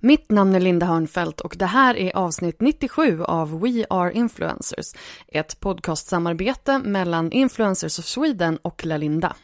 Mitt 0.00 0.30
namn 0.30 0.54
är 0.54 0.60
Linda 0.60 0.86
Hörnfeldt 0.86 1.40
och 1.40 1.54
det 1.58 1.66
här 1.66 1.96
är 1.96 2.16
avsnitt 2.16 2.60
97 2.60 3.22
av 3.22 3.60
We 3.60 3.86
Are 3.90 4.12
Influencers, 4.12 4.92
ett 5.28 5.60
podcastsamarbete 5.60 6.78
mellan 6.78 7.32
Influencers 7.32 7.98
of 7.98 8.04
Sweden 8.04 8.56
och 8.62 8.86
Lalinda. 8.86 9.36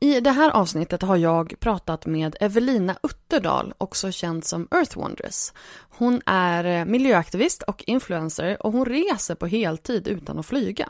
I 0.00 0.20
det 0.20 0.30
här 0.30 0.50
avsnittet 0.50 1.02
har 1.02 1.16
jag 1.16 1.54
pratat 1.60 2.06
med 2.06 2.36
Evelina 2.40 2.96
Utterdal, 3.02 3.74
också 3.78 4.12
känd 4.12 4.44
som 4.44 4.68
Earth 4.70 4.98
Wondress. 4.98 5.52
Hon 5.90 6.20
är 6.26 6.64
eh, 6.64 6.84
miljöaktivist 6.84 7.62
och 7.62 7.84
influencer 7.86 8.66
och 8.66 8.72
hon 8.72 8.86
reser 8.86 9.34
på 9.34 9.46
heltid 9.46 10.08
utan 10.08 10.38
att 10.38 10.46
flyga. 10.46 10.88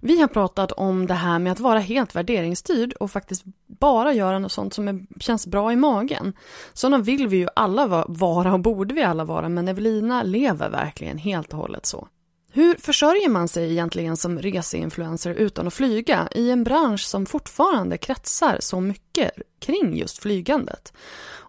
Vi 0.00 0.20
har 0.20 0.28
pratat 0.28 0.72
om 0.72 1.06
det 1.06 1.14
här 1.14 1.38
med 1.38 1.52
att 1.52 1.60
vara 1.60 1.78
helt 1.78 2.14
värderingsstyrd 2.14 2.92
och 2.92 3.10
faktiskt 3.10 3.42
bara 3.66 4.12
göra 4.12 4.38
något 4.38 4.52
sånt 4.52 4.74
som 4.74 4.88
är, 4.88 5.20
känns 5.20 5.46
bra 5.46 5.72
i 5.72 5.76
magen. 5.76 6.32
Sådana 6.72 6.98
vill 6.98 7.28
vi 7.28 7.36
ju 7.36 7.48
alla 7.56 8.04
vara 8.08 8.52
och 8.52 8.60
borde 8.60 8.94
vi 8.94 9.02
alla 9.02 9.24
vara, 9.24 9.48
men 9.48 9.68
Evelina 9.68 10.22
lever 10.22 10.70
verkligen 10.70 11.18
helt 11.18 11.52
och 11.52 11.58
hållet 11.58 11.86
så. 11.86 12.08
Hur 12.52 12.74
försörjer 12.74 13.28
man 13.28 13.48
sig 13.48 13.70
egentligen 13.70 14.16
som 14.16 14.38
reseinfluencer 14.38 15.30
utan 15.30 15.66
att 15.66 15.74
flyga 15.74 16.28
i 16.34 16.50
en 16.50 16.64
bransch 16.64 17.00
som 17.00 17.26
fortfarande 17.26 17.98
kretsar 17.98 18.56
så 18.60 18.80
mycket 18.80 19.30
kring 19.58 19.96
just 19.96 20.18
flygandet? 20.18 20.92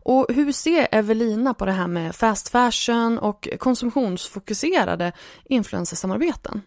Och 0.02 0.26
hur 0.30 0.52
ser 0.52 0.88
Evelina 0.92 1.54
på 1.54 1.66
det 1.66 1.72
här 1.72 1.88
med 1.88 2.16
fast 2.16 2.50
fashion 2.50 3.20
och 3.20 3.48
konsumtionsfokuserade 3.60 5.12
influencersamarbeten? 5.46 6.62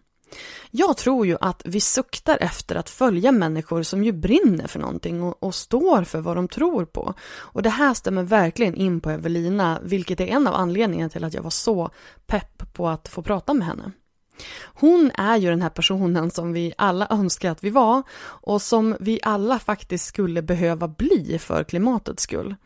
Jag 0.70 0.96
tror 0.96 1.26
ju 1.26 1.36
att 1.40 1.62
vi 1.64 1.80
suktar 1.80 2.38
efter 2.40 2.76
att 2.76 2.90
följa 2.90 3.32
människor 3.32 3.82
som 3.82 4.04
ju 4.04 4.12
brinner 4.12 4.66
för 4.66 4.80
någonting 4.80 5.22
och, 5.22 5.42
och, 5.42 5.54
står 5.54 6.04
för 6.04 6.20
vad 6.20 6.36
de 6.36 6.48
tror 6.48 6.84
på. 6.84 7.14
Och 7.34 7.62
det 7.62 7.70
här 7.70 7.94
stämmer 7.94 8.22
verkligen 8.22 8.74
in 8.74 9.00
på 9.00 9.10
Evelina, 9.10 9.80
vilket 9.82 10.20
är 10.20 10.26
en 10.26 10.46
av 10.46 10.54
anledningarna 10.54 11.10
till 11.10 11.24
att 11.24 11.34
jag 11.34 11.42
var 11.42 11.50
så 11.50 11.90
pepp 12.26 12.72
på 12.72 12.88
att 12.88 13.08
få 13.08 13.22
prata 13.22 13.54
med 13.54 13.66
henne. 13.66 13.92
Hon 14.64 15.10
är 15.14 15.36
ju 15.36 15.50
den 15.50 15.62
här 15.62 15.70
personen 15.70 16.30
som 16.30 16.52
vi 16.52 16.72
alla 16.78 17.06
önskar 17.10 17.50
att 17.50 17.64
vi 17.64 17.70
var 17.70 18.02
och 18.22 18.62
som 18.62 18.96
vi 19.00 19.20
alla 19.22 19.58
faktiskt 19.58 20.06
skulle 20.06 20.42
behöva 20.42 20.88
bli 20.88 21.38
för 21.40 21.64
klimatets 21.64 22.22
skull. 22.22 22.56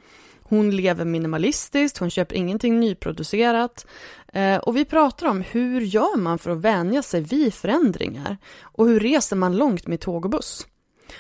Hon 0.48 0.70
lever 0.70 1.05
minimalistiskt, 1.05 1.98
hon 1.98 2.11
köper 2.11 2.36
ingenting 2.36 2.80
nyproducerat. 2.80 3.86
Eh, 4.33 4.56
och 4.56 4.77
vi 4.77 4.84
pratar 4.84 5.27
om 5.27 5.41
hur 5.41 5.80
gör 5.80 6.16
man 6.16 6.38
för 6.38 6.50
att 6.50 6.58
vänja 6.58 7.03
sig 7.03 7.20
vid 7.20 7.55
förändringar? 7.55 8.38
Och 8.62 8.86
hur 8.86 9.00
reser 9.00 9.36
man 9.36 9.56
långt 9.56 9.86
med 9.86 10.00
tåg 10.00 10.25
och 10.25 10.30
buss? 10.30 10.66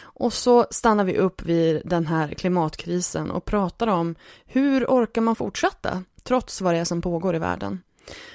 Och 0.00 0.32
så 0.32 0.66
stannar 0.70 1.04
vi 1.04 1.16
upp 1.16 1.42
vid 1.42 1.82
den 1.84 2.06
här 2.06 2.28
klimatkrisen 2.28 3.30
och 3.30 3.44
pratar 3.44 3.86
om 3.86 4.14
hur 4.46 4.84
orkar 4.84 5.20
man 5.20 5.36
fortsätta 5.36 6.04
trots 6.22 6.60
vad 6.60 6.74
det 6.74 6.78
är 6.78 6.84
som 6.84 7.02
pågår 7.02 7.36
i 7.36 7.38
världen? 7.38 7.82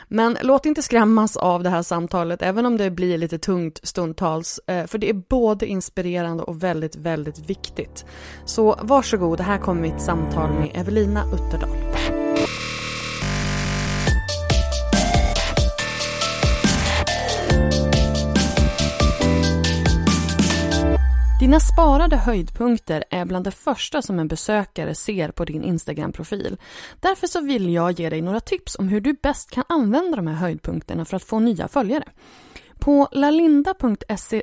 Men 0.08 0.38
låt 0.42 0.66
inte 0.66 0.82
skrämmas 0.82 1.38
av 1.38 1.64
det 1.64 1.70
här 1.70 1.84
samtalet, 1.84 2.42
även 2.42 2.66
om 2.66 2.78
det 2.78 2.92
blir 2.92 3.18
lite 3.18 3.38
tungt 3.38 3.80
stundtals, 3.84 4.60
eh, 4.68 4.86
för 4.86 4.98
det 4.98 5.10
är 5.10 5.14
både 5.14 5.66
inspirerande 5.66 6.44
och 6.44 6.64
väldigt, 6.64 6.96
väldigt 6.96 7.50
viktigt. 7.50 8.06
Så 8.46 8.80
varsågod, 8.82 9.42
här 9.42 9.58
kommer 9.58 9.82
mitt 9.82 10.02
samtal 10.02 10.50
med 10.50 10.72
Evelina 10.74 11.24
Utterdal. 11.34 12.21
Dina 21.42 21.60
sparade 21.60 22.18
höjdpunkter 22.18 23.04
är 23.10 23.26
bland 23.26 23.46
det 23.46 23.52
första 23.52 24.02
som 24.02 24.20
en 24.20 24.28
besökare 24.28 24.96
ser 24.96 25.32
på 25.32 25.46
din 25.46 25.64
Instagram-profil. 25.64 26.58
Därför 27.00 27.28
så 27.28 27.42
vill 27.42 27.74
jag 27.74 27.92
ge 27.92 28.10
dig 28.10 28.22
några 28.22 28.40
tips 28.40 28.76
om 28.80 28.88
hur 28.88 29.02
du 29.02 29.14
bäst 29.14 29.52
kan 29.52 29.64
använda 29.70 30.16
de 30.16 30.28
här 30.28 30.36
höjdpunkterna 30.36 31.06
för 31.06 31.16
att 31.16 31.24
få 31.24 31.40
nya 31.40 31.68
följare. 31.68 32.04
På 32.80 33.08
lalinda.se 33.12 34.42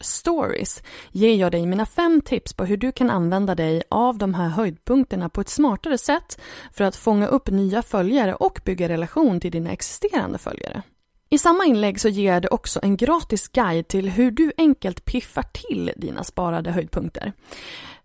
stories 0.00 0.82
ger 1.10 1.34
jag 1.34 1.52
dig 1.52 1.66
mina 1.66 1.86
fem 1.86 2.20
tips 2.20 2.52
på 2.52 2.64
hur 2.64 2.76
du 2.76 2.92
kan 2.92 3.10
använda 3.10 3.54
dig 3.54 3.82
av 3.88 4.18
de 4.18 4.34
här 4.34 4.48
höjdpunkterna 4.48 5.28
på 5.28 5.40
ett 5.40 5.48
smartare 5.48 5.98
sätt 5.98 6.40
för 6.72 6.84
att 6.84 6.96
fånga 6.96 7.26
upp 7.26 7.48
nya 7.48 7.82
följare 7.82 8.34
och 8.34 8.60
bygga 8.64 8.88
relation 8.88 9.40
till 9.40 9.52
dina 9.52 9.70
existerande 9.70 10.38
följare. 10.38 10.82
I 11.30 11.38
samma 11.38 11.64
inlägg 11.64 12.00
så 12.00 12.08
ger 12.08 12.40
dig 12.40 12.48
också 12.50 12.80
en 12.82 12.96
gratis 12.96 13.48
guide 13.48 13.88
till 13.88 14.10
hur 14.10 14.30
du 14.30 14.52
enkelt 14.56 15.04
piffar 15.04 15.42
till 15.42 15.92
dina 15.96 16.24
sparade 16.24 16.70
höjdpunkter. 16.70 17.32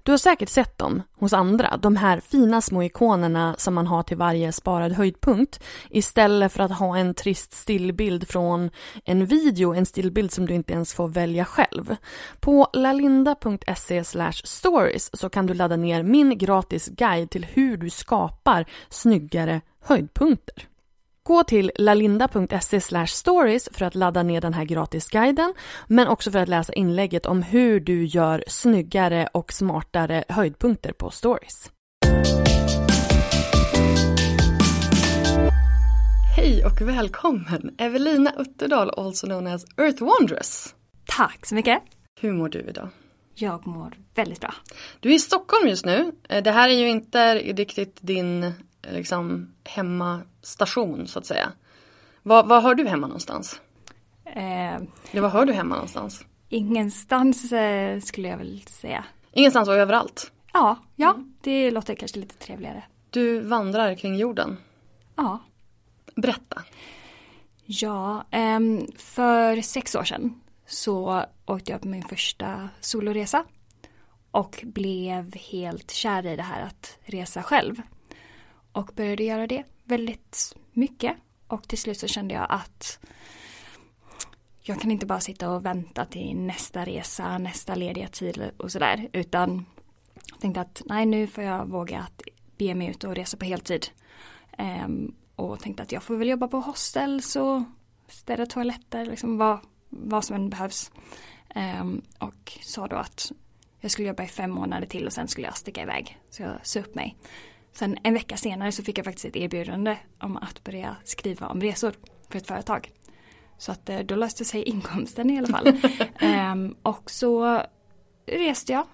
Du 0.06 0.12
har 0.12 0.18
säkert 0.18 0.50
sett 0.50 0.78
dem 0.78 1.02
hos 1.20 1.34
andra, 1.34 1.78
de 1.78 1.96
här 1.96 2.20
fina 2.20 2.62
små 2.62 2.84
ikonerna 2.84 3.56
som 3.58 3.74
man 3.74 3.88
har 3.88 4.04
till 4.04 4.18
varje 4.18 4.52
sparad 4.52 4.92
höjdpunkt 4.92 5.64
istället 5.90 6.52
för 6.52 6.64
att 6.64 6.72
ha 6.72 6.98
en 6.98 7.14
trist 7.14 7.54
stillbild 7.54 8.28
från 8.28 8.70
en 9.06 9.26
video, 9.26 9.74
en 9.74 9.86
stillbild 9.86 10.32
som 10.32 10.46
du 10.46 10.54
inte 10.54 10.74
ens 10.74 10.94
får 10.94 11.08
välja 11.08 11.46
själv. 11.46 11.96
På 12.40 12.68
lalinda.se 12.74 14.04
stories 14.44 15.18
så 15.18 15.30
kan 15.30 15.46
du 15.46 15.54
ladda 15.54 15.76
ner 15.76 16.04
min 16.04 16.38
gratis 16.38 16.88
guide 16.88 17.30
till 17.30 17.46
hur 17.46 17.78
du 17.78 17.90
skapar 17.90 18.66
snyggare 18.90 19.62
höjdpunkter. 19.82 20.68
Gå 21.26 21.44
till 21.44 21.72
lalinda.se 21.76 23.08
stories 23.08 23.70
för 23.72 23.86
att 23.86 23.96
ladda 23.96 24.24
ner 24.24 24.42
den 24.42 24.54
här 24.54 24.66
gratisguiden 24.66 25.54
men 25.88 26.08
också 26.08 26.32
för 26.32 26.40
att 26.40 26.50
läsa 26.50 26.74
inlägget 26.74 27.26
om 27.26 27.44
hur 27.44 27.80
du 27.80 28.06
gör 28.06 28.44
snyggare 28.48 29.30
och 29.32 29.54
smartare 29.54 30.24
höjdpunkter 30.30 30.94
på 30.94 31.10
stories. 31.10 31.72
Hej 36.36 36.66
och 36.66 36.82
välkommen 36.82 37.76
Evelina 37.78 38.34
Utterdal, 38.38 38.90
also 38.98 39.28
known 39.28 39.48
as 39.48 39.66
Earth 39.78 40.04
Wondress. 40.04 40.76
Tack 41.06 41.46
så 41.46 41.56
mycket. 41.56 41.82
Hur 42.22 42.34
mår 42.34 42.50
du 42.50 42.60
idag? 42.60 42.90
Jag 43.36 43.68
mår 43.68 43.94
väldigt 44.16 44.42
bra. 44.42 44.54
Du 45.00 45.10
är 45.10 45.16
i 45.16 45.20
Stockholm 45.20 45.68
just 45.68 45.86
nu. 45.86 46.12
Det 46.44 46.52
här 46.52 46.70
är 46.70 46.74
ju 46.74 46.90
inte 46.90 47.36
riktigt 47.36 47.98
din 48.02 48.54
liksom, 48.92 49.54
hemmastation 50.44 51.08
så 51.08 51.20
att 51.20 51.26
säga. 51.26 51.52
Var, 52.24 52.44
var 52.44 52.62
hör 52.62 52.76
du 52.76 52.88
hemma 52.88 53.08
någonstans? 53.08 53.62
Eh, 54.26 54.76
Eller 55.12 55.22
var 55.22 55.30
hör 55.30 55.46
du 55.46 55.54
hemma 55.54 55.76
någonstans? 55.76 56.26
Ingenstans 56.50 57.52
eh, 57.52 58.00
skulle 58.00 58.28
jag 58.28 58.38
väl 58.38 58.62
säga. 58.68 59.06
Ingenstans 59.32 59.70
och 59.70 59.76
överallt? 59.76 60.32
Ja, 60.54 60.78
ja 60.96 61.10
mm. 61.10 61.34
det 61.42 61.72
låter 61.72 61.96
kanske 61.96 62.20
lite 62.20 62.36
trevligare. 62.36 62.84
Du 63.10 63.40
vandrar 63.40 63.96
kring 63.96 64.16
jorden? 64.16 64.58
Ja. 65.16 65.40
Berätta. 66.16 66.64
Ja, 67.66 68.26
eh, 68.32 68.60
för 68.98 69.62
sex 69.62 69.96
år 69.96 70.04
sedan 70.04 70.42
så 70.68 71.26
åkte 71.46 71.72
jag 71.72 71.82
på 71.82 71.88
min 71.88 72.04
första 72.04 72.70
soloresa. 72.82 73.46
Och 74.32 74.64
blev 74.64 75.36
helt 75.36 75.92
kär 75.92 76.26
i 76.26 76.36
det 76.36 76.44
här 76.44 76.62
att 76.62 76.98
resa 77.06 77.44
själv. 77.44 77.82
Och 78.72 78.92
började 78.96 79.24
göra 79.24 79.48
det 79.48 79.64
väldigt 79.84 80.56
mycket. 80.72 81.18
Och 81.48 81.68
till 81.68 81.78
slut 81.78 82.00
så 82.00 82.08
kände 82.08 82.34
jag 82.34 82.46
att 82.50 83.00
jag 84.62 84.82
kan 84.82 84.92
inte 84.92 85.06
bara 85.06 85.20
sitta 85.20 85.50
och 85.50 85.66
vänta 85.66 86.06
till 86.06 86.36
nästa 86.36 86.86
resa, 86.86 87.38
nästa 87.38 87.76
lediga 87.76 88.08
tid 88.08 88.52
och 88.58 88.72
sådär. 88.72 89.10
Utan 89.14 89.66
jag 90.32 90.40
tänkte 90.40 90.62
att 90.62 90.82
nej 90.86 91.06
nu 91.06 91.28
får 91.28 91.44
jag 91.44 91.66
våga 91.66 92.00
att 92.00 92.22
be 92.58 92.76
mig 92.76 92.88
ut 92.88 93.04
och 93.04 93.16
resa 93.16 93.38
på 93.38 93.46
heltid. 93.46 93.88
Um, 94.58 95.16
och 95.36 95.60
tänkte 95.60 95.84
att 95.84 95.92
jag 95.92 96.04
får 96.04 96.16
väl 96.16 96.30
jobba 96.30 96.48
på 96.48 96.60
hostels 96.60 97.36
och 97.36 97.62
städa 98.08 98.46
toaletter, 98.46 99.06
liksom 99.06 99.38
vad, 99.38 99.60
vad 99.90 100.26
som 100.26 100.36
än 100.36 100.50
behövs. 100.50 100.92
Um, 101.56 102.02
och 102.18 102.58
sa 102.62 102.88
då 102.88 102.96
att 102.96 103.32
jag 103.80 103.92
skulle 103.92 104.08
jobba 104.08 104.24
i 104.24 104.28
fem 104.28 104.52
månader 104.52 104.88
till 104.88 105.06
och 105.06 105.14
sen 105.14 105.28
skulle 105.28 105.48
jag 105.48 105.58
sticka 105.58 105.82
iväg. 105.82 106.20
Så 106.30 106.44
jag 106.44 106.54
sa 106.64 106.80
upp 106.80 106.96
mig. 106.96 107.18
Sen 107.74 107.98
en 108.04 108.14
vecka 108.14 108.38
senare 108.38 108.72
så 108.72 108.84
fick 108.84 108.98
jag 108.98 109.06
faktiskt 109.06 109.26
ett 109.26 109.36
erbjudande 109.36 109.98
om 110.20 110.38
att 110.38 110.64
börja 110.64 110.96
skriva 111.04 111.48
om 111.48 111.62
resor 111.62 111.94
för 112.30 112.38
ett 112.38 112.48
företag. 112.48 112.92
Så 113.58 113.72
att 113.72 113.90
eh, 113.90 114.00
då 114.00 114.16
löste 114.16 114.46
sig 114.46 114.64
inkomsten 114.64 115.30
i 115.30 115.38
alla 115.38 115.48
fall. 115.48 115.68
um, 116.22 116.76
och 116.84 117.12
så 117.12 117.62
reste 118.26 118.74
jag 118.74 118.88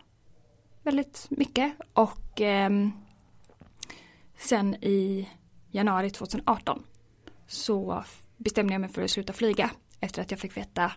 väldigt 0.84 1.28
mycket 1.30 1.74
och 1.94 2.42
eh, 2.42 2.70
sen 4.38 4.76
i 4.76 5.30
januari 5.72 6.10
2018 6.10 6.84
så 7.48 8.04
bestämde 8.38 8.74
jag 8.74 8.82
mig 8.82 8.90
för 8.90 9.02
att 9.02 9.12
sluta 9.12 9.34
flyga 9.34 9.72
efter 10.00 10.22
att 10.22 10.32
jag 10.32 10.40
fick 10.40 10.58
veta 10.58 10.92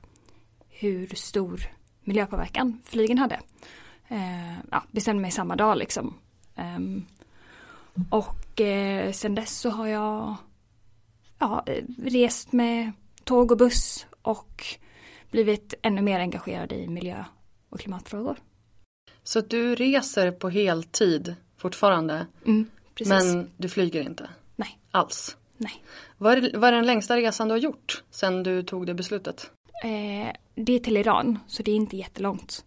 hur 0.69 1.07
stor 1.07 1.61
miljöpåverkan 2.05 2.83
flygen 2.85 3.19
hade. 3.19 3.41
Eh, 4.09 4.59
ja, 4.71 4.83
bestämde 4.91 5.23
mig 5.23 5.31
samma 5.31 5.57
dag 5.57 5.79
liksom. 5.79 6.15
Och 8.11 8.61
eh, 8.61 9.13
sen 9.13 9.35
dess 9.35 9.59
så 9.59 9.71
har 9.71 9.87
jag 9.87 10.37
ja, 11.39 11.65
rest 11.99 12.53
med 12.53 12.93
tåg 13.25 13.51
och 13.51 13.59
buss 13.59 14.07
och 14.23 14.65
blivit 15.31 15.75
ännu 15.83 16.03
mer 16.03 16.21
engagerad 16.21 16.73
i 16.73 16.89
miljö 16.89 17.25
och 17.69 17.81
klimatfrågor. 17.81 18.37
Så 19.23 19.41
du 19.41 19.75
reser 19.75 20.31
på 20.31 20.49
heltid 20.49 21.35
fortfarande? 21.57 22.27
Mm, 22.47 22.71
men 23.07 23.51
du 23.57 23.69
flyger 23.69 24.03
inte? 24.03 24.31
Nej. 24.57 24.79
Alls? 24.91 25.37
Nej. 25.57 25.85
Vad 26.19 26.39
är, 26.39 26.59
vad 26.59 26.69
är 26.69 26.73
den 26.73 26.87
längsta 26.87 27.17
resan 27.17 27.49
du 27.49 27.53
har 27.53 27.59
gjort 27.59 28.03
sen 28.11 28.43
du 28.43 28.63
tog 28.63 28.87
det 28.87 28.95
beslutet? 28.95 29.51
Eh, 29.85 30.33
det 30.55 30.73
är 30.73 30.79
till 30.79 30.97
Iran, 30.97 31.39
så 31.47 31.63
det 31.63 31.71
är 31.71 31.77
inte 31.77 31.97
jättelångt. 31.97 32.65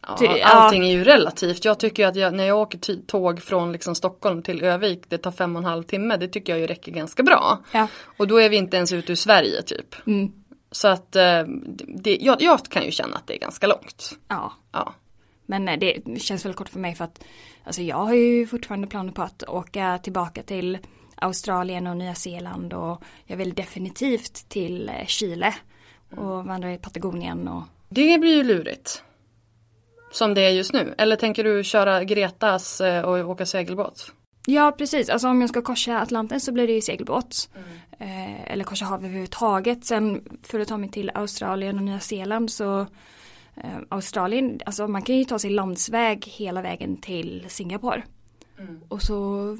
Ja, 0.00 0.44
allting 0.44 0.86
är 0.86 0.92
ju 0.92 1.04
relativt. 1.04 1.64
Jag 1.64 1.78
tycker 1.78 2.06
att 2.06 2.16
jag, 2.16 2.34
när 2.34 2.44
jag 2.44 2.58
åker 2.58 3.06
tåg 3.06 3.42
från 3.42 3.72
liksom 3.72 3.94
Stockholm 3.94 4.42
till 4.42 4.64
Övik, 4.64 5.02
det 5.08 5.18
tar 5.18 5.30
fem 5.30 5.56
och 5.56 5.62
en 5.62 5.64
halv 5.64 5.82
timme, 5.82 6.16
det 6.16 6.28
tycker 6.28 6.52
jag 6.52 6.60
ju 6.60 6.66
räcker 6.66 6.92
ganska 6.92 7.22
bra. 7.22 7.58
Ja. 7.72 7.88
Och 8.04 8.28
då 8.28 8.40
är 8.40 8.48
vi 8.48 8.56
inte 8.56 8.76
ens 8.76 8.92
ute 8.92 9.12
ur 9.12 9.16
Sverige 9.16 9.62
typ. 9.62 10.06
Mm. 10.06 10.32
Så 10.70 10.88
att 10.88 11.16
eh, 11.16 11.42
det, 11.86 12.18
jag, 12.20 12.42
jag, 12.42 12.64
kan 12.64 12.84
ju 12.84 12.90
känna 12.90 13.16
att 13.16 13.26
det 13.26 13.34
är 13.34 13.38
ganska 13.38 13.66
långt. 13.66 14.18
Ja. 14.28 14.52
ja. 14.72 14.94
Men 15.46 15.68
eh, 15.68 15.78
det 15.78 16.20
känns 16.20 16.44
väl 16.44 16.54
kort 16.54 16.68
för 16.68 16.78
mig 16.78 16.94
för 16.94 17.04
att 17.04 17.24
alltså 17.64 17.82
jag 17.82 17.96
har 17.96 18.14
ju 18.14 18.46
fortfarande 18.46 18.86
planer 18.86 19.12
på 19.12 19.22
att 19.22 19.42
åka 19.48 19.98
tillbaka 20.02 20.42
till 20.42 20.78
Australien 21.14 21.86
och 21.86 21.96
Nya 21.96 22.14
Zeeland 22.14 22.72
och 22.72 23.02
jag 23.24 23.36
vill 23.36 23.54
definitivt 23.54 24.48
till 24.48 24.88
eh, 24.88 25.06
Chile 25.06 25.54
och 26.16 26.44
vandra 26.44 26.72
i 26.72 26.78
Patagonien. 26.78 27.48
Och... 27.48 27.62
Det 27.88 28.18
blir 28.18 28.34
ju 28.34 28.42
lurigt. 28.42 29.02
Som 30.10 30.34
det 30.34 30.40
är 30.40 30.50
just 30.50 30.72
nu. 30.72 30.94
Eller 30.98 31.16
tänker 31.16 31.44
du 31.44 31.64
köra 31.64 32.04
Gretas 32.04 32.80
och 33.04 33.30
åka 33.30 33.46
segelbåt? 33.46 34.12
Ja 34.50 34.74
precis, 34.78 35.08
alltså 35.08 35.28
om 35.28 35.40
jag 35.40 35.50
ska 35.50 35.62
korsa 35.62 36.00
Atlanten 36.00 36.40
så 36.40 36.52
blir 36.52 36.66
det 36.66 36.72
ju 36.72 36.80
segelbåt. 36.80 37.50
Mm. 37.54 37.68
Eh, 37.98 38.52
eller 38.52 38.64
korsa 38.64 38.84
havet 38.84 39.04
överhuvudtaget. 39.04 39.84
Sen 39.84 40.24
för 40.42 40.60
att 40.60 40.68
ta 40.68 40.76
mig 40.76 40.90
till 40.90 41.10
Australien 41.14 41.76
och 41.76 41.82
Nya 41.82 42.00
Zeeland 42.00 42.50
så 42.50 42.80
eh, 43.56 43.78
Australien, 43.88 44.60
alltså 44.66 44.88
man 44.88 45.02
kan 45.02 45.16
ju 45.16 45.24
ta 45.24 45.38
sig 45.38 45.50
landsväg 45.50 46.24
hela 46.26 46.62
vägen 46.62 46.96
till 46.96 47.44
Singapore. 47.48 48.02
Mm. 48.58 48.80
Och 48.88 49.02
så 49.02 49.56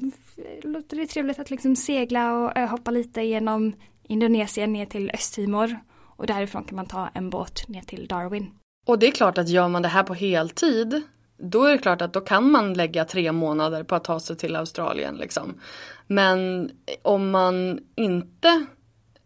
låter 0.63 0.97
det 0.97 1.07
trevligt 1.07 1.39
att 1.39 1.49
liksom 1.49 1.75
segla 1.75 2.33
och 2.33 2.69
hoppa 2.69 2.91
lite 2.91 3.21
genom 3.21 3.73
Indonesien 4.03 4.73
ner 4.73 4.85
till 4.85 5.11
Östtimor. 5.13 5.79
Och 6.15 6.27
därifrån 6.27 6.63
kan 6.63 6.75
man 6.75 6.85
ta 6.85 7.09
en 7.13 7.29
båt 7.29 7.67
ner 7.67 7.81
till 7.81 8.07
Darwin. 8.07 8.51
Och 8.89 8.99
det 8.99 9.07
är 9.07 9.11
klart 9.11 9.37
att 9.37 9.49
gör 9.49 9.67
man 9.67 9.81
det 9.81 9.87
här 9.87 10.03
på 10.03 10.13
heltid 10.13 11.01
då 11.37 11.63
är 11.63 11.71
det 11.71 11.77
klart 11.77 12.01
att 12.01 12.13
då 12.13 12.21
kan 12.21 12.51
man 12.51 12.73
lägga 12.73 13.05
tre 13.05 13.31
månader 13.31 13.83
på 13.83 13.95
att 13.95 14.03
ta 14.03 14.19
sig 14.19 14.35
till 14.35 14.55
Australien. 14.55 15.15
Liksom. 15.15 15.59
Men 16.07 16.71
om 17.01 17.31
man 17.31 17.79
inte 17.95 18.65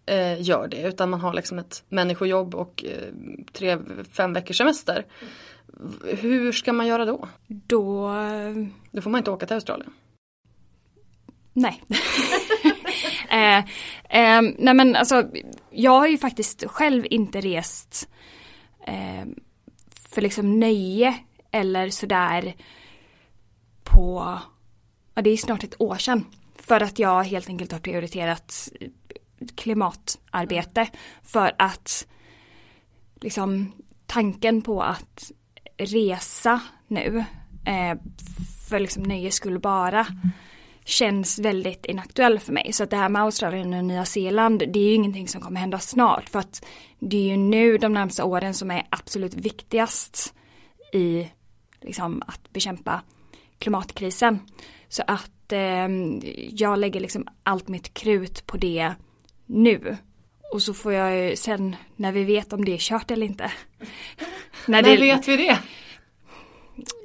eh, 0.06 0.42
gör 0.42 0.68
det 0.68 0.82
utan 0.82 1.10
man 1.10 1.22
har 1.22 1.34
liksom 1.34 1.60
ett 1.60 1.84
människojobb 1.90 2.56
och 2.56 2.84
eh, 2.88 3.14
tre, 3.54 3.78
fem 4.12 4.34
veckors 4.34 4.58
semester. 4.58 5.06
Hur 6.06 6.52
ska 6.52 6.74
man 6.74 6.88
göra 6.88 7.06
då? 7.06 7.28
Då... 7.48 8.12
Då 8.92 9.02
får 9.02 9.10
man 9.10 9.18
inte 9.18 9.32
åka 9.32 9.46
till 9.46 9.56
Australien. 9.56 9.94
Nej. 11.54 11.84
eh, 13.30 13.58
eh, 13.58 14.42
nej 14.58 14.74
men 14.74 14.96
alltså 14.96 15.24
jag 15.70 16.00
har 16.00 16.08
ju 16.08 16.18
faktiskt 16.18 16.64
själv 16.68 17.06
inte 17.10 17.42
rest 17.42 18.10
eh, 18.88 19.26
för 20.14 20.22
liksom 20.22 20.60
nöje 20.60 21.20
eller 21.52 21.90
sådär 21.90 22.56
på, 23.84 24.40
ja 25.16 25.22
det 25.22 25.30
är 25.30 25.38
snart 25.38 25.64
ett 25.64 25.82
år 25.82 25.96
sedan. 25.98 26.26
För 26.56 26.84
att 26.84 27.00
jag 27.00 27.24
helt 27.24 27.50
enkelt 27.50 27.72
har 27.72 27.80
prioriterat 27.80 28.70
klimatarbete. 29.56 30.88
För 31.24 31.56
att 31.58 32.08
liksom 33.22 33.72
tanken 34.06 34.62
på 34.62 34.84
att 34.84 35.32
resa 35.78 36.62
nu 36.88 37.26
eh, 37.66 37.98
för 38.70 38.80
liksom 38.80 39.04
nöjes 39.04 39.36
skull 39.36 39.60
bara 39.60 40.08
känns 40.86 41.40
väldigt 41.40 41.86
inaktuell 41.86 42.40
för 42.40 42.54
mig. 42.54 42.74
Så 42.74 42.84
att 42.84 42.90
det 42.90 42.98
här 42.98 43.10
med 43.10 43.22
Australien 43.22 43.74
och 43.74 43.86
Nya 43.86 44.06
Zeeland 44.06 44.60
det 44.60 44.80
är 44.80 44.84
ju 44.84 44.94
ingenting 44.94 45.28
som 45.28 45.42
kommer 45.42 45.60
hända 45.60 45.80
snart. 45.80 46.30
För 46.30 46.40
att 46.40 46.66
det 47.00 47.18
är 47.18 47.28
ju 47.28 47.38
nu 47.38 47.78
de 47.78 47.94
närmsta 47.94 48.26
åren 48.26 48.54
som 48.54 48.72
är 48.72 48.88
absolut 48.90 49.34
viktigast 49.34 50.34
i 50.94 51.28
liksom, 51.82 52.24
att 52.28 52.54
bekämpa 52.54 53.02
klimatkrisen. 53.60 54.40
Så 54.90 55.04
att 55.08 55.52
eh, 55.52 55.88
jag 56.50 56.80
lägger 56.80 57.00
liksom 57.00 57.28
allt 57.44 57.68
mitt 57.68 57.94
krut 57.94 58.46
på 58.46 58.58
det 58.58 58.94
nu. 59.46 59.98
Och 60.54 60.62
så 60.62 60.74
får 60.74 60.94
jag 60.94 61.18
ju 61.18 61.36
sen 61.36 61.76
när 61.96 62.12
vi 62.12 62.24
vet 62.24 62.54
om 62.54 62.66
det 62.66 62.74
är 62.74 62.78
kört 62.78 63.12
eller 63.12 63.26
inte. 63.26 63.44
när, 64.68 64.82
när 64.82 64.84
det... 64.84 65.02
vet 65.02 65.28
vi 65.28 65.38
det? 65.38 65.60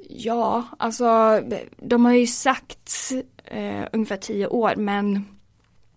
Ja, 0.09 0.63
alltså 0.79 1.39
de 1.77 2.05
har 2.05 2.13
ju 2.13 2.27
sagt 2.27 3.11
eh, 3.49 3.87
ungefär 3.93 4.17
tio 4.17 4.47
år 4.47 4.75
men 4.75 5.25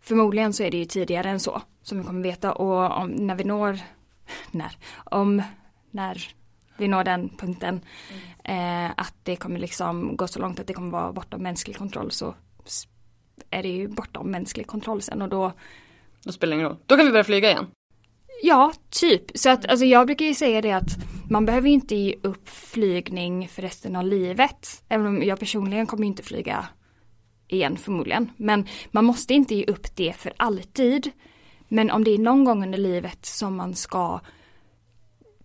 förmodligen 0.00 0.52
så 0.52 0.62
är 0.62 0.70
det 0.70 0.76
ju 0.76 0.84
tidigare 0.84 1.30
än 1.30 1.40
så 1.40 1.62
som 1.82 1.98
vi 1.98 2.04
kommer 2.04 2.22
veta 2.22 2.52
och 2.52 3.02
om, 3.02 3.10
när 3.10 3.34
vi 3.34 3.44
når, 3.44 3.78
när, 4.50 4.76
om, 4.94 5.42
när 5.90 6.34
vi 6.76 6.88
når 6.88 7.04
den 7.04 7.28
punkten 7.28 7.80
mm. 8.44 8.86
eh, 8.86 8.92
att 8.96 9.14
det 9.22 9.36
kommer 9.36 9.58
liksom 9.58 10.16
gå 10.16 10.26
så 10.26 10.40
långt 10.40 10.60
att 10.60 10.66
det 10.66 10.74
kommer 10.74 10.90
vara 10.90 11.12
bortom 11.12 11.42
mänsklig 11.42 11.76
kontroll 11.76 12.10
så 12.10 12.34
är 13.50 13.62
det 13.62 13.68
ju 13.68 13.88
bortom 13.88 14.30
mänsklig 14.30 14.66
kontroll 14.66 15.02
sen 15.02 15.22
och 15.22 15.28
då 15.28 15.52
Då 16.24 16.32
spelar 16.32 16.50
det 16.50 16.54
ingen 16.60 16.68
roll. 16.68 16.78
Då 16.86 16.96
kan 16.96 17.06
vi 17.06 17.12
börja 17.12 17.24
flyga 17.24 17.50
igen. 17.50 17.66
Ja, 18.42 18.72
typ. 18.90 19.24
Så 19.34 19.50
att 19.50 19.66
alltså 19.66 19.84
jag 19.84 20.06
brukar 20.06 20.26
ju 20.26 20.34
säga 20.34 20.60
det 20.60 20.72
att 20.72 20.96
man 21.30 21.46
behöver 21.46 21.68
ju 21.68 21.74
inte 21.74 21.94
ge 21.94 22.14
upp 22.22 22.48
flygning 22.48 23.48
för 23.48 23.62
resten 23.62 23.96
av 23.96 24.04
livet. 24.04 24.82
Även 24.88 25.06
om 25.06 25.22
jag 25.22 25.38
personligen 25.38 25.86
kommer 25.86 26.06
inte 26.06 26.22
flyga 26.22 26.68
igen 27.52 27.76
förmodligen. 27.76 28.30
Men 28.36 28.66
man 28.90 29.04
måste 29.04 29.34
inte 29.34 29.54
ge 29.54 29.64
upp 29.64 29.96
det 29.96 30.12
för 30.16 30.32
alltid. 30.36 31.10
Men 31.68 31.90
om 31.90 32.04
det 32.04 32.10
är 32.10 32.18
någon 32.18 32.44
gång 32.44 32.62
under 32.62 32.78
livet 32.78 33.26
som 33.26 33.56
man 33.56 33.74
ska 33.74 34.20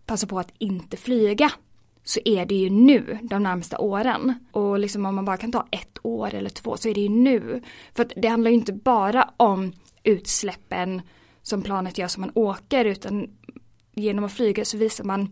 passa 0.06 0.28
på 0.28 0.40
att 0.40 0.54
inte 0.58 0.98
flyga 0.98 1.52
så 2.04 2.20
är 2.26 2.46
det 2.46 2.56
ju 2.56 2.70
nu 2.70 3.18
de 3.22 3.44
närmsta 3.44 3.78
åren. 3.78 4.34
Och 4.52 4.80
liksom 4.80 5.06
om 5.06 5.16
man 5.16 5.26
bara 5.26 5.38
kan 5.38 5.52
ta 5.52 5.68
ett 5.72 5.98
år 6.02 6.34
eller 6.34 6.50
två 6.50 6.78
så 6.78 6.90
är 6.90 6.94
det 6.94 7.02
ju 7.02 7.10
nu. 7.10 7.62
För 7.94 8.04
att 8.04 8.14
det 8.16 8.28
handlar 8.28 8.52
ju 8.52 8.58
inte 8.58 8.74
bara 8.74 9.30
om 9.38 9.74
utsläppen 10.04 11.02
som 11.42 11.62
planet 11.62 11.98
gör 11.98 12.08
som 12.08 12.22
man 12.22 12.32
åker 12.36 12.86
utan 12.86 13.30
genom 13.96 14.24
att 14.24 14.34
flyga 14.34 14.66
så 14.66 14.78
visar 14.78 15.04
man 15.04 15.30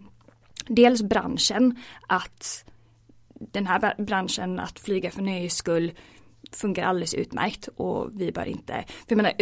dels 0.67 1.01
branschen 1.01 1.75
att 2.08 2.65
den 3.39 3.67
här 3.67 4.03
branschen 4.03 4.60
att 4.60 4.79
flyga 4.79 5.12
för 5.12 5.22
nöjes 5.22 5.55
skull 5.55 5.91
funkar 6.55 6.83
alldeles 6.83 7.13
utmärkt 7.13 7.67
och 7.67 8.09
vi 8.21 8.31
bör 8.31 8.45
inte, 8.45 8.83
för 8.88 9.05
jag 9.07 9.17
menar 9.17 9.33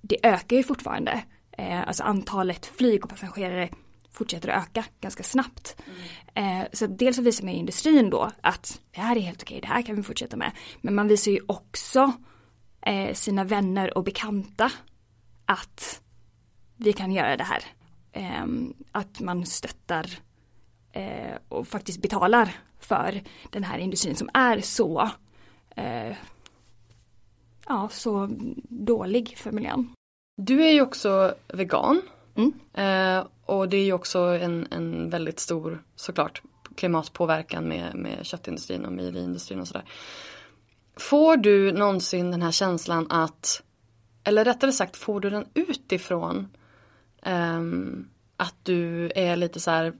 det 0.00 0.26
ökar 0.26 0.56
ju 0.56 0.62
fortfarande, 0.62 1.24
eh, 1.58 1.88
alltså 1.88 2.02
antalet 2.02 2.66
flyg 2.66 3.04
och 3.04 3.10
passagerare 3.10 3.68
fortsätter 4.10 4.48
att 4.48 4.62
öka 4.62 4.84
ganska 5.00 5.22
snabbt. 5.22 5.76
Mm. 6.34 6.60
Eh, 6.60 6.68
så 6.72 6.86
dels 6.86 7.16
så 7.16 7.22
visar 7.22 7.44
man 7.44 7.54
industrin 7.54 8.10
då 8.10 8.30
att 8.40 8.80
det 8.90 9.00
här 9.00 9.16
är 9.16 9.20
helt 9.20 9.42
okej, 9.42 9.60
det 9.60 9.66
här 9.66 9.82
kan 9.82 9.96
vi 9.96 10.02
fortsätta 10.02 10.36
med. 10.36 10.52
Men 10.80 10.94
man 10.94 11.08
visar 11.08 11.32
ju 11.32 11.40
också 11.46 12.12
eh, 12.86 13.14
sina 13.14 13.44
vänner 13.44 13.98
och 13.98 14.04
bekanta 14.04 14.70
att 15.46 16.00
vi 16.76 16.92
kan 16.92 17.12
göra 17.12 17.36
det 17.36 17.44
här. 17.44 17.62
Eh, 18.12 18.46
att 18.92 19.20
man 19.20 19.46
stöttar 19.46 20.10
eh, 20.92 21.36
och 21.48 21.68
faktiskt 21.68 22.02
betalar 22.02 22.56
för 22.78 23.22
den 23.50 23.64
här 23.64 23.78
industrin 23.78 24.16
som 24.16 24.30
är 24.34 24.60
så 24.60 25.10
eh, 25.76 26.16
ja, 27.68 27.88
så 27.92 28.28
dålig 28.68 29.38
för 29.38 29.52
miljön. 29.52 29.94
Du 30.36 30.64
är 30.64 30.70
ju 30.70 30.82
också 30.82 31.34
vegan. 31.48 32.02
Mm. 32.34 32.52
Eh, 32.72 33.26
och 33.44 33.68
det 33.68 33.76
är 33.76 33.84
ju 33.84 33.92
också 33.92 34.18
en, 34.18 34.66
en 34.70 35.10
väldigt 35.10 35.40
stor 35.40 35.82
såklart 35.96 36.42
klimatpåverkan 36.76 37.68
med, 37.68 37.94
med 37.94 38.26
köttindustrin 38.26 38.84
och 38.84 38.92
mejeriindustrin 38.92 39.60
och 39.60 39.68
sådär. 39.68 39.84
Får 40.96 41.36
du 41.36 41.72
någonsin 41.72 42.30
den 42.30 42.42
här 42.42 42.50
känslan 42.50 43.06
att, 43.10 43.62
eller 44.24 44.44
rättare 44.44 44.72
sagt 44.72 44.96
får 44.96 45.20
du 45.20 45.30
den 45.30 45.44
utifrån 45.54 46.48
um, 47.26 48.08
att 48.36 48.54
du 48.62 49.12
är 49.14 49.36
lite 49.36 49.60
så 49.60 49.70
här, 49.70 49.92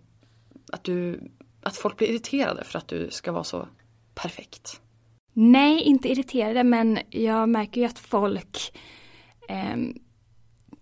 att 0.73 0.85
du, 0.85 1.21
att 1.63 1.77
folk 1.77 1.97
blir 1.97 2.09
irriterade 2.09 2.65
för 2.65 2.79
att 2.79 2.89
du 2.89 3.11
ska 3.11 3.33
vara 3.33 3.45
så 3.45 3.69
perfekt? 4.15 4.81
Nej, 5.33 5.83
inte 5.83 6.09
irriterade 6.09 6.65
men 6.65 6.99
jag 7.11 7.49
märker 7.49 7.81
ju 7.81 7.87
att 7.87 7.99
folk 7.99 8.79
eh, 9.49 9.77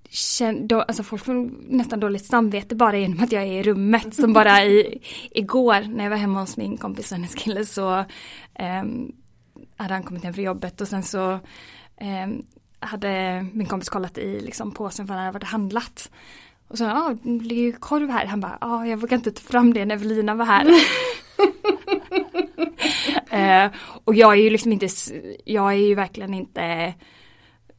känner, 0.09 0.61
då, 0.61 0.83
alltså 0.83 1.03
folk 1.03 1.25
får 1.25 1.51
nästan 1.69 2.01
dåligt 2.01 2.27
samvete 2.27 2.75
bara 2.75 2.99
genom 2.99 3.21
att 3.21 3.33
jag 3.33 3.43
är 3.43 3.53
i 3.53 3.63
rummet. 3.63 4.15
Som 4.15 4.33
bara 4.33 4.65
i, 4.65 5.01
igår 5.31 5.81
när 5.89 6.05
jag 6.05 6.11
var 6.11 6.17
hemma 6.17 6.41
hos 6.41 6.57
min 6.57 6.77
kompis 6.77 7.13
och 7.13 7.19
hennes 7.19 7.35
kille 7.35 7.65
så 7.65 7.99
eh, 8.55 8.85
hade 9.77 9.95
han 9.95 10.03
kommit 10.03 10.25
hem 10.25 10.35
från 10.35 10.45
jobbet 10.45 10.81
och 10.81 10.89
sen 10.89 11.03
så 11.03 11.33
eh, 11.97 12.29
hade 12.81 13.47
min 13.53 13.67
kompis 13.67 13.89
kollat 13.89 14.19
i 14.19 14.41
liksom, 14.41 14.73
påsen 14.73 15.07
för 15.07 15.15
han 15.15 15.25
hade 15.25 15.39
varit 15.39 15.45
handlat. 15.45 16.11
Och 16.69 16.79
så, 16.79 16.85
ja, 16.85 16.93
ah, 16.93 17.17
det 17.23 17.45
ligger 17.45 17.63
ju 17.63 17.73
korv 17.73 18.11
här. 18.11 18.27
Han 18.27 18.41
bara, 18.41 18.59
ja, 18.61 18.67
ah, 18.67 18.87
jag 18.87 18.97
vågar 18.97 19.17
inte 19.17 19.31
ta 19.31 19.43
fram 19.43 19.75
det 19.75 19.85
när 19.85 19.95
Evelina 19.95 20.35
var 20.35 20.45
här. 20.45 20.67
eh, 23.31 23.71
och 24.05 24.15
jag 24.15 24.33
är 24.33 24.43
ju 24.43 24.51
liksom 24.51 24.73
inte, 24.73 24.89
jag 25.45 25.73
är 25.73 25.77
ju 25.77 25.95
verkligen 25.95 26.35
inte 26.35 26.95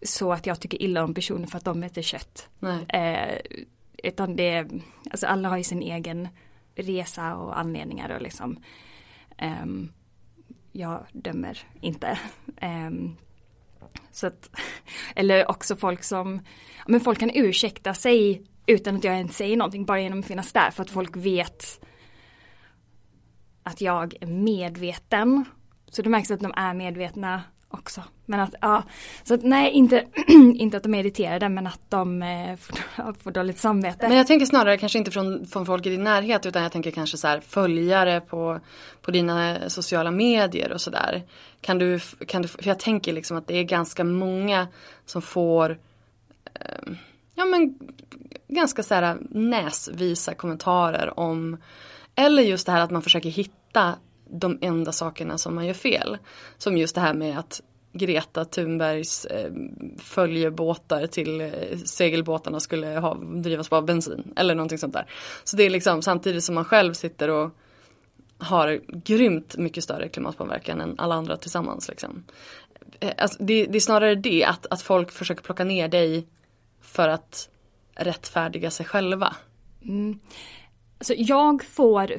så 0.01 0.33
att 0.33 0.45
jag 0.45 0.59
tycker 0.59 0.81
illa 0.81 1.03
om 1.03 1.13
personer 1.13 1.47
för 1.47 1.57
att 1.57 1.65
de 1.65 1.83
äter 1.83 2.01
kött. 2.01 2.49
Eh, 2.87 3.37
utan 4.03 4.35
det, 4.35 4.67
alltså 5.11 5.27
alla 5.27 5.49
har 5.49 5.57
ju 5.57 5.63
sin 5.63 5.81
egen 5.81 6.27
resa 6.75 7.35
och 7.35 7.59
anledningar 7.59 8.09
och 8.09 8.21
liksom 8.21 8.63
eh, 9.37 9.65
jag 10.71 11.05
dömer 11.11 11.59
inte. 11.81 12.19
Um, 12.61 13.17
så 14.11 14.27
att, 14.27 14.49
eller 15.15 15.49
också 15.49 15.75
folk 15.75 16.03
som, 16.03 16.41
men 16.87 17.01
folk 17.01 17.19
kan 17.19 17.31
ursäkta 17.33 17.93
sig 17.93 18.43
utan 18.65 18.95
att 18.95 19.03
jag 19.03 19.15
ens 19.15 19.37
säger 19.37 19.57
någonting, 19.57 19.85
bara 19.85 20.01
genom 20.01 20.19
att 20.19 20.25
finnas 20.25 20.53
där 20.53 20.71
för 20.71 20.83
att 20.83 20.89
folk 20.89 21.15
vet 21.15 21.85
att 23.71 23.81
jag 23.81 24.13
är 24.21 24.27
medveten. 24.27 25.45
Så 25.91 26.01
det 26.01 26.09
märks 26.09 26.31
att 26.31 26.39
de 26.39 26.53
är 26.55 26.73
medvetna 26.73 27.41
också. 27.73 28.03
Men 28.25 28.39
att, 28.39 28.55
ja, 28.61 28.83
så 29.23 29.33
att 29.33 29.43
nej, 29.43 29.71
inte, 29.71 30.05
inte 30.55 30.77
att 30.77 30.83
de 30.83 30.93
är 30.93 30.99
irriterade 30.99 31.49
men 31.49 31.67
att 31.67 31.81
de 31.89 32.23
eh, 32.23 32.55
får, 32.55 33.13
får 33.23 33.31
dåligt 33.31 33.57
samvete. 33.57 34.07
Men 34.07 34.17
jag 34.17 34.27
tänker 34.27 34.45
snarare 34.45 34.77
kanske 34.77 34.97
inte 34.97 35.11
från, 35.11 35.45
från 35.45 35.65
folk 35.65 35.85
i 35.85 35.89
din 35.89 36.03
närhet 36.03 36.45
utan 36.45 36.63
jag 36.63 36.71
tänker 36.71 36.91
kanske 36.91 37.17
så 37.17 37.27
här 37.27 37.39
följare 37.39 38.21
på, 38.21 38.59
på 39.01 39.11
dina 39.11 39.69
sociala 39.69 40.11
medier 40.11 40.71
och 40.71 40.81
sådär. 40.81 41.23
Kan 41.61 41.77
du, 41.77 41.99
kan 42.27 42.41
du, 42.41 42.47
för 42.47 42.67
jag 42.67 42.79
tänker 42.79 43.13
liksom 43.13 43.37
att 43.37 43.47
det 43.47 43.57
är 43.57 43.63
ganska 43.63 44.03
många 44.03 44.67
som 45.05 45.21
får 45.21 45.79
eh, 46.53 46.93
ja 47.35 47.45
men 47.45 47.79
ganska 48.47 48.83
så 48.83 48.95
här 48.95 49.17
näsvisa 49.29 50.33
kommentarer 50.33 51.19
om 51.19 51.57
eller 52.15 52.43
just 52.43 52.65
det 52.65 52.71
här 52.71 52.81
att 52.81 52.91
man 52.91 53.01
försöker 53.01 53.29
hitta 53.29 53.60
de 54.29 54.57
enda 54.61 54.91
sakerna 54.91 55.37
som 55.37 55.55
man 55.55 55.65
gör 55.65 55.73
fel. 55.73 56.17
Som 56.57 56.77
just 56.77 56.95
det 56.95 57.01
här 57.01 57.13
med 57.13 57.39
att 57.39 57.61
Greta 57.93 58.45
Thunbergs 58.45 59.25
eh, 59.25 59.51
följebåtar 59.97 61.07
till 61.07 61.41
eh, 61.41 61.51
segelbåtarna 61.85 62.59
skulle 62.59 62.87
ha, 62.87 63.13
drivas 63.15 63.69
på 63.69 63.81
bensin 63.81 64.33
eller 64.35 64.55
någonting 64.55 64.77
sånt 64.77 64.93
där. 64.93 65.05
Så 65.43 65.57
det 65.57 65.63
är 65.63 65.69
liksom 65.69 66.01
samtidigt 66.01 66.43
som 66.43 66.55
man 66.55 66.65
själv 66.65 66.93
sitter 66.93 67.29
och 67.29 67.51
har 68.37 68.81
grymt 68.87 69.57
mycket 69.57 69.83
större 69.83 70.09
klimatpåverkan 70.09 70.81
än 70.81 70.95
alla 70.97 71.15
andra 71.15 71.37
tillsammans. 71.37 71.89
Liksom. 71.89 72.23
Eh, 72.99 73.13
alltså, 73.17 73.43
det, 73.43 73.65
det, 73.65 73.77
är 73.77 73.79
snarare 73.79 74.15
det 74.15 74.43
att, 74.43 74.65
att 74.69 74.81
folk 74.81 75.11
försöker 75.11 75.43
plocka 75.43 75.63
ner 75.63 75.87
dig 75.87 76.27
för 76.81 77.07
att 77.07 77.49
rättfärdiga 77.95 78.71
sig 78.71 78.85
själva. 78.85 79.35
Mm. 79.81 80.19
Alltså 80.97 81.13
jag 81.13 81.63
får 81.63 82.13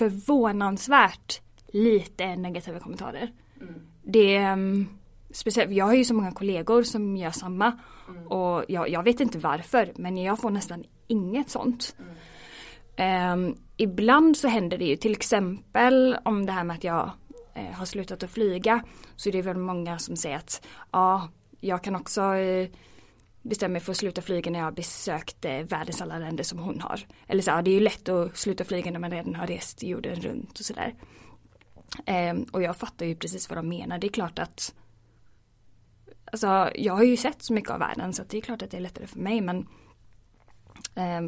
förvånansvärt 0.00 1.40
lite 1.72 2.36
negativa 2.36 2.80
kommentarer. 2.80 3.32
Mm. 3.60 3.74
Det 4.02 4.52
um, 4.52 4.88
speciellt, 5.30 5.72
jag 5.72 5.84
har 5.84 5.94
ju 5.94 6.04
så 6.04 6.14
många 6.14 6.32
kollegor 6.32 6.82
som 6.82 7.16
gör 7.16 7.30
samma. 7.30 7.78
Mm. 8.08 8.26
Och 8.26 8.64
jag, 8.68 8.88
jag, 8.88 9.02
vet 9.02 9.20
inte 9.20 9.38
varför 9.38 9.92
men 9.96 10.18
jag 10.18 10.40
får 10.40 10.50
nästan 10.50 10.84
inget 11.06 11.50
sånt. 11.50 11.96
Um, 13.32 13.56
ibland 13.76 14.36
så 14.36 14.48
händer 14.48 14.78
det 14.78 14.84
ju 14.84 14.96
till 14.96 15.12
exempel 15.12 16.16
om 16.24 16.46
det 16.46 16.52
här 16.52 16.64
med 16.64 16.76
att 16.76 16.84
jag 16.84 17.10
eh, 17.54 17.72
har 17.72 17.84
slutat 17.84 18.22
att 18.22 18.30
flyga. 18.30 18.84
Så 19.16 19.28
är 19.28 19.32
det 19.32 19.42
väl 19.42 19.56
många 19.56 19.98
som 19.98 20.16
säger 20.16 20.36
att 20.36 20.66
ja, 20.92 21.28
jag 21.60 21.84
kan 21.84 21.96
också 21.96 22.22
eh, 22.34 22.68
bestämmer 23.42 23.72
mig 23.72 23.80
för 23.80 23.92
att 23.92 23.98
sluta 23.98 24.22
flyga 24.22 24.50
när 24.50 24.58
jag 24.58 24.66
har 24.66 24.72
besökt 24.72 25.44
eh, 25.44 25.58
världens 25.58 26.02
alla 26.02 26.18
länder 26.18 26.44
som 26.44 26.58
hon 26.58 26.80
har. 26.80 27.06
Eller 27.26 27.42
så, 27.42 27.50
ja, 27.50 27.62
det 27.62 27.70
är 27.70 27.74
ju 27.74 27.80
lätt 27.80 28.08
att 28.08 28.36
sluta 28.36 28.64
flyga 28.64 28.90
när 28.90 29.00
man 29.00 29.10
redan 29.10 29.34
har 29.34 29.46
rest 29.46 29.82
jorden 29.82 30.20
runt 30.20 30.58
och 30.58 30.64
sådär. 30.64 30.94
Eh, 32.06 32.34
och 32.52 32.62
jag 32.62 32.76
fattar 32.76 33.06
ju 33.06 33.16
precis 33.16 33.48
vad 33.48 33.58
de 33.58 33.68
menar. 33.68 33.98
Det 33.98 34.06
är 34.06 34.12
klart 34.12 34.38
att 34.38 34.74
Alltså 36.32 36.70
jag 36.74 36.94
har 36.94 37.02
ju 37.02 37.16
sett 37.16 37.42
så 37.42 37.52
mycket 37.52 37.70
av 37.70 37.78
världen 37.78 38.12
så 38.12 38.22
det 38.28 38.36
är 38.36 38.40
klart 38.40 38.62
att 38.62 38.70
det 38.70 38.76
är 38.76 38.80
lättare 38.80 39.06
för 39.06 39.18
mig 39.18 39.40
men 39.40 39.66
eh, 40.94 41.20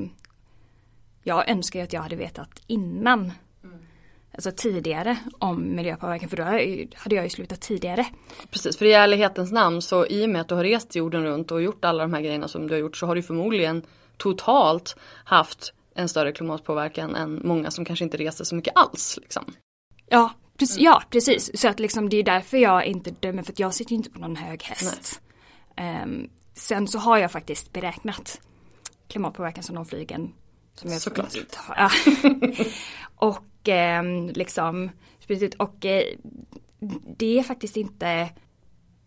Jag 1.23 1.49
önskar 1.51 1.79
ju 1.79 1.85
att 1.85 1.93
jag 1.93 2.03
hade 2.03 2.17
vetat 2.17 2.63
innan 2.67 3.33
alltså 4.35 4.51
tidigare 4.57 5.19
om 5.39 5.75
miljöpåverkan 5.77 6.29
för 6.29 6.37
då 6.37 6.43
hade 6.97 7.17
jag 7.17 7.25
ju 7.25 7.31
slutat 7.31 7.61
tidigare. 7.61 8.07
Precis, 8.51 8.77
för 8.77 8.85
i 8.85 8.93
ärlighetens 8.93 9.53
namn 9.53 9.83
så 9.83 10.07
i 10.07 10.25
och 10.25 10.31
med 10.31 10.41
att 10.41 10.49
du 10.49 10.55
har 10.55 10.65
rest 10.65 10.95
jorden 10.95 11.25
runt 11.25 11.51
och 11.51 11.63
gjort 11.63 11.85
alla 11.85 12.03
de 12.03 12.13
här 12.13 12.21
grejerna 12.21 12.49
som 12.49 12.67
du 12.67 12.75
har 12.75 12.81
gjort 12.81 12.97
så 12.97 13.07
har 13.07 13.15
du 13.15 13.23
förmodligen 13.23 13.83
totalt 14.17 14.97
haft 15.25 15.73
en 15.95 16.09
större 16.09 16.33
klimatpåverkan 16.33 17.15
än 17.17 17.41
många 17.45 17.71
som 17.71 17.85
kanske 17.85 18.05
inte 18.05 18.17
reser 18.17 18.45
så 18.45 18.55
mycket 18.55 18.77
alls. 18.77 19.19
Liksom. 19.23 19.45
Ja, 20.09 20.33
precis, 20.59 20.77
mm. 20.77 20.85
ja, 20.85 21.03
precis. 21.11 21.61
Så 21.61 21.69
att 21.69 21.81
liksom 21.81 22.09
det 22.09 22.17
är 22.17 22.23
därför 22.23 22.57
jag 22.57 22.87
inte 22.87 23.11
dömer 23.11 23.43
för 23.43 23.53
att 23.53 23.59
jag 23.59 23.75
sitter 23.75 23.95
inte 23.95 24.11
på 24.11 24.19
någon 24.19 24.37
hög 24.37 24.63
häst. 24.63 25.21
Um, 26.05 26.31
sen 26.55 26.89
så 26.89 26.99
har 26.99 27.19
jag 27.19 27.33
faktiskt 27.33 27.73
beräknat 27.73 28.41
klimatpåverkan 29.09 29.63
som 29.63 29.75
de 29.75 29.87
flygen 29.87 30.33
som 30.75 30.91
jag 30.91 31.01
Såklart. 31.01 31.37
Ja. 31.77 31.91
och 33.17 33.45
och 33.63 33.69
eh, 33.69 34.05
liksom 34.35 34.91
och 35.59 35.87
eh, 35.87 36.05
det 37.17 37.39
är 37.39 37.43
faktiskt 37.43 37.77
inte 37.77 38.31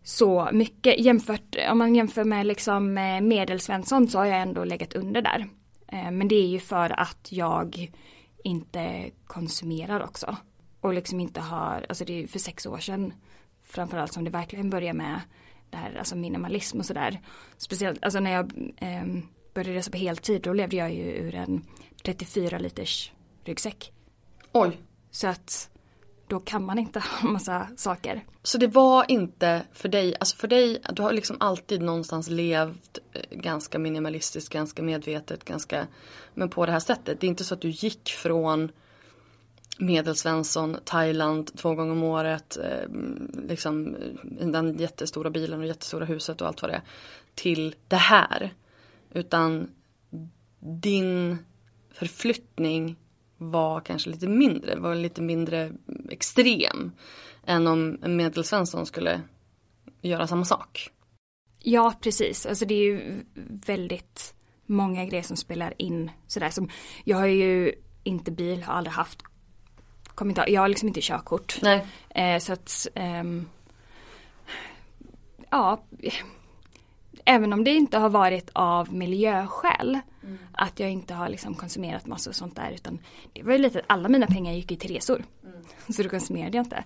så 0.02 0.48
mycket 0.52 1.00
jämfört 1.00 1.56
om 1.70 1.78
man 1.78 1.94
jämför 1.94 2.24
med 2.24 2.46
liksom 2.46 2.98
eh, 2.98 3.20
medelsvensson 3.20 4.08
så 4.08 4.18
har 4.18 4.26
jag 4.26 4.40
ändå 4.40 4.64
legat 4.64 4.94
under 4.94 5.22
där. 5.22 5.48
Eh, 5.88 6.10
men 6.10 6.28
det 6.28 6.34
är 6.34 6.46
ju 6.46 6.58
för 6.58 7.00
att 7.00 7.32
jag 7.32 7.92
inte 8.44 9.10
konsumerar 9.26 10.04
också. 10.04 10.36
Och 10.80 10.94
liksom 10.94 11.20
inte 11.20 11.40
har, 11.40 11.86
alltså 11.88 12.04
det 12.04 12.12
är 12.12 12.20
ju 12.20 12.26
för 12.26 12.38
sex 12.38 12.66
år 12.66 12.78
sedan 12.78 13.12
framförallt 13.64 14.12
som 14.12 14.24
det 14.24 14.30
verkligen 14.30 14.70
började 14.70 14.98
med 14.98 15.20
det 15.70 15.76
här, 15.76 15.96
alltså 15.98 16.16
minimalism 16.16 16.78
och 16.78 16.86
sådär. 16.86 17.20
Speciellt, 17.56 18.04
alltså 18.04 18.20
när 18.20 18.32
jag 18.32 18.52
eh, 18.76 19.04
började 19.54 19.78
resa 19.78 19.90
på 19.90 19.96
heltid 19.96 20.42
då 20.42 20.52
levde 20.52 20.76
jag 20.76 20.94
ju 20.94 21.02
ur 21.02 21.34
en 21.34 21.64
34 22.04 22.58
liters 22.58 23.12
ryggsäck. 23.44 23.92
Oj. 24.58 24.80
Så 25.10 25.26
att 25.26 25.70
då 26.26 26.40
kan 26.40 26.64
man 26.64 26.78
inte 26.78 27.00
ha 27.00 27.28
massa 27.28 27.68
saker. 27.76 28.24
Så 28.42 28.58
det 28.58 28.66
var 28.66 29.04
inte 29.08 29.62
för 29.72 29.88
dig, 29.88 30.16
alltså 30.20 30.36
för 30.36 30.48
dig, 30.48 30.82
du 30.92 31.02
har 31.02 31.12
liksom 31.12 31.36
alltid 31.40 31.82
någonstans 31.82 32.28
levt 32.30 32.98
eh, 33.12 33.38
ganska 33.38 33.78
minimalistiskt, 33.78 34.52
ganska 34.52 34.82
medvetet, 34.82 35.44
ganska, 35.44 35.86
men 36.34 36.48
på 36.48 36.66
det 36.66 36.72
här 36.72 36.80
sättet. 36.80 37.20
Det 37.20 37.26
är 37.26 37.28
inte 37.28 37.44
så 37.44 37.54
att 37.54 37.60
du 37.60 37.70
gick 37.70 38.08
från 38.08 38.72
Medelsvensson, 39.78 40.76
Thailand 40.84 41.56
två 41.56 41.74
gånger 41.74 41.92
om 41.92 42.02
året, 42.02 42.56
eh, 42.56 42.90
liksom 43.48 43.96
den 44.24 44.78
jättestora 44.78 45.30
bilen 45.30 45.60
och 45.60 45.66
jättestora 45.66 46.04
huset 46.04 46.40
och 46.40 46.48
allt 46.48 46.62
vad 46.62 46.70
det 46.70 46.74
är, 46.74 46.82
till 47.34 47.74
det 47.88 47.96
här. 47.96 48.54
Utan 49.10 49.70
din 50.60 51.38
förflyttning 51.92 52.96
var 53.38 53.80
kanske 53.80 54.10
lite 54.10 54.28
mindre, 54.28 54.76
var 54.76 54.94
lite 54.94 55.22
mindre 55.22 55.72
extrem 56.10 56.92
än 57.46 57.66
om 57.66 57.98
en 58.02 58.16
medelsvensson 58.16 58.86
skulle 58.86 59.20
göra 60.02 60.26
samma 60.26 60.44
sak. 60.44 60.90
Ja, 61.58 61.94
precis. 62.00 62.46
Alltså 62.46 62.64
det 62.64 62.74
är 62.74 62.82
ju 62.82 63.24
väldigt 63.66 64.34
många 64.66 65.04
grejer 65.04 65.22
som 65.22 65.36
spelar 65.36 65.74
in 65.78 66.10
sådär 66.26 66.50
som 66.50 66.68
jag 67.04 67.16
har 67.16 67.26
ju 67.26 67.74
inte 68.02 68.30
bil, 68.30 68.62
har 68.62 68.74
aldrig 68.74 68.92
haft 68.92 69.22
kommentar, 70.14 70.48
jag 70.48 70.60
har 70.60 70.68
liksom 70.68 70.88
inte 70.88 71.00
körkort. 71.00 71.58
Nej. 71.62 71.86
Eh, 72.08 72.38
så 72.38 72.52
att 72.52 72.86
ehm, 72.94 73.48
ja, 75.50 75.82
även 77.26 77.52
om 77.52 77.64
det 77.64 77.70
inte 77.70 77.98
har 77.98 78.08
varit 78.08 78.50
av 78.52 78.94
miljöskäl 78.94 79.98
mm. 80.22 80.38
att 80.52 80.80
jag 80.80 80.90
inte 80.90 81.14
har 81.14 81.28
liksom 81.28 81.54
konsumerat 81.54 82.06
massor 82.06 82.30
och 82.30 82.34
sånt 82.34 82.56
där 82.56 82.70
utan 82.74 82.98
det 83.32 83.42
var 83.42 83.52
ju 83.52 83.58
lite 83.58 83.78
att 83.78 83.84
alla 83.88 84.08
mina 84.08 84.26
pengar 84.26 84.52
gick 84.52 84.70
ju 84.70 84.76
till 84.76 84.94
resor. 84.94 85.24
Mm. 85.44 85.56
Så 85.88 86.02
då 86.02 86.08
konsumerade 86.08 86.56
jag 86.56 86.66
inte. 86.66 86.84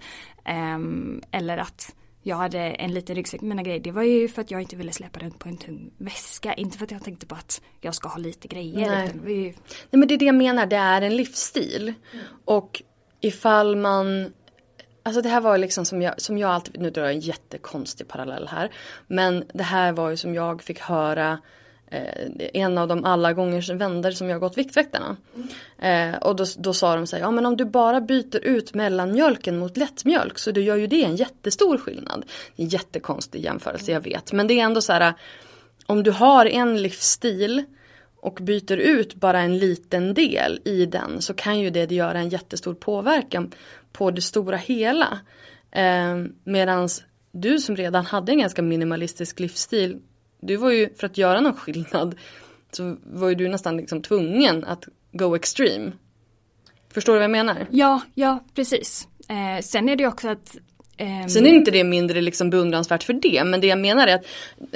Um, 0.74 1.22
eller 1.30 1.58
att 1.58 1.94
jag 2.22 2.36
hade 2.36 2.58
en 2.58 2.94
liten 2.94 3.16
ryggsäck 3.16 3.40
med 3.40 3.48
mina 3.48 3.62
grejer. 3.62 3.80
Det 3.80 3.90
var 3.90 4.02
ju 4.02 4.28
för 4.28 4.42
att 4.42 4.50
jag 4.50 4.60
inte 4.60 4.76
ville 4.76 4.92
släppa 4.92 5.20
runt 5.20 5.38
på 5.38 5.48
en 5.48 5.56
tung 5.56 5.90
väska. 5.98 6.54
Inte 6.54 6.78
för 6.78 6.84
att 6.84 6.90
jag 6.90 7.04
tänkte 7.04 7.26
på 7.26 7.34
att 7.34 7.62
jag 7.80 7.94
ska 7.94 8.08
ha 8.08 8.18
lite 8.18 8.48
grejer. 8.48 8.90
Nej, 8.90 9.34
ju... 9.34 9.42
Nej 9.42 9.54
men 9.90 10.08
det 10.08 10.14
är 10.14 10.18
det 10.18 10.24
jag 10.24 10.34
menar, 10.34 10.66
det 10.66 10.76
är 10.76 11.02
en 11.02 11.16
livsstil. 11.16 11.82
Mm. 11.82 12.24
Och 12.44 12.82
ifall 13.20 13.76
man 13.76 14.32
Alltså 15.02 15.22
det 15.22 15.28
här 15.28 15.40
var 15.40 15.58
liksom 15.58 15.84
som 15.84 16.02
jag, 16.02 16.20
som 16.20 16.38
jag 16.38 16.50
alltid, 16.50 16.80
nu 16.80 16.90
drar 16.90 17.02
jag 17.02 17.12
en 17.12 17.20
jättekonstig 17.20 18.08
parallell 18.08 18.48
här. 18.48 18.70
Men 19.06 19.44
det 19.54 19.62
här 19.62 19.92
var 19.92 20.10
ju 20.10 20.16
som 20.16 20.34
jag 20.34 20.62
fick 20.62 20.80
höra 20.80 21.38
eh, 21.90 22.26
en 22.54 22.78
av 22.78 22.88
de 22.88 23.04
alla 23.04 23.32
gånger 23.32 23.74
vänner 23.74 24.10
som 24.10 24.28
jag 24.28 24.40
gått 24.40 24.58
Viktväktarna. 24.58 25.16
Mm. 25.34 26.14
Eh, 26.14 26.18
och 26.18 26.36
då, 26.36 26.44
då 26.58 26.72
sa 26.72 26.96
de 26.96 27.06
så 27.06 27.16
här, 27.16 27.22
ja 27.22 27.30
men 27.30 27.46
om 27.46 27.56
du 27.56 27.64
bara 27.64 28.00
byter 28.00 28.44
ut 28.44 28.74
mellanmjölken 28.74 29.58
mot 29.58 29.76
lättmjölk 29.76 30.38
så 30.38 30.50
du 30.50 30.62
gör 30.62 30.76
ju 30.76 30.86
det 30.86 31.04
en 31.04 31.16
jättestor 31.16 31.78
skillnad. 31.78 32.24
Det 32.56 32.62
är 32.62 32.64
en 32.64 32.70
jättekonstig 32.70 33.44
jämförelse, 33.44 33.92
jag 33.92 34.00
vet. 34.00 34.32
Men 34.32 34.46
det 34.46 34.60
är 34.60 34.64
ändå 34.64 34.80
så 34.80 34.92
här, 34.92 35.14
om 35.86 36.02
du 36.02 36.10
har 36.10 36.46
en 36.46 36.82
livsstil 36.82 37.64
och 38.22 38.38
byter 38.42 38.76
ut 38.76 39.14
bara 39.14 39.40
en 39.40 39.58
liten 39.58 40.14
del 40.14 40.60
i 40.64 40.86
den 40.86 41.22
så 41.22 41.34
kan 41.34 41.58
ju 41.58 41.70
det 41.70 41.90
göra 41.90 42.18
en 42.18 42.28
jättestor 42.28 42.74
påverkan 42.74 43.52
på 43.92 44.10
det 44.10 44.22
stora 44.22 44.56
hela. 44.56 45.18
Eh, 45.72 46.16
Medan 46.44 46.88
du 47.32 47.58
som 47.58 47.76
redan 47.76 48.06
hade 48.06 48.32
en 48.32 48.38
ganska 48.38 48.62
minimalistisk 48.62 49.40
livsstil, 49.40 49.98
du 50.40 50.56
var 50.56 50.70
ju 50.70 50.94
för 50.94 51.06
att 51.06 51.18
göra 51.18 51.40
någon 51.40 51.56
skillnad 51.56 52.14
så 52.72 52.96
var 53.02 53.28
ju 53.28 53.34
du 53.34 53.48
nästan 53.48 53.76
liksom 53.76 54.02
tvungen 54.02 54.64
att 54.64 54.88
go 55.12 55.34
extreme. 55.36 55.92
Förstår 56.92 57.12
du 57.12 57.18
vad 57.18 57.24
jag 57.24 57.30
menar? 57.30 57.66
Ja, 57.70 58.00
ja 58.14 58.44
precis. 58.54 59.08
Eh, 59.28 59.62
sen 59.62 59.88
är 59.88 59.96
det 59.96 60.06
också 60.06 60.28
att 60.28 60.56
eh, 60.96 61.26
Sen 61.26 61.46
är 61.46 61.50
inte 61.50 61.70
det 61.70 61.84
mindre 61.84 62.20
liksom 62.20 62.50
beundransvärt 62.50 63.02
för 63.02 63.12
det 63.12 63.44
men 63.44 63.60
det 63.60 63.66
jag 63.66 63.78
menar 63.78 64.06
är 64.06 64.14
att 64.14 64.24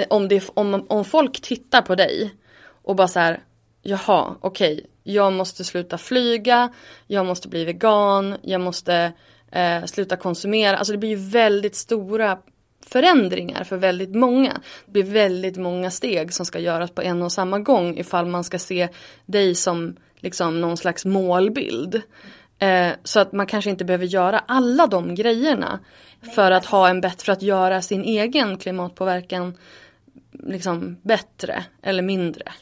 om, 0.09 0.29
det, 0.29 0.51
om, 0.55 0.87
om 0.89 1.05
folk 1.05 1.41
tittar 1.41 1.83
på 1.83 1.95
dig 1.95 2.35
och 2.83 2.97
bara 2.97 3.09
så 3.09 3.21
här, 3.21 3.41
jaha, 3.85 4.35
okej, 4.41 4.73
okay, 4.73 4.87
jag 5.03 5.33
måste 5.33 5.65
sluta 5.65 5.99
flyga, 5.99 6.73
jag 7.07 7.27
måste 7.27 7.49
bli 7.49 7.65
vegan, 7.65 8.37
jag 8.43 8.61
måste 8.61 9.13
eh, 9.53 9.85
sluta 9.85 10.17
konsumera. 10.17 10.77
Alltså 10.77 10.93
det 10.93 10.99
blir 10.99 11.11
ju 11.11 11.31
väldigt 11.31 11.77
stora 11.77 12.39
förändringar 12.87 13.65
för 13.65 13.77
väldigt 13.77 14.15
många. 14.15 14.53
Det 14.87 14.93
blir 14.93 15.03
väldigt 15.03 15.57
många 15.57 15.91
steg 15.91 16.33
som 16.33 16.47
ska 16.47 16.59
göras 16.59 16.91
på 16.91 17.03
en 17.03 17.23
och 17.23 17.33
samma 17.33 17.59
gång 17.59 17.99
ifall 17.99 18.27
man 18.27 18.45
ska 18.45 18.59
se 18.59 18.89
dig 19.27 19.55
som 19.55 19.97
liksom 20.17 20.61
någon 20.61 20.77
slags 20.77 21.05
målbild. 21.05 22.03
Eh, 22.59 22.93
så 23.05 23.21
att 23.21 23.33
man 23.33 23.47
kanske 23.47 23.71
inte 23.71 23.85
behöver 23.85 24.07
göra 24.07 24.39
alla 24.39 24.87
de 24.87 25.15
grejerna 25.15 25.79
för 26.35 26.51
att 26.51 26.67
ha 26.67 26.89
en 26.89 27.01
bättre, 27.01 27.25
för 27.25 27.33
att 27.33 27.43
göra 27.43 27.83
sin 27.83 28.05
egen 28.05 28.59
klimatpåverkan 28.59 29.55
liksom 30.33 30.97
bättre 31.03 31.65
eller 31.83 32.03
mindre. 32.03 32.53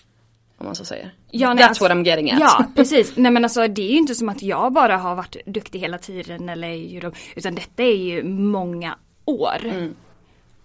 Om 0.62 0.66
man 0.66 0.74
så 0.74 0.84
säger. 0.84 1.14
Ja, 1.30 1.54
nej, 1.54 1.64
That's 1.64 1.68
alltså, 1.68 1.84
what 1.84 1.92
I'm 1.92 2.04
getting 2.06 2.30
at. 2.30 2.40
Ja, 2.40 2.64
precis. 2.76 3.12
Nej 3.16 3.32
men 3.32 3.44
alltså 3.44 3.68
det 3.68 3.82
är 3.82 3.90
ju 3.90 3.98
inte 3.98 4.14
som 4.14 4.28
att 4.28 4.42
jag 4.42 4.72
bara 4.72 4.96
har 4.96 5.14
varit 5.14 5.36
duktig 5.46 5.80
hela 5.80 5.98
tiden 5.98 6.48
eller 6.48 7.12
utan 7.36 7.54
detta 7.54 7.82
är 7.82 7.96
ju 7.96 8.24
många 8.24 8.98
år 9.24 9.64
mm. 9.64 9.94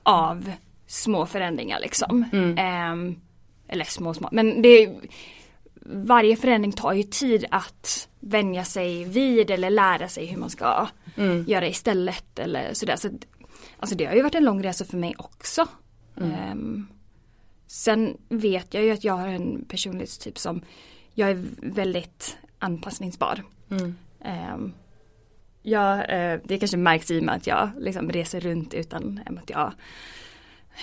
av 0.04 0.52
små 0.88 1.26
förändringar 1.26 1.80
liksom. 1.80 2.26
Mm. 2.34 2.92
Um, 2.92 3.22
eller 3.68 3.86
små 3.86 4.14
små, 4.14 4.30
men 4.32 4.62
det 4.62 4.90
varje 5.86 6.36
förändring 6.36 6.72
tar 6.72 6.94
ju 6.94 7.04
tid 7.04 7.46
att 7.52 8.10
vänja 8.20 8.64
sig 8.64 9.04
vid 9.04 9.52
eller 9.52 9.70
lära 9.70 10.08
sig 10.08 10.26
hur 10.26 10.38
man 10.38 10.50
ska 10.50 10.88
mm. 11.16 11.46
göra 11.48 11.68
istället 11.68 12.40
eller 12.40 12.74
sådär. 12.74 12.96
Så, 12.96 13.10
alltså 13.80 13.96
det 13.96 14.06
har 14.06 14.16
ju 14.16 14.22
varit 14.22 14.36
en 14.36 14.46
lång 14.46 14.64
resa 14.64 14.86
för 14.86 14.98
mig 14.98 15.16
också. 15.18 15.68
Um, 16.16 16.88
Sen 17.68 18.18
vet 18.30 18.74
jag 18.74 18.84
ju 18.84 18.92
att 18.92 19.04
jag 19.04 19.14
har 19.14 19.28
en 19.28 19.66
personlighetstyp 19.66 20.38
som 20.38 20.62
jag 21.14 21.30
är 21.30 21.46
väldigt 21.62 22.38
anpassningsbar. 22.60 23.44
Mm. 23.70 23.96
Um, 24.54 24.74
jag, 25.62 25.98
uh, 26.00 26.42
det 26.44 26.58
kanske 26.60 26.78
märks 26.78 27.12
i 27.12 27.20
och 27.20 27.24
med 27.24 27.36
att 27.36 27.48
jag 27.48 27.70
liksom 27.80 28.10
reser 28.10 28.40
runt 28.40 28.74
utan 28.74 29.20
att 29.42 29.50
jag 29.50 29.74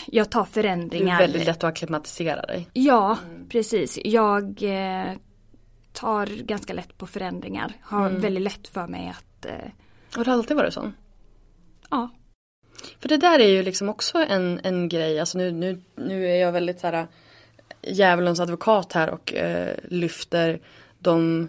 jag 0.06 0.30
tar 0.30 0.44
förändringar. 0.44 1.18
Du 1.18 1.24
är 1.24 1.28
väldigt 1.28 1.46
lätt 1.46 1.56
att 1.56 1.64
acklimatisera 1.64 2.42
dig. 2.42 2.68
Ja, 2.72 3.18
mm. 3.26 3.48
precis. 3.48 3.98
Jag 4.04 4.62
eh, 4.62 5.12
tar 5.92 6.26
ganska 6.26 6.72
lätt 6.72 6.98
på 6.98 7.06
förändringar. 7.06 7.72
Har 7.80 8.06
mm. 8.06 8.20
väldigt 8.20 8.42
lätt 8.42 8.68
för 8.68 8.86
mig 8.86 9.08
att... 9.18 9.46
Eh, 9.46 9.70
Har 10.16 10.24
du 10.24 10.30
alltid 10.30 10.56
varit 10.56 10.74
sån? 10.74 10.94
Ja. 11.90 12.10
För 13.00 13.08
det 13.08 13.16
där 13.16 13.38
är 13.38 13.48
ju 13.48 13.62
liksom 13.62 13.88
också 13.88 14.18
en, 14.18 14.60
en 14.62 14.88
grej, 14.88 15.20
alltså 15.20 15.38
nu, 15.38 15.52
nu, 15.52 15.82
nu 15.96 16.30
är 16.30 16.36
jag 16.36 16.52
väldigt 16.52 16.80
så 16.80 16.86
här 16.86 16.92
äh, 16.92 17.06
djävulens 17.92 18.40
advokat 18.40 18.92
här 18.92 19.10
och 19.10 19.34
eh, 19.34 19.76
lyfter 19.88 20.60
de 20.98 21.48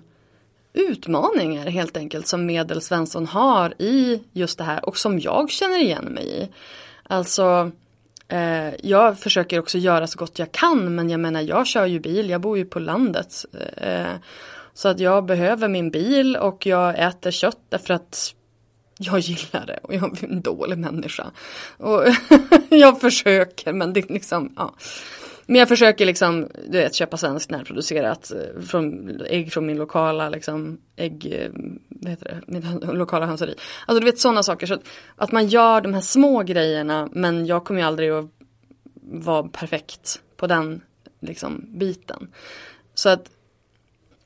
utmaningar 0.74 1.66
helt 1.66 1.98
enkelt 1.98 2.28
som 2.28 2.46
Medelsvensson 2.46 3.26
har 3.26 3.82
i 3.82 4.24
just 4.32 4.58
det 4.58 4.64
här 4.64 4.86
och 4.86 4.98
som 4.98 5.20
jag 5.20 5.50
känner 5.50 5.82
igen 5.82 6.06
mig 6.06 6.44
i. 6.44 6.50
Alltså 7.04 7.72
eh, 8.28 8.76
jag 8.84 9.20
försöker 9.20 9.60
också 9.60 9.78
göra 9.78 10.08
så 10.08 10.20
gott 10.20 10.40
jag 10.40 10.52
kan 10.52 10.96
men 10.96 11.10
jag 11.10 11.20
menar 11.20 11.42
jag 11.42 11.68
kör 11.68 11.86
ju 11.86 12.00
bil, 12.00 12.30
jag 12.30 12.42
bor 12.42 12.58
ju 12.58 12.66
på 12.66 12.80
landet. 12.80 13.46
Eh, 13.78 14.16
så 14.74 14.88
att 14.88 15.00
jag 15.00 15.26
behöver 15.26 15.68
min 15.68 15.92
bil 15.92 16.38
och 16.38 16.66
jag 16.66 17.00
äter 17.00 17.32
kött 17.32 17.60
därför 17.70 17.94
att 17.94 18.34
jag 18.98 19.20
gillar 19.20 19.66
det 19.66 19.80
och 19.84 19.94
jag 19.94 20.24
är 20.24 20.28
en 20.28 20.42
dålig 20.42 20.78
människa. 20.78 21.32
Och 21.78 22.04
jag 22.70 23.02
försöker 23.02 23.74
men 23.74 23.94
det 23.94 24.00
är 24.10 24.14
liksom, 24.14 24.54
ja. 24.56 24.76
Men 25.48 25.60
jag 25.60 25.68
försöker 25.68 26.06
liksom, 26.06 26.50
du 26.68 26.78
vet, 26.78 26.96
köpa 26.96 27.18
svenskt 27.18 27.52
närproducerat 27.52 28.32
eh, 28.32 28.62
från, 28.62 29.22
ägg 29.30 29.54
från 29.54 29.66
min 29.66 29.78
lokala 29.78 30.30
liksom, 30.30 30.78
ägg, 30.96 31.34
eh, 31.42 31.50
vad 31.90 32.10
heter 32.10 32.26
det, 32.26 32.42
min 32.48 32.80
lokala 32.80 33.26
hönseri. 33.26 33.56
Alltså 33.86 34.00
du 34.00 34.06
vet 34.06 34.20
sådana 34.20 34.44
saker. 34.44 34.68
Så 34.68 34.74
att, 34.74 34.84
att 35.16 35.32
man 35.32 35.48
gör 35.48 35.82
de 35.82 35.94
här 35.94 36.02
små 36.02 36.44
grejerna 36.44 37.10
men 37.12 37.46
jag 37.46 37.66
kommer 37.66 37.82
ju 37.82 37.88
aldrig 37.88 38.12
att 38.12 38.26
vara 39.02 39.48
perfekt 39.48 40.22
på 40.38 40.48
den 40.48 40.82
liksom 41.20 41.66
biten. 41.68 42.28
Så 42.94 43.10
att, 43.10 43.30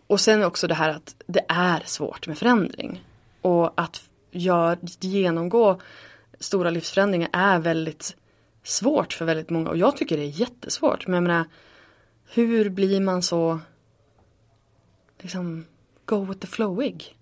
och 0.08 0.20
sen 0.20 0.44
också 0.44 0.68
det 0.68 0.76
här 0.76 0.90
att 0.90 1.16
det 1.28 1.46
är 1.48 1.84
svårt 1.86 2.28
med 2.28 2.38
förändring. 2.38 3.04
Och 3.42 3.82
att 3.82 4.09
gör, 4.32 4.78
genomgå 5.00 5.82
stora 6.40 6.70
livsförändringar 6.70 7.30
är 7.34 7.60
väldigt 7.60 8.16
svårt 8.64 9.14
för 9.14 9.26
väldigt 9.26 9.50
många 9.50 9.70
och 9.70 9.78
jag 9.78 9.98
tycker 9.98 10.18
det 10.18 10.24
är 10.24 10.40
jättesvårt. 10.40 11.08
Men 11.08 11.14
jag 11.14 11.24
menar, 11.24 11.46
hur 12.34 12.70
blir 12.70 13.00
man 13.00 13.22
så 13.22 13.60
liksom 15.20 15.66
go 16.06 16.26
with 16.26 16.40
the 16.40 16.48
flowig? 16.48 17.16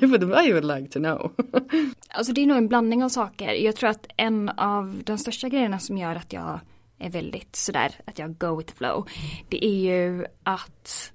But 0.00 0.22
I 0.46 0.52
would 0.52 0.64
like 0.64 0.88
to 0.88 0.98
know. 0.98 1.32
alltså 2.08 2.32
det 2.32 2.40
är 2.40 2.46
nog 2.46 2.56
en 2.56 2.68
blandning 2.68 3.04
av 3.04 3.08
saker. 3.08 3.52
Jag 3.52 3.76
tror 3.76 3.90
att 3.90 4.06
en 4.16 4.48
av 4.48 5.02
de 5.04 5.18
största 5.18 5.48
grejerna 5.48 5.78
som 5.78 5.98
gör 5.98 6.14
att 6.14 6.32
jag 6.32 6.60
är 6.98 7.10
väldigt 7.10 7.56
sådär 7.56 7.94
att 8.04 8.18
jag 8.18 8.38
go 8.38 8.56
with 8.56 8.72
the 8.72 8.76
flow. 8.76 9.08
Det 9.48 9.64
är 9.64 9.78
ju 9.78 10.26
att 10.42 11.12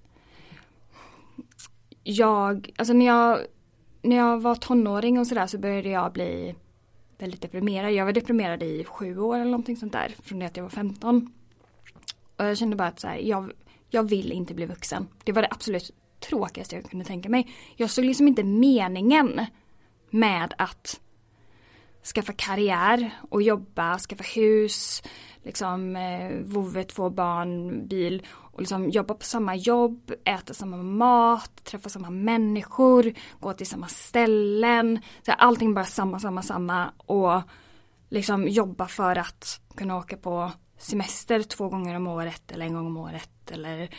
jag, 2.04 2.70
alltså 2.78 2.94
när 2.94 3.06
jag 3.06 3.40
när 4.02 4.16
jag 4.16 4.42
var 4.42 4.56
tonåring 4.56 5.20
och 5.20 5.28
sådär 5.28 5.48
så 5.48 5.58
började 5.58 5.90
jag 5.90 6.12
bli 6.12 6.56
väldigt 7.18 7.42
deprimerad. 7.42 7.94
Jag 7.94 8.06
var 8.06 8.14
deprimerad 8.14 8.64
i 8.64 8.84
sju 8.84 9.20
år 9.20 9.36
eller 9.36 9.52
någonting 9.52 9.78
sånt 9.78 9.94
där. 9.94 10.16
Från 10.24 10.40
det 10.40 10.46
att 10.46 10.58
jag 10.58 10.64
var 10.64 10.70
15. 10.70 11.34
Och 12.38 12.46
jag 12.46 12.58
kände 12.58 12.76
bara 12.76 12.88
att 12.88 13.00
så 13.00 13.08
här, 13.08 13.18
jag, 13.18 13.52
jag 13.90 14.10
vill 14.10 14.32
inte 14.32 14.54
bli 14.54 14.66
vuxen. 14.66 15.08
Det 15.24 15.32
var 15.32 15.42
det 15.42 15.48
absolut 15.52 15.92
tråkigaste 16.20 16.76
jag 16.76 16.90
kunde 16.90 17.06
tänka 17.06 17.30
mig. 17.30 17.48
Jag 17.76 17.90
såg 17.90 18.06
liksom 18.06 18.28
inte 18.28 18.44
meningen 18.44 19.46
med 20.10 20.54
att 20.58 21.00
skaffa 22.16 22.34
karriär 22.34 23.12
och 23.30 23.42
jobba, 23.42 24.00
skaffa 24.00 24.24
hus, 24.24 25.04
liksom 25.44 25.96
eh, 25.96 26.32
vovve, 26.44 26.84
två 26.84 27.10
barn, 27.10 27.88
bil 27.88 28.28
och 28.28 28.60
liksom 28.60 28.90
jobba 28.90 29.14
på 29.14 29.26
samma 29.26 29.56
jobb, 29.56 30.12
äta 30.26 30.54
samma 30.54 30.78
mat, 30.78 31.64
träffa 31.64 31.90
samma 31.90 32.10
människor, 32.10 33.14
gå 33.40 33.54
till 33.54 33.68
samma 33.68 33.88
ställen. 33.88 35.00
Så 35.26 35.32
allting 35.32 35.74
bara 35.74 35.86
samma, 35.86 36.20
samma, 36.20 36.42
samma 36.42 36.92
och 36.98 37.42
liksom 38.10 38.48
jobba 38.48 38.88
för 38.88 39.16
att 39.16 39.62
kunna 39.76 39.98
åka 39.98 40.18
på 40.18 40.52
semester 40.78 41.44
två 41.44 41.70
gånger 41.70 41.96
om 41.96 42.08
året 42.08 42.52
eller 42.52 42.66
en 42.66 42.74
gång 42.74 42.88
om 42.88 42.98
året 42.98 43.52
eller 43.52 43.90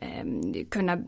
eh, 0.00 0.24
kunna 0.70 0.98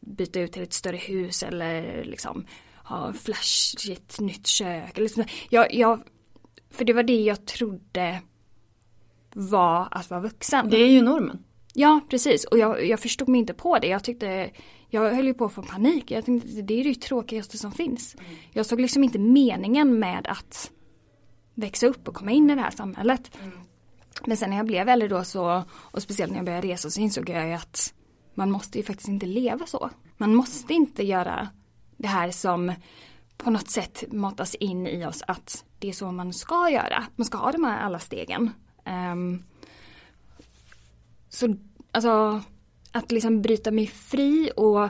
byta 0.00 0.40
ut 0.40 0.52
till 0.52 0.62
ett 0.62 0.72
större 0.72 0.96
hus 0.96 1.42
eller 1.42 2.04
liksom 2.04 2.46
ha 2.76 3.12
flashigt 3.12 4.20
nytt 4.20 4.46
kök. 4.46 4.98
Liksom. 4.98 5.24
Jag, 5.50 5.74
jag, 5.74 6.02
för 6.70 6.84
det 6.84 6.92
var 6.92 7.02
det 7.02 7.20
jag 7.20 7.46
trodde 7.46 8.20
var 9.36 9.88
att 9.90 10.10
vara 10.10 10.20
vuxen. 10.20 10.70
Det 10.70 10.76
är 10.76 10.88
ju 10.88 11.02
normen. 11.02 11.44
Ja, 11.74 12.00
precis. 12.10 12.44
Och 12.44 12.58
jag, 12.58 12.86
jag 12.86 13.00
förstod 13.00 13.28
mig 13.28 13.38
inte 13.38 13.54
på 13.54 13.78
det. 13.78 13.86
Jag 13.86 14.04
tyckte, 14.04 14.50
jag 14.88 15.14
höll 15.14 15.26
ju 15.26 15.34
på 15.34 15.44
att 15.44 15.52
få 15.52 15.62
panik. 15.62 16.10
Jag 16.10 16.24
tänkte 16.24 16.48
det 16.48 16.80
är 16.80 16.84
det 16.84 16.94
tråkigaste 16.94 17.58
som 17.58 17.72
finns. 17.72 18.14
Mm. 18.14 18.36
Jag 18.52 18.66
såg 18.66 18.80
liksom 18.80 19.04
inte 19.04 19.18
meningen 19.18 19.98
med 19.98 20.26
att 20.26 20.70
växa 21.54 21.86
upp 21.86 22.08
och 22.08 22.14
komma 22.14 22.30
in 22.30 22.50
i 22.50 22.54
det 22.54 22.60
här 22.60 22.70
samhället. 22.70 23.30
Mm. 23.40 23.58
Men 24.26 24.36
sen 24.36 24.50
när 24.50 24.56
jag 24.56 24.66
blev 24.66 24.88
äldre 24.88 25.08
då 25.08 25.24
så, 25.24 25.64
och 25.72 26.02
speciellt 26.02 26.32
när 26.32 26.38
jag 26.38 26.46
började 26.46 26.68
resa 26.68 26.90
så 26.90 27.00
insåg 27.00 27.28
jag 27.28 27.48
ju 27.48 27.52
att 27.52 27.94
man 28.34 28.50
måste 28.50 28.78
ju 28.78 28.84
faktiskt 28.84 29.08
inte 29.08 29.26
leva 29.26 29.66
så. 29.66 29.90
Man 30.16 30.34
måste 30.34 30.74
inte 30.74 31.04
göra 31.04 31.48
det 31.96 32.08
här 32.08 32.30
som 32.30 32.72
på 33.36 33.50
något 33.50 33.70
sätt 33.70 34.04
matas 34.12 34.54
in 34.54 34.86
i 34.86 35.06
oss 35.06 35.22
att 35.26 35.64
det 35.78 35.88
är 35.88 35.92
så 35.92 36.12
man 36.12 36.32
ska 36.32 36.70
göra. 36.70 37.04
Man 37.16 37.24
ska 37.24 37.38
ha 37.38 37.52
de 37.52 37.64
här 37.64 37.78
alla 37.80 37.98
stegen. 37.98 38.50
Um, 38.86 39.44
så 41.28 41.56
alltså 41.92 42.42
att 42.92 43.12
liksom 43.12 43.42
bryta 43.42 43.70
mig 43.70 43.86
fri 43.86 44.50
och 44.56 44.88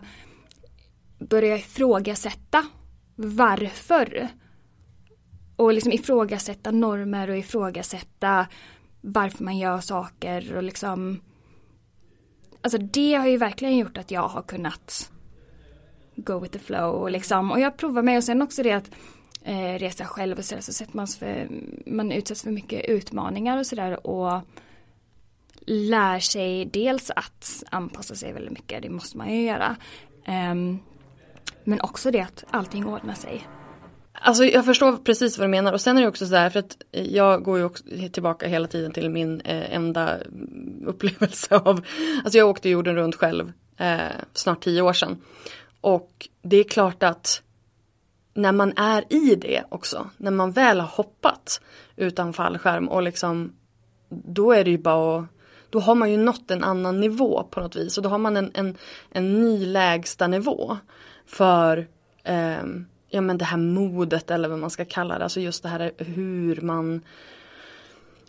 börja 1.19 1.57
ifrågasätta 1.57 2.67
varför. 3.15 4.29
Och 5.57 5.73
liksom 5.73 5.93
ifrågasätta 5.93 6.71
normer 6.71 7.31
och 7.31 7.37
ifrågasätta 7.37 8.47
varför 9.01 9.45
man 9.45 9.59
gör 9.59 9.81
saker 9.81 10.57
och 10.57 10.63
liksom 10.63 11.21
Alltså 12.61 12.79
det 12.79 13.15
har 13.15 13.27
ju 13.27 13.37
verkligen 13.37 13.77
gjort 13.77 13.97
att 13.97 14.11
jag 14.11 14.29
har 14.29 14.43
kunnat 14.43 15.11
go 16.17 16.39
with 16.39 16.53
the 16.53 16.59
flow 16.59 16.91
och 16.91 17.11
liksom 17.11 17.51
och 17.51 17.61
jag 17.61 17.77
provar 17.77 18.03
mig 18.03 18.17
och 18.17 18.25
sen 18.25 18.43
också 18.43 18.63
det 18.63 18.73
att 18.73 18.91
eh, 19.47 19.79
resa 19.79 20.05
själv 20.05 20.39
och 20.39 20.45
sådär 20.45 20.63
så 20.63 20.73
sätter 20.73 20.97
man 20.97 21.07
för 21.07 21.49
man 21.87 22.13
utsätts 22.13 22.43
för 22.43 22.51
mycket 22.51 22.85
utmaningar 22.85 23.59
och 23.59 23.67
sådär 23.67 24.07
och 24.07 24.41
lär 25.67 26.21
sig 26.21 26.65
dels 26.65 27.11
att 27.11 27.63
anpassa 27.71 28.15
sig 28.15 28.33
väldigt 28.33 28.53
mycket, 28.53 28.83
det 28.83 28.91
måste 28.91 29.19
man 29.19 29.35
ju 29.35 29.43
göra. 29.43 29.77
Um, 30.29 30.79
men 31.65 31.81
också 31.81 32.11
det 32.11 32.21
att 32.21 32.45
allting 32.51 32.87
ordnar 32.87 33.15
sig. 33.15 33.47
Alltså 34.13 34.45
jag 34.45 34.65
förstår 34.65 34.97
precis 34.97 35.39
vad 35.39 35.47
du 35.47 35.51
menar 35.51 35.73
och 35.73 35.81
sen 35.81 35.99
är 35.99 36.03
det 36.03 36.09
också 36.09 36.27
sådär 36.27 36.51
för 36.51 36.59
att 36.59 36.77
jag 36.91 37.43
går 37.43 37.59
ju 37.59 37.65
också 37.65 37.85
tillbaka 38.13 38.49
hela 38.49 38.69
tiden 38.69 38.93
till 38.93 39.11
min 39.11 39.41
eh, 39.41 39.75
enda 39.75 40.19
upplevelse 40.87 41.57
av, 41.57 41.87
alltså 42.25 42.39
jag 42.39 42.49
åkte 42.49 42.69
jorden 42.69 42.97
runt 42.97 43.15
själv 43.15 43.53
eh, 43.77 43.99
snart 44.33 44.65
tio 44.65 44.83
år 44.83 44.93
sedan. 44.93 45.23
Och 45.81 46.29
det 46.43 46.57
är 46.57 46.65
klart 46.65 47.03
att 47.03 47.43
när 48.37 48.53
man 48.53 48.73
är 48.77 49.05
i 49.13 49.35
det 49.35 49.65
också, 49.69 50.11
när 50.17 50.31
man 50.31 50.53
väl 50.53 50.81
har 50.81 50.89
hoppat 50.89 51.61
utan 51.97 52.33
fallskärm 52.33 52.89
och 52.89 53.03
liksom 53.03 53.53
då 54.09 54.53
är 54.53 54.65
det 54.65 54.71
ju 54.71 54.79
bara 54.79 55.19
att 55.19 55.27
då 55.71 55.81
har 55.81 55.95
man 55.95 56.11
ju 56.11 56.17
nått 56.17 56.51
en 56.51 56.65
annan 56.65 57.01
nivå 57.01 57.43
på 57.51 57.61
något 57.61 57.77
vis 57.77 57.97
och 57.97 58.03
då 58.03 58.09
har 58.09 58.19
man 58.19 58.37
en, 58.37 58.51
en, 58.55 58.77
en 59.11 59.41
ny 59.41 59.67
lägsta 59.67 60.27
nivå 60.27 60.77
för 61.27 61.87
eh, 62.25 62.65
ja, 63.09 63.21
men 63.21 63.39
det 63.39 63.45
här 63.45 63.57
modet 63.57 64.31
eller 64.31 64.49
vad 64.49 64.59
man 64.59 64.71
ska 64.71 64.85
kalla 64.85 65.19
det, 65.19 65.25
alltså 65.25 65.41
just 65.41 65.63
det 65.63 65.69
här 65.69 65.93
hur 65.99 66.61
man 66.61 67.01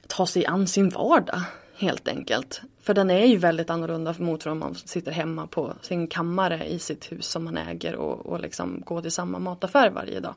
tar 0.08 0.26
sig 0.26 0.46
an 0.46 0.68
sin 0.68 0.90
vardag 0.90 1.42
helt 1.78 2.08
enkelt. 2.08 2.62
För 2.88 2.94
den 2.94 3.10
är 3.10 3.26
ju 3.26 3.38
väldigt 3.38 3.70
annorlunda 3.70 4.16
mot 4.18 4.46
om 4.46 4.60
man 4.60 4.76
sitter 4.76 5.12
hemma 5.12 5.48
på 5.48 5.74
sin 5.82 6.08
kammare 6.08 6.68
i 6.68 6.80
sitt 6.80 7.12
hus 7.12 7.26
som 7.26 7.44
man 7.44 7.58
äger 7.58 7.96
och, 7.96 8.26
och 8.26 8.40
liksom 8.40 8.82
går 8.86 9.02
till 9.02 9.12
samma 9.12 9.40
mataffär 9.40 9.90
varje 9.90 10.20
dag. 10.20 10.36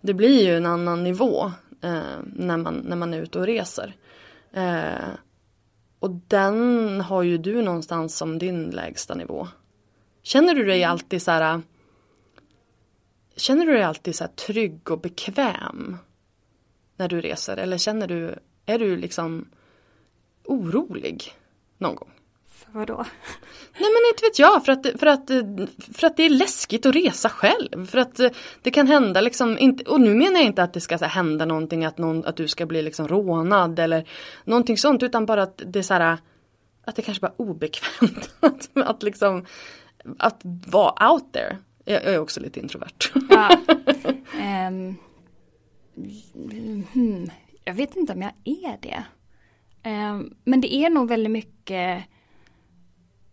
Det 0.00 0.14
blir 0.14 0.42
ju 0.42 0.56
en 0.56 0.66
annan 0.66 1.04
nivå 1.04 1.52
eh, 1.80 2.18
när, 2.24 2.56
man, 2.56 2.74
när 2.74 2.96
man 2.96 3.14
är 3.14 3.22
ute 3.22 3.38
och 3.38 3.46
reser. 3.46 3.96
Eh, 4.52 5.08
och 5.98 6.10
den 6.10 7.00
har 7.00 7.22
ju 7.22 7.38
du 7.38 7.62
någonstans 7.62 8.16
som 8.16 8.38
din 8.38 8.70
lägsta 8.70 9.14
nivå. 9.14 9.48
Känner 10.22 10.54
du 10.54 10.64
dig 10.64 10.84
alltid 10.84 11.22
så 11.22 11.30
här 11.30 11.62
Känner 13.36 13.66
du 13.66 13.72
dig 13.72 13.82
alltid 13.82 14.14
så 14.14 14.26
trygg 14.26 14.90
och 14.90 15.00
bekväm 15.00 15.96
när 16.96 17.08
du 17.08 17.20
reser 17.20 17.56
eller 17.56 17.78
känner 17.78 18.06
du, 18.06 18.34
är 18.66 18.78
du 18.78 18.96
liksom 18.96 19.48
orolig 20.44 21.39
någon 21.80 21.94
gång? 21.94 22.10
För 22.48 22.78
vadå? 22.78 23.04
Nej 23.78 23.88
men 23.90 24.10
inte 24.12 24.24
vet 24.24 24.38
jag, 24.38 24.64
för 24.64 24.72
att, 24.72 24.86
för, 25.00 25.06
att, 25.06 25.30
för 25.98 26.06
att 26.06 26.16
det 26.16 26.22
är 26.22 26.30
läskigt 26.30 26.86
att 26.86 26.94
resa 26.94 27.28
själv. 27.28 27.86
För 27.86 27.98
att 27.98 28.20
det 28.62 28.70
kan 28.70 28.86
hända 28.86 29.20
liksom, 29.20 29.58
inte, 29.58 29.84
och 29.84 30.00
nu 30.00 30.14
menar 30.14 30.36
jag 30.36 30.44
inte 30.44 30.62
att 30.62 30.72
det 30.72 30.80
ska 30.80 30.96
här, 30.96 31.08
hända 31.08 31.44
någonting, 31.44 31.84
att, 31.84 31.98
någon, 31.98 32.24
att 32.24 32.36
du 32.36 32.48
ska 32.48 32.66
bli 32.66 32.82
liksom 32.82 33.08
rånad 33.08 33.78
eller 33.78 34.08
någonting 34.44 34.78
sånt, 34.78 35.02
utan 35.02 35.26
bara 35.26 35.42
att 35.42 35.62
det 35.66 35.78
är 35.78 35.82
så 35.82 35.94
här, 35.94 36.18
att 36.84 36.96
det 36.96 37.02
kanske 37.02 37.20
bara 37.20 37.32
är 37.38 37.42
obekvämt 37.42 38.30
att, 38.40 38.68
att 38.74 39.02
liksom, 39.02 39.46
att 40.18 40.40
vara 40.66 41.12
out 41.12 41.32
there. 41.32 41.56
Jag, 41.84 42.04
jag 42.04 42.14
är 42.14 42.18
också 42.18 42.40
lite 42.40 42.60
introvert. 42.60 43.12
Ja. 43.30 43.58
Um, 44.68 44.96
hmm, 46.92 47.30
jag 47.64 47.74
vet 47.74 47.96
inte 47.96 48.12
om 48.12 48.22
jag 48.22 48.32
är 48.44 48.78
det. 48.80 49.04
Um, 49.84 50.34
men 50.44 50.60
det 50.60 50.74
är 50.74 50.90
nog 50.90 51.08
väldigt 51.08 51.32
mycket 51.32 52.04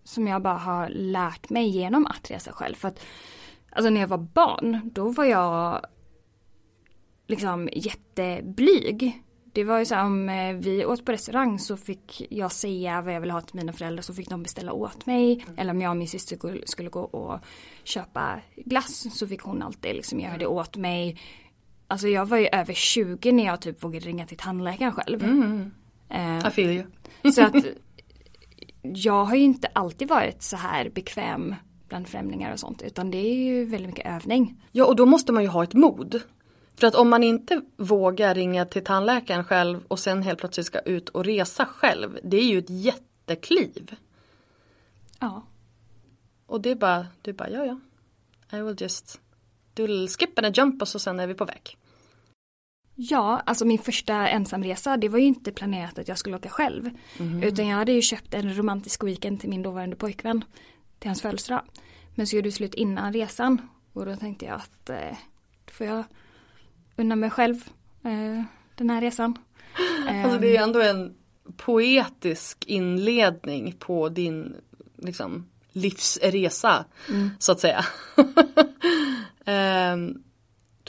som 0.04 0.28
jag 0.28 0.42
bara 0.42 0.58
har 0.58 0.90
lärt 0.90 1.50
mig 1.50 1.68
genom 1.70 2.06
att 2.06 2.32
resa 2.32 2.52
själv. 2.52 2.76
För 2.76 2.88
att 2.88 3.00
alltså 3.72 3.90
när 3.90 4.02
jag 4.02 4.08
var 4.08 4.18
barn, 4.18 4.92
då 4.94 5.10
var 5.10 5.26
jag 5.26 5.86
liksom 7.28 7.70
jätteblyg. 7.74 9.24
Det 9.54 9.64
var 9.64 9.80
ju 9.80 9.86
så 9.86 10.00
om 10.00 10.30
eh, 10.30 10.56
vi 10.56 10.86
åt 10.86 11.06
på 11.06 11.12
restaurang 11.12 11.60
så 11.60 11.78
fick 11.78 12.28
jag 12.30 12.52
säga 12.52 13.02
vad 13.02 13.14
jag 13.14 13.22
ville 13.22 13.34
ha 13.34 13.42
till 13.42 13.56
mina 13.56 13.74
föräldrar 13.74 14.02
så 14.02 14.14
fick 14.14 14.30
de 14.30 14.44
beställa 14.44 14.72
åt 14.74 15.06
mig. 15.06 15.34
Mm. 15.34 15.54
Eller 15.58 15.72
om 15.72 15.82
jag 15.82 15.90
och 15.90 15.98
min 15.98 16.08
syster 16.08 16.62
skulle 16.66 16.90
gå 16.90 17.02
och 17.02 17.40
köpa 17.84 18.40
glass 18.56 19.18
så 19.18 19.28
fick 19.28 19.42
hon 19.42 19.62
alltid 19.62 19.96
liksom 19.96 20.20
göra 20.20 20.38
det 20.38 20.48
åt 20.48 20.78
mig. 20.78 21.20
Alltså 21.88 22.08
jag 22.08 22.26
var 22.26 22.38
ju 22.38 22.48
över 22.48 22.74
20 22.74 23.32
när 23.32 23.46
jag 23.46 23.62
typ 23.62 23.84
vågade 23.84 24.06
ringa 24.06 24.26
till 24.26 24.38
tandläkaren 24.38 24.92
själv. 24.92 25.24
Mm. 25.24 25.72
Uh, 26.14 26.48
I 26.48 26.52
feel 26.52 26.72
you. 26.72 27.32
så 27.32 27.44
att 27.44 27.56
jag 28.82 29.26
har 29.26 29.36
ju 29.36 29.44
inte 29.44 29.68
alltid 29.74 30.08
varit 30.08 30.44
så 30.44 30.56
här 30.56 30.90
bekväm 30.90 31.56
bland 31.88 32.08
främlingar 32.08 32.54
och 32.54 32.60
sånt 32.60 32.82
utan 32.82 33.12
det 33.12 33.18
är 33.18 33.36
ju 33.36 33.66
väldigt 33.66 33.90
mycket 33.90 34.16
övning. 34.16 34.62
Ja 34.72 34.86
och 34.86 34.96
då 34.96 35.06
måste 35.06 35.32
man 35.32 35.44
ju 35.44 35.50
ha 35.50 35.64
ett 35.64 35.74
mod. 35.74 36.22
För 36.76 36.88
att 36.88 36.96
om 36.96 37.10
man 37.10 37.24
inte 37.24 37.62
vågar 37.78 38.36
ringa 38.36 38.66
till 38.66 38.84
tandläkaren 38.84 39.44
själv 39.44 39.84
och 39.88 40.00
sen 40.00 40.24
helt 40.24 40.40
plötsligt 40.40 40.66
ska 40.66 40.80
ut 40.80 41.10
och 41.10 41.26
resa 41.26 41.66
själv. 41.66 42.20
Det 42.24 42.38
är 42.38 42.44
ju 42.44 42.60
ett 42.60 42.70
jättekliv. 42.70 43.96
Ja. 45.20 45.44
Och 46.46 46.62
det 46.62 46.70
är 46.70 46.76
bara, 46.76 47.08
är 47.24 47.34
bara 47.34 47.50
ja 47.50 47.66
ja. 47.66 47.80
I 48.58 48.62
will 48.62 48.76
just 48.80 49.22
do 49.74 49.84
a 49.84 49.88
little 49.88 50.08
skip 50.08 50.40
and 50.40 50.48
a 50.48 50.52
jump 50.56 50.82
och 50.82 50.88
så 50.88 51.00
sen 51.00 51.20
är 51.20 51.28
vi 51.28 51.34
på 51.34 51.46
väg. 51.46 51.78
Ja, 53.00 53.42
alltså 53.46 53.66
min 53.66 53.80
första 53.80 54.28
ensamresa 54.28 54.98
det 54.98 55.10
var 55.10 55.20
ju 55.20 55.26
inte 55.26 55.52
planerat 55.52 56.00
att 56.00 56.08
jag 56.08 56.18
skulle 56.18 56.36
åka 56.36 56.50
själv. 56.50 56.90
Mm. 57.20 57.44
Utan 57.44 57.68
jag 57.68 57.78
hade 57.78 57.92
ju 57.92 58.02
köpt 58.02 58.34
en 58.34 58.58
romantisk 58.58 59.04
weekend 59.04 59.40
till 59.40 59.50
min 59.50 59.64
dåvarande 59.64 59.96
pojkvän. 59.96 60.44
Till 61.00 61.10
hans 61.10 61.22
födelsedag. 61.22 61.62
Men 62.16 62.28
så 62.28 62.36
gjorde 62.36 62.48
det 62.48 62.52
slut 62.52 62.74
innan 62.74 63.14
resan. 63.14 63.62
Och 63.94 64.06
då 64.06 64.16
tänkte 64.16 64.46
jag 64.46 64.56
att 64.56 64.90
eh, 64.90 65.18
då 65.66 65.72
får 65.74 65.88
jag 65.88 66.04
unna 66.96 67.16
mig 67.16 67.30
själv 67.30 67.56
eh, 68.04 68.44
den 68.76 68.90
här 68.90 69.02
resan. 69.02 69.38
Alltså 70.24 70.40
det 70.40 70.58
är 70.58 70.64
ändå 70.64 70.82
en 70.82 71.16
poetisk 71.58 72.66
inledning 72.68 73.76
på 73.80 74.10
din 74.10 74.56
liksom, 74.98 75.50
livsresa 75.72 76.86
mm. 77.10 77.30
så 77.40 77.52
att 77.52 77.60
säga. 77.60 77.86
eh, 79.46 79.98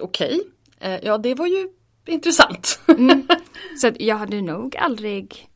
Okej, 0.00 0.40
okay. 0.76 1.00
ja 1.02 1.18
det 1.18 1.34
var 1.34 1.46
ju 1.46 1.68
intressant. 2.10 2.80
mm. 2.88 3.26
Så 3.80 3.92
jag 3.98 4.16
hade 4.16 4.40
nog 4.40 4.76
aldrig, 4.76 5.48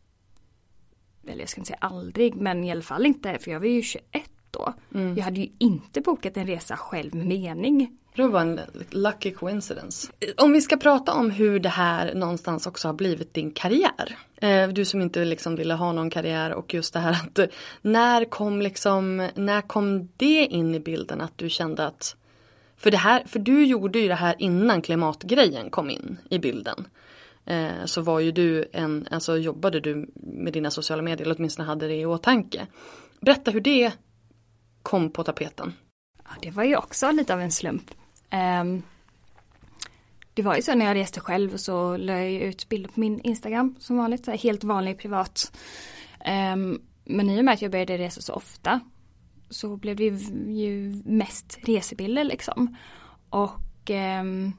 eller 1.29 1.41
jag 1.41 1.49
ska 1.49 1.61
inte 1.61 1.69
säga 1.69 1.79
aldrig, 1.81 2.35
men 2.35 2.65
i 2.65 2.71
alla 2.71 2.83
fall 2.83 3.07
inte, 3.07 3.38
för 3.38 3.51
jag 3.51 3.61
var 3.61 3.67
ju 3.67 3.83
21 3.83 4.03
då. 4.51 4.75
Mm. 4.95 5.17
Jag 5.17 5.25
hade 5.25 5.41
ju 5.41 5.49
inte 5.59 6.01
bokat 6.01 6.37
en 6.37 6.47
resa 6.47 6.77
själv 6.77 7.15
med 7.15 7.27
mening. 7.27 7.99
Det 8.17 8.29
var 8.29 8.41
en 8.41 8.61
lucky 8.91 9.31
coincidence. 9.31 10.12
Om 10.37 10.53
vi 10.53 10.61
ska 10.61 10.77
prata 10.77 11.12
om 11.12 11.31
hur 11.31 11.61
det 11.61 11.69
här 11.69 12.15
någonstans 12.15 12.67
också 12.67 12.88
har 12.88 12.93
blivit 12.93 13.35
din 13.35 13.51
karriär. 13.51 14.19
Eh, 14.37 14.69
du 14.69 14.85
som 14.85 15.01
inte 15.01 15.25
liksom 15.25 15.57
ville 15.57 15.75
ha 15.75 15.93
någon 15.93 16.11
karriär 16.11 16.53
och 16.53 16.75
just 16.75 16.95
det 16.95 17.01
här 17.01 17.12
att 17.12 17.51
när 17.83 18.25
kom 18.25 18.62
liksom, 18.62 19.29
när 19.35 19.61
kom 19.61 20.09
det 20.17 20.47
in 20.47 20.75
i 20.75 20.81
bilden 20.81 21.21
att 21.21 21.38
du 21.38 21.51
kände 21.51 21.87
att 21.87 22.17
för 22.83 22.90
det 22.90 22.97
här, 22.97 23.23
för 23.27 23.38
du 23.38 23.64
gjorde 23.64 23.99
ju 23.99 24.09
det 24.09 24.14
här 24.14 24.35
innan 24.38 24.83
klimatgrejen 24.83 25.71
kom 25.71 25.90
in 25.90 26.18
i 26.31 26.38
bilden. 26.38 26.88
Eh, 27.45 27.85
så 27.85 28.01
var 28.01 28.21
ju 28.21 28.33
du 28.33 28.68
en, 28.73 29.09
alltså 29.11 29.38
jobbade 29.38 29.81
du 29.81 30.11
med 30.14 30.53
dina 30.53 30.71
sociala 30.71 31.03
medier, 31.03 31.27
eller 31.27 31.37
åtminstone 31.38 31.68
hade 31.68 31.88
det 31.88 31.95
i 31.95 32.07
åtanke. 32.07 32.66
Berätta 33.21 33.51
hur 33.51 33.61
det 33.61 33.92
kom 34.83 35.11
på 35.11 35.25
tapeten. 35.25 35.73
Ja, 36.25 36.31
det 36.42 36.51
var 36.51 36.64
ju 36.64 36.77
också 36.77 37.11
lite 37.11 37.35
av 37.35 37.40
en 37.40 37.53
slump. 37.53 37.90
Um, 38.61 38.83
det 40.35 40.42
var 40.42 40.57
ju 40.57 40.62
så 40.62 40.75
när 40.75 40.87
jag 40.87 40.95
reste 40.95 41.21
själv 41.21 41.57
så 41.57 41.97
la 41.97 42.12
jag 42.12 42.33
ut 42.33 42.68
bilder 42.68 42.90
på 42.90 43.01
min 43.01 43.21
Instagram 43.21 43.77
som 43.79 43.97
vanligt, 43.97 44.25
så 44.25 44.31
här, 44.31 44.38
helt 44.38 44.64
vanlig 44.64 44.99
privat. 44.99 45.59
Um, 46.55 46.83
men 47.05 47.31
i 47.31 47.40
och 47.40 47.45
med 47.45 47.55
att 47.55 47.62
jag 47.62 47.71
började 47.71 47.99
resa 47.99 48.21
så 48.21 48.33
ofta 48.33 48.81
så 49.53 49.77
blev 49.77 49.97
det 49.97 50.05
ju 50.53 51.03
mest 51.05 51.59
resebilder 51.62 52.25
liksom. 52.25 52.77
Och 53.31 53.91
um, 54.21 54.53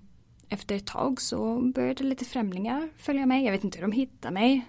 efter 0.49 0.75
ett 0.75 0.85
tag 0.85 1.21
så 1.21 1.61
började 1.75 2.03
lite 2.03 2.25
främlingar 2.25 2.89
följa 2.97 3.25
mig. 3.25 3.45
Jag 3.45 3.51
vet 3.51 3.63
inte 3.63 3.77
hur 3.77 3.87
de 3.87 3.91
hittade 3.91 4.33
mig. 4.33 4.61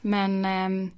Men 0.00 0.44
um, 0.44 0.90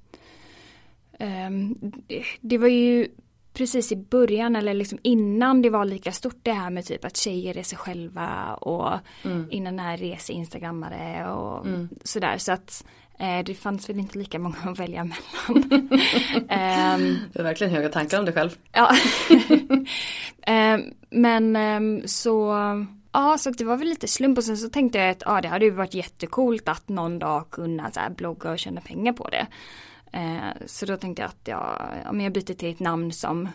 det, 2.41 2.57
var 2.57 2.67
ju 2.67 3.07
precis 3.53 3.91
i 3.91 3.95
början 3.95 4.55
eller 4.55 4.73
liksom 4.73 4.99
innan 5.01 5.61
det 5.61 5.69
var 5.69 5.85
lika 5.85 6.11
stort 6.11 6.39
det 6.43 6.51
här 6.51 6.69
med 6.69 6.85
typ 6.85 7.05
att 7.05 7.17
tjejer 7.17 7.53
reser 7.53 7.77
själva 7.77 8.53
och 8.53 8.99
Mm. 9.23 9.47
innan 9.51 9.75
det 9.75 9.83
här 9.83 9.97
rese-instagrammare 9.97 11.31
och 11.31 11.65
sådär. 12.03 12.37
Så 12.37 12.51
att 12.51 12.85
eh, 13.06 13.06
det 13.45 13.55
fanns 13.55 13.89
väl 13.89 13.99
inte 13.99 14.17
lika 14.17 14.39
många 14.39 14.55
att 14.65 14.79
välja 14.79 15.03
mellan. 15.03 15.69
Ehm, 16.49 17.17
Du 17.33 17.39
har 17.39 17.43
verkligen 17.43 17.73
höga 17.73 17.89
tankar 17.89 18.19
om 18.19 18.25
dig 18.25 18.33
själv. 18.33 18.49
Ja. 18.71 18.91
Ehm, 20.47 20.81
men 21.09 21.55
ehm, 21.55 22.01
så, 22.07 22.53
ja 23.11 23.37
så 23.37 23.49
det 23.49 23.63
var 23.63 23.77
väl 23.77 23.87
lite 23.87 24.07
slump 24.07 24.37
och 24.37 24.43
sen 24.43 24.57
så 24.57 24.69
tänkte 24.69 24.97
jag 24.99 25.09
att 25.09 25.23
ja, 25.25 25.41
det 25.41 25.47
hade 25.47 25.65
ju 25.65 25.71
varit 25.71 25.93
jättekult 25.93 26.67
att 26.67 26.89
någon 26.89 27.19
dag 27.19 27.49
kunna 27.51 27.91
så 27.91 27.99
blogga 28.17 28.51
och 28.51 28.59
tjäna 28.59 28.81
pengar 28.81 29.13
på 29.13 29.29
det. 29.29 29.47
Eh, 30.13 30.65
så 30.65 30.85
då 30.85 30.97
tänkte 30.97 31.21
jag 31.21 31.29
att 31.29 31.47
jag, 31.47 31.81
ja, 32.05 32.11
men 32.11 32.23
jag 32.23 32.33
byter 32.33 32.53
till 32.53 32.69
ett 32.71 32.79
namn 32.79 33.11
som 33.11 33.49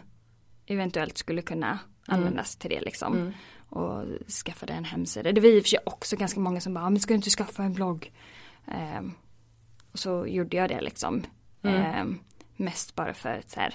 eventuellt 0.67 1.19
skulle 1.19 1.43
kunna 1.43 1.79
användas 2.07 2.57
till 2.57 2.71
det 2.71 2.81
liksom. 2.81 3.17
Och 3.69 4.05
skaffade 4.45 4.73
en 4.73 4.85
hemsida. 4.85 5.33
Det 5.33 5.41
var 5.41 5.49
i 5.49 5.59
och 5.61 5.63
för 5.63 5.69
sig 5.69 5.79
också 5.87 6.17
ganska 6.17 6.41
många 6.41 6.61
som 6.61 6.75
bara, 6.75 6.85
"Ja, 6.85 6.91
men 6.91 7.01
ska 7.01 7.13
du 7.13 7.17
inte 7.17 7.31
skaffa 7.31 7.63
en 7.63 7.73
blogg? 7.75 8.13
Och 9.93 9.99
så 9.99 10.27
gjorde 10.27 10.57
jag 10.57 10.69
det 10.69 10.81
liksom. 10.81 11.25
Ehm, 11.63 12.19
mest 12.57 12.95
bara 12.95 13.15
för 13.15 13.29
att 13.39 13.51
så 13.51 13.61
här, 13.61 13.75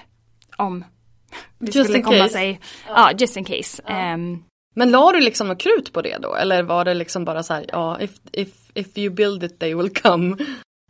om 0.58 0.84
det 1.60 1.76
Just 1.76 1.90
skulle 1.90 2.04
komma 2.04 2.18
case. 2.18 2.30
sig. 2.30 2.60
Ja, 2.88 3.12
just 3.18 3.38
in 3.38 3.46
case. 3.46 3.82
Ehm, 3.86 4.44
Men 4.76 4.92
la 4.92 5.12
du 5.12 5.20
liksom 5.22 5.48
något 5.48 5.60
krut 5.62 5.94
på 5.94 6.02
det 6.02 6.18
då? 6.18 6.36
Eller 6.36 6.64
var 6.64 6.86
det 6.86 6.94
liksom 6.94 7.26
bara 7.26 7.44
så 7.44 7.54
här, 7.54 7.66
ja, 7.72 8.02
if, 8.02 8.12
if, 8.32 8.72
if 8.74 8.98
you 8.98 9.14
build 9.16 9.44
it 9.44 9.60
they 9.60 9.76
will 9.76 9.94
come. 9.94 10.38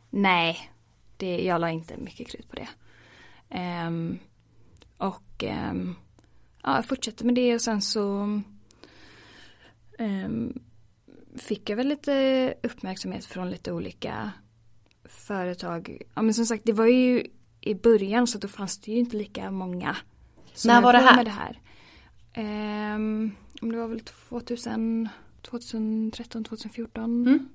nej, 0.09 0.71
det, 1.17 1.43
jag 1.45 1.61
la 1.61 1.69
inte 1.69 1.97
mycket 1.97 2.27
krut 2.27 2.49
på 2.49 2.55
det. 2.55 2.67
Ehm, 3.49 4.19
och 4.97 5.43
ehm, 5.43 5.95
ja, 6.63 6.75
jag 6.75 6.85
fortsatte 6.85 7.25
med 7.25 7.35
det 7.35 7.55
och 7.55 7.61
sen 7.61 7.81
så 7.81 8.27
fick 11.37 11.69
jag 11.69 11.77
väl 11.77 11.87
lite 11.87 12.53
uppmärksamhet 12.63 13.25
från 13.25 13.49
lite 13.49 13.71
olika 13.71 14.31
företag. 15.09 16.01
Ja 16.15 16.21
men 16.21 16.33
som 16.33 16.45
sagt 16.45 16.63
det 16.65 16.73
var 16.73 16.85
ju 16.85 17.25
i 17.61 17.75
början 17.75 18.27
så 18.27 18.37
då 18.37 18.47
fanns 18.47 18.77
det 18.79 18.91
ju 18.91 18.97
inte 18.97 19.17
lika 19.17 19.51
många. 19.51 19.95
När 20.65 20.81
var 20.81 20.93
det 20.93 20.99
här? 20.99 21.23
Det 21.23 21.29
här. 21.29 21.59
Om 23.61 23.71
det 23.71 23.77
var 23.77 23.87
väl 23.87 23.99
2000, 23.99 25.09
2013, 25.41 26.43
2014. 26.43 27.27
Mm. 27.27 27.47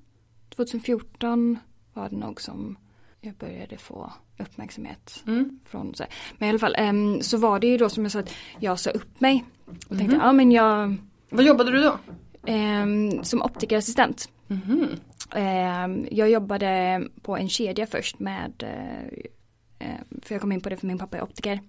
2014 0.55 1.57
var 1.93 2.09
det 2.09 2.15
nog 2.15 2.41
som 2.41 2.77
jag 3.21 3.35
började 3.35 3.77
få 3.77 4.13
uppmärksamhet 4.39 5.23
Mm. 5.27 5.59
från 5.65 5.95
så. 5.95 6.03
Men 6.37 6.47
i 6.47 6.49
alla 6.49 6.59
fall 6.59 6.75
ehm, 6.77 7.21
så 7.21 7.37
var 7.37 7.59
det 7.59 7.67
ju 7.67 7.77
då 7.77 7.89
som 7.89 8.03
jag 8.03 8.11
sa 8.11 8.19
att 8.19 8.33
jag 8.59 8.79
sa 8.79 8.89
upp 8.89 9.21
mig. 9.21 9.45
Och 9.65 9.73
Mhm. 9.91 9.97
tänkte 9.97 10.15
ja 10.17 10.33
men 10.33 10.51
jag 10.51 10.95
Vad 11.29 11.45
jobbade 11.45 11.71
du 11.71 11.81
då? 11.81 11.97
ehm, 12.45 13.23
som 13.23 13.41
optikerassistent. 13.41 14.29
Mhm. 14.47 14.87
Ehm, 15.35 16.07
jag 16.11 16.29
jobbade 16.29 17.03
på 17.21 17.37
en 17.37 17.49
kedja 17.49 17.87
först 17.87 18.19
med 18.19 18.63
eh, 18.63 19.87
eh, 19.87 19.99
för 20.21 20.35
jag 20.35 20.41
kom 20.41 20.51
in 20.51 20.61
på 20.61 20.69
det 20.69 20.77
för 20.77 20.87
min 20.87 20.97
pappa 20.97 21.17
är 21.17 21.23
optiker. 21.23 21.59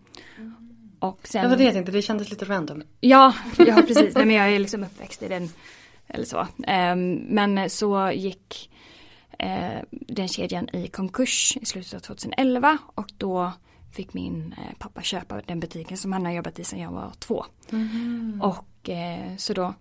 Och 0.99 1.21
sen, 1.29 1.51
jag 1.51 1.73
tänkte, 1.73 1.93
det 1.93 2.03
kändes 2.03 2.31
lite 2.31 2.45
random. 2.45 2.83
Ja, 3.01 3.35
ja 3.59 3.83
precis. 3.87 4.15
Nej, 4.15 4.27
men 4.27 4.37
jag 4.37 4.53
är 4.53 4.59
liksom 4.59 4.85
uppväxt 4.85 5.23
i 5.23 5.29
den. 5.29 5.49
Eller 6.07 6.25
så. 6.25 6.47
Ehm, 6.67 7.15
men 7.15 7.71
så 7.71 8.11
gick 8.15 8.71
eh, 9.39 9.81
den 9.91 10.29
kedjan 10.29 10.69
i 10.73 10.89
konkurs 10.89 11.57
i 11.61 11.67
slutet 11.67 11.95
av 11.95 11.99
2011 11.99 12.79
och 12.95 13.13
då 13.19 13.53
fick 13.93 14.15
min 14.15 14.55
pappa 14.79 15.03
köpa 15.03 15.41
den 15.47 15.61
butiken 15.61 15.97
som 15.97 16.13
han 16.13 16.25
har 16.25 16.33
jobbat 16.33 16.59
i 16.59 16.65
sedan 16.65 16.81
jag 16.81 16.91
var 16.91 17.13
två. 17.19 17.45
Och 18.41 18.89
eh, 18.91 19.37
så 19.37 19.53
då 19.53 19.75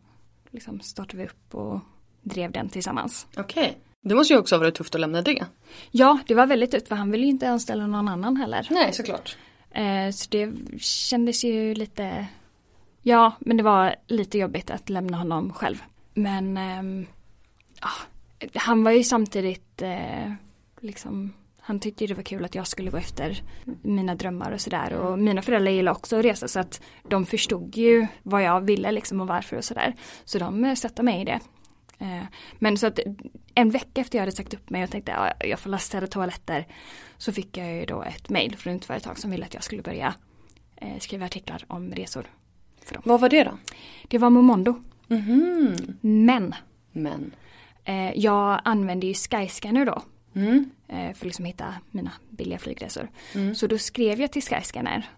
liksom 0.51 0.79
startade 0.79 1.17
vi 1.17 1.25
upp 1.25 1.55
och 1.55 1.79
drev 2.23 2.51
den 2.51 2.69
tillsammans. 2.69 3.27
Okej. 3.38 3.77
Det 4.01 4.15
måste 4.15 4.33
ju 4.33 4.39
också 4.39 4.55
ha 4.55 4.59
varit 4.59 4.75
tufft 4.75 4.95
att 4.95 5.01
lämna 5.01 5.21
det. 5.21 5.45
Ja, 5.91 6.19
det 6.27 6.33
var 6.33 6.45
väldigt 6.45 6.71
tufft 6.71 6.88
för 6.88 6.95
han 6.95 7.12
ville 7.12 7.23
ju 7.23 7.29
inte 7.29 7.49
anställa 7.49 7.88
någon 7.88 8.07
annan 8.07 8.38
heller. 8.38 8.67
Nej, 8.71 8.93
såklart. 8.93 9.38
Eh, 9.71 10.12
så 10.12 10.29
det 10.29 10.51
kändes 10.79 11.43
ju 11.43 11.73
lite, 11.75 12.27
ja 13.01 13.33
men 13.39 13.57
det 13.57 13.63
var 13.63 13.95
lite 14.07 14.38
jobbigt 14.38 14.71
att 14.71 14.89
lämna 14.89 15.17
honom 15.17 15.53
själv. 15.53 15.83
Men 16.13 16.57
ehm, 16.57 17.05
ja, 17.81 17.89
han 18.53 18.83
var 18.83 18.91
ju 18.91 19.03
samtidigt 19.03 19.81
eh, 19.81 20.33
liksom, 20.79 21.33
han 21.59 21.79
tyckte 21.79 22.07
det 22.07 22.13
var 22.13 22.23
kul 22.23 22.45
att 22.45 22.55
jag 22.55 22.67
skulle 22.67 22.91
gå 22.91 22.97
efter 22.97 23.43
mina 23.81 24.15
drömmar 24.15 24.51
och 24.51 24.62
sådär. 24.62 24.93
Och 24.93 25.19
mina 25.19 25.41
föräldrar 25.41 25.71
gillar 25.71 25.91
också 25.91 26.19
att 26.19 26.25
resa 26.25 26.47
så 26.47 26.59
att 26.59 26.81
de 27.09 27.25
förstod 27.25 27.77
ju 27.77 28.07
vad 28.23 28.43
jag 28.43 28.62
ville 28.62 28.91
liksom 28.91 29.21
och 29.21 29.27
varför 29.27 29.57
och 29.57 29.63
sådär. 29.63 29.93
Så 30.25 30.39
de 30.39 30.65
eh, 30.65 30.75
stöttade 30.75 31.03
mig 31.03 31.21
i 31.21 31.25
det. 31.25 31.39
Eh, 31.99 32.23
Men 32.60 32.77
så 32.77 32.88
att 32.88 32.99
en 33.56 33.69
vecka 33.69 34.01
efter 34.01 34.17
jag 34.17 34.21
hade 34.21 34.32
sagt 34.36 34.53
upp 34.53 34.69
mig 34.69 34.84
och 34.84 34.89
tänkte 34.89 35.12
ja, 35.12 35.47
jag 35.47 35.60
får 35.60 35.69
laststäda 35.69 36.08
toaletter. 36.08 36.67
Så 37.17 37.32
fick 37.34 37.58
jag 37.58 37.73
ju 37.75 37.86
då 37.86 38.03
ett 38.03 38.29
mail 38.29 38.56
från 38.58 38.75
ett 38.75 38.86
företag 38.86 39.19
som 39.19 39.32
ville 39.32 39.45
att 39.45 39.53
jag 39.53 39.63
skulle 39.63 39.82
börja 39.82 40.13
eh, 40.75 40.99
skriva 40.99 41.25
artiklar 41.25 41.63
om 41.67 41.91
resor. 41.91 42.25
För 42.86 42.93
dem. 42.93 43.03
Vad 43.06 43.19
var 43.21 43.29
det 43.29 43.43
då? 43.43 43.58
Det 44.08 44.17
var 44.17 44.29
Momondo. 44.29 44.84
Mhm. 45.08 45.75
Men 46.01 46.56
Men. 46.91 47.32
eh, 47.84 48.12
jag 48.19 48.62
använde 48.63 49.08
ju 49.08 49.13
Skyscanner 49.13 49.86
då. 49.86 50.01
Mm. 50.36 50.69
För 51.15 51.25
liksom 51.25 51.45
hitta 51.45 51.75
mina 51.91 52.12
billiga 52.29 52.60
flygresor. 52.60 53.10
Mm. 53.36 53.56
Så 53.56 53.67
då 53.67 53.77
skrev 53.77 54.21
jag 54.21 54.32
till 54.32 54.41
Skyscanner. 54.43 55.10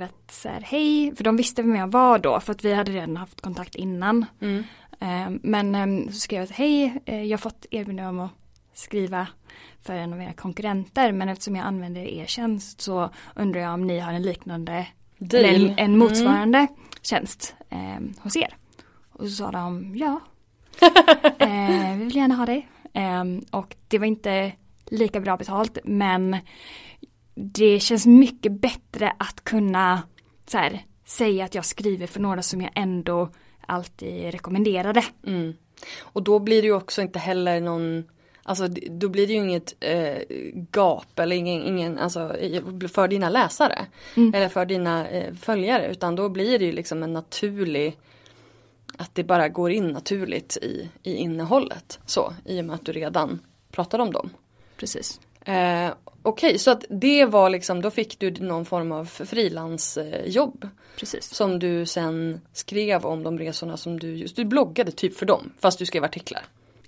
Att 0.00 0.30
så 0.30 0.48
här, 0.48 0.60
hej, 0.60 1.16
för 1.16 1.24
de 1.24 1.36
visste 1.36 1.62
vem 1.62 1.76
jag 1.76 1.92
var 1.92 2.18
då 2.18 2.40
för 2.40 2.52
att 2.52 2.64
vi 2.64 2.74
hade 2.74 2.92
redan 2.92 3.16
haft 3.16 3.40
kontakt 3.40 3.74
innan. 3.74 4.26
Mm. 4.40 4.64
Eh, 5.00 5.38
men 5.42 5.74
eh, 5.74 6.12
så 6.12 6.20
skrev 6.20 6.40
jag 6.40 6.44
att 6.44 6.50
hej, 6.50 7.02
eh, 7.06 7.22
jag 7.22 7.38
har 7.38 7.42
fått 7.42 7.66
erbjudande 7.70 8.10
om 8.10 8.20
att 8.20 8.30
skriva 8.74 9.26
för 9.82 9.94
en 9.94 10.12
av 10.12 10.22
era 10.22 10.32
konkurrenter 10.32 11.12
men 11.12 11.28
eftersom 11.28 11.56
jag 11.56 11.66
använder 11.66 12.00
er 12.00 12.26
tjänst 12.26 12.80
så 12.80 13.10
undrar 13.34 13.60
jag 13.60 13.74
om 13.74 13.86
ni 13.86 13.98
har 13.98 14.12
en 14.12 14.22
liknande 14.22 14.86
Deal. 15.18 15.44
eller 15.44 15.68
en, 15.68 15.78
en 15.78 15.98
motsvarande 15.98 16.66
tjänst 17.02 17.54
eh, 17.68 18.00
hos 18.18 18.36
er. 18.36 18.56
Och 19.12 19.28
så 19.28 19.30
sa 19.30 19.50
de 19.50 19.96
ja, 19.96 20.20
eh, 21.38 21.96
vi 21.98 22.04
vill 22.04 22.16
gärna 22.16 22.34
ha 22.34 22.46
dig. 22.46 22.68
Eh, 22.92 23.24
och 23.50 23.76
det 23.88 23.98
var 23.98 24.06
inte 24.06 24.52
lika 24.86 25.20
bra 25.20 25.36
betalt 25.36 25.78
men 25.84 26.36
det 27.40 27.80
känns 27.80 28.06
mycket 28.06 28.52
bättre 28.52 29.12
att 29.18 29.44
kunna 29.44 30.02
så 30.46 30.58
här, 30.58 30.84
säga 31.06 31.44
att 31.44 31.54
jag 31.54 31.64
skriver 31.64 32.06
för 32.06 32.20
några 32.20 32.42
som 32.42 32.60
jag 32.60 32.70
ändå 32.74 33.28
alltid 33.66 34.30
rekommenderade. 34.30 35.04
Mm. 35.26 35.54
Och 36.00 36.22
då 36.22 36.38
blir 36.38 36.62
det 36.62 36.68
ju 36.68 36.74
också 36.74 37.02
inte 37.02 37.18
heller 37.18 37.60
någon 37.60 38.04
Alltså 38.42 38.68
då 38.90 39.08
blir 39.08 39.26
det 39.26 39.32
ju 39.32 39.38
inget 39.38 39.74
eh, 39.80 40.18
gap 40.72 41.18
eller 41.18 41.36
ingen, 41.36 41.62
ingen 41.62 41.98
alltså, 41.98 42.36
för 42.92 43.08
dina 43.08 43.28
läsare. 43.28 43.86
Mm. 44.16 44.34
Eller 44.34 44.48
för 44.48 44.66
dina 44.66 45.08
eh, 45.08 45.34
följare. 45.34 45.90
Utan 45.90 46.16
då 46.16 46.28
blir 46.28 46.58
det 46.58 46.64
ju 46.64 46.72
liksom 46.72 47.02
en 47.02 47.12
naturlig 47.12 47.98
Att 48.96 49.14
det 49.14 49.24
bara 49.24 49.48
går 49.48 49.70
in 49.70 49.88
naturligt 49.88 50.56
i, 50.56 50.88
i 51.02 51.14
innehållet. 51.14 51.98
Så, 52.06 52.34
i 52.44 52.60
och 52.60 52.64
med 52.64 52.74
att 52.74 52.84
du 52.84 52.92
redan 52.92 53.40
pratar 53.70 53.98
om 53.98 54.12
dem. 54.12 54.30
Precis. 54.76 55.20
Eh, 55.44 55.90
Okej, 56.22 56.58
så 56.58 56.70
att 56.70 56.84
det 56.90 57.24
var 57.24 57.50
liksom, 57.50 57.82
då 57.82 57.90
fick 57.90 58.18
du 58.18 58.30
någon 58.30 58.64
form 58.64 58.92
av 58.92 59.04
frilansjobb. 59.04 60.68
Precis. 60.98 61.24
Som 61.34 61.58
du 61.58 61.86
sen 61.86 62.40
skrev 62.52 63.06
om 63.06 63.22
de 63.22 63.38
resorna 63.38 63.76
som 63.76 64.00
du 64.00 64.16
just, 64.16 64.36
du 64.36 64.44
bloggade 64.44 64.92
typ 64.92 65.16
för 65.16 65.26
dem. 65.26 65.52
Fast 65.60 65.78
du 65.78 65.86
skrev 65.86 66.04
artiklar. 66.04 66.44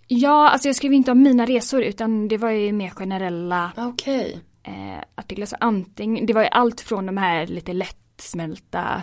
Ja, 0.08 0.48
alltså 0.48 0.68
jag 0.68 0.76
skrev 0.76 0.92
inte 0.92 1.10
om 1.10 1.22
mina 1.22 1.46
resor 1.46 1.82
utan 1.82 2.28
det 2.28 2.36
var 2.36 2.50
ju 2.50 2.72
mer 2.72 2.90
generella 2.90 3.72
Okej. 3.76 4.40
eh, 4.62 5.04
artiklar. 5.14 5.46
Så 5.46 5.56
antingen, 5.60 6.26
det 6.26 6.32
var 6.32 6.42
ju 6.42 6.48
allt 6.48 6.80
från 6.80 7.06
de 7.06 7.16
här 7.16 7.46
lite 7.46 7.72
lättsmälta 7.72 9.02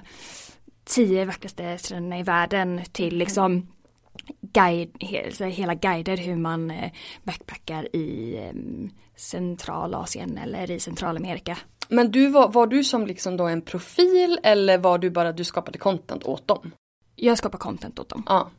tio 0.85 1.25
vackraste 1.25 1.77
stränderna 1.77 2.19
i 2.19 2.23
världen 2.23 2.81
till 2.91 3.17
liksom 3.17 3.67
guide, 4.41 5.03
hela 5.39 5.73
guider 5.73 6.17
hur 6.17 6.35
man 6.35 6.71
eh, 6.71 6.91
backpackar 7.23 7.95
i 7.95 8.37
eh, 8.37 8.53
Centralasien 9.19 10.38
eller 10.38 10.71
i 10.71 10.79
Centralamerika. 10.79 11.58
Men 11.89 12.12
du 12.12 12.27
var, 12.27 12.49
var 12.49 12.67
du 12.67 12.84
som 12.84 13.08
liksom 13.08 13.38
då 13.38 13.47
en 13.47 13.62
profil 13.62 14.39
eller 14.43 14.77
var 14.77 14.97
du 14.97 15.10
bara 15.10 15.32
du 15.32 15.43
skapade 15.43 15.77
content 15.77 16.23
åt 16.23 16.47
dem? 16.47 16.71
Jag 17.15 17.38
skapar 17.38 17.58
content 17.58 17.99
åt 17.99 18.10
dem. 18.10 18.23
Ja. 18.25 18.49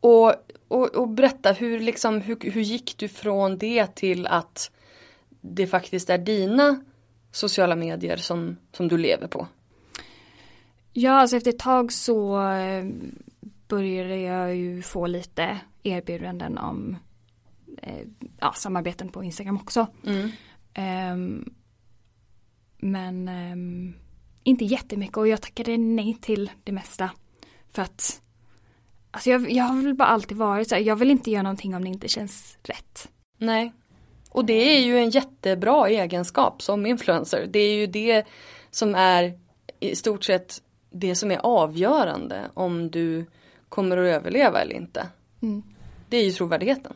Och, 0.00 0.34
och, 0.68 0.96
och 0.96 1.08
berätta 1.08 1.52
hur 1.52 1.80
liksom 1.80 2.20
hur, 2.20 2.50
hur 2.50 2.60
gick 2.62 2.98
du 2.98 3.08
från 3.08 3.58
det 3.58 3.86
till 3.94 4.26
att 4.26 4.70
det 5.40 5.66
faktiskt 5.66 6.10
är 6.10 6.18
dina 6.18 6.84
sociala 7.32 7.76
medier 7.76 8.16
som, 8.16 8.56
som 8.72 8.88
du 8.88 8.98
lever 8.98 9.26
på? 9.26 9.46
Ja, 10.92 11.12
alltså 11.12 11.36
efter 11.36 11.50
ett 11.50 11.58
tag 11.58 11.92
så 11.92 12.46
eh, 12.50 12.84
började 13.68 14.16
jag 14.16 14.56
ju 14.56 14.82
få 14.82 15.06
lite 15.06 15.58
erbjudanden 15.82 16.58
om 16.58 16.96
eh, 17.82 18.06
ja, 18.40 18.52
samarbeten 18.52 19.08
på 19.08 19.24
Instagram 19.24 19.56
också. 19.56 19.86
Mm. 20.06 20.30
Ehm, 20.74 21.54
men 22.78 23.28
ehm, 23.28 23.94
inte 24.42 24.64
jättemycket 24.64 25.16
och 25.16 25.28
jag 25.28 25.42
tackade 25.42 25.78
nej 25.78 26.16
till 26.20 26.50
det 26.64 26.72
mesta. 26.72 27.10
För 27.72 27.82
att 27.82 28.22
Alltså 29.14 29.30
jag, 29.30 29.50
jag 29.50 29.64
har 29.64 29.82
väl 29.82 29.94
bara 29.94 30.08
alltid 30.08 30.36
varit 30.36 30.68
så 30.68 30.74
här, 30.74 30.82
jag 30.82 30.96
vill 30.96 31.10
inte 31.10 31.30
göra 31.30 31.42
någonting 31.42 31.74
om 31.74 31.84
det 31.84 31.88
inte 31.88 32.08
känns 32.08 32.58
rätt. 32.62 33.08
Nej. 33.38 33.72
Och 34.30 34.44
det 34.44 34.76
är 34.76 34.80
ju 34.80 34.98
en 34.98 35.10
jättebra 35.10 35.88
egenskap 35.88 36.62
som 36.62 36.86
influencer. 36.86 37.46
Det 37.50 37.58
är 37.58 37.74
ju 37.74 37.86
det 37.86 38.26
som 38.70 38.94
är 38.94 39.38
i 39.80 39.96
stort 39.96 40.24
sett 40.24 40.62
det 40.90 41.14
som 41.14 41.30
är 41.30 41.38
avgörande 41.38 42.50
om 42.54 42.90
du 42.90 43.26
kommer 43.68 43.96
att 43.96 44.16
överleva 44.16 44.60
eller 44.60 44.74
inte. 44.74 45.06
Mm. 45.42 45.62
Det 46.08 46.16
är 46.16 46.24
ju 46.24 46.32
trovärdigheten. 46.32 46.92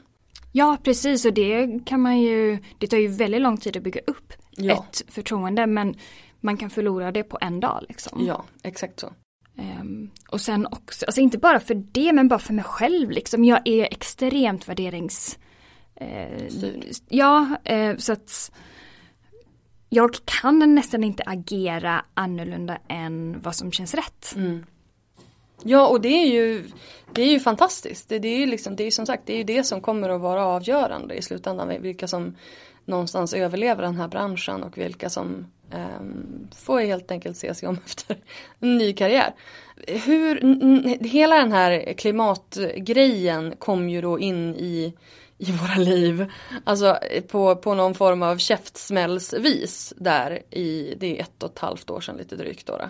Ja 0.52 0.78
precis 0.82 1.24
och 1.24 1.32
det 1.32 1.84
kan 1.86 2.00
man 2.00 2.20
ju, 2.20 2.58
det 2.78 2.86
tar 2.86 2.96
ju 2.96 3.08
väldigt 3.08 3.40
lång 3.42 3.56
tid 3.56 3.76
att 3.76 3.82
bygga 3.82 4.00
upp 4.06 4.32
Ja. 4.50 4.74
ett 4.90 5.04
förtroende 5.08 5.66
men 5.66 5.94
man 6.40 6.56
kan 6.56 6.70
förlora 6.70 7.12
det 7.12 7.22
på 7.22 7.38
en 7.40 7.60
dag 7.60 7.84
liksom. 7.88 8.26
Ja, 8.26 8.44
exakt 8.62 9.00
så. 9.00 9.12
Ehm, 9.58 10.10
och 10.28 10.40
sen 10.40 10.66
också, 10.66 11.06
alltså 11.06 11.20
inte 11.20 11.38
bara 11.38 11.60
för 11.60 11.74
det 11.74 12.12
men 12.12 12.28
bara 12.28 12.38
för 12.38 12.52
mig 12.52 12.64
själv 12.64 13.10
liksom. 13.10 13.44
Jag 13.44 13.68
är 13.68 13.84
extremt 13.84 14.68
värderings... 14.68 15.38
Eh, 15.94 16.48
ja, 17.08 17.56
eh, 17.64 17.96
så 17.96 18.12
att 18.12 18.52
jag 19.88 20.16
kan 20.24 20.74
nästan 20.74 21.04
inte 21.04 21.22
agera 21.26 22.04
annorlunda 22.14 22.78
än 22.88 23.40
vad 23.42 23.56
som 23.56 23.72
känns 23.72 23.94
rätt. 23.94 24.32
Mm. 24.36 24.66
Ja 25.62 25.86
och 25.86 26.00
det 26.00 26.08
är 26.08 26.26
ju 26.26 26.64
Det 27.12 27.22
är 27.22 27.28
ju 27.28 27.40
fantastiskt. 27.40 28.08
Det, 28.08 28.18
det 28.18 28.28
är 28.28 28.38
ju 28.38 28.46
liksom, 28.46 28.76
det 28.76 28.84
är 28.84 28.90
som 28.90 29.06
sagt 29.06 29.22
det 29.26 29.32
är 29.32 29.36
ju 29.36 29.44
det 29.44 29.64
som 29.64 29.80
kommer 29.80 30.08
att 30.08 30.20
vara 30.20 30.44
avgörande 30.44 31.14
i 31.14 31.22
slutändan. 31.22 31.82
Vilka 31.82 32.08
som 32.08 32.36
någonstans 32.84 33.34
överlever 33.34 33.82
den 33.82 33.96
här 33.96 34.08
branschen 34.08 34.62
och 34.62 34.78
vilka 34.78 35.10
som 35.10 35.46
ehm, 35.72 36.48
får 36.56 36.80
helt 36.80 37.10
enkelt 37.10 37.36
se 37.36 37.54
sig 37.54 37.68
om 37.68 37.78
efter 37.84 38.16
en 38.60 38.78
ny 38.78 38.92
karriär. 38.92 39.34
Hur, 39.86 40.40
hela 41.04 41.36
den 41.36 41.52
här 41.52 41.92
klimatgrejen 41.92 43.56
kom 43.58 43.88
ju 43.88 44.00
då 44.00 44.18
in 44.18 44.54
i 44.54 44.94
i 45.38 45.52
våra 45.52 45.74
liv. 45.74 46.32
Alltså 46.64 46.98
på, 47.28 47.56
på 47.56 47.74
någon 47.74 47.94
form 47.94 48.22
av 48.22 48.38
käftsmällsvis 48.38 49.94
där 49.96 50.42
i, 50.50 50.94
det 50.96 51.18
är 51.18 51.22
ett 51.22 51.42
och 51.42 51.50
ett 51.50 51.58
halvt 51.58 51.90
år 51.90 52.00
sedan 52.00 52.16
lite 52.16 52.36
drygt 52.36 52.66
då. 52.66 52.76
då. 52.76 52.88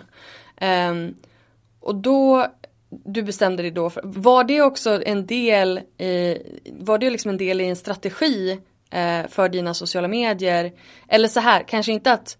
Ehm, 0.57 1.15
och 1.87 1.95
då, 1.95 2.47
du 2.89 3.23
bestämde 3.23 3.63
dig 3.63 3.71
då 3.71 3.89
för, 3.89 4.01
var 4.03 4.43
det 4.43 4.61
också 4.61 5.03
en 5.05 5.25
del 5.25 5.77
i, 5.97 6.37
var 6.79 6.97
det 6.97 7.09
liksom 7.09 7.29
en 7.29 7.37
del 7.37 7.61
i 7.61 7.65
en 7.65 7.75
strategi 7.75 8.59
eh, 8.91 9.27
för 9.27 9.49
dina 9.49 9.73
sociala 9.73 10.07
medier? 10.07 10.73
Eller 11.07 11.27
så 11.27 11.39
här, 11.39 11.63
kanske 11.67 11.91
inte 11.91 12.13
att 12.13 12.37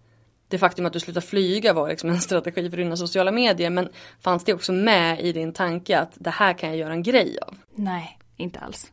det 0.47 0.57
faktum 0.57 0.85
att 0.85 0.93
du 0.93 0.99
slutar 0.99 1.21
flyga 1.21 1.73
var 1.73 1.89
liksom 1.89 2.09
en 2.09 2.21
strategi 2.21 2.69
för 2.69 2.77
dina 2.77 2.97
sociala 2.97 3.31
medier 3.31 3.69
men 3.69 3.89
fanns 4.19 4.43
det 4.43 4.53
också 4.53 4.71
med 4.71 5.21
i 5.21 5.31
din 5.31 5.53
tanke 5.53 5.99
att 5.99 6.11
det 6.15 6.29
här 6.29 6.53
kan 6.53 6.69
jag 6.69 6.77
göra 6.77 6.93
en 6.93 7.03
grej 7.03 7.37
av? 7.47 7.55
Nej, 7.75 8.17
inte 8.37 8.59
alls. 8.59 8.91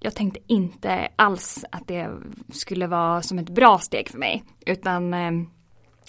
Jag 0.00 0.14
tänkte 0.14 0.40
inte 0.46 1.08
alls 1.16 1.64
att 1.70 1.88
det 1.88 2.10
skulle 2.52 2.86
vara 2.86 3.22
som 3.22 3.38
ett 3.38 3.50
bra 3.50 3.78
steg 3.78 4.08
för 4.08 4.18
mig. 4.18 4.44
Utan 4.66 5.14
eh, 5.14 5.30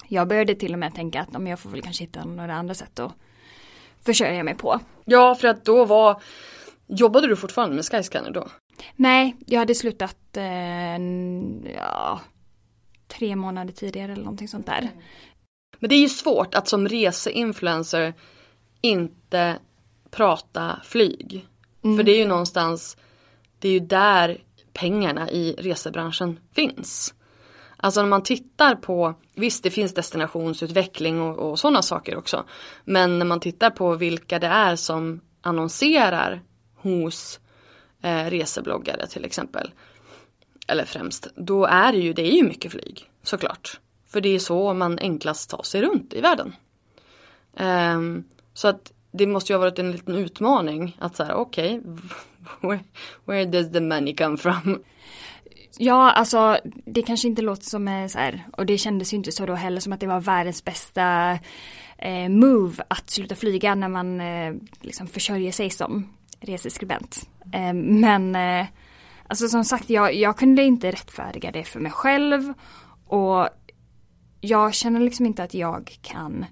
jag 0.07 0.27
började 0.27 0.55
till 0.55 0.73
och 0.73 0.79
med 0.79 0.95
tänka 0.95 1.21
att 1.21 1.35
om 1.35 1.47
jag 1.47 1.59
får 1.59 1.69
väl 1.69 1.81
kanske 1.81 2.03
hitta 2.03 2.25
några 2.25 2.55
andra 2.55 2.73
sätt 2.73 2.99
att 2.99 3.13
försörja 4.05 4.43
mig 4.43 4.55
på. 4.55 4.79
Ja, 5.05 5.35
för 5.35 5.47
att 5.47 5.65
då 5.65 5.85
var 5.85 6.21
Jobbade 6.87 7.27
du 7.27 7.35
fortfarande 7.35 7.75
med 7.75 7.85
Skyscanner 7.85 8.31
då? 8.31 8.47
Nej, 8.95 9.35
jag 9.45 9.59
hade 9.59 9.75
slutat 9.75 10.37
eh, 10.37 10.97
ja, 11.75 12.21
tre 13.07 13.35
månader 13.35 13.73
tidigare 13.73 14.11
eller 14.11 14.23
någonting 14.23 14.47
sånt 14.47 14.65
där. 14.65 14.89
Men 15.79 15.89
det 15.89 15.95
är 15.95 15.99
ju 15.99 16.09
svårt 16.09 16.55
att 16.55 16.67
som 16.67 16.87
reseinfluencer 16.87 18.13
inte 18.81 19.59
prata 20.11 20.79
flyg. 20.83 21.47
För 21.81 22.03
det 22.03 22.11
är 22.11 22.17
ju 22.17 22.27
någonstans, 22.27 22.97
det 23.59 23.67
är 23.67 23.71
ju 23.71 23.79
där 23.79 24.43
pengarna 24.73 25.29
i 25.29 25.55
resebranschen 25.57 26.39
finns. 26.51 27.13
Alltså 27.83 28.01
när 28.01 28.09
man 28.09 28.23
tittar 28.23 28.75
på, 28.75 29.13
visst 29.35 29.63
det 29.63 29.71
finns 29.71 29.93
destinationsutveckling 29.93 31.21
och, 31.21 31.51
och 31.51 31.59
sådana 31.59 31.81
saker 31.81 32.17
också. 32.17 32.43
Men 32.85 33.19
när 33.19 33.25
man 33.25 33.39
tittar 33.39 33.69
på 33.69 33.95
vilka 33.95 34.39
det 34.39 34.47
är 34.47 34.75
som 34.75 35.21
annonserar 35.41 36.41
hos 36.75 37.39
eh, 38.01 38.25
resebloggare 38.25 39.07
till 39.07 39.25
exempel. 39.25 39.71
Eller 40.67 40.85
främst, 40.85 41.27
då 41.35 41.65
är 41.65 41.91
det 41.91 41.97
ju, 41.97 42.13
det 42.13 42.21
är 42.21 42.31
ju 42.31 42.43
mycket 42.43 42.71
flyg 42.71 43.09
såklart. 43.23 43.79
För 44.07 44.21
det 44.21 44.29
är 44.29 44.39
så 44.39 44.73
man 44.73 44.99
enklast 44.99 45.49
tar 45.49 45.63
sig 45.63 45.81
runt 45.81 46.13
i 46.13 46.21
världen. 46.21 46.55
Um, 47.59 48.23
så 48.53 48.67
att 48.67 48.91
det 49.11 49.27
måste 49.27 49.53
ju 49.53 49.57
ha 49.57 49.61
varit 49.61 49.79
en 49.79 49.91
liten 49.91 50.15
utmaning 50.15 50.97
att 50.99 51.15
säga 51.15 51.35
okej, 51.35 51.81
where, 52.61 52.83
where 53.25 53.45
does 53.45 53.71
the 53.71 53.81
money 53.81 54.15
come 54.15 54.37
from? 54.37 54.83
Ja, 55.77 56.11
alltså 56.11 56.57
det 56.85 57.01
kanske 57.01 57.27
inte 57.27 57.41
låter 57.41 57.63
som 57.65 58.07
så 58.09 58.19
här, 58.19 58.47
och 58.57 58.65
det 58.65 58.77
kändes 58.77 59.13
ju 59.13 59.17
inte 59.17 59.31
så 59.31 59.45
då 59.45 59.53
heller 59.53 59.79
som 59.79 59.93
att 59.93 59.99
det 59.99 60.07
var 60.07 60.21
världens 60.21 60.63
bästa 60.63 61.39
eh, 61.97 62.29
move 62.29 62.83
att 62.87 63.09
sluta 63.09 63.35
flyga 63.35 63.75
när 63.75 63.87
man 63.87 64.21
eh, 64.21 64.53
liksom 64.81 65.07
försörjer 65.07 65.51
sig 65.51 65.69
som 65.69 66.09
reseskribent. 66.39 67.29
Eh, 67.53 67.73
men 67.73 68.35
eh, 68.35 68.65
alltså 69.27 69.47
som 69.47 69.63
sagt, 69.65 69.89
jag, 69.89 70.15
jag 70.15 70.37
kunde 70.37 70.63
inte 70.63 70.91
rättfärdiga 70.91 71.51
det 71.51 71.63
för 71.63 71.79
mig 71.79 71.91
själv 71.91 72.53
och 73.07 73.49
jag 74.41 74.73
känner 74.73 74.99
liksom 74.99 75.25
inte 75.25 75.43
att 75.43 75.53
jag 75.53 75.97
kan 76.01 76.45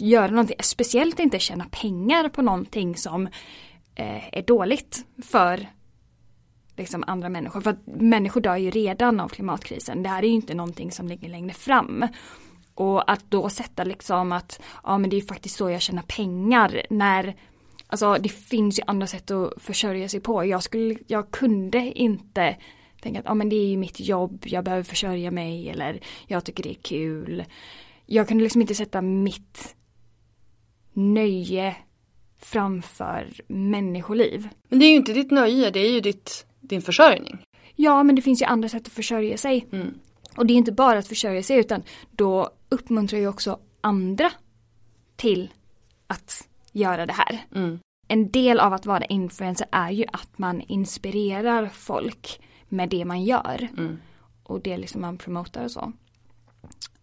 göra 0.00 0.30
någonting, 0.30 0.56
speciellt 0.60 1.20
inte 1.20 1.38
tjäna 1.38 1.66
pengar 1.70 2.28
på 2.28 2.42
någonting 2.42 2.96
som 2.96 3.26
eh, 3.94 4.38
är 4.38 4.42
dåligt 4.42 5.04
för 5.22 5.68
liksom 6.78 7.04
andra 7.06 7.28
människor. 7.28 7.60
För 7.60 7.70
att 7.70 7.86
människor 7.86 8.40
dör 8.40 8.56
ju 8.56 8.70
redan 8.70 9.20
av 9.20 9.28
klimatkrisen. 9.28 10.02
Det 10.02 10.08
här 10.08 10.22
är 10.22 10.28
ju 10.28 10.34
inte 10.34 10.54
någonting 10.54 10.92
som 10.92 11.08
ligger 11.08 11.28
längre 11.28 11.54
fram. 11.54 12.06
Och 12.74 13.10
att 13.10 13.24
då 13.28 13.48
sätta 13.48 13.84
liksom 13.84 14.32
att, 14.32 14.60
ja 14.84 14.98
men 14.98 15.10
det 15.10 15.16
är 15.16 15.20
ju 15.20 15.26
faktiskt 15.26 15.56
så 15.56 15.70
jag 15.70 15.80
tjänar 15.80 16.02
pengar 16.02 16.82
när 16.90 17.36
Alltså 17.90 18.16
det 18.20 18.28
finns 18.28 18.78
ju 18.78 18.82
andra 18.86 19.06
sätt 19.06 19.30
att 19.30 19.62
försörja 19.62 20.08
sig 20.08 20.20
på. 20.20 20.44
Jag, 20.44 20.62
skulle, 20.62 20.96
jag 21.06 21.30
kunde 21.30 21.78
inte 21.78 22.56
tänka 23.00 23.18
att 23.18 23.24
ja, 23.24 23.34
men 23.34 23.48
det 23.48 23.56
är 23.56 23.66
ju 23.66 23.76
mitt 23.76 24.00
jobb, 24.00 24.42
jag 24.46 24.64
behöver 24.64 24.82
försörja 24.82 25.30
mig 25.30 25.70
eller 25.70 26.00
jag 26.26 26.44
tycker 26.44 26.62
det 26.62 26.70
är 26.70 26.82
kul. 26.82 27.44
Jag 28.06 28.28
kunde 28.28 28.42
liksom 28.44 28.60
inte 28.60 28.74
sätta 28.74 29.02
mitt 29.02 29.76
nöje 30.92 31.76
framför 32.38 33.32
människoliv. 33.46 34.48
Men 34.68 34.78
det 34.78 34.84
är 34.84 34.90
ju 34.90 34.96
inte 34.96 35.12
ditt 35.12 35.30
nöje, 35.30 35.70
det 35.70 35.80
är 35.80 35.90
ju 35.90 36.00
ditt, 36.00 36.46
din 36.60 36.82
försörjning. 36.82 37.38
Ja, 37.74 38.02
men 38.02 38.16
det 38.16 38.22
finns 38.22 38.42
ju 38.42 38.46
andra 38.46 38.68
sätt 38.68 38.86
att 38.86 38.92
försörja 38.92 39.36
sig. 39.38 39.66
Mm. 39.72 39.94
Och 40.36 40.46
det 40.46 40.52
är 40.52 40.56
inte 40.56 40.72
bara 40.72 40.98
att 40.98 41.08
försörja 41.08 41.42
sig 41.42 41.58
utan 41.58 41.82
då 42.10 42.50
uppmuntrar 42.68 43.18
ju 43.18 43.28
också 43.28 43.58
andra 43.80 44.30
till 45.16 45.52
att 46.06 46.48
göra 46.72 47.06
det 47.06 47.12
här. 47.12 47.46
Mm. 47.54 47.78
En 48.08 48.30
del 48.30 48.60
av 48.60 48.72
att 48.72 48.86
vara 48.86 49.04
influencer 49.04 49.66
är 49.70 49.90
ju 49.90 50.04
att 50.12 50.38
man 50.38 50.60
inspirerar 50.60 51.68
folk 51.68 52.40
med 52.68 52.88
det 52.88 53.04
man 53.04 53.24
gör. 53.24 53.68
Mm. 53.78 53.98
Och 54.42 54.60
det 54.60 54.76
liksom 54.76 55.00
man 55.00 55.18
promotar 55.18 55.64
och 55.64 55.70
så. 55.70 55.92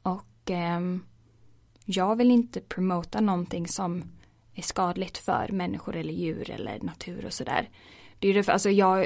Och 0.01 0.51
ehm, 0.51 1.03
jag 1.85 2.15
vill 2.15 2.31
inte 2.31 2.61
promota 2.61 3.21
någonting 3.21 3.67
som 3.67 4.03
är 4.53 4.61
skadligt 4.61 5.17
för 5.17 5.49
människor 5.51 5.95
eller 5.95 6.13
djur 6.13 6.51
eller 6.51 6.79
natur 6.79 7.25
och 7.25 7.33
sådär. 7.33 7.69
Det 8.19 8.27
är 8.27 8.29
ju 8.29 8.35
därför, 8.35 8.51
alltså 8.51 8.69
jag 8.69 9.05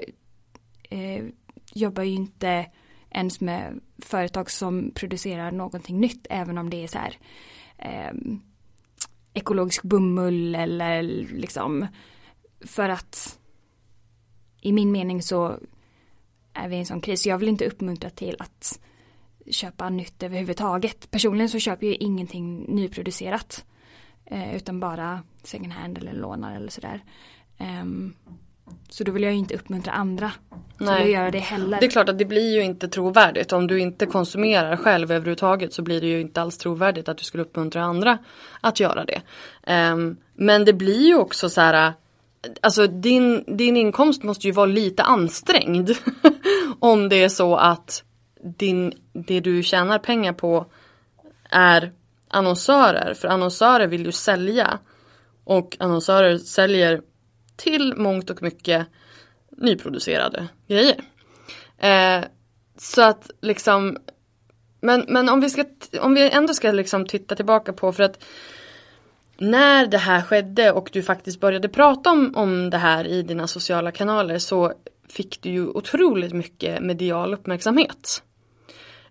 eh, 0.90 1.26
jobbar 1.74 2.04
ju 2.04 2.14
inte 2.14 2.66
ens 3.10 3.42
med 3.42 3.80
företag 3.98 4.52
som 4.52 4.92
producerar 4.92 5.52
någonting 5.52 6.00
nytt 6.00 6.28
även 6.30 6.58
om 6.58 6.70
det 6.70 6.84
är 6.84 6.88
så 6.88 6.98
här 6.98 7.18
eh, 7.78 8.14
ekologisk 9.34 9.84
bomull 9.84 10.56
eller 10.56 11.04
liksom 11.32 11.88
för 12.62 12.90
att 12.90 13.40
i 14.62 14.72
min 14.72 14.92
mening 14.92 15.22
så 15.22 15.60
är 16.54 16.68
vi 16.68 16.76
i 16.76 16.80
en 16.80 16.86
sån 16.86 17.02
kris. 17.02 17.26
Jag 17.26 17.38
vill 17.38 17.50
inte 17.50 17.66
uppmuntra 17.66 18.10
till 18.10 18.36
att 18.40 18.80
köpa 19.52 19.90
nytt 19.90 20.24
överhuvudtaget. 20.24 21.12
Personligen 21.12 21.50
så 21.50 21.60
köper 21.60 21.88
jag 21.88 21.96
ingenting 21.96 22.66
nyproducerat. 22.76 23.66
Eh, 24.26 24.56
utan 24.56 24.80
bara 24.80 25.24
second 25.44 25.74
hand 25.74 25.98
eller 25.98 26.14
lånar 26.14 26.56
eller 26.56 26.70
sådär. 26.70 27.04
Ehm, 27.58 28.14
så 28.90 29.04
då 29.04 29.12
vill 29.12 29.24
jag 29.24 29.32
ju 29.32 29.40
inte 29.40 29.56
uppmuntra 29.56 29.92
andra 29.94 30.32
till 30.78 30.86
Nej. 30.86 31.04
att 31.04 31.10
göra 31.10 31.32
det 31.32 31.40
heller. 31.40 31.80
Det 31.80 31.86
är 31.86 31.90
klart 31.90 32.10
att 32.10 32.18
det 32.18 32.26
blir 32.26 32.56
ju 32.56 32.62
inte 32.62 32.88
trovärdigt. 32.88 33.54
Om 33.54 33.68
du 33.68 33.80
inte 33.80 34.06
konsumerar 34.06 34.76
själv 34.76 35.12
överhuvudtaget 35.12 35.74
så 35.74 35.82
blir 35.82 36.02
det 36.02 36.08
ju 36.08 36.22
inte 36.22 36.42
alls 36.42 36.58
trovärdigt 36.58 37.10
att 37.10 37.18
du 37.18 37.24
skulle 37.24 37.44
uppmuntra 37.44 37.84
andra 37.84 38.18
att 38.62 38.80
göra 38.80 39.06
det. 39.06 39.22
Ehm, 39.64 40.18
men 40.34 40.66
det 40.66 40.74
blir 40.74 41.08
ju 41.08 41.18
också 41.18 41.50
så 41.50 41.62
här. 41.62 41.94
Alltså 42.62 42.88
din, 42.88 43.44
din 43.58 43.78
inkomst 43.78 44.24
måste 44.24 44.48
ju 44.48 44.54
vara 44.54 44.66
lite 44.66 45.04
ansträngd. 45.04 45.92
om 46.80 47.10
det 47.10 47.24
är 47.24 47.30
så 47.30 47.56
att 47.56 48.04
din, 48.58 48.94
det 49.14 49.40
du 49.40 49.64
tjänar 49.64 50.00
pengar 50.00 50.34
på 50.34 50.66
är 51.50 51.92
annonsörer. 52.28 53.14
För 53.14 53.28
annonsörer 53.28 53.88
vill 53.88 54.06
ju 54.06 54.12
sälja. 54.12 54.80
Och 55.44 55.78
annonsörer 55.80 56.38
säljer 56.38 57.02
till 57.60 57.94
mångt 57.98 58.30
och 58.30 58.44
mycket 58.44 58.88
nyproducerade 59.58 60.48
grejer. 60.68 60.96
Eh, 61.78 62.26
så 62.78 63.02
att 63.02 63.32
liksom 63.42 63.98
men, 64.82 65.06
men 65.08 65.30
om 65.30 65.42
vi 65.42 65.50
ska 65.50 65.66
om 66.02 66.14
vi 66.14 66.30
ändå 66.30 66.54
ska 66.54 66.72
liksom 66.72 67.06
titta 67.06 67.36
tillbaka 67.36 67.74
på 67.74 67.94
för 67.94 68.04
att 68.04 68.24
när 69.38 69.88
det 69.88 69.98
här 69.98 70.22
skedde 70.22 70.72
och 70.72 70.90
du 70.94 71.04
faktiskt 71.04 71.40
började 71.40 71.70
prata 71.70 72.12
om, 72.12 72.36
om 72.36 72.70
det 72.70 72.78
här 72.78 73.08
i 73.08 73.22
dina 73.22 73.48
sociala 73.48 73.92
kanaler 73.92 74.40
så 74.40 74.74
fick 75.08 75.42
du 75.42 75.50
ju 75.50 75.68
otroligt 75.68 76.34
mycket 76.34 76.82
medial 76.82 77.34
uppmärksamhet. 77.34 78.24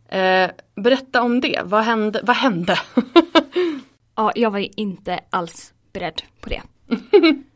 Eh, 0.08 0.50
berätta 0.74 1.22
om 1.22 1.40
det, 1.40 1.60
vad 1.64 1.84
hände? 1.84 2.20
Vad 2.22 2.36
hände? 2.36 2.78
ja, 4.14 4.32
jag 4.34 4.50
var 4.50 4.80
inte 4.80 5.20
alls 5.30 5.72
beredd 5.92 6.22
på 6.40 6.48
det. 6.48 6.62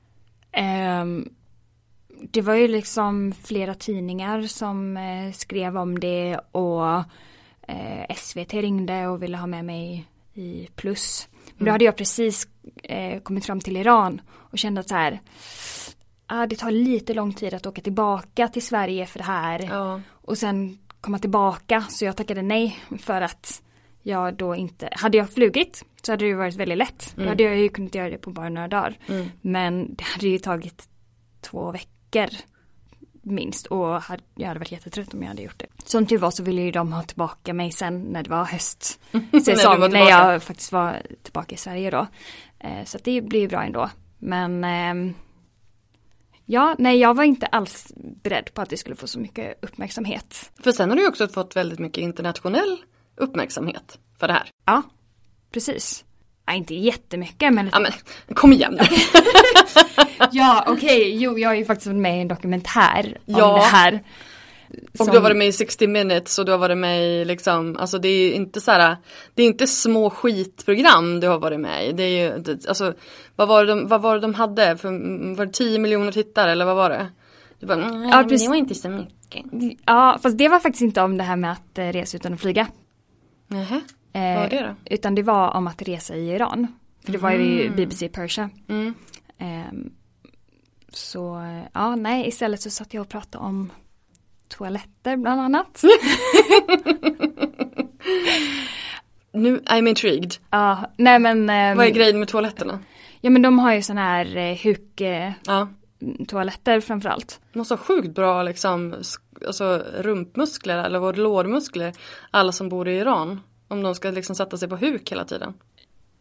eh, 0.53 1.05
det 2.31 2.41
var 2.41 2.55
ju 2.55 2.69
liksom 2.69 3.33
flera 3.43 3.75
tidningar 3.75 4.43
som 4.43 4.97
eh, 4.97 5.33
skrev 5.33 5.77
om 5.77 6.01
det 6.01 6.39
och 6.53 6.87
eh, 7.69 8.17
SVT 8.17 8.55
ringde 8.55 9.07
och 9.07 9.23
ville 9.23 9.37
ha 9.37 9.47
med 9.47 9.65
mig 9.65 10.09
i 10.35 10.69
plus. 10.75 11.29
Men 11.47 11.59
då 11.59 11.63
mm. 11.65 11.73
hade 11.73 11.85
jag 11.85 11.97
precis 11.97 12.49
eh, 12.83 13.21
kommit 13.21 13.47
fram 13.47 13.61
till 13.61 13.77
Iran 13.77 14.21
och 14.31 14.59
kände 14.59 14.81
att 14.81 14.89
så 14.89 14.95
här, 14.95 15.21
ah, 16.27 16.47
det 16.47 16.57
tar 16.57 16.71
lite 16.71 17.15
lång 17.15 17.33
tid 17.33 17.55
att 17.55 17.67
åka 17.67 17.81
tillbaka 17.81 18.49
till 18.49 18.67
Sverige 18.67 19.07
för 19.07 19.19
det 19.19 19.25
här. 19.25 19.69
Ja. 19.71 20.01
Och 20.11 20.39
sen 20.39 20.79
komma 21.01 21.19
tillbaka 21.19 21.85
så 21.91 22.05
jag 22.05 22.17
tackade 22.17 22.43
nej 22.43 22.79
för 22.99 23.21
att 23.21 23.63
jag 24.03 24.35
då 24.35 24.57
inte, 24.57 24.89
hade 24.93 25.19
jag 25.19 25.31
flugit 25.31 25.85
så 26.03 26.13
hade 26.13 26.25
det 26.25 26.35
varit 26.35 26.57
väldigt 26.57 26.79
lätt. 26.79 27.13
Mm. 27.15 27.25
Då 27.25 27.31
hade 27.31 27.43
jag 27.43 27.59
ju 27.59 27.69
kunnat 27.69 27.95
göra 27.95 28.11
det 28.11 28.19
på 28.19 28.31
bara 28.31 28.49
några 28.49 28.69
dagar. 28.69 28.99
Mm. 29.09 29.29
Men 29.41 29.95
det 29.95 30.05
hade 30.05 30.29
ju 30.29 30.39
tagit 30.39 30.89
två 31.41 31.73
veckor 31.73 32.29
minst 33.23 33.67
och 33.67 34.03
jag 34.35 34.49
hade 34.49 34.59
varit 34.59 34.73
jättetrött 34.73 35.15
om 35.15 35.23
jag 35.23 35.29
hade 35.29 35.43
gjort 35.43 35.59
det. 35.59 35.67
Som 35.85 36.07
tur 36.07 36.19
var 36.19 36.31
så 36.31 36.43
ville 36.43 36.63
ju 36.63 36.71
de 36.71 36.93
ha 36.93 37.03
tillbaka 37.03 37.55
mig 37.55 37.73
sen 37.73 38.03
när 38.03 38.23
det 38.23 38.31
var 38.31 38.45
höstsäsong. 38.45 39.01
när, 39.81 39.89
när 39.89 40.11
jag 40.11 40.43
faktiskt 40.43 40.73
var 40.73 41.03
tillbaka 41.23 41.55
i 41.55 41.59
Sverige 41.59 41.91
då. 41.91 42.07
Eh, 42.59 42.85
så 42.85 42.99
det 43.05 43.21
blir 43.21 43.49
bra 43.49 43.63
ändå. 43.63 43.91
Men 44.19 44.65
eh, 44.65 45.15
Ja, 46.45 46.77
nej 46.79 46.99
jag 46.99 47.15
var 47.15 47.25
inte 47.25 47.47
alls 47.47 47.93
beredd 47.97 48.55
på 48.55 48.63
att 48.63 48.71
det 48.71 48.77
skulle 48.77 48.97
få 48.97 49.07
så 49.07 49.19
mycket 49.19 49.65
uppmärksamhet. 49.65 50.51
För 50.63 50.73
sen 50.73 50.91
har 50.91 50.97
du 50.97 51.09
också 51.09 51.29
fått 51.29 51.57
väldigt 51.57 51.79
mycket 51.79 52.03
internationell 52.03 52.79
uppmärksamhet 53.17 53.99
för 54.21 54.29
det 54.29 54.33
här. 54.33 54.51
Ja, 54.67 54.83
precis. 55.53 56.05
Ja, 56.47 56.53
inte 56.53 56.75
jättemycket 56.75 57.53
men... 57.53 57.71
Ja 57.73 57.81
men 57.81 57.93
kom 58.35 58.53
igen 58.53 58.79
nu. 58.81 58.87
ja 60.33 60.65
okej, 60.67 61.01
okay. 61.01 61.17
jo 61.19 61.39
jag 61.39 61.49
har 61.49 61.55
ju 61.55 61.65
faktiskt 61.65 61.87
varit 61.87 62.01
med 62.01 62.19
i 62.19 62.21
en 62.21 62.29
dokumentär 62.29 63.19
ja. 63.25 63.45
om 63.45 63.61
det 63.61 63.67
här. 63.67 64.03
Och 64.99 65.07
du 65.07 65.13
har 65.13 65.21
varit 65.21 65.37
med 65.37 65.49
i 65.49 65.53
60 65.53 65.87
minutes 65.87 66.39
och 66.39 66.45
du 66.45 66.53
har 66.53 66.59
varit 66.59 66.79
med 66.79 67.05
i 67.05 67.25
liksom, 67.25 67.77
alltså 67.77 67.99
det 67.99 68.09
är 68.09 68.33
inte 68.33 68.61
så 68.61 68.71
här, 68.71 68.97
det 69.35 69.43
är 69.43 69.47
inte 69.47 69.67
små 69.67 70.11
skitprogram 70.11 71.21
du 71.21 71.29
har 71.29 71.39
varit 71.39 71.61
med 71.61 71.89
i. 71.89 71.93
Det 71.93 72.03
är 72.03 72.09
ju, 72.09 72.59
alltså 72.69 72.95
vad 73.37 73.49
var 73.49 73.65
det 73.65 73.75
de, 73.75 73.89
vad 73.89 74.03
var 74.03 74.15
det 74.15 74.21
de 74.21 74.35
hade? 74.35 74.77
För, 74.77 74.89
var 75.37 75.47
det 75.47 75.53
10 75.53 75.79
miljoner 75.79 76.13
tittare 76.13 76.53
eller 76.53 76.65
vad 76.65 76.77
var 76.77 76.91
det? 76.91 77.07
Du 77.61 77.67
bara, 77.67 77.85
mm, 77.85 78.09
ja, 78.09 78.23
det 78.23 78.49
var 78.49 78.57
inte 78.57 78.75
så 78.75 78.89
mycket. 78.89 79.45
Ja, 79.87 80.19
fast 80.23 80.39
det 80.39 80.49
var 80.49 80.61
faktiskt 80.61 80.83
inte 80.83 81.03
om 81.03 81.19
det 81.19 81.25
här 81.25 81.37
med 81.37 81.53
att 81.53 81.79
eh, 81.79 81.87
resa 81.87 82.17
utan 82.17 82.35
att 82.35 82.41
flyga. 82.41 82.67
Nähä, 83.53 83.81
vad 84.13 84.35
var 84.35 84.49
det 84.49 84.61
då? 84.61 84.67
Eh, 84.67 84.75
utan 84.85 85.15
det 85.15 85.23
var 85.23 85.57
om 85.57 85.67
att 85.67 85.83
resa 85.83 86.17
i 86.17 86.35
Iran. 86.35 86.67
För 87.05 87.13
det 87.13 87.19
var 87.19 87.31
ju 87.31 87.63
mm. 87.63 87.77
BBC 87.77 88.09
Persia. 88.09 88.51
Mm. 88.69 88.95
Eh, 89.39 89.73
så 90.93 91.43
ja, 91.73 91.97
nej, 91.97 92.29
istället 92.29 92.61
så 92.61 92.71
satt 92.71 92.95
jag 92.95 93.01
och 93.01 93.09
pratade 93.09 93.45
om 93.45 93.73
toaletter 94.49 95.17
bland 95.17 95.41
annat. 95.41 95.83
nu, 99.33 99.59
I'm 99.59 99.89
intrigued. 99.89 100.35
Ja, 100.51 100.91
nej 100.97 101.19
men. 101.19 101.39
Um, 101.39 101.77
Vad 101.77 101.87
är 101.87 101.91
grejen 101.91 102.19
med 102.19 102.29
toaletterna? 102.29 102.79
Ja 103.21 103.31
men 103.31 103.43
de 103.43 103.59
har 103.59 103.75
ju 103.75 103.83
sådana 103.83 104.01
här 104.01 104.37
eh, 104.37 104.59
huk 104.65 105.01
eh, 105.01 105.33
ja. 105.47 105.69
toaletter 106.29 106.81
framförallt. 106.81 107.41
De 107.53 107.59
måste 107.59 107.75
ha 107.75 107.79
sjukt 107.79 108.15
bra 108.15 108.43
liksom, 108.43 108.95
alltså 109.47 109.84
rumpmuskler 109.99 110.84
eller 110.84 111.12
lårmuskler. 111.12 111.93
Alla 112.30 112.53
som 112.53 112.68
bor 112.68 112.88
i 112.88 112.99
Iran. 112.99 113.40
Om 113.68 113.82
de 113.82 113.95
ska 113.95 114.11
liksom 114.11 114.36
sätta 114.36 114.57
sig 114.57 114.68
på 114.68 114.76
huk 114.76 115.12
hela 115.12 115.24
tiden. 115.24 115.55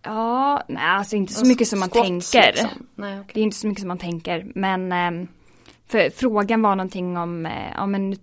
Ja, 0.02 0.64
nej 0.68 0.84
alltså 0.84 1.16
inte 1.16 1.34
så 1.34 1.46
mycket 1.46 1.68
som 1.68 1.80
man 1.80 1.90
tänker. 1.90 2.52
Liksom. 2.52 2.88
Nej, 2.96 3.20
okay. 3.20 3.32
Det 3.34 3.40
är 3.40 3.44
inte 3.44 3.58
så 3.58 3.68
mycket 3.68 3.82
som 3.82 3.88
man 3.88 3.98
tänker. 3.98 4.52
Men 4.56 4.92
eh, 4.92 5.28
för 5.88 6.10
frågan 6.10 6.62
var 6.62 6.76
någonting 6.76 7.18
om, 7.18 7.46
eh, 7.46 7.72
ja 7.76 7.86
men 7.86 8.16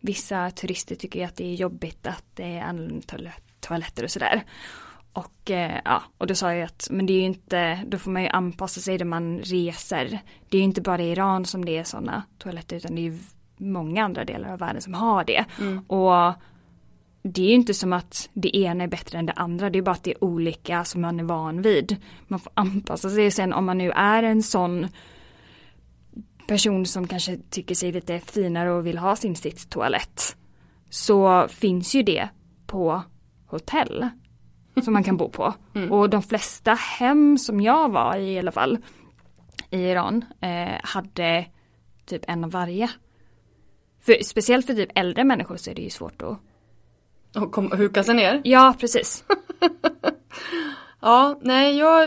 vissa 0.00 0.50
turister 0.50 0.94
tycker 0.94 1.18
ju 1.18 1.24
att 1.24 1.36
det 1.36 1.44
är 1.44 1.54
jobbigt 1.54 2.06
att 2.06 2.24
det 2.34 2.56
är 2.56 2.62
annorlunda 2.62 3.32
toaletter 3.60 4.04
och 4.04 4.10
sådär. 4.10 4.44
Och 5.12 5.50
eh, 5.50 5.80
ja, 5.84 6.02
och 6.18 6.26
då 6.26 6.34
sa 6.34 6.54
jag 6.54 6.64
att 6.64 6.88
men 6.90 7.06
det 7.06 7.12
är 7.12 7.18
ju 7.18 7.24
inte, 7.24 7.84
då 7.86 7.98
får 7.98 8.10
man 8.10 8.22
ju 8.22 8.28
anpassa 8.28 8.80
sig 8.80 8.98
när 8.98 9.04
man 9.04 9.38
reser. 9.38 10.20
Det 10.48 10.56
är 10.56 10.58
ju 10.58 10.64
inte 10.64 10.80
bara 10.80 11.02
i 11.02 11.10
Iran 11.10 11.44
som 11.44 11.64
det 11.64 11.78
är 11.78 11.84
sådana 11.84 12.22
toaletter 12.38 12.76
utan 12.76 12.94
det 12.94 13.00
är 13.00 13.10
ju 13.10 13.18
många 13.60 14.04
andra 14.04 14.24
delar 14.24 14.52
av 14.52 14.58
världen 14.58 14.82
som 14.82 14.94
har 14.94 15.24
det. 15.24 15.44
Mm. 15.60 15.78
Och 15.78 16.34
det 17.22 17.42
är 17.42 17.48
ju 17.48 17.54
inte 17.54 17.74
som 17.74 17.92
att 17.92 18.28
det 18.32 18.56
ena 18.56 18.84
är 18.84 18.88
bättre 18.88 19.18
än 19.18 19.26
det 19.26 19.32
andra, 19.32 19.70
det 19.70 19.78
är 19.78 19.82
bara 19.82 19.90
att 19.90 20.04
det 20.04 20.10
är 20.10 20.24
olika 20.24 20.84
som 20.84 21.00
man 21.00 21.20
är 21.20 21.24
van 21.24 21.62
vid. 21.62 21.96
Man 22.28 22.40
får 22.40 22.52
anpassa 22.54 23.10
sig 23.10 23.30
sen 23.30 23.52
om 23.52 23.64
man 23.64 23.78
nu 23.78 23.90
är 23.90 24.22
en 24.22 24.42
sån 24.42 24.88
person 26.46 26.86
som 26.86 27.06
kanske 27.06 27.38
tycker 27.50 27.74
sig 27.74 27.92
lite 27.92 28.18
finare 28.18 28.70
och 28.70 28.86
vill 28.86 28.98
ha 28.98 29.16
sin 29.16 29.36
sitttoalett. 29.36 30.36
Så 30.90 31.48
finns 31.48 31.94
ju 31.94 32.02
det 32.02 32.28
på 32.66 33.02
hotell 33.46 34.08
som 34.82 34.92
man 34.92 35.04
kan 35.04 35.16
bo 35.16 35.28
på. 35.28 35.54
Mm. 35.74 35.92
Och 35.92 36.10
de 36.10 36.22
flesta 36.22 36.74
hem 36.74 37.38
som 37.38 37.60
jag 37.60 37.88
var 37.88 38.16
i 38.16 38.34
i 38.34 38.38
alla 38.38 38.52
fall 38.52 38.78
i 39.70 39.78
Iran 39.78 40.24
eh, 40.40 40.80
hade 40.82 41.46
typ 42.06 42.24
en 42.28 42.44
av 42.44 42.50
varje. 42.50 42.90
För, 44.02 44.24
speciellt 44.24 44.66
för 44.66 44.74
typ 44.74 44.90
äldre 44.94 45.24
människor 45.24 45.56
så 45.56 45.70
är 45.70 45.74
det 45.74 45.82
ju 45.82 45.90
svårt 45.90 46.22
att 46.22 46.38
och 47.34 47.52
kom, 47.52 47.72
huka 47.72 48.04
sig 48.04 48.14
ner? 48.14 48.40
Ja, 48.44 48.74
precis. 48.80 49.24
ja, 51.00 51.38
nej 51.42 51.78
jag, 51.78 52.02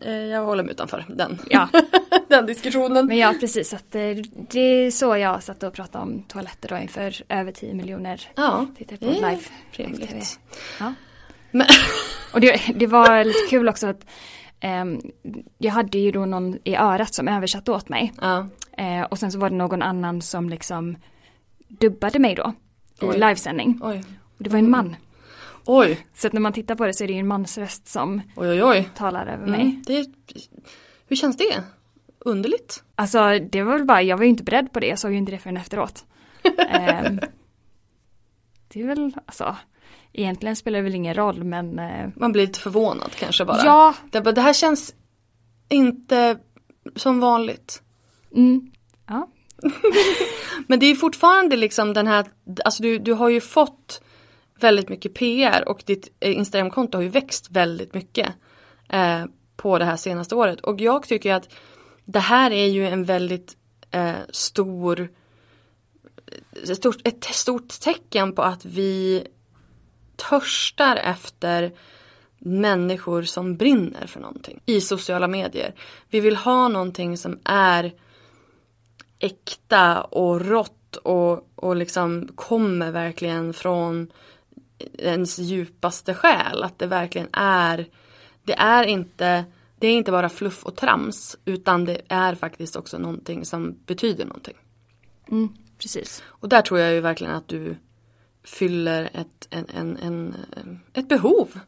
eh, 0.00 0.12
jag 0.12 0.44
håller 0.44 0.62
mig 0.62 0.72
utanför 0.72 1.04
den, 1.08 1.38
ja. 1.50 1.68
den 2.28 2.46
diskussionen. 2.46 3.06
Men 3.06 3.16
ja, 3.16 3.34
precis. 3.40 3.74
Att, 3.74 3.94
eh, 3.94 4.10
det 4.50 4.60
är 4.60 4.90
så 4.90 5.16
jag 5.16 5.42
satt 5.42 5.62
och 5.62 5.72
pratade 5.72 6.04
om 6.04 6.22
toaletter 6.22 6.68
då 6.68 6.76
inför 6.76 7.14
över 7.28 7.52
10 7.52 7.74
miljoner 7.74 8.28
ja. 8.34 8.66
tittare 8.78 8.98
på 8.98 9.04
live. 9.04 9.40
Ja. 10.78 10.94
Men... 11.50 11.66
och 12.32 12.40
det, 12.40 12.60
det 12.74 12.86
var 12.86 13.24
lite 13.24 13.46
kul 13.50 13.68
också 13.68 13.86
att 13.86 14.06
jag 15.58 15.72
hade 15.72 15.98
ju 15.98 16.10
då 16.10 16.26
någon 16.26 16.58
i 16.64 16.76
örat 16.76 17.14
som 17.14 17.28
översatte 17.28 17.72
åt 17.72 17.88
mig. 17.88 18.12
Ja. 18.20 18.46
Uh, 18.80 19.02
och 19.02 19.18
sen 19.18 19.32
så 19.32 19.38
var 19.38 19.50
det 19.50 19.56
någon 19.56 19.82
annan 19.82 20.22
som 20.22 20.48
liksom 20.48 20.96
dubbade 21.68 22.18
mig 22.18 22.34
då 22.34 22.52
i 23.00 23.06
Oj. 23.06 23.18
livesändning. 23.18 23.80
Oj. 23.82 24.04
Och 24.38 24.44
det 24.44 24.50
var 24.50 24.58
en 24.58 24.70
man. 24.70 24.96
Oj. 25.64 26.06
Så 26.14 26.26
att 26.26 26.32
när 26.32 26.40
man 26.40 26.52
tittar 26.52 26.74
på 26.74 26.86
det 26.86 26.94
så 26.94 27.04
är 27.04 27.08
det 27.08 27.14
ju 27.14 27.20
en 27.20 27.26
mans 27.26 27.58
röst 27.58 27.88
som 27.88 28.22
oj, 28.36 28.64
oj, 28.64 28.88
talar 28.94 29.26
över 29.26 29.46
mig. 29.46 29.60
Mm, 29.60 29.82
det, 29.86 30.06
hur 31.08 31.16
känns 31.16 31.36
det? 31.36 31.62
Underligt? 32.18 32.82
Alltså 32.94 33.38
det 33.38 33.62
var 33.62 33.72
väl 33.72 33.84
bara, 33.84 34.02
jag 34.02 34.16
var 34.16 34.24
ju 34.24 34.30
inte 34.30 34.42
beredd 34.42 34.72
på 34.72 34.80
det, 34.80 34.86
jag 34.86 34.98
såg 34.98 35.12
ju 35.12 35.18
inte 35.18 35.32
det 35.32 35.38
förrän 35.38 35.56
efteråt. 35.56 36.04
um, 36.44 36.52
det 38.68 38.80
är 38.82 38.86
väl, 38.86 39.16
alltså 39.26 39.56
Egentligen 40.18 40.56
spelar 40.56 40.78
det 40.78 40.82
väl 40.82 40.94
ingen 40.94 41.14
roll 41.14 41.44
men 41.44 41.78
uh, 41.78 42.08
Man 42.16 42.32
blir 42.32 42.46
lite 42.46 42.60
förvånad 42.60 43.10
kanske 43.14 43.44
bara. 43.44 43.64
Ja. 43.64 43.94
Det, 44.10 44.20
det 44.20 44.40
här 44.40 44.52
känns 44.52 44.94
inte 45.68 46.38
som 46.96 47.20
vanligt. 47.20 47.82
Mm. 48.34 48.70
Ja. 49.06 49.28
Men 50.66 50.78
det 50.78 50.86
är 50.86 50.94
fortfarande 50.94 51.56
liksom 51.56 51.92
den 51.92 52.06
här, 52.06 52.26
alltså 52.64 52.82
du, 52.82 52.98
du 52.98 53.12
har 53.12 53.28
ju 53.28 53.40
fått 53.40 54.02
väldigt 54.60 54.88
mycket 54.88 55.14
PR 55.14 55.68
och 55.68 55.82
ditt 55.86 56.08
eh, 56.20 56.36
Instagramkonto 56.36 56.98
har 56.98 57.02
ju 57.02 57.08
växt 57.08 57.50
väldigt 57.50 57.94
mycket 57.94 58.28
eh, 58.88 59.24
på 59.56 59.78
det 59.78 59.84
här 59.84 59.96
senaste 59.96 60.34
året. 60.34 60.60
Och 60.60 60.80
jag 60.80 61.08
tycker 61.08 61.34
att 61.34 61.48
det 62.04 62.20
här 62.20 62.50
är 62.50 62.66
ju 62.66 62.86
en 62.86 63.04
väldigt 63.04 63.56
eh, 63.90 64.12
stor 64.30 65.08
ett 66.62 66.76
stort, 66.76 67.08
ett 67.08 67.24
stort 67.24 67.80
tecken 67.80 68.32
på 68.32 68.42
att 68.42 68.64
vi 68.64 69.26
törstar 70.16 70.96
efter 70.96 71.72
människor 72.38 73.22
som 73.22 73.56
brinner 73.56 74.06
för 74.06 74.20
någonting 74.20 74.60
i 74.66 74.80
sociala 74.80 75.28
medier. 75.28 75.74
Vi 76.10 76.20
vill 76.20 76.36
ha 76.36 76.68
någonting 76.68 77.18
som 77.18 77.38
är 77.44 77.92
äkta 79.18 80.02
och 80.02 80.40
rått 80.46 80.96
och, 80.96 81.48
och 81.54 81.76
liksom 81.76 82.28
kommer 82.34 82.90
verkligen 82.90 83.52
från 83.52 84.12
ens 84.98 85.38
djupaste 85.38 86.14
själ. 86.14 86.62
Att 86.62 86.78
det 86.78 86.86
verkligen 86.86 87.28
är, 87.32 87.86
det 88.44 88.54
är 88.54 88.84
inte, 88.84 89.44
det 89.78 89.86
är 89.86 89.92
inte 89.92 90.10
bara 90.10 90.28
fluff 90.28 90.64
och 90.64 90.76
trams 90.76 91.36
utan 91.44 91.84
det 91.84 92.00
är 92.08 92.34
faktiskt 92.34 92.76
också 92.76 92.98
någonting 92.98 93.44
som 93.44 93.78
betyder 93.86 94.24
någonting. 94.24 94.56
Mm, 95.30 95.48
precis. 95.78 96.22
Och 96.26 96.48
där 96.48 96.62
tror 96.62 96.80
jag 96.80 96.92
ju 96.92 97.00
verkligen 97.00 97.34
att 97.34 97.48
du 97.48 97.76
fyller 98.46 99.10
ett, 99.14 99.48
en, 99.50 99.66
en, 99.74 99.96
en, 99.96 100.80
ett 100.94 101.08
behov. 101.08 101.60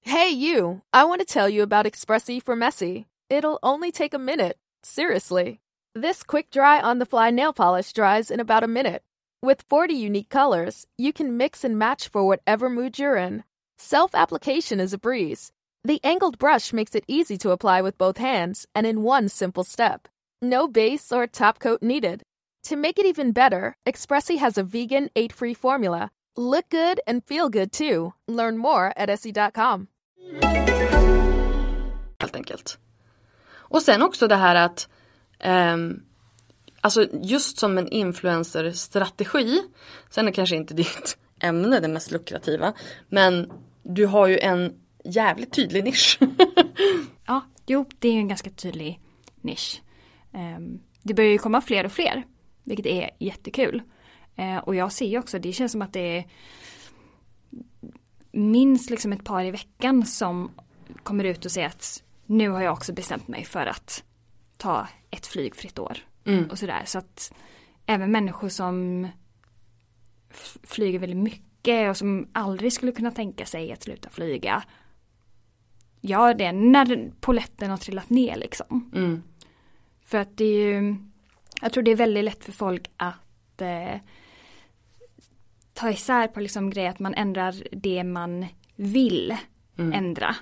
Hey, 0.00 0.30
you! 0.30 0.82
I 0.92 1.04
want 1.04 1.20
to 1.20 1.26
tell 1.26 1.48
you 1.48 1.62
about 1.62 1.86
Expressi 1.86 2.42
for 2.42 2.56
Messy. 2.56 3.06
It'll 3.28 3.58
only 3.62 3.92
take 3.92 4.14
a 4.14 4.18
minute. 4.18 4.58
Seriously. 4.82 5.60
This 5.94 6.22
quick 6.22 6.50
dry 6.50 6.80
on 6.80 6.98
the 6.98 7.06
fly 7.06 7.30
nail 7.30 7.52
polish 7.52 7.92
dries 7.92 8.30
in 8.30 8.40
about 8.40 8.64
a 8.64 8.68
minute. 8.68 9.02
With 9.42 9.64
40 9.68 9.94
unique 9.94 10.28
colors, 10.28 10.86
you 10.96 11.12
can 11.12 11.36
mix 11.36 11.64
and 11.64 11.78
match 11.78 12.08
for 12.08 12.24
whatever 12.24 12.70
mood 12.70 12.98
you're 12.98 13.16
in. 13.16 13.44
Self 13.78 14.14
application 14.14 14.80
is 14.80 14.92
a 14.92 14.98
breeze. 14.98 15.52
The 15.84 16.00
angled 16.04 16.38
brush 16.38 16.72
makes 16.72 16.94
it 16.94 17.04
easy 17.08 17.36
to 17.38 17.50
apply 17.50 17.82
with 17.82 17.98
both 17.98 18.18
hands 18.18 18.66
and 18.74 18.86
in 18.86 19.02
one 19.02 19.28
simple 19.28 19.64
step. 19.64 20.08
No 20.40 20.68
base 20.68 21.10
or 21.10 21.26
top 21.26 21.58
coat 21.58 21.82
needed. 21.82 22.22
To 22.68 22.76
make 22.76 22.98
it 22.98 23.06
even 23.06 23.32
better, 23.32 23.74
Expressy 23.84 24.38
has 24.38 24.58
a 24.58 24.62
vegan, 24.62 25.08
ate 25.16 25.32
free 25.32 25.54
formula. 25.54 26.10
Look 26.36 26.68
good 26.70 27.00
and 27.06 27.24
feel 27.24 27.48
good 27.48 27.72
too. 27.72 28.12
Learn 28.28 28.58
more 28.58 28.92
at 28.96 29.10
essie.com. 29.10 29.86
Helt 32.18 32.36
enkelt. 32.36 32.78
Och 33.50 33.82
sen 33.82 34.02
också 34.02 34.28
det 34.28 34.36
här 34.36 34.54
att 34.54 34.88
um, 35.44 36.02
Alltså 36.80 37.06
just 37.22 37.58
som 37.58 37.78
en 37.78 37.88
influencer-strategi. 37.88 39.62
Sen 40.10 40.28
är 40.28 40.32
kanske 40.32 40.56
inte 40.56 40.74
ditt 40.84 41.18
ämne 41.40 41.80
det 41.80 41.88
mest 41.88 42.10
lukrativa. 42.10 42.72
Men 43.08 43.52
du 43.82 44.06
har 44.06 44.26
ju 44.26 44.38
en 44.38 44.72
jävligt 45.04 45.52
tydlig 45.52 45.84
nisch. 45.84 46.18
ja, 47.26 47.40
jo 47.66 47.86
det 47.98 48.08
är 48.08 48.16
en 48.16 48.28
ganska 48.28 48.50
tydlig 48.50 49.00
nisch. 49.40 49.82
Um, 50.32 50.80
det 51.02 51.14
börjar 51.14 51.30
ju 51.30 51.38
komma 51.38 51.60
fler 51.60 51.84
och 51.84 51.92
fler. 51.92 52.24
Vilket 52.64 52.86
är 52.86 53.10
jättekul. 53.18 53.82
Uh, 54.38 54.58
och 54.58 54.74
jag 54.74 54.92
ser 54.92 55.06
ju 55.06 55.18
också, 55.18 55.38
det 55.38 55.52
känns 55.52 55.72
som 55.72 55.82
att 55.82 55.92
det 55.92 56.18
är 56.18 56.24
minst 58.32 58.90
liksom 58.90 59.12
ett 59.12 59.24
par 59.24 59.44
i 59.44 59.50
veckan 59.50 60.06
som 60.06 60.50
kommer 61.02 61.24
ut 61.24 61.44
och 61.44 61.50
säger 61.50 61.66
att 61.66 62.02
nu 62.26 62.48
har 62.48 62.62
jag 62.62 62.72
också 62.72 62.92
bestämt 62.92 63.28
mig 63.28 63.44
för 63.44 63.66
att 63.66 64.04
ta 64.56 64.88
ett 65.10 65.26
flygfritt 65.26 65.78
år. 65.78 65.98
Mm. 66.24 66.50
Och 66.50 66.58
sådär. 66.58 66.82
Så 66.84 66.98
att 66.98 67.32
även 67.86 68.12
människor 68.12 68.48
som 68.48 69.08
flyger 70.62 70.98
väldigt 70.98 71.18
mycket 71.18 71.90
och 71.90 71.96
som 71.96 72.28
aldrig 72.32 72.72
skulle 72.72 72.92
kunna 72.92 73.10
tänka 73.10 73.46
sig 73.46 73.72
att 73.72 73.82
sluta 73.82 74.10
flyga 74.10 74.62
gör 76.00 76.34
det 76.34 76.52
när 76.52 77.12
poletten 77.20 77.70
har 77.70 77.76
trillat 77.76 78.10
ner 78.10 78.36
liksom. 78.36 78.90
Mm. 78.94 79.22
För 80.04 80.18
att 80.18 80.36
det 80.36 80.44
är 80.44 80.66
ju, 80.66 80.96
jag 81.60 81.72
tror 81.72 81.82
det 81.82 81.90
är 81.90 81.96
väldigt 81.96 82.24
lätt 82.24 82.44
för 82.44 82.52
folk 82.52 82.90
att 82.96 83.60
eh, 83.60 84.00
ta 85.72 85.90
isär 85.90 86.28
på 86.28 86.40
liksom 86.40 86.70
grejer 86.70 86.90
att 86.90 86.98
man 86.98 87.14
ändrar 87.14 87.54
det 87.72 88.04
man 88.04 88.46
vill 88.76 89.36
mm. 89.78 89.92
ändra. 89.92 90.36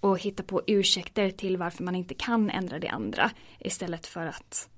Och 0.00 0.18
hitta 0.18 0.42
på 0.42 0.62
ursäkter 0.66 1.30
till 1.30 1.56
varför 1.56 1.84
man 1.84 1.94
inte 1.94 2.14
kan 2.14 2.50
ändra 2.50 2.78
det 2.78 2.88
andra. 2.88 3.30
Istället 3.58 4.06
för 4.06 4.26
att 4.26 4.68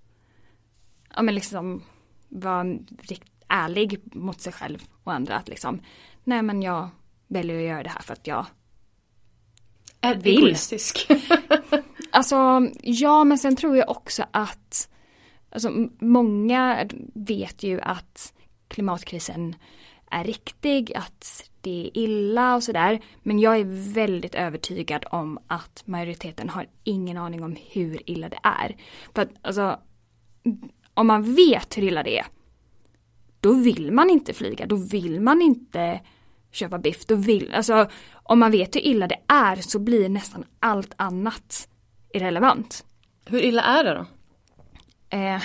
ja 1.16 1.22
men 1.22 1.34
liksom 1.34 1.82
vara 2.28 2.64
riktigt 3.00 3.34
ärlig 3.48 4.00
mot 4.04 4.40
sig 4.40 4.52
själv 4.52 4.82
och 5.04 5.12
andra 5.12 5.36
att 5.36 5.48
liksom 5.48 5.80
nej 6.24 6.42
men 6.42 6.62
jag 6.62 6.88
väljer 7.26 7.56
att 7.56 7.68
göra 7.68 7.82
det 7.82 7.88
här 7.88 8.00
för 8.00 8.12
att 8.12 8.26
jag 8.26 8.46
är 10.00 10.14
vill. 10.14 10.38
Egoistisk. 10.38 11.08
alltså 12.10 12.68
ja 12.82 13.24
men 13.24 13.38
sen 13.38 13.56
tror 13.56 13.76
jag 13.76 13.90
också 13.90 14.24
att 14.30 14.88
alltså 15.54 15.88
många 15.98 16.88
vet 17.14 17.62
ju 17.62 17.80
att 17.80 18.34
klimatkrisen 18.68 19.56
är 20.10 20.24
riktig, 20.24 20.94
att 20.94 21.50
det 21.60 21.86
är 21.86 21.98
illa 21.98 22.54
och 22.54 22.62
sådär. 22.62 23.00
Men 23.22 23.38
jag 23.38 23.60
är 23.60 23.92
väldigt 23.94 24.34
övertygad 24.34 25.04
om 25.10 25.38
att 25.46 25.82
majoriteten 25.86 26.48
har 26.48 26.66
ingen 26.84 27.16
aning 27.16 27.44
om 27.44 27.56
hur 27.70 28.10
illa 28.10 28.28
det 28.28 28.38
är. 28.42 28.76
För 29.14 29.22
att 29.22 29.30
alltså 29.42 29.78
om 30.94 31.06
man 31.06 31.34
vet 31.34 31.78
hur 31.78 31.82
illa 31.82 32.02
det 32.02 32.18
är, 32.18 32.26
då 33.40 33.52
vill 33.52 33.92
man 33.92 34.10
inte 34.10 34.32
flyga, 34.32 34.66
då 34.66 34.76
vill 34.76 35.20
man 35.20 35.42
inte 35.42 36.00
köpa 36.52 36.78
biff, 36.78 37.06
då 37.06 37.14
vill, 37.14 37.54
alltså 37.54 37.88
om 38.12 38.38
man 38.38 38.50
vet 38.50 38.76
hur 38.76 38.86
illa 38.86 39.06
det 39.06 39.18
är 39.26 39.56
så 39.56 39.78
blir 39.78 40.08
nästan 40.08 40.44
allt 40.60 40.94
annat 40.96 41.68
irrelevant. 42.14 42.84
Hur 43.24 43.42
illa 43.42 43.62
är 43.62 43.84
det 43.84 43.94
då? 43.94 44.06
Eh, 45.14 45.42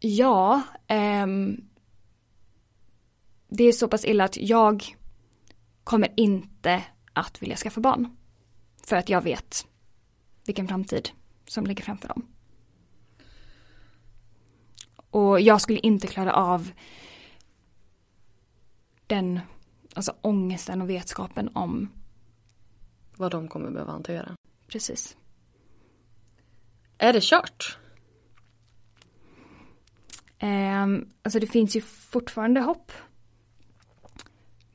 ja, 0.00 0.62
ehm, 0.86 1.68
det 3.48 3.64
är 3.64 3.72
så 3.72 3.88
pass 3.88 4.04
illa 4.04 4.24
att 4.24 4.36
jag 4.36 4.96
kommer 5.84 6.12
inte 6.16 6.84
att 7.12 7.42
vilja 7.42 7.56
skaffa 7.56 7.80
barn. 7.80 8.16
För 8.86 8.96
att 8.96 9.08
jag 9.08 9.22
vet 9.22 9.66
vilken 10.46 10.68
framtid 10.68 11.10
som 11.46 11.66
ligger 11.66 11.84
framför 11.84 12.08
dem. 12.08 12.26
Och 15.10 15.40
jag 15.40 15.60
skulle 15.60 15.78
inte 15.78 16.06
klara 16.06 16.32
av 16.32 16.70
den 19.06 19.40
alltså 19.94 20.14
ångesten 20.20 20.82
och 20.82 20.90
vetskapen 20.90 21.48
om 21.54 21.88
vad 23.16 23.30
de 23.30 23.48
kommer 23.48 23.70
behöva 23.70 23.92
hantera. 23.92 24.36
Precis. 24.66 25.16
Är 26.98 27.12
det 27.12 27.22
kört? 27.22 27.78
Um, 30.42 31.10
alltså 31.22 31.40
det 31.40 31.46
finns 31.46 31.76
ju 31.76 31.80
fortfarande 31.80 32.60
hopp. 32.60 32.92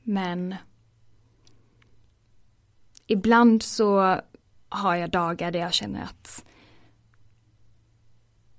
Men 0.02 0.54
ibland 3.06 3.62
så 3.62 4.20
har 4.68 4.96
jag 4.96 5.10
dagar 5.10 5.50
där 5.50 5.60
jag 5.60 5.72
känner 5.72 6.02
att 6.02 6.44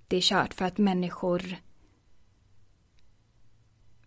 det 0.07 0.17
är 0.17 0.21
kört 0.21 0.53
för 0.53 0.65
att 0.65 0.77
människor 0.77 1.55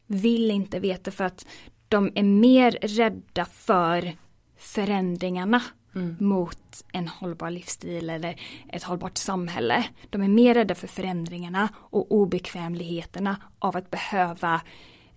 vill 0.07 0.51
inte 0.51 0.81
veta 0.81 1.11
för 1.11 1.25
att 1.25 1.47
de 1.89 2.13
är 2.15 2.23
mer 2.23 2.71
rädda 2.71 3.45
för 3.45 4.17
förändringarna 4.57 5.63
mm. 5.99 6.17
mot 6.21 6.85
en 6.93 7.09
hållbar 7.09 7.51
livsstil 7.51 8.11
eller 8.11 8.41
ett 8.69 8.83
hållbart 8.83 9.19
samhälle. 9.19 9.85
De 10.11 10.23
är 10.23 10.29
mer 10.29 10.55
rädda 10.55 10.75
för 10.75 10.87
förändringarna 10.87 11.69
och 11.77 12.13
obekvämligheterna 12.13 13.37
av 13.59 13.77
att 13.77 13.91
behöva 13.91 14.61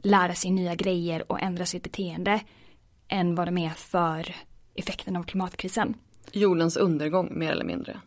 lära 0.01 0.35
sig 0.35 0.51
nya 0.51 0.75
grejer 0.75 1.31
och 1.31 1.41
ändra 1.41 1.65
sitt 1.65 1.83
beteende 1.83 2.41
än 3.07 3.35
vad 3.35 3.47
de 3.47 3.57
är 3.57 3.69
för 3.69 4.35
effekten 4.75 5.15
av 5.15 5.23
klimatkrisen. 5.23 5.93
Jordens 6.31 6.77
undergång 6.77 7.29
mer 7.31 7.51
eller 7.51 7.65
mindre. 7.65 7.99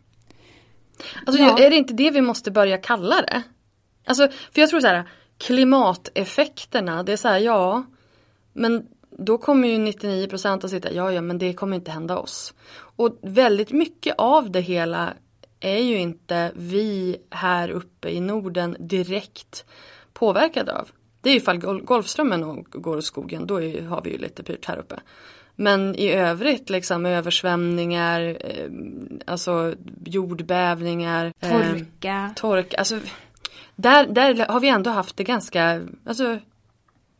Alltså 1.25 1.43
ja. 1.43 1.59
är 1.59 1.69
det 1.69 1.75
inte 1.75 1.93
det 1.93 2.11
vi 2.11 2.21
måste 2.21 2.51
börja 2.51 2.77
kalla 2.77 3.21
det? 3.21 3.43
Alltså, 4.05 4.27
för 4.27 4.61
jag 4.61 4.69
tror 4.69 4.79
så 4.79 4.87
här, 4.87 5.09
klimateffekterna, 5.37 7.03
det 7.03 7.13
är 7.13 7.17
så 7.17 7.27
här, 7.27 7.39
ja, 7.39 7.83
men 8.53 8.87
då 9.17 9.37
kommer 9.37 9.67
ju 9.67 9.77
99% 9.77 10.65
att 10.65 10.71
sitta, 10.71 10.93
ja 10.93 11.11
ja 11.11 11.21
men 11.21 11.37
det 11.37 11.53
kommer 11.53 11.75
inte 11.75 11.91
hända 11.91 12.17
oss. 12.17 12.53
Och 12.75 13.17
väldigt 13.21 13.71
mycket 13.71 14.15
av 14.17 14.51
det 14.51 14.61
hela 14.61 15.13
är 15.59 15.79
ju 15.79 15.97
inte 15.97 16.51
vi 16.55 17.17
här 17.29 17.69
uppe 17.69 18.09
i 18.09 18.19
Norden 18.19 18.77
direkt 18.79 19.65
påverkade 20.13 20.77
av. 20.77 20.89
Det 21.21 21.29
är 21.29 21.33
ju 21.33 21.39
ifall 21.39 21.59
Golfströmmen 21.59 22.65
går 22.69 22.97
åt 22.97 23.05
skogen, 23.05 23.47
då 23.47 23.61
är, 23.61 23.81
har 23.81 24.01
vi 24.01 24.11
ju 24.11 24.17
lite 24.17 24.43
pyrt 24.43 24.65
här 24.65 24.77
uppe. 24.77 24.99
Men 25.55 25.95
i 25.95 26.11
övrigt 26.11 26.69
liksom 26.69 27.05
översvämningar, 27.05 28.37
eh, 28.39 28.69
alltså 29.25 29.73
jordbävningar. 30.05 31.33
Torka. 31.39 32.29
Eh, 32.29 32.33
torka, 32.35 32.77
alltså 32.77 32.99
där, 33.75 34.07
där 34.07 34.45
har 34.45 34.59
vi 34.59 34.69
ändå 34.69 34.89
haft 34.89 35.17
det 35.17 35.23
ganska, 35.23 35.81
alltså 36.05 36.39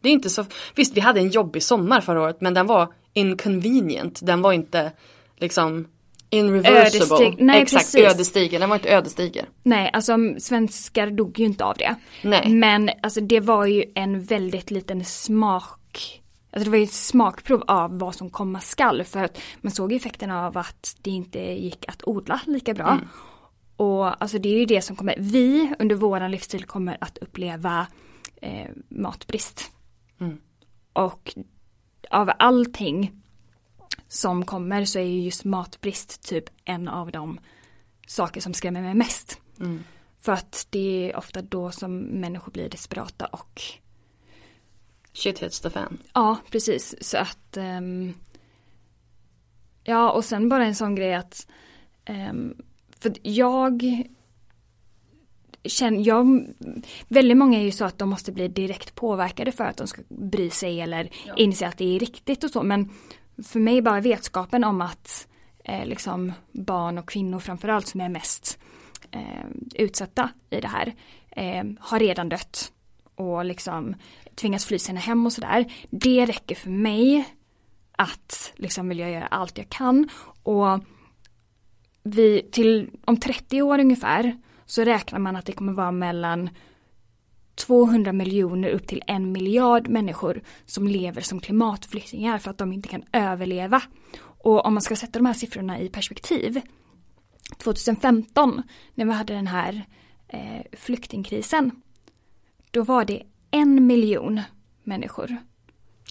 det 0.05 0.09
är 0.09 0.13
inte 0.13 0.29
så, 0.29 0.45
visst 0.75 0.97
vi 0.97 1.01
hade 1.01 1.19
en 1.19 1.29
jobbig 1.29 1.63
sommar 1.63 2.01
förra 2.01 2.21
året 2.21 2.41
men 2.41 2.53
den 2.53 2.67
var 2.67 2.87
inconvenient, 3.13 4.19
den 4.23 4.41
var 4.41 4.53
inte 4.53 4.91
liksom 5.37 5.87
Irreversible. 6.29 6.79
Ödestig 6.79 7.35
Nej, 7.39 7.61
Exakt, 7.61 7.83
precis. 7.85 8.13
ödesdiger. 8.13 8.59
Den 8.59 8.69
var 8.69 8.75
inte 8.75 8.89
ödesdiger. 8.89 9.45
Nej, 9.63 9.89
alltså 9.93 10.17
svenskar 10.39 11.11
dog 11.11 11.39
ju 11.39 11.45
inte 11.45 11.65
av 11.65 11.75
det. 11.77 11.95
Nej. 12.21 12.49
Men 12.49 12.89
alltså 13.03 13.21
det 13.21 13.39
var 13.39 13.65
ju 13.65 13.83
en 13.95 14.23
väldigt 14.23 14.71
liten 14.71 15.05
smak 15.05 16.21
Alltså 16.51 16.65
det 16.65 16.71
var 16.71 16.77
ju 16.77 16.83
ett 16.83 16.93
smakprov 16.93 17.63
av 17.67 17.99
vad 17.99 18.15
som 18.15 18.29
komma 18.29 18.59
skall 18.59 19.03
för 19.03 19.23
att 19.23 19.37
man 19.61 19.71
såg 19.71 19.93
effekterna 19.93 20.47
av 20.47 20.57
att 20.57 20.97
det 21.01 21.11
inte 21.11 21.39
gick 21.39 21.85
att 21.87 22.07
odla 22.07 22.41
lika 22.45 22.73
bra. 22.73 22.91
Mm. 22.91 23.07
Och 23.75 24.21
alltså 24.23 24.39
det 24.39 24.49
är 24.49 24.59
ju 24.59 24.65
det 24.65 24.81
som 24.81 24.95
kommer, 24.95 25.15
vi 25.19 25.73
under 25.79 25.95
våran 25.95 26.31
livsstil 26.31 26.63
kommer 26.63 26.97
att 27.01 27.17
uppleva 27.17 27.87
eh, 28.41 28.69
matbrist. 28.89 29.71
Mm. 30.19 30.37
Och 30.93 31.33
av 32.09 32.31
allting 32.39 33.21
som 34.07 34.45
kommer 34.45 34.85
så 34.85 34.99
är 34.99 35.03
ju 35.03 35.21
just 35.21 35.43
matbrist 35.43 36.27
typ 36.27 36.49
en 36.65 36.87
av 36.87 37.11
de 37.11 37.39
saker 38.07 38.41
som 38.41 38.53
skrämmer 38.53 38.81
mig 38.81 38.93
mest. 38.93 39.41
Mm. 39.59 39.83
För 40.19 40.31
att 40.31 40.67
det 40.69 41.09
är 41.11 41.15
ofta 41.15 41.41
då 41.41 41.71
som 41.71 41.97
människor 41.97 42.51
blir 42.51 42.69
desperata 42.69 43.25
och 43.25 43.61
Shit 45.13 45.39
hits 45.39 45.59
the 45.59 45.69
fan. 45.69 45.97
ja, 46.13 46.37
precis. 46.51 46.95
Så 47.01 47.17
att 47.17 47.57
ehm, 47.57 48.13
ja, 49.83 50.11
och 50.11 50.25
sen 50.25 50.49
bara 50.49 50.65
en 50.65 50.75
sån 50.75 50.95
grej 50.95 51.15
att 51.15 51.47
ehm, 52.05 52.57
för 52.99 53.13
jag 53.21 54.03
känner, 55.67 56.07
jag, 56.07 56.45
väldigt 57.07 57.37
många 57.37 57.59
är 57.59 57.63
ju 57.63 57.71
så 57.71 57.85
att 57.85 57.97
de 57.97 58.09
måste 58.09 58.31
bli 58.31 58.47
direkt 58.47 58.95
påverkade 58.95 59.51
för 59.51 59.63
att 59.63 59.77
de 59.77 59.87
ska 59.87 60.01
bry 60.07 60.49
sig 60.49 60.81
eller 60.81 61.09
inse 61.35 61.67
att 61.67 61.77
det 61.77 61.95
är 61.95 61.99
riktigt 61.99 62.43
och 62.43 62.49
så. 62.49 62.63
Men 62.63 62.89
för 63.43 63.59
mig 63.59 63.81
bara 63.81 64.01
vetskapen 64.01 64.63
om 64.63 64.81
att 64.81 65.27
eh, 65.63 65.85
liksom 65.85 66.33
barn 66.51 66.97
och 66.97 67.09
kvinnor 67.09 67.39
framförallt 67.39 67.87
som 67.87 68.01
är 68.01 68.09
mest 68.09 68.59
eh, 69.11 69.45
utsatta 69.75 70.29
i 70.49 70.61
det 70.61 70.67
här 70.67 70.95
eh, 71.31 71.63
har 71.79 71.99
redan 71.99 72.29
dött 72.29 72.71
och 73.15 73.45
liksom 73.45 73.95
tvingas 74.35 74.65
fly 74.65 74.79
sina 74.79 74.99
hem 74.99 75.25
och 75.25 75.33
sådär. 75.33 75.73
Det 75.89 76.25
räcker 76.25 76.55
för 76.55 76.69
mig 76.69 77.25
att 77.91 78.53
liksom 78.55 78.89
vilja 78.89 79.09
göra 79.09 79.27
allt 79.27 79.57
jag 79.57 79.69
kan 79.69 80.09
och 80.43 80.79
vi 82.03 82.49
till 82.51 82.89
om 83.05 83.17
30 83.17 83.61
år 83.61 83.79
ungefär 83.79 84.37
så 84.65 84.83
räknar 84.83 85.19
man 85.19 85.35
att 85.35 85.45
det 85.45 85.51
kommer 85.51 85.73
vara 85.73 85.91
mellan 85.91 86.49
200 87.55 88.13
miljoner 88.13 88.69
upp 88.69 88.87
till 88.87 89.03
en 89.07 89.31
miljard 89.31 89.87
människor 89.87 90.41
som 90.65 90.87
lever 90.87 91.21
som 91.21 91.39
klimatflyktingar 91.39 92.37
för 92.37 92.51
att 92.51 92.57
de 92.57 92.73
inte 92.73 92.87
kan 92.87 93.03
överleva. 93.11 93.81
Och 94.21 94.65
om 94.65 94.73
man 94.73 94.81
ska 94.81 94.95
sätta 94.95 95.19
de 95.19 95.25
här 95.25 95.33
siffrorna 95.33 95.79
i 95.79 95.89
perspektiv 95.89 96.61
2015 97.57 98.61
när 98.93 99.05
vi 99.05 99.11
hade 99.11 99.33
den 99.33 99.47
här 99.47 99.85
eh, 100.27 100.61
flyktingkrisen 100.73 101.71
då 102.71 102.83
var 102.83 103.05
det 103.05 103.23
en 103.51 103.87
miljon 103.87 104.41
människor 104.83 105.37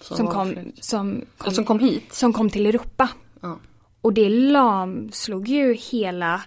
som, 0.02 0.26
var 0.26 0.32
kom, 0.32 0.72
som, 0.80 1.24
kom, 1.38 1.52
Som 1.52 1.64
kom 1.64 1.78
hit. 1.78 2.12
som 2.12 2.32
kom 2.32 2.50
till 2.50 2.66
Europa. 2.66 3.09
Ja. 3.40 3.59
Och 4.00 4.12
det 4.12 4.28
lamslog 4.28 5.48
ju 5.48 5.74
hela 5.74 6.34
eh, 6.34 6.40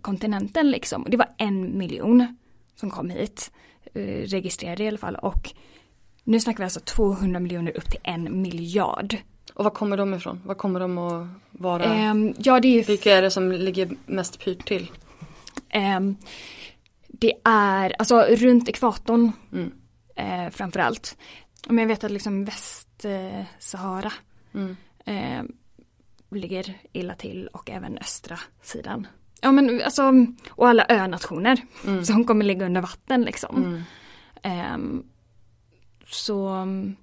kontinenten 0.00 0.70
liksom. 0.70 1.06
Det 1.08 1.16
var 1.16 1.28
en 1.38 1.78
miljon 1.78 2.36
som 2.74 2.90
kom 2.90 3.10
hit. 3.10 3.50
Eh, 3.94 4.00
registrerade 4.26 4.84
i 4.84 4.88
alla 4.88 4.98
fall. 4.98 5.14
Och 5.16 5.52
nu 6.24 6.40
snackar 6.40 6.58
vi 6.58 6.64
alltså 6.64 6.80
200 6.80 7.40
miljoner 7.40 7.76
upp 7.76 7.90
till 7.90 8.00
en 8.02 8.42
miljard. 8.42 9.16
Och 9.54 9.64
var 9.64 9.70
kommer 9.70 9.96
de 9.96 10.14
ifrån? 10.14 10.40
Var 10.44 10.54
kommer 10.54 10.80
de 10.80 10.98
att 10.98 11.26
vara? 11.50 11.84
Ehm, 11.84 12.34
ja 12.38 12.60
det 12.60 12.68
är 12.80 12.84
Vilka 12.84 13.16
är 13.16 13.22
det 13.22 13.30
som 13.30 13.52
ligger 13.52 13.90
mest 14.06 14.38
pyrt 14.44 14.66
till? 14.66 14.90
Ehm, 15.68 16.16
det 17.08 17.32
är 17.44 17.94
alltså 17.98 18.20
runt 18.22 18.68
ekvatorn 18.68 19.32
Mm. 19.52 19.72
eh, 20.16 20.50
framförallt. 20.50 21.16
Men 21.68 21.78
jag 21.78 21.86
vet 21.86 22.04
att 22.04 22.10
liksom 22.10 22.44
Västsahara 22.44 24.12
Mm. 24.54 24.76
eh, 25.04 25.42
ligger 26.30 26.78
illa 26.92 27.14
till 27.14 27.46
och 27.46 27.70
även 27.70 27.98
östra 27.98 28.38
sidan. 28.62 29.06
Ja 29.40 29.52
men 29.52 29.82
alltså, 29.82 30.12
och 30.50 30.68
alla 30.68 30.86
önationer 30.88 31.60
Mm. 31.86 32.04
som 32.04 32.24
kommer 32.24 32.44
ligga 32.44 32.66
under 32.66 32.80
vatten 32.80 33.22
liksom. 33.22 33.56
Mm. 33.64 33.82
Ehm, 34.42 35.02
så 36.06 36.48
mm, 36.48 36.96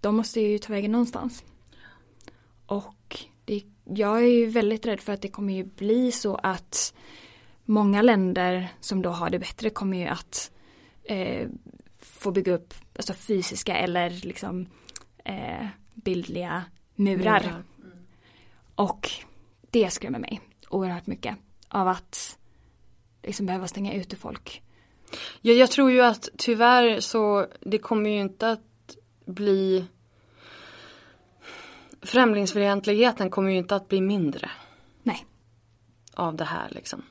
de 0.00 0.16
måste 0.16 0.40
ju 0.40 0.58
ta 0.58 0.72
vägen 0.72 0.92
någonstans. 0.92 1.44
Och 2.66 3.18
det, 3.44 3.62
jag 3.84 4.18
är 4.18 4.26
ju 4.26 4.46
väldigt 4.46 4.86
rädd 4.86 5.00
för 5.00 5.12
att 5.12 5.22
det 5.22 5.28
kommer 5.28 5.54
ju 5.54 5.64
bli 5.64 6.12
så 6.12 6.34
att 6.34 6.94
många 7.64 8.02
länder 8.02 8.68
som 8.80 9.02
då 9.02 9.10
har 9.10 9.30
det 9.30 9.38
bättre 9.38 9.70
kommer 9.70 9.98
ju 9.98 10.06
att 10.06 10.50
eh, 11.04 11.48
få 12.00 12.30
bygga 12.30 12.52
upp 12.52 12.74
alltså 12.96 13.14
fysiska 13.14 13.76
eller 13.76 14.10
liksom 14.10 14.66
eh, 15.24 15.66
bildliga 15.94 16.64
murar. 16.94 17.62
Och 18.74 19.10
det 19.70 19.90
skrämmer 19.90 20.18
mig 20.18 20.40
oerhört 20.70 21.06
mycket 21.06 21.36
av 21.72 21.88
att 21.88 22.38
liksom 23.22 23.46
behöva 23.46 23.68
stänga 23.68 23.92
ute 23.92 24.16
folk. 24.16 24.62
Ja, 25.40 25.52
jag 25.52 25.70
tror 25.70 25.90
ju 25.90 26.00
att 26.00 26.28
tyvärr 26.36 27.00
så 27.00 27.46
det 27.60 27.78
kommer 27.78 28.10
ju 28.10 28.20
inte 28.20 28.50
att 28.50 28.96
bli 29.24 29.86
Främlingsfientligheten 32.02 33.30
kommer 33.30 33.50
ju 33.50 33.56
inte 33.56 33.76
att 33.76 33.88
bli 33.88 34.00
mindre 34.00 34.50
Nej, 35.02 35.26
av 36.14 36.36
det 36.36 36.44
här 36.44 36.68
liksom. 36.70 37.02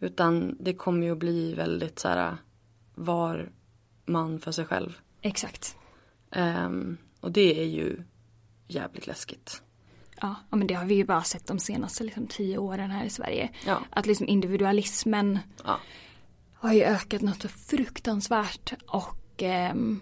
Utan 0.00 0.56
det 0.60 0.74
kommer 0.74 1.06
ju 1.06 1.12
att 1.12 1.18
bli 1.18 1.54
väldigt 1.54 1.98
så 1.98 2.08
här 2.08 2.36
var 2.94 3.52
man 4.04 4.40
för 4.40 4.52
sig 4.52 4.64
själv. 4.64 4.98
exakt. 5.20 5.76
Ehm, 6.30 6.96
och 7.20 7.32
det 7.32 7.60
är 7.60 7.66
ju 7.66 8.02
jävligt 8.68 9.06
läskigt. 9.06 9.62
Ja, 10.20 10.34
men 10.50 10.66
det 10.66 10.74
har 10.74 10.84
vi 10.84 10.94
ju 10.94 11.04
bara 11.04 11.22
sett 11.22 11.46
de 11.46 11.58
senaste 11.58 12.04
liksom, 12.04 12.26
tio 12.26 12.58
åren 12.58 12.90
här 12.90 13.04
i 13.04 13.10
Sverige. 13.10 13.48
Ja. 13.66 13.80
Att 13.90 14.06
liksom 14.06 14.28
individualismen 14.28 15.38
Ja. 15.64 15.80
har 16.54 16.72
ju 16.72 16.82
ökat 16.82 17.22
något 17.22 17.42
så 17.42 17.48
fruktansvärt 17.48 18.72
och 18.88 19.42
ehm, 19.42 20.00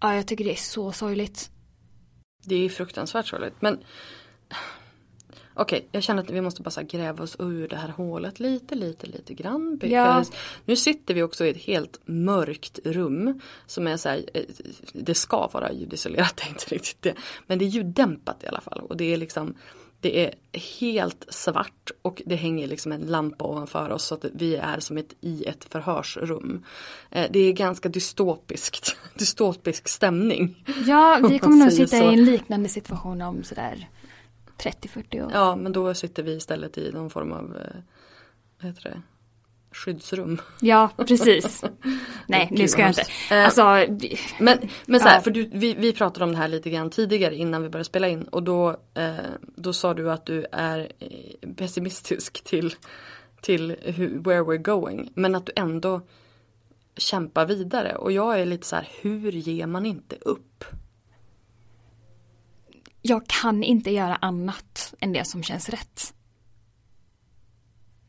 ja, 0.00 0.14
jag 0.14 0.26
tycker 0.26 0.44
det 0.44 0.52
är 0.52 0.56
så 0.56 0.92
sorgligt. 0.92 1.50
Det 2.44 2.54
är 2.54 2.68
fruktansvärt 2.68 3.26
sorgligt. 3.26 3.62
Men 3.62 3.78
okej, 5.54 5.88
jag 5.92 6.02
känner 6.02 6.22
att 6.22 6.30
vi 6.30 6.40
måste 6.40 6.62
bara 6.62 6.82
gräva 6.82 7.24
oss 7.24 7.36
ur 7.38 7.68
det 7.68 7.76
här 7.76 7.88
hålet 7.88 8.40
lite, 8.40 8.74
lite, 8.74 9.06
lite 9.06 9.34
grann. 9.34 9.76
Because 9.76 10.32
Nu 10.64 10.76
sitter 10.76 11.14
vi 11.14 11.22
också 11.22 11.44
i 11.44 11.50
ett 11.50 11.62
helt 11.62 12.00
mörkt 12.04 12.78
rum 12.84 13.40
som 13.66 13.86
är 13.86 13.96
så 13.96 14.08
här, 14.08 14.24
eh, 14.34 14.42
det 14.92 15.14
ska 15.14 15.48
vara 15.52 15.72
ljudisolerat, 15.72 16.36
det 16.36 16.42
är 16.42 16.48
inte 16.48 16.74
riktigt 16.74 17.02
det. 17.02 17.14
Men 17.46 17.58
det 17.58 17.64
är 17.64 17.66
ljuddämpat 17.66 18.44
i 18.44 18.46
alla 18.46 18.60
fall 18.60 18.80
och 18.80 18.96
det 18.96 19.12
är 19.12 19.16
liksom 19.16 19.54
det 20.02 20.26
är 20.26 20.34
helt 20.80 21.26
svart 21.28 21.90
och 22.02 22.22
det 22.26 22.36
hänger 22.36 22.66
liksom 22.66 22.92
en 22.92 23.00
lampa 23.00 23.44
ovanför 23.44 23.90
oss 23.90 24.04
så 24.04 24.14
att 24.14 24.24
vi 24.34 24.56
är 24.56 24.80
som 24.80 24.98
ett, 24.98 25.14
i 25.20 25.44
ett 25.44 25.64
förhörsrum. 25.64 26.64
Eh, 27.10 27.30
Det 27.30 27.38
är 27.38 27.52
ganska 27.52 27.88
dystopiskt, 27.88 28.96
dystopisk 29.14 29.88
stämning. 29.88 30.64
Ja, 30.86 31.20
vi 31.30 31.38
kommer 31.38 31.56
nog 31.56 31.72
sitta 31.72 31.98
så. 31.98 32.10
i 32.10 32.14
en 32.14 32.24
liknande 32.24 32.68
situation 32.68 33.22
om 33.22 33.44
sådär 33.44 33.88
30-40 34.62 35.24
år. 35.24 35.30
Ja, 35.32 35.56
men 35.56 35.72
då 35.72 35.94
sitter 35.94 36.22
vi 36.22 36.32
istället 36.32 36.78
i 36.78 36.92
någon 36.92 37.10
form 37.10 37.32
av 37.32 37.56
eh, 37.56 37.80
vad 38.60 38.70
heter 38.70 38.82
det? 38.82 39.02
skyddsrum. 39.72 40.40
Ja, 40.60 40.90
precis. 40.96 41.64
Nej, 42.26 42.48
nu 42.50 42.68
ska 42.68 42.80
jag 42.80 42.90
inte. 42.90 43.04
Eh, 43.30 43.44
Alltså, 43.44 43.86
Men, 44.38 44.58
men 44.86 45.00
så 45.00 45.08
här, 45.08 45.20
för 45.20 45.30
du, 45.30 45.50
vi, 45.52 45.74
vi 45.74 45.92
pratade 45.92 46.24
om 46.24 46.32
det 46.32 46.38
här 46.38 46.48
lite 46.48 46.70
grann 46.70 46.90
tidigare 46.90 47.36
innan 47.36 47.62
vi 47.62 47.68
började 47.68 47.84
spela 47.84 48.08
in 48.08 48.22
och 48.22 48.42
då, 48.42 48.76
eh, 48.94 49.14
då 49.56 49.72
sa 49.72 49.94
du 49.94 50.10
att 50.10 50.26
du 50.26 50.46
är 50.52 50.92
pessimistisk 51.56 52.44
till, 52.44 52.74
till 53.40 53.76
hur, 53.82 54.18
where 54.18 54.42
we're 54.42 54.62
going. 54.62 55.10
Men 55.14 55.34
att 55.34 55.46
du 55.46 55.52
ändå 55.56 56.00
kämpar 56.96 57.46
vidare 57.46 57.94
och 57.96 58.12
jag 58.12 58.40
är 58.40 58.46
lite 58.46 58.66
så 58.66 58.76
här, 58.76 58.88
hur 59.00 59.32
ger 59.32 59.66
man 59.66 59.86
inte 59.86 60.16
upp? 60.20 60.64
Jag 63.02 63.26
kan 63.26 63.62
inte 63.62 63.90
göra 63.90 64.16
annat 64.16 64.94
än 65.00 65.12
det 65.12 65.24
som 65.24 65.42
känns 65.42 65.68
rätt. 65.68 66.14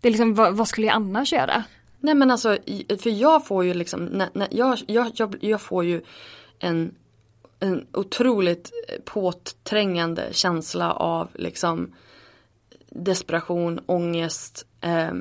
Det 0.02 0.08
är 0.08 0.12
liksom, 0.12 0.34
vad, 0.34 0.56
vad 0.56 0.68
skulle 0.68 0.88
jag 0.88 0.96
annars 0.96 1.34
göra? 1.34 1.64
Nej 2.00 2.16
men 2.16 2.32
alltså, 2.32 2.58
för 3.00 3.10
jag 3.10 3.48
får 3.48 3.66
ju 3.66 3.74
liksom, 3.74 4.06
när, 4.06 4.30
när, 4.34 4.48
jag, 4.52 4.80
jag, 4.88 5.12
jag, 5.16 5.36
jag 5.41 5.62
får 5.62 5.86
ju 5.86 6.02
en, 6.60 6.96
en 7.60 7.88
otroligt 7.94 8.72
påträngande 9.06 10.30
känsla 10.32 10.91
av 10.91 11.30
liksom 11.34 11.96
desperation, 12.89 13.80
ångest, 13.86 14.66
eh, 14.82 15.14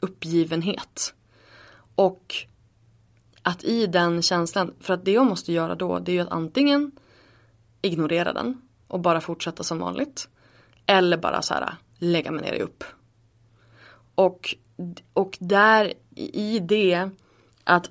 uppgivenhet. 0.00 1.14
Och 1.94 2.34
att 3.42 3.64
i 3.64 3.86
den 3.86 4.22
känslan, 4.22 4.74
för 4.80 4.94
att 4.94 5.04
det 5.04 5.12
jag 5.12 5.26
måste 5.26 5.52
göra 5.52 5.74
då 5.74 5.98
det 5.98 6.12
är 6.12 6.14
ju 6.14 6.20
att 6.20 6.32
antingen 6.32 6.92
ignorera 7.82 8.32
den 8.32 8.65
och 8.88 9.00
bara 9.00 9.20
fortsätta 9.20 9.62
som 9.62 9.78
vanligt. 9.78 10.28
Eller 10.86 11.16
bara 11.16 11.42
så 11.42 11.54
här 11.54 11.74
lägga 11.98 12.30
mig 12.30 12.42
ner 12.42 12.52
i 12.52 12.60
upp. 12.60 12.84
Och, 14.14 14.54
och 15.12 15.36
där 15.40 15.92
i 16.14 16.58
det 16.58 17.10
att 17.64 17.90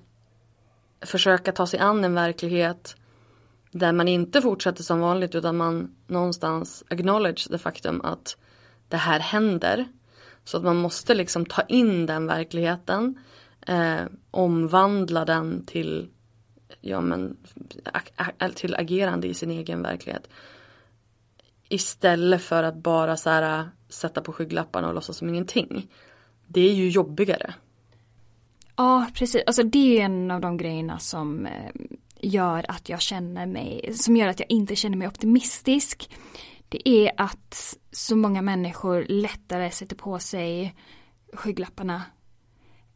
försöka 1.02 1.52
ta 1.52 1.68
sig 1.68 1.80
an 1.80 2.04
en 2.04 2.14
verklighet 2.14 2.96
där 3.72 3.92
man 3.92 4.08
inte 4.08 4.42
fortsätter 4.42 4.84
som 4.84 5.00
vanligt 5.00 5.36
utan 5.36 5.58
man 5.58 5.96
någonstans 6.08 6.84
acknowledge 6.90 7.48
det 7.50 7.58
faktum 7.58 8.02
att 8.02 8.38
det 8.88 8.98
här 8.98 9.20
händer. 9.20 9.86
Så 10.44 10.58
att 10.58 10.64
man 10.64 10.76
måste 10.76 11.14
liksom 11.14 11.46
ta 11.46 11.62
in 11.62 12.06
den 12.06 12.28
verkligheten. 12.28 13.20
eh, 13.68 14.02
omvandla 14.32 15.26
den 15.26 15.66
till, 15.66 16.10
ja 16.82 17.02
men, 17.02 17.38
till 18.56 18.76
agerande 18.76 19.28
i 19.28 19.34
sin 19.34 19.52
egen 19.52 19.82
verklighet. 19.82 20.28
Istället 21.76 22.42
för 22.42 22.64
att 22.64 22.76
bara 22.76 23.18
så 23.18 23.30
här, 23.30 23.60
äh, 23.60 23.66
sätta 23.90 24.22
på 24.22 24.34
skygglapparna 24.34 24.88
och 24.88 24.94
låtsas 24.94 25.18
som 25.18 25.30
ingenting. 25.30 25.88
Det 26.48 26.62
är 26.62 26.74
ju 26.74 26.90
jobbigare. 26.90 27.54
Ja, 28.76 29.06
precis. 29.14 29.44
Alltså 29.48 29.64
det 29.64 30.00
är 30.00 30.06
en 30.06 30.32
av 30.32 30.42
de 30.42 30.58
grejerna 30.58 31.00
som 31.00 31.46
eh, 31.46 31.72
gör 32.20 32.66
att 32.68 32.90
jag 32.90 33.02
känner 33.02 33.46
mig, 33.46 33.94
som 33.94 34.18
gör 34.18 34.28
att 34.28 34.40
jag 34.40 34.52
inte 34.52 34.76
känner 34.76 34.98
mig 34.98 35.08
optimistisk. 35.08 36.10
Det 36.70 36.90
är 36.90 37.12
att 37.18 37.78
så 37.92 38.16
många 38.16 38.42
människor 38.42 39.06
lättare 39.10 39.72
sätter 39.72 39.96
på 39.96 40.20
sig 40.20 40.76
skygglapparna 41.34 42.04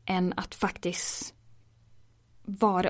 än 0.06 0.34
att 0.38 0.56
faktiskt 0.56 1.34
vara, 2.46 2.90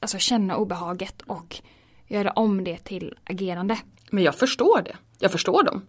alltså 0.00 0.18
känna 0.18 0.56
obehaget 0.56 1.22
och 1.22 1.60
göra 2.06 2.30
om 2.30 2.64
det 2.64 2.78
till 2.78 3.18
agerande. 3.24 3.78
Men 4.10 4.24
jag 4.24 4.34
förstår 4.34 4.82
det. 4.82 4.96
Jag 5.18 5.32
förstår 5.32 5.62
dem. 5.62 5.86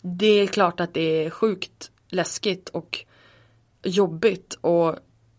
Det 0.00 0.40
är 0.40 0.46
klart 0.46 0.80
att 0.80 0.94
det 0.94 1.24
är 1.24 1.30
sjukt 1.30 1.90
läskigt 2.08 2.68
och 2.68 3.04
jobbigt 3.82 4.58
och 4.60 4.96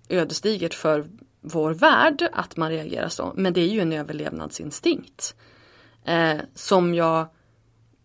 ödesdigert 0.09 0.73
för 0.73 1.09
vår 1.41 1.73
värld 1.73 2.29
att 2.33 2.57
man 2.57 2.69
reagerar 2.69 3.09
så. 3.09 3.33
Men 3.35 3.53
det 3.53 3.61
är 3.61 3.67
ju 3.67 3.79
en 3.79 3.93
överlevnadsinstinkt. 3.93 5.35
Eh, 6.05 6.37
som 6.55 6.95
jag 6.95 7.27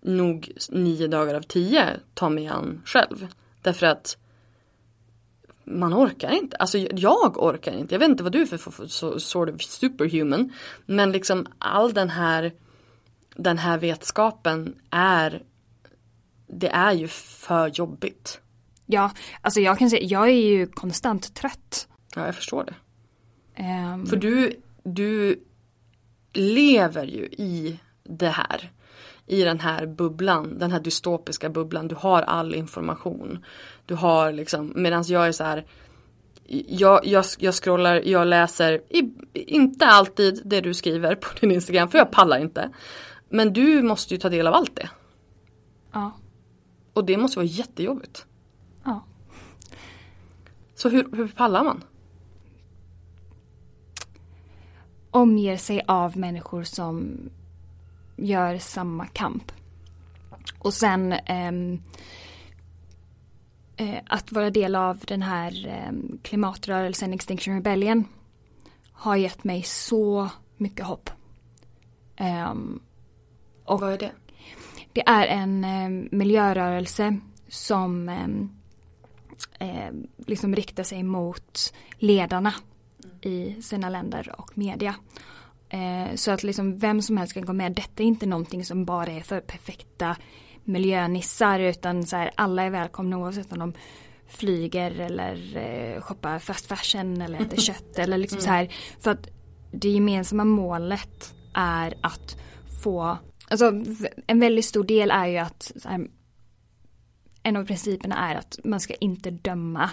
nog 0.01 0.53
nio 0.69 1.07
dagar 1.07 1.35
av 1.35 1.43
tio 1.43 1.87
tar 2.15 2.31
mig 2.31 2.47
an 2.47 2.83
själv. 2.85 3.27
Därför 3.63 3.87
att 3.87 4.17
man 5.65 5.95
orkar 5.95 6.31
inte. 6.31 6.57
Alltså 6.57 6.79
jag 6.79 7.43
orkar 7.43 7.73
inte. 7.73 7.95
Jag 7.95 7.99
vet 7.99 8.09
inte 8.09 8.23
vad 8.23 8.33
du 8.33 8.43
är 8.43 8.47
för, 8.47 8.59
för, 8.59 9.19
sort 9.19 9.49
of 9.49 9.63
superhuman. 9.63 10.53
Men 10.87 11.13
liksom 11.13 11.47
all 11.59 11.95
den 11.95 12.11
här 12.11 12.53
den 13.37 13.59
här 13.59 13.79
vetskapen 13.79 14.75
är 14.91 15.43
det 16.47 16.69
är 16.69 16.93
ju 16.93 17.09
för 17.09 17.69
jobbigt. 17.69 18.41
Ja, 18.87 19.11
alltså 19.41 19.61
jag 19.61 19.79
kan 19.79 19.91
säga, 19.91 20.03
jag 20.03 20.29
är 20.29 20.33
ju 20.33 20.67
konstant 20.67 21.35
trött. 21.35 21.89
Ja, 22.15 22.27
jag 22.27 22.35
förstår 22.35 22.65
det. 22.65 22.75
Um... 23.63 24.07
För 24.07 24.17
du, 24.17 24.61
du 24.83 25.41
lever 26.33 27.05
ju 27.05 27.25
i 27.25 27.79
det 28.03 28.29
här. 28.29 28.73
I 29.27 29.43
den 29.43 29.61
här 29.61 29.87
bubblan, 29.87 30.59
den 30.59 30.73
här 30.73 30.81
dystopiska 30.81 31.51
bubblan. 31.51 31.89
Du 31.89 31.95
har 31.95 32.23
all 32.23 32.55
information. 32.55 33.45
Du 33.87 33.95
har 33.95 34.33
liksom, 34.33 34.73
medan 34.77 35.05
jag 35.07 35.27
är 35.27 35.33
så 35.33 35.45
här. 35.45 35.67
Jag, 36.69 37.07
jag, 37.07 37.25
jag 37.39 37.55
scrollar, 37.55 38.03
jag 38.05 38.27
läser, 38.27 38.75
i, 38.75 39.13
inte 39.33 39.87
alltid 39.87 40.43
det 40.45 40.61
du 40.61 40.75
skriver 40.75 41.15
på 41.15 41.29
din 41.41 41.53
Instagram 41.53 41.89
för 41.89 41.99
jag 41.99 42.11
pallar 42.11 42.39
inte. 42.39 42.71
Men 43.29 43.53
du 43.53 43.83
måste 43.83 44.15
ju 44.15 44.21
ta 44.21 44.29
del 44.29 44.47
av 44.47 44.55
allt 44.55 44.77
det. 44.77 44.91
Ja. 45.93 46.13
Och 46.93 47.05
det 47.05 47.17
måste 47.17 47.39
vara 47.39 47.47
jättejobbigt. 47.47 48.27
Ja. 48.85 49.05
Så 50.75 50.89
hur, 50.89 51.17
hur 51.17 51.29
pallar 51.29 51.65
man? 51.65 51.85
Omger 55.11 55.57
sig 55.57 55.83
av 55.87 56.17
människor 56.17 56.65
som 56.65 57.19
gör 58.17 58.59
samma 58.59 59.07
kamp. 59.07 59.53
Och 60.59 60.75
sen 60.75 61.13
eh, 61.13 61.53
eh, 63.77 64.03
att 64.07 64.33
vara 64.33 64.51
del 64.51 64.75
av 64.75 64.99
den 64.99 65.23
här 65.23 65.67
eh, 65.67 66.19
klimatrörelsen 66.23 67.13
Extinction 67.13 67.55
Rebellion 67.55 68.05
har 68.93 69.17
gett 69.17 69.45
mig 69.45 69.63
så 69.63 70.29
mycket 70.57 70.87
hopp. 70.87 71.11
Um, 72.51 72.81
och 73.67 73.81
Vad 73.81 73.93
är 73.93 73.99
det? 73.99 74.13
Det 74.93 75.03
är 75.07 75.27
en 75.27 75.65
eh, 75.65 76.09
miljörörelse 76.11 77.19
som 77.49 78.09
eh, 78.09 78.29
eh, 79.69 79.93
liksom 80.27 80.57
riktar 80.57 80.83
sig 80.83 81.03
mot 81.03 81.75
ledarna 81.99 82.55
i 83.21 83.63
sina 83.63 83.89
länder 83.89 84.35
och 84.39 84.59
media. 84.59 84.95
Eh, 85.69 86.15
så 86.15 86.31
att 86.31 86.43
liksom 86.43 86.79
vem 86.79 87.03
som 87.03 87.17
helst 87.17 87.35
kan 87.35 87.45
gå 87.45 87.53
med. 87.53 87.73
Detta 87.73 88.03
är 88.03 88.07
inte 88.07 88.27
någonting 88.27 88.65
som 88.65 88.85
bara 88.85 89.11
är 89.11 89.21
för 89.21 89.41
perfekta 89.41 90.17
miljönissar 90.65 91.61
utan 91.61 92.07
så 92.07 92.17
här, 92.17 92.31
alla 92.35 92.63
är 92.63 92.71
välkomna 92.71 93.19
oavsett 93.19 93.53
om 93.53 93.59
de 93.59 93.73
flyger 94.29 95.01
eller 95.01 95.57
eh, 95.57 96.01
shoppar 96.01 96.39
fast 96.39 96.67
fashion 96.67 97.21
eller 97.21 97.41
äter 97.41 97.57
kött 97.61 97.99
eller 97.99 98.19
liksom 98.19 98.39
mm. 98.39 98.45
så 98.45 98.51
här. 98.51 98.75
För 99.01 99.11
att 99.11 99.29
det 99.73 99.89
gemensamma 99.89 100.45
målet 100.45 101.35
är 101.55 101.95
att 102.01 102.37
få 102.83 103.19
Alltså 103.51 103.73
en 104.27 104.41
väldigt 104.41 104.65
stor 104.65 104.85
del 104.85 105.11
är 105.11 105.27
ju 105.27 105.37
att 105.37 105.73
här, 105.85 106.09
en 107.43 107.57
av 107.57 107.67
principerna 107.67 108.31
är 108.31 108.35
att 108.35 108.59
man 108.65 108.81
ska 108.81 108.95
inte 108.95 109.31
döma 109.31 109.91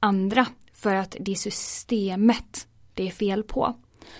andra 0.00 0.46
för 0.72 0.94
att 0.94 1.16
det 1.20 1.32
är 1.32 1.36
systemet 1.36 2.66
det 2.94 3.06
är 3.06 3.10
fel 3.10 3.42
på. 3.42 3.74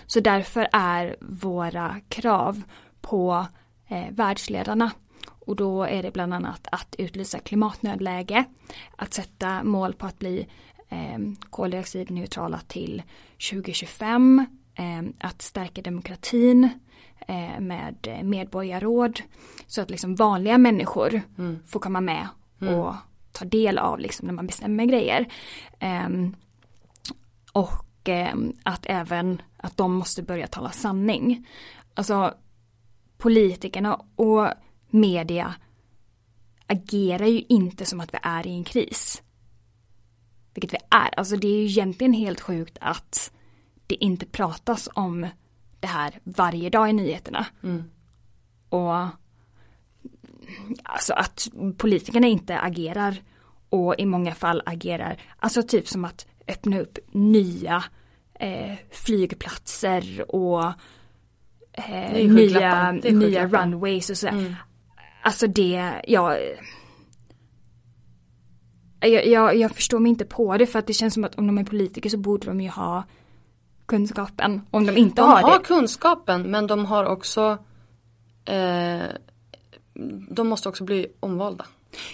Så 0.05 0.19
därför 0.19 0.67
är 0.71 1.15
våra 1.21 1.99
krav 2.09 2.61
på 3.01 3.45
eh, 3.87 4.05
världsledarna 4.11 4.91
och 5.27 5.55
då 5.55 5.83
är 5.83 6.03
det 6.03 6.11
bland 6.11 6.33
annat 6.33 6.67
att 6.71 6.95
utlysa 6.97 7.39
klimatnödläge, 7.39 8.43
att 8.95 9.13
sätta 9.13 9.63
mål 9.63 9.93
på 9.93 10.05
att 10.05 10.19
bli 10.19 10.47
eh, 10.89 11.19
koldioxidneutrala 11.49 12.59
till 12.67 13.03
2025, 13.51 14.45
eh, 14.75 15.27
att 15.27 15.41
stärka 15.41 15.81
demokratin, 15.81 16.69
med 17.59 18.21
medborgarråd. 18.23 19.21
Så 19.67 19.81
att 19.81 19.89
liksom 19.89 20.15
vanliga 20.15 20.57
människor 20.57 21.21
mm. 21.37 21.59
får 21.67 21.79
komma 21.79 22.01
med 22.01 22.27
mm. 22.61 22.73
och 22.73 22.95
ta 23.31 23.45
del 23.45 23.77
av 23.77 23.99
liksom 23.99 24.27
när 24.27 24.33
man 24.33 24.47
bestämmer 24.47 24.85
grejer. 24.85 25.25
Eh, 25.79 26.09
och 27.51 28.09
eh, 28.09 28.35
att 28.63 28.85
även 28.85 29.41
att 29.57 29.77
de 29.77 29.93
måste 29.93 30.23
börja 30.23 30.47
tala 30.47 30.71
sanning. 30.71 31.47
Alltså 31.93 32.33
politikerna 33.17 34.01
och 34.15 34.47
media 34.89 35.55
agerar 36.67 37.25
ju 37.25 37.43
inte 37.49 37.85
som 37.85 37.99
att 37.99 38.13
vi 38.13 38.17
är 38.21 38.47
i 38.47 38.51
en 38.51 38.63
kris. 38.63 39.23
Vilket 40.53 40.73
vi 40.73 40.77
är. 40.89 41.19
Alltså 41.19 41.35
det 41.35 41.47
är 41.47 41.57
ju 41.57 41.65
egentligen 41.65 42.13
helt 42.13 42.41
sjukt 42.41 42.77
att 42.81 43.31
det 43.87 43.95
inte 43.95 44.25
pratas 44.25 44.89
om 44.93 45.27
det 45.85 45.89
här 45.89 46.19
varje 46.23 46.69
dag 46.69 46.89
i 46.89 46.93
nyheterna. 46.93 47.45
Mm. 47.63 47.83
Och 48.69 49.07
alltså 50.83 51.13
att 51.13 51.47
politikerna 51.77 52.27
inte 52.27 52.59
agerar 52.59 53.21
och 53.69 53.95
i 53.97 54.05
många 54.05 54.35
fall 54.35 54.61
agerar, 54.65 55.21
alltså 55.39 55.63
typ 55.63 55.87
som 55.87 56.05
att 56.05 56.27
öppna 56.47 56.79
upp 56.79 56.97
nya 57.11 57.83
eh, 58.39 58.73
flygplatser 58.91 60.35
och 60.35 60.63
eh, 61.73 62.29
nya, 62.29 62.91
nya 62.91 63.47
runways 63.47 64.09
och 64.09 64.17
sådär. 64.17 64.33
Mm. 64.33 64.55
Alltså 65.23 65.47
det, 65.47 66.01
ja, 66.07 66.37
jag, 68.99 69.27
jag, 69.27 69.55
jag, 69.55 69.71
förstår 69.71 69.99
mig 69.99 70.09
inte 70.09 70.25
på 70.25 70.57
det 70.57 70.67
för 70.67 70.79
att 70.79 70.87
det 70.87 70.93
känns 70.93 71.13
som 71.13 71.23
att 71.23 71.35
om 71.35 71.47
de 71.47 71.57
är 71.57 71.63
politiker 71.63 72.09
så 72.09 72.17
borde 72.17 72.47
de 72.47 72.61
ju 72.61 72.69
ha 72.69 73.03
kunskapen 73.85 74.61
om 74.71 74.85
de 74.85 74.97
inte 74.97 75.21
de 75.21 75.29
har 75.29 75.35
det. 75.35 75.41
De 75.41 75.51
har 75.51 75.59
kunskapen 75.59 76.41
men 76.51 76.67
de 76.67 76.85
har 76.85 77.05
också 77.05 77.57
eh, 78.45 79.03
De 80.29 80.47
måste 80.47 80.69
också 80.69 80.83
bli 80.83 81.07
omvalda. 81.19 81.65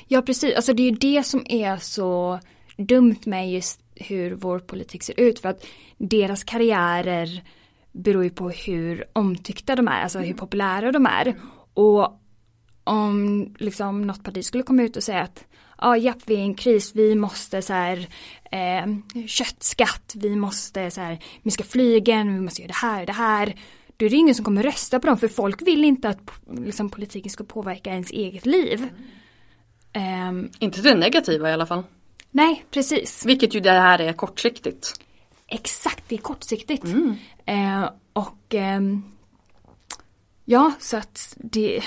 Ja 0.08 0.22
precis, 0.22 0.56
alltså 0.56 0.74
det 0.74 0.84
är 0.84 0.90
ju 0.90 0.96
det 0.96 1.24
som 1.24 1.46
är 1.50 1.78
så 1.78 2.40
dumt 2.78 3.20
med 3.26 3.52
just 3.52 3.82
hur 3.96 4.36
vår 4.36 4.60
politik 4.60 5.04
ser 5.04 5.20
ut 5.20 5.40
för 5.40 5.50
att 5.50 5.66
deras 5.98 6.44
karriärer 6.44 7.44
beror 7.92 8.24
ju 8.24 8.30
på 8.30 8.50
hur 8.50 9.06
omtyckta 9.14 9.76
de 9.76 9.88
är, 9.88 10.02
alltså 10.02 10.20
hur 10.20 10.34
populära 10.34 10.92
de 10.92 11.06
är. 11.06 11.36
Och 11.74 12.22
om 12.84 13.48
liksom 13.60 14.08
något 14.08 14.24
parti 14.24 14.46
skulle 14.46 14.64
komma 14.64 14.84
ut 14.84 14.98
och 14.98 15.04
säga 15.04 15.22
att 15.22 15.46
ja, 15.82 15.98
japp, 15.98 16.18
vi 16.26 16.34
är 16.34 16.40
i 16.40 16.42
en 16.42 16.56
kris, 16.56 16.92
vi 16.96 17.16
måste 17.16 17.62
så 17.62 17.74
här 17.74 18.08
eh, 18.52 18.86
köttskatt, 19.28 20.14
vi 20.16 20.36
måste 20.36 20.92
så 20.92 21.02
här, 21.02 21.20
vi 21.44 21.52
ska 21.52 21.64
flyga, 21.64 22.24
vi 22.24 22.42
måste 22.42 22.62
göra 22.62 22.68
det 22.68 22.88
här, 22.88 23.06
det 23.06 23.14
här. 23.14 23.56
Då 23.98 24.06
är 24.06 24.10
det 24.10 24.16
ingen 24.16 24.36
som 24.36 24.46
kommer 24.46 24.64
rösta 24.64 25.00
på 25.00 25.08
dem 25.08 25.18
för 25.18 25.28
folk 25.28 25.62
vill 25.62 25.84
inte 25.84 26.10
att 26.10 26.20
liksom, 26.52 26.90
politiken 26.90 27.30
ska 27.30 27.44
påverka 27.44 27.90
ens 27.90 28.12
eget 28.12 28.46
liv. 28.46 28.88
Um, 30.30 30.52
inte 30.60 30.82
det 30.82 30.96
negativa 30.96 31.50
i 31.50 31.54
alla 31.54 31.66
fall. 31.66 31.84
Nej, 32.32 32.66
precis. 32.72 33.26
Vilket 33.26 33.56
ju 33.56 33.60
det 33.60 33.72
här 33.72 34.00
är 34.00 34.14
kortsiktigt. 34.14 34.94
Exakt, 35.48 36.04
det 36.08 36.16
är 36.16 36.20
kortsiktigt. 36.20 36.84
Mm. 36.84 37.16
Eh, 37.46 37.90
och 38.14 38.56
eh, 38.56 38.82
ja, 40.46 40.72
så 40.80 40.98
att 40.98 41.36
det 41.38 41.82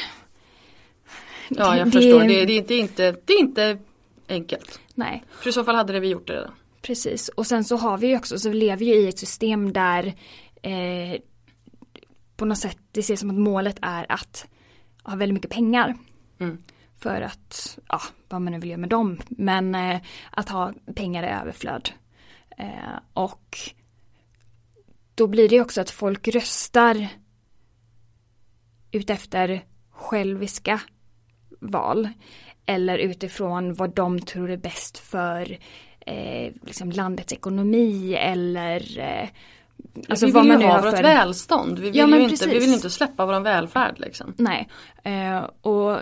Ja, 1.49 1.77
jag 1.77 1.87
det, 1.87 1.91
förstår. 1.91 2.21
Det, 2.21 2.45
det, 2.45 2.61
det, 2.61 2.75
är 2.75 2.81
inte, 2.81 3.17
det 3.25 3.33
är 3.33 3.41
inte 3.41 3.79
enkelt. 4.29 4.81
Nej. 4.95 5.25
För 5.41 5.51
i 5.51 5.53
så 5.53 5.65
fall 5.65 5.75
hade 5.75 5.93
det 5.93 6.01
vi 6.01 6.09
gjort 6.09 6.27
det 6.27 6.35
redan. 6.35 6.55
Precis, 6.83 7.29
och 7.29 7.47
sen 7.47 7.65
så 7.65 7.77
har 7.77 7.99
vi 7.99 8.07
ju 8.07 8.17
också, 8.17 8.39
så 8.39 8.49
vi 8.49 8.57
lever 8.57 8.85
ju 8.85 8.95
i 8.95 9.09
ett 9.09 9.19
system 9.19 9.73
där 9.73 10.15
eh, 10.63 11.21
på 12.37 12.45
något 12.45 12.59
sätt 12.59 12.79
det 12.93 13.01
ses 13.01 13.21
som 13.21 13.31
att 13.31 13.37
målet 13.37 13.79
är 13.83 14.13
att 14.13 14.47
ha 15.03 15.17
väldigt 15.17 15.35
mycket 15.35 15.51
pengar. 15.51 15.97
Mm. 16.39 16.63
För 16.99 17.21
att, 17.21 17.79
ja, 17.89 18.01
vad 18.29 18.43
man 18.43 18.53
nu 18.53 18.59
vill 18.59 18.71
göra 18.71 18.81
med 18.81 18.89
dem, 18.89 19.21
men 19.29 19.75
eh, 19.75 20.01
att 20.31 20.49
ha 20.49 20.73
pengar 20.95 21.23
i 21.23 21.27
överflöd. 21.27 21.91
Eh, 22.59 22.99
och 23.13 23.59
då 25.15 25.27
blir 25.27 25.49
det 25.49 25.61
också 25.61 25.81
att 25.81 25.91
folk 25.91 26.29
röstar 26.29 27.09
utefter 28.93 29.65
själviska 29.91 30.81
val. 31.71 32.09
Eller 32.67 32.99
utifrån 32.99 33.75
vad 33.75 33.95
de 33.95 34.21
tror 34.21 34.51
är 34.51 34.57
bäst 34.57 34.99
för 34.99 35.59
eh, 36.01 36.53
liksom 36.63 36.91
landets 36.91 37.33
ekonomi 37.33 38.15
eller 38.15 38.99
eh, 38.99 39.29
Alltså 40.09 40.27
vi 40.27 40.33
vill 40.33 40.61
ju 40.61 40.67
ha 40.67 40.83
vårt 40.83 40.95
för... 40.95 41.03
välstånd. 41.03 41.79
Vi 41.79 41.91
vill, 41.91 41.99
ja, 41.99 42.17
ju 42.17 42.23
inte, 42.23 42.49
vi 42.49 42.59
vill 42.59 42.75
inte 42.75 42.91
släppa 42.91 43.27
vår 43.27 43.41
välfärd 43.41 43.99
liksom. 43.99 44.35
Nej, 44.37 44.69
eh, 45.03 45.39
och 45.61 45.99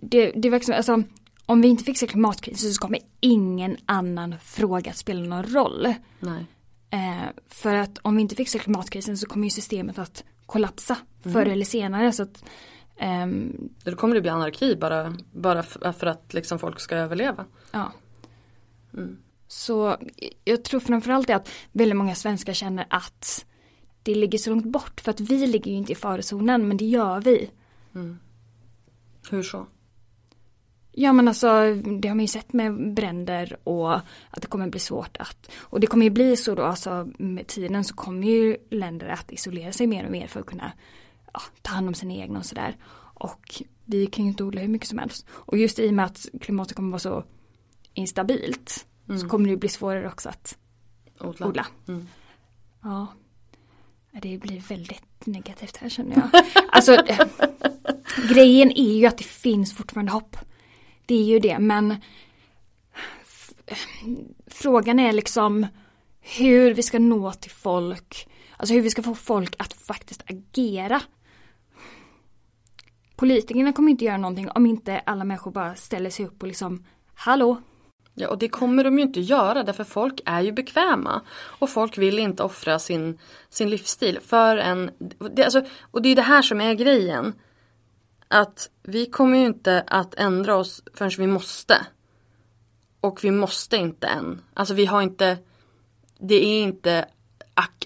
det, 0.00 0.32
det 0.36 0.50
verkar 0.50 0.64
som, 0.64 0.74
alltså 0.74 1.02
om 1.46 1.60
vi 1.60 1.68
inte 1.68 1.84
fixar 1.84 2.06
klimatkrisen 2.06 2.72
så 2.72 2.80
kommer 2.80 2.98
ingen 3.20 3.76
annan 3.86 4.34
fråga 4.42 4.90
att 4.90 4.96
spela 4.96 5.20
någon 5.20 5.44
roll. 5.44 5.94
Nej. 6.20 6.46
Eh, 6.90 7.28
för 7.48 7.74
att 7.74 7.98
om 8.02 8.16
vi 8.16 8.22
inte 8.22 8.34
fixar 8.34 8.58
klimatkrisen 8.58 9.18
så 9.18 9.26
kommer 9.26 9.44
ju 9.44 9.50
systemet 9.50 9.98
att 9.98 10.24
kollapsa 10.46 10.96
mm. 11.24 11.34
förr 11.34 11.50
eller 11.50 11.64
senare. 11.64 12.12
Så 12.12 12.22
att, 12.22 12.44
ehm, 13.00 13.68
Då 13.84 13.96
kommer 13.96 14.14
det 14.14 14.20
bli 14.20 14.30
anarki 14.30 14.76
bara, 14.76 15.14
bara 15.32 15.62
för 15.92 16.06
att 16.06 16.34
liksom 16.34 16.58
folk 16.58 16.80
ska 16.80 16.96
överleva. 16.96 17.44
Ja. 17.72 17.92
Mm. 18.94 19.18
Så 19.48 19.96
jag 20.44 20.64
tror 20.64 20.80
framförallt 20.80 21.30
att 21.30 21.50
väldigt 21.72 21.96
många 21.96 22.14
svenskar 22.14 22.52
känner 22.52 22.86
att 22.90 23.46
det 24.02 24.14
ligger 24.14 24.38
så 24.38 24.50
långt 24.50 24.66
bort 24.66 25.00
för 25.00 25.10
att 25.10 25.20
vi 25.20 25.46
ligger 25.46 25.70
ju 25.70 25.76
inte 25.76 25.92
i 25.92 25.94
farozonen 25.94 26.68
men 26.68 26.76
det 26.76 26.84
gör 26.84 27.20
vi. 27.20 27.50
Mm. 27.94 28.18
Hur 29.30 29.42
så? 29.42 29.66
Ja 30.92 31.12
men 31.12 31.28
alltså 31.28 31.74
det 31.74 32.08
har 32.08 32.14
man 32.14 32.24
ju 32.24 32.28
sett 32.28 32.52
med 32.52 32.94
bränder 32.94 33.56
och 33.64 33.94
att 33.94 34.40
det 34.40 34.46
kommer 34.46 34.68
bli 34.68 34.80
svårt 34.80 35.16
att 35.16 35.50
och 35.56 35.80
det 35.80 35.86
kommer 35.86 36.04
ju 36.04 36.10
bli 36.10 36.36
så 36.36 36.54
då 36.54 36.62
alltså 36.62 37.08
med 37.18 37.46
tiden 37.46 37.84
så 37.84 37.94
kommer 37.94 38.26
ju 38.26 38.56
länder 38.70 39.08
att 39.08 39.32
isolera 39.32 39.72
sig 39.72 39.86
mer 39.86 40.04
och 40.04 40.10
mer 40.10 40.26
för 40.26 40.40
att 40.40 40.46
kunna 40.46 40.72
ja, 41.32 41.40
ta 41.62 41.74
hand 41.74 41.88
om 41.88 41.94
sina 41.94 42.14
egna 42.14 42.38
och 42.38 42.46
sådär. 42.46 42.76
Och 43.14 43.62
vi 43.84 44.06
kan 44.06 44.24
ju 44.24 44.30
inte 44.30 44.44
odla 44.44 44.60
hur 44.60 44.68
mycket 44.68 44.88
som 44.88 44.98
helst. 44.98 45.26
Och 45.30 45.58
just 45.58 45.78
i 45.78 45.88
och 45.88 45.94
med 45.94 46.04
att 46.04 46.26
klimatet 46.40 46.76
kommer 46.76 46.90
vara 46.90 46.98
så 46.98 47.24
instabilt 47.94 48.86
mm. 49.08 49.20
så 49.20 49.28
kommer 49.28 49.48
det 49.48 49.56
bli 49.56 49.68
svårare 49.68 50.08
också 50.08 50.28
att 50.28 50.58
odla. 51.20 51.46
odla. 51.46 51.66
Mm. 51.88 52.08
Ja. 52.82 53.06
Det 54.12 54.38
blir 54.38 54.60
väldigt 54.60 55.26
negativt 55.26 55.76
här 55.76 55.88
känner 55.88 56.16
jag. 56.16 56.42
Alltså 56.68 57.04
grejen 58.34 58.72
är 58.72 58.92
ju 58.92 59.06
att 59.06 59.18
det 59.18 59.24
finns 59.24 59.74
fortfarande 59.74 60.12
hopp. 60.12 60.36
Det 61.06 61.14
är 61.14 61.24
ju 61.24 61.38
det 61.38 61.58
men 61.58 61.96
frågan 64.46 64.98
är 64.98 65.12
liksom 65.12 65.66
hur 66.20 66.74
vi 66.74 66.82
ska 66.82 66.98
nå 66.98 67.32
till 67.32 67.50
folk. 67.50 68.28
Alltså 68.56 68.74
hur 68.74 68.82
vi 68.82 68.90
ska 68.90 69.02
få 69.02 69.14
folk 69.14 69.54
att 69.58 69.72
faktiskt 69.72 70.22
agera. 70.26 71.02
Politikerna 73.20 73.72
kommer 73.72 73.90
inte 73.90 74.04
göra 74.04 74.16
någonting 74.16 74.50
om 74.50 74.66
inte 74.66 74.98
alla 74.98 75.24
människor 75.24 75.50
bara 75.50 75.74
ställer 75.74 76.10
sig 76.10 76.26
upp 76.26 76.42
och 76.42 76.48
liksom 76.48 76.84
Hallå, 77.14 77.62
Ja, 78.14 78.28
och 78.28 78.38
det 78.38 78.48
kommer 78.48 78.84
de 78.84 78.98
ju 78.98 79.04
inte 79.04 79.20
göra 79.20 79.62
därför 79.62 79.84
folk 79.84 80.20
är 80.24 80.40
ju 80.40 80.52
bekväma. 80.52 81.20
Och 81.32 81.70
folk 81.70 81.98
vill 81.98 82.18
inte 82.18 82.42
offra 82.42 82.78
sin, 82.78 83.18
sin 83.48 83.70
livsstil 83.70 84.18
för 84.20 84.56
en... 84.56 84.90
Det, 85.34 85.44
alltså, 85.44 85.62
och 85.80 86.02
det 86.02 86.08
är 86.08 86.16
det 86.16 86.22
här 86.22 86.42
som 86.42 86.60
är 86.60 86.74
grejen. 86.74 87.34
Att 88.28 88.70
vi 88.82 89.06
kommer 89.06 89.38
ju 89.38 89.46
inte 89.46 89.84
att 89.86 90.14
ändra 90.14 90.56
oss 90.56 90.82
förrän 90.94 91.10
vi 91.18 91.26
måste. 91.26 91.86
Och 93.00 93.24
vi 93.24 93.30
måste 93.30 93.76
inte 93.76 94.06
än. 94.06 94.42
Alltså 94.54 94.74
vi 94.74 94.86
har 94.86 95.02
inte... 95.02 95.38
Det 96.18 96.44
är 96.44 96.62
inte... 96.62 97.04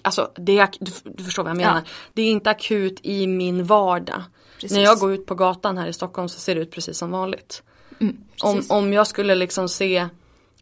Alltså, 0.01 0.31
det 0.35 0.59
är, 0.59 0.69
du 1.03 1.23
förstår 1.23 1.43
vad 1.43 1.49
jag 1.49 1.57
menar. 1.57 1.81
Ja. 1.85 1.91
Det 2.13 2.21
är 2.21 2.31
inte 2.31 2.49
akut 2.49 2.99
i 3.03 3.27
min 3.27 3.63
vardag. 3.63 4.23
Precis. 4.65 4.77
När 4.77 4.83
jag 4.83 4.99
går 4.99 5.13
ut 5.13 5.25
på 5.25 5.35
gatan 5.35 5.77
här 5.77 5.87
i 5.87 5.93
Stockholm 5.93 6.29
så 6.29 6.39
ser 6.39 6.55
det 6.55 6.61
ut 6.61 6.71
precis 6.71 6.97
som 6.97 7.11
vanligt. 7.11 7.63
Mm, 7.99 8.17
om, 8.41 8.63
om 8.69 8.93
jag 8.93 9.07
skulle 9.07 9.35
liksom 9.35 9.69
se 9.69 10.07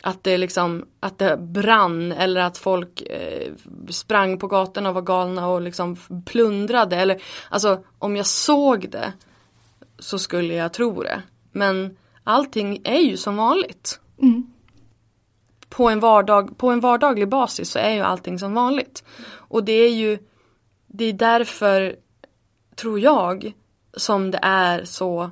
att 0.02 0.24
det 0.24 0.38
liksom, 0.38 0.86
att 1.00 1.20
det 1.20 1.38
brann 1.38 2.12
eller 2.12 2.42
att 2.42 2.58
folk 2.58 3.02
eh, 3.02 3.52
sprang 3.90 4.40
på 4.40 4.48
gatorna 4.48 4.90
och 4.90 4.96
var 4.96 5.02
galna 5.02 5.48
och 5.48 5.62
liksom 5.62 5.98
plundrade 6.26 6.96
eller 6.96 7.24
alltså 7.50 7.84
om 8.00 8.16
jag 8.16 8.26
såg 8.26 8.90
det 8.90 9.14
så 10.00 10.20
skulle 10.20 10.54
jag 10.54 10.74
tro 10.74 11.04
det. 11.04 11.22
Men 11.52 11.98
allting 12.24 12.82
är 12.84 13.00
ju 13.00 13.18
som 13.18 13.38
vanligt. 13.38 14.00
Mm. 14.22 14.54
På, 15.70 15.90
en 15.90 16.00
vardag, 16.00 16.58
på 16.58 16.70
en 16.70 16.80
vardaglig 16.80 17.30
basis 17.30 17.72
så 17.72 17.80
är 17.80 17.94
ju 17.94 18.02
allting 18.02 18.40
som 18.40 18.54
vanligt. 18.54 19.04
Och 19.34 19.64
det 19.64 19.74
är 19.74 19.92
ju 19.92 20.18
det 20.88 21.06
är 21.06 21.14
därför 21.14 21.96
tror 22.76 23.00
jag 23.00 23.54
som 23.98 24.32
det 24.32 24.40
är 24.42 24.86
så 24.86 25.32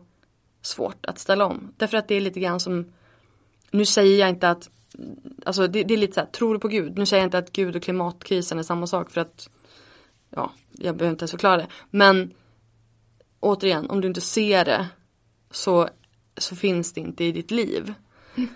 svårt 0.62 1.06
att 1.06 1.20
ställa 1.20 1.46
om. 1.46 1.74
Därför 1.78 1.98
att 1.98 2.08
det 2.08 2.16
är 2.16 2.22
lite 2.22 2.40
grann 2.40 2.60
som 2.60 2.94
nu 3.72 3.86
säger 3.86 4.20
jag 4.20 4.30
inte 4.30 4.50
att, 4.50 4.70
alltså 5.46 5.68
det, 5.68 5.84
det 5.84 5.94
är 5.94 5.98
lite 5.98 6.14
så 6.14 6.20
här, 6.20 6.28
tror 6.28 6.54
du 6.54 6.60
på 6.60 6.68
Gud? 6.68 6.98
Nu 6.98 7.06
säger 7.06 7.22
jag 7.22 7.28
inte 7.28 7.38
att 7.38 7.52
Gud 7.52 7.76
och 7.76 7.84
klimatkrisen 7.84 8.60
är 8.60 8.64
samma 8.64 8.88
sak 8.88 9.10
för 9.10 9.22
att, 9.22 9.50
ja, 10.30 10.52
jag 10.72 10.96
behöver 10.96 11.12
inte 11.12 11.24
ens 11.24 11.32
förklara 11.32 11.58
det. 11.58 11.68
Men 11.90 12.34
återigen, 13.40 13.90
om 13.90 14.02
du 14.02 14.08
inte 14.08 14.22
ser 14.22 14.66
det 14.66 14.88
så, 15.52 15.90
så 16.38 16.56
finns 16.56 16.94
det 16.94 17.02
inte 17.02 17.24
i 17.24 17.32
ditt 17.32 17.52
liv. 17.52 17.94
Mm. 18.36 18.50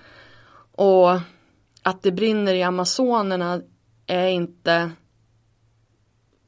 Och 0.71 1.19
att 1.83 2.03
det 2.03 2.11
brinner 2.11 2.53
i 2.53 2.63
Amazonerna 2.63 3.61
är 4.07 4.27
inte 4.27 4.91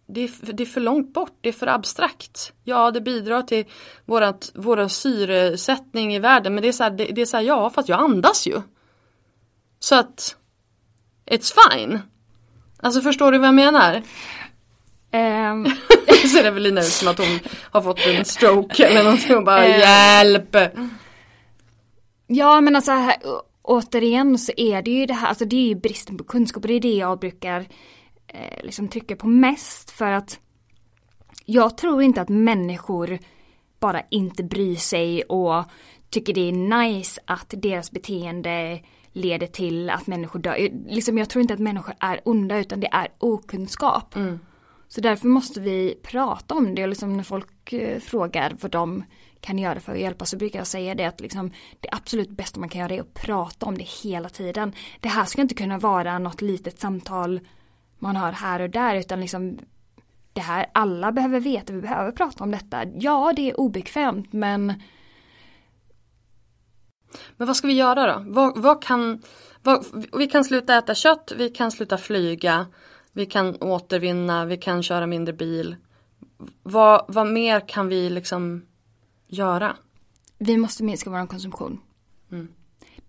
det 0.07 0.23
är, 0.23 0.53
det 0.53 0.63
är 0.63 0.67
för 0.67 0.81
långt 0.81 1.13
bort, 1.13 1.37
det 1.41 1.49
är 1.49 1.53
för 1.53 1.67
abstrakt. 1.67 2.53
Ja, 2.63 2.91
det 2.91 3.01
bidrar 3.01 3.41
till 3.41 3.65
vårat, 4.05 4.51
vår 4.55 4.87
syresättning 4.87 6.15
i 6.15 6.19
världen 6.19 6.53
men 6.53 6.61
det 6.61 6.67
är 6.67 6.71
så 6.71 6.83
här, 6.83 6.91
det, 6.91 7.05
det, 7.05 7.21
är 7.21 7.25
så 7.25 7.37
här, 7.37 7.43
ja 7.43 7.69
fast 7.69 7.89
jag 7.89 7.99
andas 7.99 8.47
ju. 8.47 8.61
Så 9.79 9.95
att, 9.95 10.35
it's 11.25 11.53
fine. 11.55 11.99
Alltså 12.79 13.01
förstår 13.01 13.31
du 13.31 13.37
vad 13.37 13.47
jag 13.47 13.55
menar? 13.55 14.03
Um. 15.11 15.65
ser 16.31 16.43
Evelina 16.43 16.81
ut 16.81 16.87
som 16.87 17.07
att 17.07 17.17
hon 17.17 17.39
har 17.71 17.81
fått 17.81 17.99
en 17.99 18.25
stroke 18.25 18.85
eller 18.85 19.03
någonting 19.03 19.37
och 19.37 19.43
bara 19.43 19.65
um. 19.65 19.71
hjälp. 19.71 20.55
Ja 22.27 22.61
men 22.61 22.75
alltså 22.75 22.91
här, 22.91 23.15
återigen 23.61 24.37
så 24.37 24.51
är 24.57 24.81
det 24.81 24.91
ju 24.91 25.05
det 25.05 25.13
här, 25.13 25.27
alltså 25.27 25.45
det 25.45 25.55
är 25.55 25.67
ju 25.67 25.75
bristen 25.75 26.17
på 26.17 26.23
kunskap 26.23 26.63
och 26.63 26.67
det 26.67 26.73
är 26.73 26.79
det 26.79 26.95
jag 26.95 27.19
brukar 27.19 27.67
eh, 28.37 28.63
liksom 28.63 28.87
trycker 28.87 29.15
på 29.15 29.27
mest 29.27 29.91
för 29.91 30.11
att 30.11 30.39
jag 31.45 31.77
tror 31.77 32.03
inte 32.03 32.21
att 32.21 32.29
människor 32.29 33.19
bara 33.79 34.01
inte 34.09 34.43
bryr 34.43 34.75
sig 34.75 35.23
och 35.23 35.63
tycker 36.09 36.33
det 36.33 36.49
är 36.49 36.51
nice 36.51 37.21
att 37.25 37.53
deras 37.57 37.91
beteende 37.91 38.79
leder 39.11 39.47
till 39.47 39.89
att 39.89 40.07
människor 40.07 40.39
dör. 40.39 40.69
Liksom 40.87 41.17
jag 41.17 41.29
tror 41.29 41.41
inte 41.41 41.53
att 41.53 41.59
människor 41.59 41.95
är 41.99 42.21
onda 42.25 42.57
utan 42.57 42.79
det 42.79 42.89
är 42.91 43.07
okunskap. 43.17 44.15
Mm. 44.15 44.39
Så 44.87 45.01
därför 45.01 45.27
måste 45.27 45.59
vi 45.59 45.99
prata 46.03 46.55
om 46.55 46.75
det 46.75 46.83
och 46.83 46.89
liksom 46.89 47.17
när 47.17 47.23
folk 47.23 47.73
eh, 47.73 47.99
frågar 47.99 48.55
vad 48.61 48.71
de 48.71 49.03
kan 49.41 49.59
göra 49.59 49.79
för 49.79 49.91
att 49.91 49.99
hjälpa 49.99 50.25
så 50.25 50.37
brukar 50.37 50.59
jag 50.59 50.67
säga 50.67 50.95
det 50.95 51.05
att 51.05 51.19
liksom 51.19 51.51
det 51.79 51.89
absolut 51.91 52.29
bästa 52.29 52.59
man 52.59 52.69
kan 52.69 52.81
göra 52.81 52.93
är 52.93 53.01
att 53.01 53.13
prata 53.13 53.65
om 53.65 53.77
det 53.77 53.87
hela 54.03 54.29
tiden. 54.29 54.73
Det 54.99 55.09
här 55.09 55.25
ska 55.25 55.41
inte 55.41 55.55
kunna 55.55 55.77
vara 55.77 56.19
något 56.19 56.41
litet 56.41 56.79
samtal 56.79 57.39
man 57.99 58.15
har 58.15 58.31
här 58.31 58.59
och 58.61 58.69
där 58.69 58.95
utan 58.95 59.21
liksom 59.21 59.59
det 60.33 60.41
här, 60.41 60.65
alla 60.73 61.11
behöver 61.11 61.39
veta, 61.39 61.73
vi 61.73 61.81
behöver 61.81 62.11
prata 62.11 62.43
om 62.43 62.51
detta. 62.51 62.83
Ja, 62.95 63.33
det 63.35 63.49
är 63.49 63.59
obekvämt 63.59 64.33
men 64.33 64.73
Men 67.37 67.47
vad 67.47 67.57
ska 67.57 67.67
vi 67.67 67.73
göra 67.73 68.13
då? 68.13 68.31
Vad, 68.31 68.57
vad 68.57 68.83
kan 68.83 69.21
vad, 69.63 69.85
Vi 70.17 70.27
kan 70.27 70.43
sluta 70.43 70.77
äta 70.77 70.95
kött, 70.95 71.33
vi 71.37 71.49
kan 71.49 71.71
sluta 71.71 71.97
flyga, 71.97 72.65
vi 73.11 73.25
kan 73.25 73.55
återvinna, 73.55 74.45
vi 74.45 74.57
kan 74.57 74.83
köra 74.83 75.07
mindre 75.07 75.33
bil. 75.33 75.75
Vad, 76.63 77.05
vad 77.07 77.27
mer 77.27 77.67
kan 77.67 77.87
vi 77.87 78.09
liksom 78.09 78.65
göra? 79.27 79.75
Vi 80.37 80.57
måste 80.57 80.83
minska 80.83 81.09
vår 81.09 81.27
konsumtion. 81.27 81.81
Mm. 82.31 82.47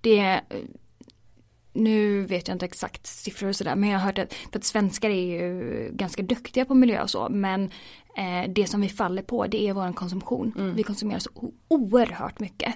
Det 0.01 0.41
nu 1.79 2.23
vet 2.23 2.49
jag 2.49 2.55
inte 2.55 2.67
exakt 2.67 3.07
siffror 3.07 3.49
och 3.49 3.57
sådär 3.57 3.77
men 3.77 3.91
jag 3.91 3.99
har 3.99 4.07
hört 4.07 4.19
att, 4.19 4.35
för 4.35 4.59
att 4.59 4.65
svenskar 4.65 5.11
är 5.11 5.41
ju 5.41 5.91
ganska 5.93 6.23
duktiga 6.23 6.65
på 6.65 6.75
miljö 6.75 7.03
och 7.03 7.11
så 7.11 7.29
men 7.31 7.71
eh, 8.17 8.51
det 8.51 8.67
som 8.67 8.81
vi 8.81 8.89
faller 8.89 9.23
på 9.23 9.47
det 9.47 9.69
är 9.69 9.73
vår 9.73 9.93
konsumtion. 9.93 10.55
Mm. 10.59 10.75
Vi 10.75 10.83
konsumerar 10.83 11.19
så 11.19 11.31
oerhört 11.69 12.41
mycket. 12.41 12.75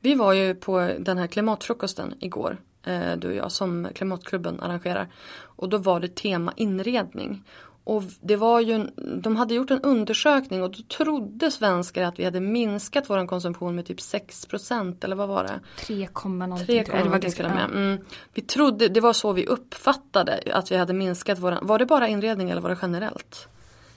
Vi 0.00 0.14
var 0.14 0.32
ju 0.32 0.54
på 0.54 0.90
den 0.98 1.18
här 1.18 1.26
klimatfrukosten 1.26 2.14
igår 2.20 2.58
eh, 2.86 3.16
du 3.16 3.28
och 3.28 3.34
jag, 3.34 3.52
som 3.52 3.88
Klimatklubben 3.94 4.60
arrangerar. 4.60 5.08
Och 5.40 5.68
då 5.68 5.78
var 5.78 6.00
det 6.00 6.14
tema 6.16 6.52
inredning. 6.56 7.44
Och 7.84 8.02
det 8.20 8.36
var 8.36 8.60
ju, 8.60 8.86
de 9.22 9.36
hade 9.36 9.54
gjort 9.54 9.70
en 9.70 9.80
undersökning 9.80 10.62
och 10.62 10.70
då 10.70 10.82
trodde 10.82 11.50
svenskar 11.50 12.02
att 12.02 12.18
vi 12.18 12.24
hade 12.24 12.40
minskat 12.40 13.10
vår 13.10 13.26
konsumtion 13.26 13.74
med 13.74 13.86
typ 13.86 13.98
6% 13.98 15.04
eller 15.04 15.16
vad 15.16 15.28
var 15.28 15.44
det? 15.44 15.60
3, 15.78 16.08
någonting. 16.46 16.84
3, 16.84 17.02
det 17.02 17.08
var 17.08 17.18
ganska 17.18 17.42
med. 17.48 17.64
Mm. 17.64 17.98
Vi 18.34 18.42
trodde, 18.42 18.88
det 18.88 19.00
var 19.00 19.12
så 19.12 19.32
vi 19.32 19.46
uppfattade 19.46 20.42
att 20.52 20.72
vi 20.72 20.76
hade 20.76 20.92
minskat 20.92 21.38
vår, 21.38 21.58
var 21.62 21.78
det 21.78 21.86
bara 21.86 22.08
inredning 22.08 22.50
eller 22.50 22.60
var 22.60 22.70
det 22.70 22.78
generellt? 22.82 23.48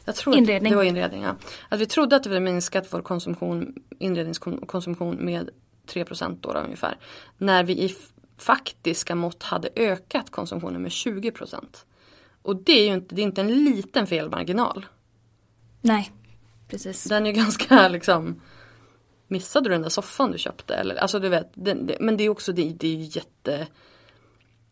Jag 0.05 0.15
tror 0.15 0.35
inredning. 0.35 0.71
det 0.71 0.77
var 0.77 0.83
inredning, 0.83 1.23
ja. 1.23 1.35
Att 1.69 1.79
vi 1.79 1.85
trodde 1.85 2.15
att 2.15 2.25
vi 2.25 2.29
hade 2.29 2.39
minskat 2.39 2.87
vår 2.89 3.01
konsumtion, 3.01 3.75
inredningskonsumtion 3.99 5.15
med 5.15 5.49
3 5.85 6.05
då, 6.19 6.53
då 6.53 6.59
ungefär. 6.59 6.97
När 7.37 7.63
vi 7.63 7.73
i 7.73 7.95
faktiska 8.37 9.15
mått 9.15 9.43
hade 9.43 9.69
ökat 9.75 10.29
konsumtionen 10.29 10.81
med 10.81 10.91
20 10.91 11.31
Och 12.45 12.55
det 12.55 12.71
är 12.71 12.85
ju 12.85 12.93
inte, 12.93 13.15
det 13.15 13.21
är 13.21 13.23
inte 13.23 13.41
en 13.41 13.63
liten 13.63 14.07
felmarginal. 14.07 14.85
Nej, 15.81 16.11
precis. 16.67 17.03
Den 17.03 17.25
är 17.25 17.31
ganska 17.31 17.87
liksom 17.87 18.41
Missade 19.27 19.69
du 19.69 19.73
den 19.73 19.81
där 19.81 19.89
soffan 19.89 20.31
du 20.31 20.37
köpte? 20.37 20.75
Eller, 20.75 20.95
alltså 20.95 21.19
du 21.19 21.29
vet, 21.29 21.51
det, 21.53 21.73
det, 21.73 21.97
men 21.99 22.17
det 22.17 22.23
är 22.23 22.29
också 22.29 22.53
det, 22.53 22.73
det 22.79 22.87
är 22.87 23.17
jätte 23.17 23.67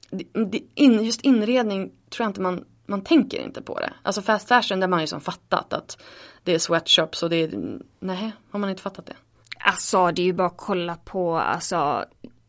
det, 0.10 0.62
in, 0.76 1.04
Just 1.04 1.22
inredning 1.22 1.92
tror 2.10 2.24
jag 2.24 2.30
inte 2.30 2.42
man 2.42 2.66
man 2.86 3.02
tänker 3.04 3.44
inte 3.44 3.62
på 3.62 3.80
det. 3.80 3.94
Alltså 4.02 4.22
fast 4.22 4.48
fashion 4.48 4.80
där 4.80 4.88
man 4.88 5.02
ju 5.02 5.08
som 5.08 5.22
fattat 5.22 5.74
att 5.74 5.98
det 6.44 6.54
är 6.54 6.60
sweatshops 6.60 7.24
och 7.24 7.30
det 7.30 7.36
är, 7.36 7.80
nej, 8.00 8.32
har 8.52 8.60
man 8.60 8.70
inte 8.70 8.82
fattat 8.82 9.06
det? 9.06 9.16
Alltså 9.60 10.12
det 10.12 10.22
är 10.22 10.26
ju 10.26 10.34
bara 10.34 10.48
att 10.48 10.58
kolla 10.58 10.96
på 10.96 11.38
alltså 11.38 12.06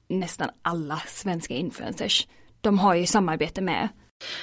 nästan 0.09 0.51
alla 0.63 1.03
svenska 1.07 1.55
influencers. 1.55 2.29
De 2.61 2.79
har 2.79 2.95
ju 2.95 3.07
samarbete 3.07 3.61
med. 3.61 3.89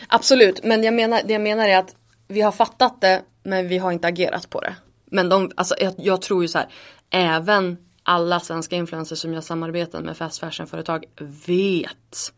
Absolut, 0.07 0.63
men 0.63 0.83
jag 0.83 0.93
menar, 0.93 1.21
det 1.25 1.33
jag 1.33 1.41
menar 1.41 1.67
är 1.67 1.77
att 1.77 1.95
vi 2.27 2.41
har 2.41 2.51
fattat 2.51 3.01
det 3.01 3.21
men 3.43 3.67
vi 3.67 3.77
har 3.77 3.91
inte 3.91 4.07
agerat 4.07 4.49
på 4.49 4.61
det. 4.61 4.75
Men 5.05 5.29
de, 5.29 5.51
alltså 5.55 5.75
jag, 5.79 5.93
jag 5.97 6.21
tror 6.21 6.41
ju 6.41 6.47
så 6.47 6.57
här, 6.57 6.67
även 7.09 7.77
alla 8.03 8.39
svenska 8.39 8.75
influencers 8.75 9.19
som 9.19 9.33
gör 9.33 9.41
samarbeten 9.41 10.03
med 10.03 10.17
fast 10.17 10.39
fashion-företag 10.39 11.05
vet 11.45 12.33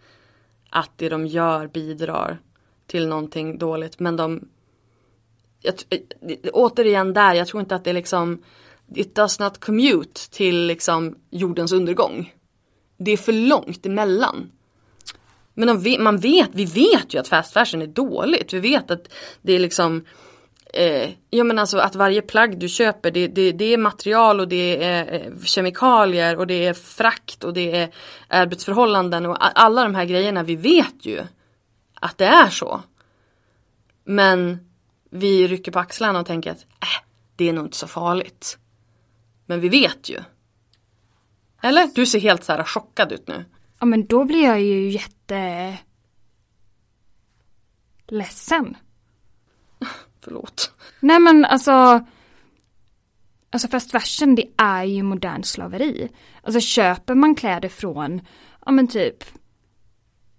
att 0.69 0.91
det 0.95 1.09
de 1.09 1.27
gör 1.27 1.67
bidrar 1.67 2.39
till 2.87 3.07
någonting 3.07 3.57
dåligt. 3.57 3.99
Men 3.99 4.15
de, 4.15 4.47
jag, 5.61 5.73
eh, 5.89 5.99
återigen 6.53 7.13
där, 7.13 7.33
jag 7.33 7.47
tror 7.47 7.61
inte 7.61 7.75
att 7.75 7.83
det 7.83 7.89
är 7.89 7.93
liksom 7.93 8.43
It 8.95 9.15
does 9.15 9.39
not 9.39 9.59
commute 9.59 10.29
till 10.31 10.65
liksom 10.65 11.15
jordens 11.29 11.71
undergång. 11.71 12.33
Det 12.97 13.11
är 13.11 13.17
för 13.17 13.33
långt 13.33 13.85
emellan. 13.85 14.51
Men 15.53 15.81
vet, 15.81 16.01
man 16.01 16.17
vet, 16.17 16.49
vi 16.53 16.65
vet 16.65 17.13
ju 17.13 17.19
att 17.19 17.27
fast 17.27 17.53
fashion 17.53 17.81
är 17.81 17.87
dåligt. 17.87 18.53
Vi 18.53 18.59
vet 18.59 18.91
att 18.91 19.13
det 19.41 19.53
är 19.53 19.59
liksom 19.59 20.05
eh, 20.73 21.09
Ja 21.29 21.43
men 21.43 21.59
alltså 21.59 21.77
att 21.77 21.95
varje 21.95 22.21
plagg 22.21 22.59
du 22.59 22.69
köper 22.69 23.11
det, 23.11 23.27
det, 23.27 23.51
det 23.51 23.73
är 23.73 23.77
material 23.77 24.39
och 24.39 24.47
det 24.47 24.83
är 24.83 25.13
eh, 25.13 25.43
kemikalier 25.43 26.37
och 26.37 26.47
det 26.47 26.65
är 26.65 26.73
frakt 26.73 27.43
och 27.43 27.53
det 27.53 27.75
är 27.75 27.89
arbetsförhållanden 28.27 29.25
och 29.25 29.37
alla 29.39 29.83
de 29.83 29.95
här 29.95 30.05
grejerna 30.05 30.43
vi 30.43 30.55
vet 30.55 31.05
ju 31.05 31.21
att 31.93 32.17
det 32.17 32.25
är 32.25 32.49
så. 32.49 32.81
Men 34.03 34.59
vi 35.09 35.47
rycker 35.47 35.71
på 35.71 35.79
axlarna 35.79 36.19
och 36.19 36.25
tänker 36.25 36.51
att 36.51 36.61
äh, 36.61 37.03
det 37.35 37.49
är 37.49 37.53
nog 37.53 37.65
inte 37.65 37.77
så 37.77 37.87
farligt. 37.87 38.57
Men 39.45 39.59
vi 39.59 39.69
vet 39.69 40.09
ju. 40.09 40.19
Eller? 41.61 41.89
Du 41.95 42.05
ser 42.05 42.19
helt 42.19 42.43
så 42.43 42.51
här 42.51 42.63
chockad 42.63 43.11
ut 43.11 43.27
nu. 43.27 43.45
Ja 43.79 43.85
men 43.85 44.05
då 44.05 44.25
blir 44.25 44.43
jag 44.43 44.61
ju 44.61 44.89
jätte 44.89 45.22
ledsen. 48.07 48.77
Förlåt. 50.21 50.73
Nej 50.99 51.19
men 51.19 51.45
alltså 51.45 52.05
Alltså 53.49 53.67
fast 53.67 53.91
fashion 53.91 54.35
det 54.35 54.47
är 54.57 54.83
ju 54.83 55.03
modern 55.03 55.43
slaveri. 55.43 56.09
Alltså 56.41 56.59
köper 56.59 57.15
man 57.15 57.35
kläder 57.35 57.69
från, 57.69 58.21
ja 58.65 58.71
men 58.71 58.87
typ 58.87 59.23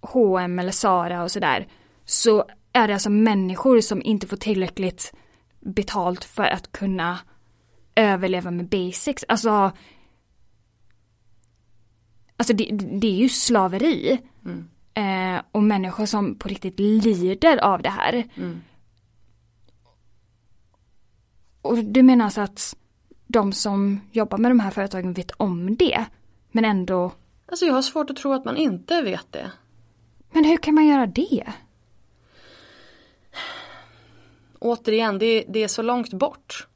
H&M 0.01 0.59
eller 0.59 0.73
Sara 0.73 1.23
och 1.23 1.31
sådär. 1.31 1.67
Så 2.05 2.45
är 2.73 2.89
det 2.89 2.95
alltså 2.95 3.11
människor 3.11 3.81
som 3.81 4.03
inte 4.03 4.27
får 4.27 4.37
tillräckligt 4.37 5.15
betalt 5.61 6.25
för 6.25 6.45
att 6.45 6.73
kunna 6.73 7.19
överleva 7.95 8.51
med 8.51 8.69
basics. 8.69 9.25
Alltså 9.29 9.73
Alltså 12.37 12.55
det, 12.55 12.65
det 13.01 13.07
är 13.07 13.17
ju 13.17 13.29
slaveri. 13.29 14.21
Mm. 14.45 14.69
Eh, 14.95 15.43
och 15.53 15.63
människor 15.63 16.07
som 16.07 16.35
på 16.35 16.49
riktigt 16.49 16.79
lider 16.79 17.57
av 17.57 17.83
det 17.83 17.91
här. 17.91 18.29
Mm. 18.37 18.63
Och 21.63 21.85
du 21.85 22.03
menar 22.03 22.25
alltså 22.25 22.41
att 22.41 22.77
de 23.27 23.53
som 23.53 24.01
jobbar 24.13 24.39
med 24.39 24.51
de 24.51 24.61
här 24.61 24.71
företagen 24.71 25.13
vet 25.13 25.31
om 25.31 25.77
det? 25.77 26.05
Men 26.53 26.65
ändå... 26.65 27.13
Alltså 27.47 27.67
jag 27.67 27.75
har 27.75 27.83
svårt 27.83 28.11
att 28.11 28.17
tro 28.17 28.33
att 28.33 28.45
man 28.45 28.57
inte 28.57 29.03
vet 29.03 29.33
det. 29.33 29.53
Men 30.33 30.45
hur 30.45 30.57
kan 30.57 30.75
man 30.75 30.87
göra 30.87 31.07
det? 31.07 31.53
Återigen, 34.59 35.19
det, 35.19 35.45
det 35.49 35.63
är 35.63 35.69
så 35.69 35.83
långt 35.83 36.13
bort. 36.13 36.69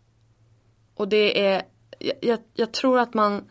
Och 0.94 1.08
det 1.08 1.46
är, 1.46 1.62
jag, 2.20 2.38
jag 2.54 2.72
tror 2.72 2.98
att 2.98 3.14
man 3.14 3.44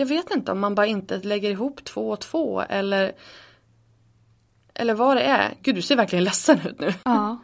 jag 0.00 0.06
vet 0.06 0.30
inte 0.30 0.52
om 0.52 0.60
man 0.60 0.74
bara 0.74 0.86
inte 0.86 1.18
lägger 1.18 1.50
ihop 1.50 1.84
två 1.84 2.10
och 2.10 2.20
två 2.20 2.60
eller 2.60 3.12
eller 4.74 4.94
vad 4.94 5.16
det 5.16 5.22
är. 5.22 5.54
Gud 5.62 5.74
du 5.74 5.82
ser 5.82 5.96
verkligen 5.96 6.24
ledsen 6.24 6.60
ut 6.66 6.80
nu. 6.80 6.94
Ja. 7.04 7.38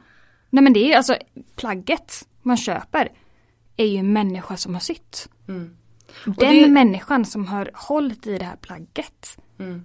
Nej 0.50 0.64
men 0.64 0.72
det 0.72 0.92
är 0.92 0.96
alltså 0.96 1.16
plagget 1.56 2.28
man 2.42 2.56
köper 2.56 3.12
är 3.76 3.86
ju 3.86 3.96
en 3.96 4.12
människa 4.12 4.56
som 4.56 4.74
har 4.74 4.80
sytt. 4.80 5.28
Mm. 5.48 5.76
Den 6.24 6.34
det... 6.54 6.68
människan 6.68 7.24
som 7.24 7.46
har 7.46 7.70
hållit 7.74 8.26
i 8.26 8.38
det 8.38 8.44
här 8.44 8.56
plagget 8.56 9.38
mm. 9.58 9.84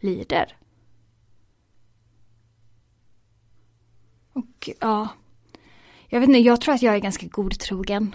lider. 0.00 0.56
Och 4.32 4.70
ja, 4.80 5.08
jag 6.08 6.20
vet 6.20 6.28
inte, 6.28 6.38
jag 6.38 6.60
tror 6.60 6.74
att 6.74 6.82
jag 6.82 6.94
är 6.94 6.98
ganska 6.98 7.26
godtrogen. 7.26 8.14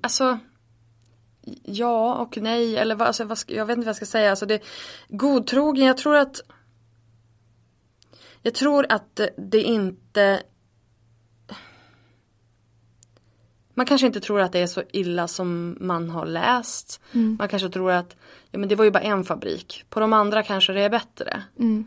Alltså 0.00 0.38
Ja 1.64 2.14
och 2.14 2.38
nej 2.40 2.76
eller 2.76 2.94
vad, 2.94 3.06
alltså, 3.06 3.24
vad 3.24 3.38
jag 3.46 3.66
vet 3.66 3.76
inte 3.76 3.86
vad 3.86 3.88
jag 3.88 3.96
ska 3.96 4.06
säga. 4.06 4.30
Alltså 4.30 4.46
det, 4.46 4.62
godtrogen, 5.08 5.86
jag 5.86 5.96
tror 5.96 6.16
att 6.16 6.40
Jag 8.42 8.54
tror 8.54 8.86
att 8.88 9.20
det 9.36 9.62
inte 9.62 10.42
Man 13.74 13.86
kanske 13.86 14.06
inte 14.06 14.20
tror 14.20 14.40
att 14.40 14.52
det 14.52 14.58
är 14.58 14.66
så 14.66 14.82
illa 14.92 15.28
som 15.28 15.76
man 15.80 16.10
har 16.10 16.26
läst. 16.26 17.00
Mm. 17.12 17.36
Man 17.38 17.48
kanske 17.48 17.68
tror 17.68 17.92
att 17.92 18.16
ja, 18.50 18.58
men 18.58 18.68
det 18.68 18.74
var 18.74 18.84
ju 18.84 18.90
bara 18.90 19.02
en 19.02 19.24
fabrik. 19.24 19.84
På 19.88 20.00
de 20.00 20.12
andra 20.12 20.42
kanske 20.42 20.72
det 20.72 20.80
är 20.80 20.90
bättre. 20.90 21.42
Mm. 21.58 21.84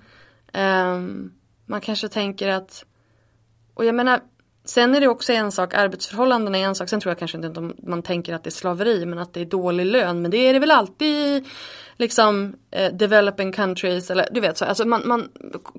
Um, 0.54 1.34
man 1.66 1.82
kanske 1.82 2.10
tänker 2.10 2.50
att 2.50 2.86
och 3.74 3.86
jag 3.86 3.96
menar 3.96 4.22
Sen 4.66 4.96
är 4.96 5.02
det 5.02 5.08
också 5.08 5.34
en 5.34 5.52
sak, 5.52 5.74
arbetsförhållanden 5.74 6.56
är 6.56 6.60
en 6.66 6.76
sak. 6.76 6.90
Sen 6.90 7.00
tror 7.00 7.12
jag 7.12 7.20
kanske 7.20 7.38
inte 7.38 7.48
att 7.48 7.88
man 7.88 8.04
tänker 8.04 8.34
att 8.34 8.44
det 8.44 8.50
är 8.50 8.52
slaveri 8.52 9.06
men 9.06 9.20
att 9.20 9.34
det 9.34 9.42
är 9.42 9.46
dålig 9.46 9.86
lön. 9.86 10.22
Men 10.22 10.32
det 10.32 10.38
är 10.38 10.54
det 10.54 10.60
väl 10.60 10.72
alltid 10.72 11.46
liksom 11.98 12.56
eh, 12.72 12.94
developing 12.94 13.52
countries 13.52 14.12
eller 14.12 14.28
du 14.32 14.40
vet 14.40 14.58
så. 14.58 14.66
Alltså 14.66 14.86
man, 14.86 15.02
man, 15.06 15.30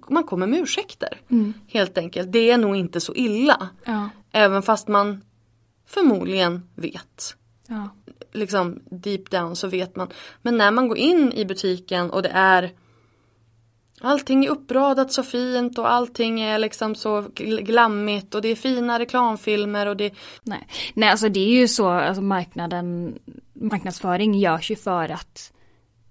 man 0.08 0.24
kommer 0.24 0.46
med 0.46 0.58
ursäkter. 0.58 1.20
Mm. 1.30 1.54
Helt 1.68 1.98
enkelt. 1.98 2.32
Det 2.32 2.50
är 2.50 2.58
nog 2.58 2.76
inte 2.76 3.00
så 3.00 3.14
illa. 3.14 3.68
Ja. 3.84 4.08
Även 4.32 4.62
fast 4.62 4.88
man 4.88 5.24
förmodligen 5.86 6.68
vet. 6.74 7.36
Ja. 7.66 7.88
Liksom 8.32 8.80
deep 8.90 9.30
down 9.30 9.56
så 9.56 9.68
vet 9.68 9.96
man. 9.96 10.08
Men 10.42 10.56
när 10.56 10.70
man 10.70 10.88
går 10.88 10.98
in 10.98 11.32
i 11.32 11.44
butiken 11.44 12.10
och 12.10 12.22
det 12.22 12.32
är 12.34 12.72
Allting 14.00 14.44
är 14.44 14.48
uppradat 14.48 15.12
så 15.12 15.22
fint 15.22 15.78
och 15.78 15.90
allting 15.90 16.40
är 16.40 16.58
liksom 16.58 16.94
så 16.94 17.24
glammigt 17.62 18.34
och 18.34 18.42
det 18.42 18.48
är 18.48 18.56
fina 18.56 18.98
reklamfilmer 18.98 19.86
och 19.86 19.96
det 19.96 20.14
Nej, 20.42 20.66
Nej 20.94 21.08
alltså 21.08 21.28
det 21.28 21.40
är 21.40 21.60
ju 21.60 21.68
så, 21.68 21.88
alltså 21.88 22.22
marknaden, 22.22 23.18
marknadsföring 23.52 24.34
görs 24.34 24.70
ju 24.70 24.76
för 24.76 25.08
att 25.08 25.52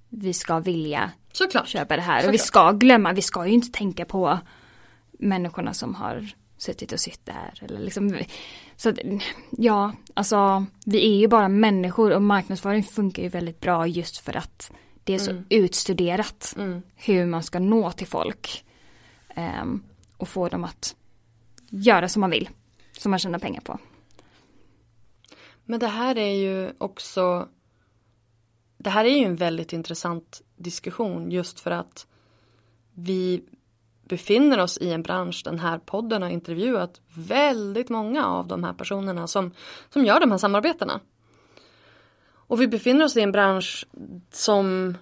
vi 0.10 0.34
ska 0.34 0.60
vilja 0.60 1.12
Såklart. 1.32 1.68
köpa 1.68 1.96
det 1.96 2.02
här. 2.02 2.18
Såklart. 2.18 2.30
Och 2.30 2.34
vi 2.34 2.38
ska 2.38 2.72
glömma, 2.72 3.14
vi 3.14 3.22
ska 3.22 3.48
ju 3.48 3.54
inte 3.54 3.78
tänka 3.78 4.06
på 4.06 4.40
människorna 5.12 5.74
som 5.74 5.96
har 5.96 6.30
suttit 6.58 6.92
och 6.92 7.00
sytt 7.00 7.22
det 7.24 7.32
här. 7.32 7.60
Eller 7.62 7.80
liksom, 7.80 8.18
så 8.76 8.94
ja, 9.50 9.92
alltså 10.14 10.66
vi 10.86 11.06
är 11.06 11.20
ju 11.20 11.28
bara 11.28 11.48
människor 11.48 12.12
och 12.12 12.22
marknadsföring 12.22 12.84
funkar 12.84 13.24
ju 13.24 13.30
väldigt 13.30 13.60
bra 13.60 13.88
just 13.88 14.18
för 14.18 14.38
att 14.38 14.72
det 15.06 15.14
är 15.14 15.20
så 15.20 15.32
mm. 15.32 15.46
utstuderat 15.50 16.54
mm. 16.58 16.82
hur 16.96 17.26
man 17.26 17.44
ska 17.44 17.60
nå 17.60 17.92
till 17.92 18.08
folk. 18.08 18.66
Um, 19.38 19.84
och 20.18 20.28
få 20.28 20.50
dem 20.50 20.64
att 20.64 20.96
göra 21.70 22.10
som 22.10 22.20
man 22.20 22.30
vill. 22.30 22.50
Som 22.98 23.12
man 23.12 23.20
tjänar 23.20 23.40
pengar 23.40 23.62
på. 23.62 23.80
Men 25.66 25.80
det 25.80 25.88
här 25.88 26.18
är 26.18 26.34
ju 26.34 26.72
också 26.78 27.48
det 28.78 28.90
här 28.90 29.06
är 29.06 29.10
ju 29.10 29.26
en 29.26 29.36
väldigt 29.36 29.74
intressant 29.74 30.42
diskussion 30.56 31.32
just 31.32 31.60
för 31.60 31.72
att 31.72 32.08
vi 32.94 33.44
befinner 34.04 34.60
oss 34.60 34.78
i 34.78 34.92
en 34.92 35.04
bransch, 35.04 35.42
den 35.46 35.60
här 35.60 35.80
podden 35.80 36.22
har 36.22 36.30
intervjuat 36.30 37.02
väldigt 37.16 37.90
många 37.90 38.26
av 38.26 38.48
de 38.48 38.64
här 38.64 38.74
personerna 38.74 39.28
som, 39.28 39.52
som 39.90 40.06
gör 40.06 40.20
de 40.20 40.32
här 40.32 40.38
samarbetena. 40.38 41.00
Och 42.48 42.62
vi 42.62 42.68
befinner 42.68 43.06
oss 43.06 43.18
i 43.18 43.22
en 43.22 43.32
bransch 43.32 43.86
som 44.32 44.98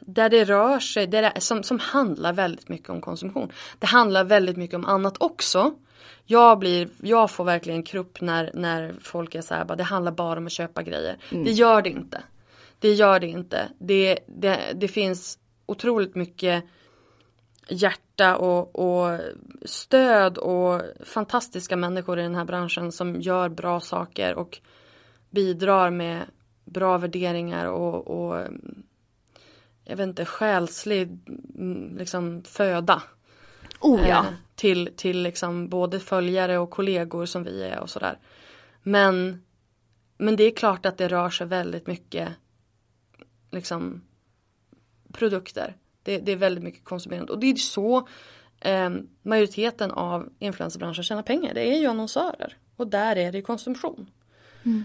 där 0.00 0.28
det 0.28 0.44
rör 0.44 0.78
sig, 0.78 1.06
där 1.06 1.22
det, 1.22 1.40
som, 1.40 1.62
som 1.62 1.78
handlar 1.78 2.32
väldigt 2.32 2.68
mycket 2.68 2.90
om 2.90 3.00
konsumtion. 3.00 3.52
Det 3.78 3.86
handlar 3.86 4.24
väldigt 4.24 4.56
mycket 4.56 4.76
om 4.76 4.84
annat 4.84 5.16
också. 5.20 5.74
Jag, 6.24 6.58
blir, 6.58 6.88
jag 7.02 7.30
får 7.30 7.44
verkligen 7.44 7.82
krupp 7.82 8.20
när, 8.20 8.50
när 8.54 8.94
folk 9.02 9.34
är 9.34 9.42
så 9.42 9.54
här, 9.54 9.64
bara, 9.64 9.76
det 9.76 9.84
handlar 9.84 10.12
bara 10.12 10.38
om 10.38 10.46
att 10.46 10.52
köpa 10.52 10.82
grejer. 10.82 11.18
Mm. 11.30 11.44
Det 11.44 11.50
gör 11.50 11.82
det 11.82 11.90
inte. 11.90 12.22
Det 12.78 12.92
gör 12.92 13.20
det 13.20 13.26
inte. 13.26 13.68
Det, 13.78 14.18
det, 14.26 14.58
det 14.74 14.88
finns 14.88 15.38
otroligt 15.66 16.14
mycket 16.14 16.64
hjärta 17.68 18.36
och, 18.36 18.78
och, 18.78 19.20
stöd 19.64 20.38
och 20.38 20.82
fantastiska 21.04 21.76
människor 21.76 22.18
i 22.18 22.22
den 22.22 22.34
här 22.34 22.44
branschen 22.44 22.92
som 22.92 23.20
gör 23.20 23.48
bra 23.48 23.80
saker 23.80 24.34
och 24.34 24.60
bidrar 25.30 25.90
med 25.90 26.24
bra 26.64 26.98
värderingar 26.98 27.66
och, 27.66 28.08
och 28.08 28.46
jag 29.84 29.96
vet 29.96 30.08
inte, 30.08 30.24
själslig 30.24 31.18
mm, 31.58 31.96
liksom, 31.96 32.42
föda. 32.42 33.02
Oh, 33.80 34.08
ja. 34.08 34.18
eh, 34.18 34.32
till, 34.54 34.90
till 34.96 35.22
liksom 35.22 35.68
både 35.68 36.00
följare 36.00 36.58
och 36.58 36.70
kollegor 36.70 37.26
som 37.26 37.44
vi 37.44 37.62
är 37.62 37.80
och 37.80 37.90
sådär. 37.90 38.18
Men, 38.82 39.44
men 40.18 40.36
det 40.36 40.44
är 40.44 40.50
klart 40.50 40.86
att 40.86 40.98
det 40.98 41.08
rör 41.08 41.30
sig 41.30 41.46
väldigt 41.46 41.86
mycket 41.86 42.28
liksom, 43.50 44.02
produkter. 45.12 45.76
Det, 46.02 46.18
det 46.18 46.32
är 46.32 46.36
väldigt 46.36 46.64
mycket 46.64 46.84
konsumerande 46.84 47.32
och 47.32 47.38
det 47.38 47.46
är 47.46 47.54
så 47.54 48.08
eh, 48.60 48.90
majoriteten 49.22 49.90
av 49.90 50.28
influencerbranschen 50.38 51.04
tjänar 51.04 51.22
pengar. 51.22 51.54
Det 51.54 51.74
är 51.74 51.78
ju 51.78 51.86
annonsörer 51.86 52.56
och 52.76 52.86
där 52.86 53.16
är 53.16 53.32
det 53.32 53.42
konsumtion. 53.42 54.10
Mm. 54.64 54.84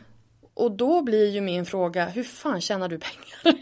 Och 0.56 0.72
då 0.72 1.02
blir 1.02 1.30
ju 1.30 1.42
min 1.42 1.66
fråga, 1.66 2.06
hur 2.06 2.24
fan 2.24 2.62
tjänar 2.62 2.90
du 2.90 3.00
pengar? 3.00 3.60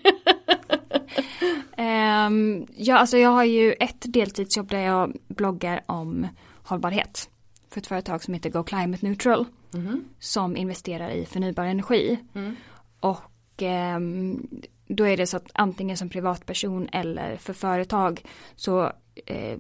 um, 2.28 2.68
ja, 2.76 2.98
alltså 2.98 3.18
jag 3.18 3.30
har 3.30 3.44
ju 3.44 3.74
ett 3.74 4.14
deltidsjobb 4.14 4.70
där 4.70 4.80
jag 4.80 5.18
bloggar 5.28 5.84
om 5.86 6.28
hållbarhet. 6.64 7.30
För 7.70 7.80
ett 7.80 7.88
företag 7.88 8.24
som 8.24 8.34
heter 8.34 8.50
Go 8.50 8.64
Climate 8.64 9.06
Neutral. 9.06 9.46
Mm. 9.74 10.04
Som 10.20 10.58
investerar 10.58 11.10
i 11.10 11.26
förnybar 11.26 11.66
energi. 11.66 12.20
Mm. 12.36 12.56
Och 13.00 13.62
um, 13.96 14.48
då 14.88 15.08
är 15.08 15.18
det 15.18 15.28
så 15.28 15.38
att 15.38 15.50
antingen 15.54 15.98
som 15.98 16.10
privatperson 16.10 16.90
eller 16.92 17.38
för 17.38 17.54
företag 17.54 18.26
så 18.56 18.92
eh, 19.26 19.58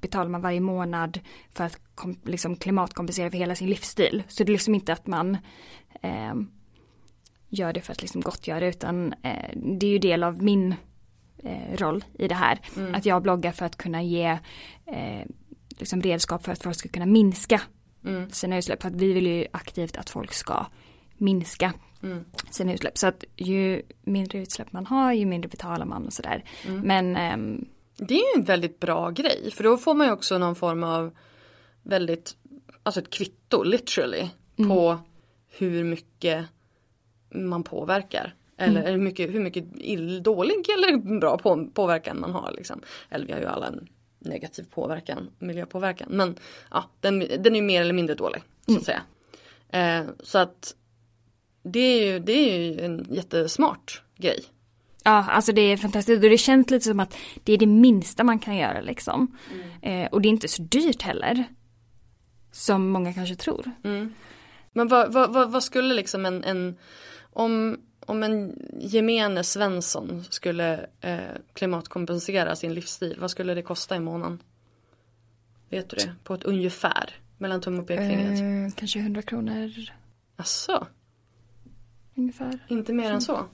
betalar 0.00 0.30
man 0.30 0.40
varje 0.40 0.60
månad 0.60 1.20
för 1.50 1.64
att 1.64 1.80
kom, 1.94 2.16
liksom 2.24 2.56
klimatkompensera 2.56 3.30
för 3.30 3.38
hela 3.38 3.54
sin 3.54 3.68
livsstil. 3.68 4.22
Så 4.28 4.44
det 4.44 4.50
är 4.50 4.52
liksom 4.52 4.74
inte 4.74 4.92
att 4.92 5.06
man 5.06 5.36
eh, 6.02 6.34
gör 7.52 7.72
det 7.72 7.80
för 7.80 7.92
att 7.92 8.02
liksom 8.02 8.20
gottgöra 8.20 8.66
utan 8.66 9.14
eh, 9.22 9.50
det 9.54 9.86
är 9.86 9.90
ju 9.90 9.98
del 9.98 10.22
av 10.22 10.42
min 10.42 10.74
eh, 11.38 11.76
roll 11.76 12.04
i 12.18 12.28
det 12.28 12.34
här. 12.34 12.60
Mm. 12.76 12.94
Att 12.94 13.06
jag 13.06 13.22
bloggar 13.22 13.52
för 13.52 13.66
att 13.66 13.76
kunna 13.76 14.02
ge 14.02 14.38
eh, 14.86 15.26
liksom 15.68 16.02
redskap 16.02 16.44
för 16.44 16.52
att 16.52 16.62
folk 16.62 16.76
ska 16.76 16.88
kunna 16.88 17.06
minska 17.06 17.60
mm. 18.04 18.30
sina 18.30 18.58
utsläpp. 18.58 18.82
För 18.82 18.88
att 18.88 18.94
vi 18.94 19.12
vill 19.12 19.26
ju 19.26 19.46
aktivt 19.50 19.96
att 19.96 20.10
folk 20.10 20.32
ska 20.32 20.66
minska 21.16 21.72
mm. 22.02 22.24
sina 22.50 22.72
utsläpp. 22.72 22.98
Så 22.98 23.06
att 23.06 23.24
ju 23.36 23.82
mindre 24.02 24.38
utsläpp 24.38 24.72
man 24.72 24.86
har 24.86 25.12
ju 25.12 25.26
mindre 25.26 25.48
betalar 25.48 25.86
man 25.86 26.06
och 26.06 26.12
sådär. 26.12 26.44
Mm. 26.66 26.80
Men 26.80 27.16
ehm, 27.16 27.64
det 27.96 28.14
är 28.14 28.18
ju 28.18 28.40
en 28.40 28.44
väldigt 28.44 28.80
bra 28.80 29.10
grej 29.10 29.50
för 29.50 29.64
då 29.64 29.76
får 29.76 29.94
man 29.94 30.06
ju 30.06 30.12
också 30.12 30.38
någon 30.38 30.54
form 30.54 30.84
av 30.84 31.16
väldigt, 31.82 32.36
alltså 32.82 33.00
ett 33.00 33.10
kvitto 33.10 33.62
literally 33.62 34.28
mm. 34.56 34.70
på 34.70 34.98
hur 35.48 35.84
mycket 35.84 36.46
man 37.34 37.62
påverkar. 37.62 38.34
Eller 38.56 38.80
mm. 38.80 38.92
hur 38.92 39.00
mycket, 39.00 39.34
hur 39.34 39.40
mycket 39.40 39.64
ill, 39.76 40.22
dålig 40.22 40.70
eller 40.70 41.18
bra 41.18 41.38
på, 41.38 41.66
påverkan 41.74 42.20
man 42.20 42.32
har. 42.32 42.52
Liksom. 42.56 42.80
Eller 43.10 43.26
vi 43.26 43.32
har 43.32 43.40
ju 43.40 43.46
alla 43.46 43.66
en 43.66 43.88
negativ 44.18 44.66
påverkan, 44.70 45.30
miljöpåverkan. 45.38 46.08
Men 46.10 46.36
ja, 46.70 46.84
den, 47.00 47.18
den 47.18 47.56
är 47.56 47.62
mer 47.62 47.80
eller 47.80 47.94
mindre 47.94 48.14
dålig. 48.14 48.42
Så 48.42 48.62
att 48.62 48.68
mm. 48.68 48.82
säga. 48.84 49.02
Eh, 49.68 50.06
så 50.22 50.38
att 50.38 50.74
det 51.62 51.80
är, 51.80 52.12
ju, 52.12 52.18
det 52.18 52.32
är 52.32 52.58
ju 52.58 52.80
en 52.80 53.06
jättesmart 53.10 54.02
grej. 54.16 54.44
Ja, 55.04 55.24
alltså 55.28 55.52
det 55.52 55.60
är 55.60 55.76
fantastiskt 55.76 56.24
och 56.24 56.30
det 56.30 56.38
känns 56.38 56.70
lite 56.70 56.84
som 56.84 57.00
att 57.00 57.16
det 57.44 57.52
är 57.52 57.58
det 57.58 57.66
minsta 57.66 58.24
man 58.24 58.38
kan 58.38 58.56
göra 58.56 58.80
liksom. 58.80 59.36
Mm. 59.52 60.04
Eh, 60.04 60.12
och 60.12 60.22
det 60.22 60.28
är 60.28 60.30
inte 60.30 60.48
så 60.48 60.62
dyrt 60.62 61.02
heller. 61.02 61.44
Som 62.52 62.88
många 62.88 63.14
kanske 63.14 63.36
tror. 63.36 63.70
Mm. 63.84 64.14
Men 64.72 64.88
vad, 64.88 65.12
vad, 65.12 65.52
vad, 65.52 65.62
skulle 65.62 65.94
liksom 65.94 66.26
en, 66.26 66.44
en 66.44 66.76
om, 67.32 67.80
om 68.06 68.22
en 68.22 68.68
gemene 68.80 69.44
Svensson 69.44 70.24
skulle 70.30 70.86
eh, 71.00 71.18
klimatkompensera 71.52 72.56
sin 72.56 72.74
livsstil, 72.74 73.16
vad 73.20 73.30
skulle 73.30 73.54
det 73.54 73.62
kosta 73.62 73.96
i 73.96 74.00
månaden? 74.00 74.42
Vet 75.68 75.90
du 75.90 75.96
det? 75.96 76.14
På 76.24 76.34
ett 76.34 76.44
ungefär, 76.44 77.10
mellan 77.38 77.60
tumme 77.60 77.80
och 77.80 77.86
pekfingret. 77.86 78.40
Eh, 78.40 78.76
kanske 78.76 78.98
100 78.98 79.22
kronor. 79.22 79.72
Asså? 80.36 80.86
Ungefär. 82.14 82.58
Inte 82.68 82.92
mer 82.92 83.12
än 83.12 83.20
så? 83.20 83.44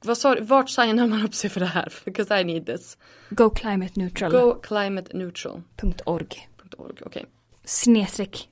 Vad 0.00 0.18
sa 0.18 0.34
du, 0.34 0.40
vart 0.40 0.70
signar 0.70 1.06
man 1.06 1.24
upp 1.24 1.34
sig 1.34 1.50
för 1.50 1.60
det 1.60 1.66
här? 1.66 1.94
Because 2.04 2.40
I 2.40 2.44
need 2.44 2.66
this. 2.66 2.98
Go 3.30 3.50
climate 3.50 3.92
neutral. 4.00 4.32
Go 4.32 4.60
climate 4.62 5.16
neutral. 5.16 5.62
.org. 6.04 6.48
.org, 6.78 6.92
okej. 6.92 7.06
Okay. 7.06 7.24
Snedstreck 7.64 8.48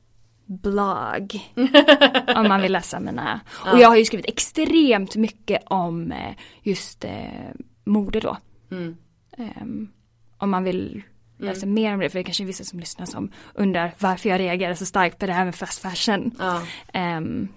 blogg. 0.46 1.52
om 2.36 2.48
man 2.48 2.62
vill 2.62 2.72
läsa 2.72 3.00
mina. 3.00 3.40
Ja. 3.64 3.72
Och 3.72 3.78
jag 3.78 3.88
har 3.88 3.96
ju 3.96 4.04
skrivit 4.04 4.28
extremt 4.28 5.16
mycket 5.16 5.62
om 5.66 6.12
eh, 6.12 6.34
just 6.62 7.04
eh, 7.04 7.50
mode 7.84 8.20
då. 8.20 8.36
Mm. 8.70 8.96
Um, 9.38 9.92
om 10.38 10.50
man 10.50 10.64
vill 10.64 11.02
läsa 11.38 11.66
mm. 11.66 11.74
mer 11.74 11.94
om 11.94 12.00
det, 12.00 12.10
för 12.10 12.18
det 12.18 12.22
är 12.22 12.24
kanske 12.24 12.44
vissa 12.44 12.64
som 12.64 12.80
lyssnar 12.80 13.06
som 13.06 13.30
undrar 13.54 13.94
varför 13.98 14.28
jag 14.28 14.40
reagerar 14.40 14.74
så 14.74 14.86
starkt 14.86 15.18
på 15.18 15.26
det 15.26 15.32
här 15.32 15.44
med 15.44 15.54
fast 15.54 15.82
fashion. 15.82 16.30
Ja. 16.38 16.62
Um, 17.18 17.48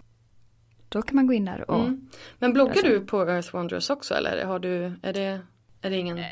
då 0.90 1.02
kan 1.02 1.16
man 1.16 1.28
gå 1.28 1.34
in 1.34 1.46
där 1.46 1.72
och 1.72 1.80
mm. 1.80 2.10
Men 2.40 2.54
bloggar 2.54 2.84
du 2.84 3.00
på 3.00 3.22
Earth 3.22 3.54
Wanderers 3.54 3.90
också 3.90 4.14
eller 4.14 4.46
har 4.46 4.60
du, 4.60 4.94
är 5.02 5.14
det, 5.14 5.42
är 5.82 5.90
det 5.90 5.98
ingen 5.98 6.18
um, 6.18 6.24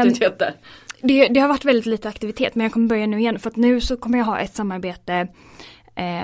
aktivitet 0.00 0.38
där? 0.38 0.54
Det, 1.00 1.28
det, 1.28 1.40
har 1.40 1.48
varit 1.48 1.64
väldigt 1.64 1.86
lite 1.86 2.08
aktivitet 2.08 2.54
men 2.54 2.64
jag 2.64 2.72
kommer 2.72 2.88
börja 2.88 3.06
nu 3.06 3.18
igen 3.18 3.38
för 3.38 3.50
att 3.50 3.56
nu 3.56 3.80
så 3.80 3.96
kommer 3.96 4.18
jag 4.18 4.24
ha 4.24 4.38
ett 4.38 4.54
samarbete 4.54 5.28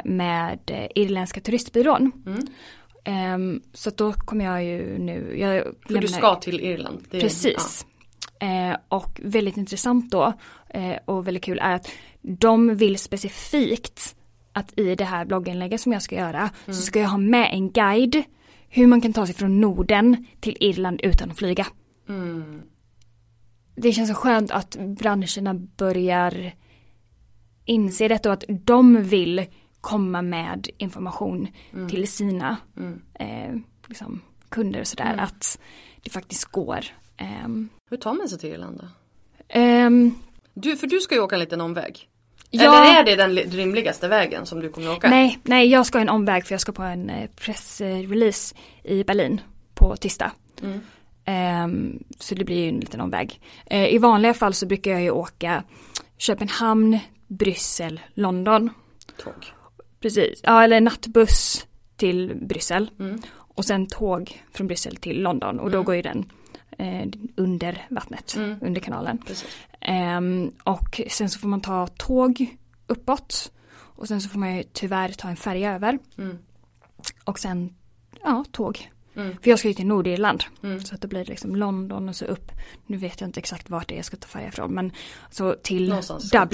med 0.04 0.88
Irländska 0.94 1.40
turistbyrån. 1.40 2.12
Mm. 2.26 2.46
Um, 3.34 3.62
så 3.72 3.90
då 3.90 4.12
kommer 4.12 4.44
jag 4.44 4.64
ju 4.64 4.98
nu. 4.98 5.38
Jag 5.38 5.64
För 5.64 5.74
lämnar, 5.92 6.00
du 6.00 6.08
ska 6.08 6.34
till 6.34 6.60
Irland? 6.60 7.06
Det, 7.10 7.20
precis. 7.20 7.86
Ja. 8.38 8.70
Uh, 8.70 8.76
och 8.88 9.20
väldigt 9.22 9.56
intressant 9.56 10.10
då 10.10 10.32
och 11.04 11.26
väldigt 11.26 11.44
kul 11.44 11.58
är 11.62 11.74
att 11.74 11.90
de 12.22 12.76
vill 12.76 12.98
specifikt 12.98 14.16
att 14.52 14.78
i 14.78 14.94
det 14.94 15.04
här 15.04 15.24
blogginlägget 15.24 15.80
som 15.80 15.92
jag 15.92 16.02
ska 16.02 16.16
göra 16.16 16.38
mm. 16.38 16.50
så 16.66 16.82
ska 16.82 17.00
jag 17.00 17.08
ha 17.08 17.18
med 17.18 17.50
en 17.52 17.70
guide 17.70 18.22
hur 18.68 18.86
man 18.86 19.00
kan 19.00 19.12
ta 19.12 19.26
sig 19.26 19.34
från 19.34 19.60
Norden 19.60 20.26
till 20.40 20.56
Irland 20.60 21.00
utan 21.02 21.30
att 21.30 21.38
flyga. 21.38 21.66
Mm. 22.08 22.62
Det 23.74 23.92
känns 23.92 24.08
så 24.08 24.14
skönt 24.14 24.50
att 24.50 24.76
branscherna 24.76 25.54
börjar 25.54 26.52
inse 27.64 28.08
detta 28.08 28.28
och 28.28 28.32
att 28.32 28.44
de 28.48 29.02
vill 29.02 29.46
komma 29.80 30.22
med 30.22 30.68
information 30.78 31.48
mm. 31.72 31.88
till 31.88 32.08
sina 32.08 32.56
mm. 32.76 33.02
eh, 33.14 33.60
liksom, 33.86 34.20
kunder 34.48 34.80
och 34.80 34.86
sådär 34.86 35.12
mm. 35.12 35.24
att 35.24 35.58
det 36.02 36.10
faktiskt 36.10 36.44
går. 36.44 36.84
Um, 37.44 37.68
Hur 37.90 37.96
tar 37.96 38.14
man 38.14 38.28
sig 38.28 38.38
till 38.38 38.50
Irland 38.50 38.80
då? 38.80 39.60
Um, 39.60 40.14
du, 40.54 40.76
för 40.76 40.86
du 40.86 41.00
ska 41.00 41.14
ju 41.14 41.20
åka 41.20 41.36
en 41.36 41.40
liten 41.40 41.60
omväg. 41.60 42.08
Ja, 42.50 42.62
Eller 42.62 43.00
är 43.00 43.04
det 43.04 43.16
den 43.16 43.36
rimligaste 43.36 44.08
vägen 44.08 44.46
som 44.46 44.60
du 44.60 44.68
kommer 44.68 44.92
åka? 44.92 45.10
Nej, 45.10 45.38
nej 45.42 45.66
jag 45.66 45.86
ska 45.86 45.98
en 45.98 46.08
omväg 46.08 46.46
för 46.46 46.54
jag 46.54 46.60
ska 46.60 46.72
på 46.72 46.82
en 46.82 47.10
eh, 47.10 47.30
pressrelease 47.30 48.54
i 48.84 49.04
Berlin 49.04 49.40
på 49.74 49.96
tisdag. 49.96 50.32
Um, 51.26 52.04
så 52.18 52.34
det 52.34 52.44
blir 52.44 52.56
ju 52.56 52.68
en 52.68 52.80
liten 52.80 53.00
omväg. 53.00 53.40
Uh, 53.72 53.94
I 53.94 53.98
vanliga 53.98 54.34
fall 54.34 54.54
så 54.54 54.66
brukar 54.66 54.90
jag 54.90 55.02
ju 55.02 55.10
åka 55.10 55.64
Köpenhamn, 56.18 56.98
Bryssel, 57.30 58.00
London. 58.14 58.70
Tåg. 59.18 59.52
Precis, 60.00 60.40
ja 60.42 60.64
eller 60.64 60.80
nattbuss 60.80 61.66
till 61.96 62.36
Bryssel. 62.42 62.90
Mm. 62.98 63.22
Och 63.36 63.64
sen 63.64 63.86
tåg 63.86 64.42
från 64.52 64.66
Bryssel 64.66 64.96
till 64.96 65.22
London 65.22 65.60
och 65.60 65.70
då 65.70 65.76
mm. 65.76 65.84
går 65.84 65.94
ju 65.94 66.02
den 66.02 66.32
eh, 66.78 67.08
under 67.36 67.86
vattnet, 67.90 68.34
mm. 68.36 68.58
under 68.62 68.80
kanalen. 68.80 69.22
Eh, 69.80 70.20
och 70.64 71.00
sen 71.08 71.30
så 71.30 71.38
får 71.38 71.48
man 71.48 71.60
ta 71.60 71.86
tåg 71.86 72.56
uppåt. 72.86 73.52
Och 73.72 74.08
sen 74.08 74.20
så 74.20 74.28
får 74.28 74.38
man 74.38 74.56
ju 74.56 74.62
tyvärr 74.72 75.08
ta 75.08 75.28
en 75.28 75.36
färja 75.36 75.74
över. 75.74 75.98
Mm. 76.18 76.38
Och 77.24 77.38
sen, 77.38 77.74
ja, 78.22 78.44
tåg 78.50 78.90
För 79.42 79.50
jag 79.50 79.58
ska 79.58 79.68
ju 79.68 79.74
till 79.74 79.86
Nordirland. 79.86 80.44
Mm. 80.62 80.80
Så 80.80 80.94
att 80.94 81.00
det 81.00 81.08
blir 81.08 81.24
liksom 81.24 81.56
London 81.56 82.08
och 82.08 82.16
så 82.16 82.24
upp. 82.24 82.52
Nu 82.86 82.96
vet 82.96 83.20
jag 83.20 83.28
inte 83.28 83.40
exakt 83.40 83.70
vart 83.70 83.88
det 83.88 83.94
är 83.94 83.96
jag 83.96 84.04
ska 84.04 84.16
ta 84.16 84.28
färja 84.28 84.48
ifrån. 84.48 84.74
Men 84.74 84.92
så 85.30 85.54
till 85.62 85.88
Någonstans 85.88 86.24
i 86.24 86.26
Skottland. 86.26 86.50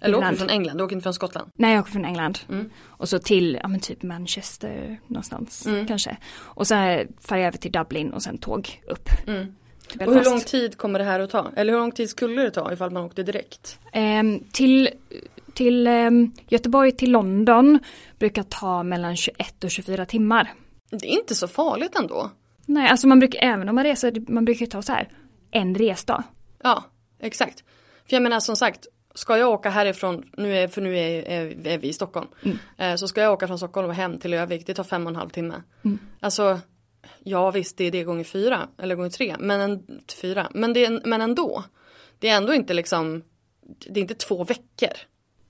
Eller 0.00 0.18
åker 0.18 0.30
du 0.30 0.36
från 0.36 0.50
England? 0.50 0.78
Du 0.78 0.84
åker 0.84 0.96
inte 0.96 1.02
från 1.02 1.14
Skottland? 1.14 1.50
Nej 1.54 1.72
jag 1.72 1.80
åker 1.80 1.92
från 1.92 2.04
England. 2.04 2.38
Mm. 2.48 2.70
Och 2.86 3.08
så 3.08 3.18
till, 3.18 3.58
ja 3.62 3.68
men 3.68 3.80
typ 3.80 4.02
Manchester 4.02 5.00
någonstans 5.06 5.66
Mm. 5.66 5.86
kanske. 5.86 6.16
Och 6.36 6.66
sen 6.66 7.08
färja 7.20 7.46
över 7.46 7.58
till 7.58 7.72
Dublin 7.72 8.12
och 8.12 8.22
sen 8.22 8.38
tåg 8.38 8.82
upp. 8.86 9.08
Mm. 9.26 9.54
Och 10.06 10.14
hur 10.14 10.24
lång 10.24 10.40
tid 10.40 10.76
kommer 10.76 10.98
det 10.98 11.04
här 11.04 11.20
att 11.20 11.30
ta? 11.30 11.50
Eller 11.56 11.72
hur 11.72 11.80
lång 11.80 11.92
tid 11.92 12.10
skulle 12.10 12.42
det 12.42 12.50
ta 12.50 12.72
ifall 12.72 12.90
man 12.90 13.04
åkte 13.04 13.22
direkt? 13.22 13.78
Ehm, 13.92 14.40
till 14.52 14.90
till 15.54 15.86
ehm, 15.86 16.32
Göteborg 16.48 16.92
till 16.92 17.10
London 17.10 17.78
brukar 18.18 18.42
ta 18.42 18.82
mellan 18.82 19.16
21 19.16 19.64
och 19.64 19.70
24 19.70 20.06
timmar. 20.06 20.52
Det 20.90 21.06
är 21.06 21.18
inte 21.18 21.34
så 21.34 21.48
farligt 21.48 21.96
ändå. 21.96 22.30
Nej, 22.66 22.88
alltså 22.88 23.06
man 23.06 23.18
brukar, 23.18 23.38
även 23.42 23.68
om 23.68 23.74
man 23.74 23.84
reser, 23.84 24.24
man 24.28 24.44
brukar 24.44 24.66
ta 24.66 24.82
så 24.82 24.92
här 24.92 25.08
en 25.50 25.74
resdag. 25.74 26.22
Ja, 26.62 26.84
exakt. 27.20 27.64
För 28.08 28.16
jag 28.16 28.22
menar 28.22 28.40
som 28.40 28.56
sagt, 28.56 28.86
ska 29.18 29.38
jag 29.38 29.50
åka 29.50 29.70
härifrån, 29.70 30.30
nu 30.36 30.56
är, 30.56 30.68
för 30.68 30.80
nu 30.80 30.98
är, 30.98 31.28
är, 31.28 31.66
är 31.66 31.78
vi 31.78 31.88
i 31.88 31.92
Stockholm. 31.92 32.26
Eh, 32.76 32.94
så 32.94 33.08
ska 33.08 33.20
jag 33.20 33.32
åka 33.32 33.46
från 33.46 33.58
Stockholm 33.58 33.88
och 33.88 33.94
hem 33.94 34.18
till 34.18 34.34
Övik, 34.34 34.66
det 34.66 34.74
tar 34.74 34.84
fem 34.84 35.06
och 35.06 35.10
en 35.10 35.16
halv 35.16 35.28
timme. 35.28 35.62
Alltså, 36.20 36.60
ja 37.24 37.50
visst 37.50 37.76
det 37.76 37.84
är 37.84 37.90
det 37.90 38.04
gånger 38.04 38.24
fyra, 38.24 38.68
eller 38.78 38.94
gånger 38.94 39.10
tre, 39.10 39.36
men, 39.38 39.60
en, 39.60 40.00
fyra. 40.20 40.48
Men, 40.54 40.72
det 40.72 41.06
men 41.06 41.20
ändå. 41.20 41.64
Det 42.18 42.28
är 42.28 42.36
ändå 42.36 42.54
inte 42.54 42.74
liksom, 42.74 43.22
det 43.62 44.00
är 44.00 44.02
inte 44.02 44.14
två 44.14 44.44
veckor. 44.44 44.96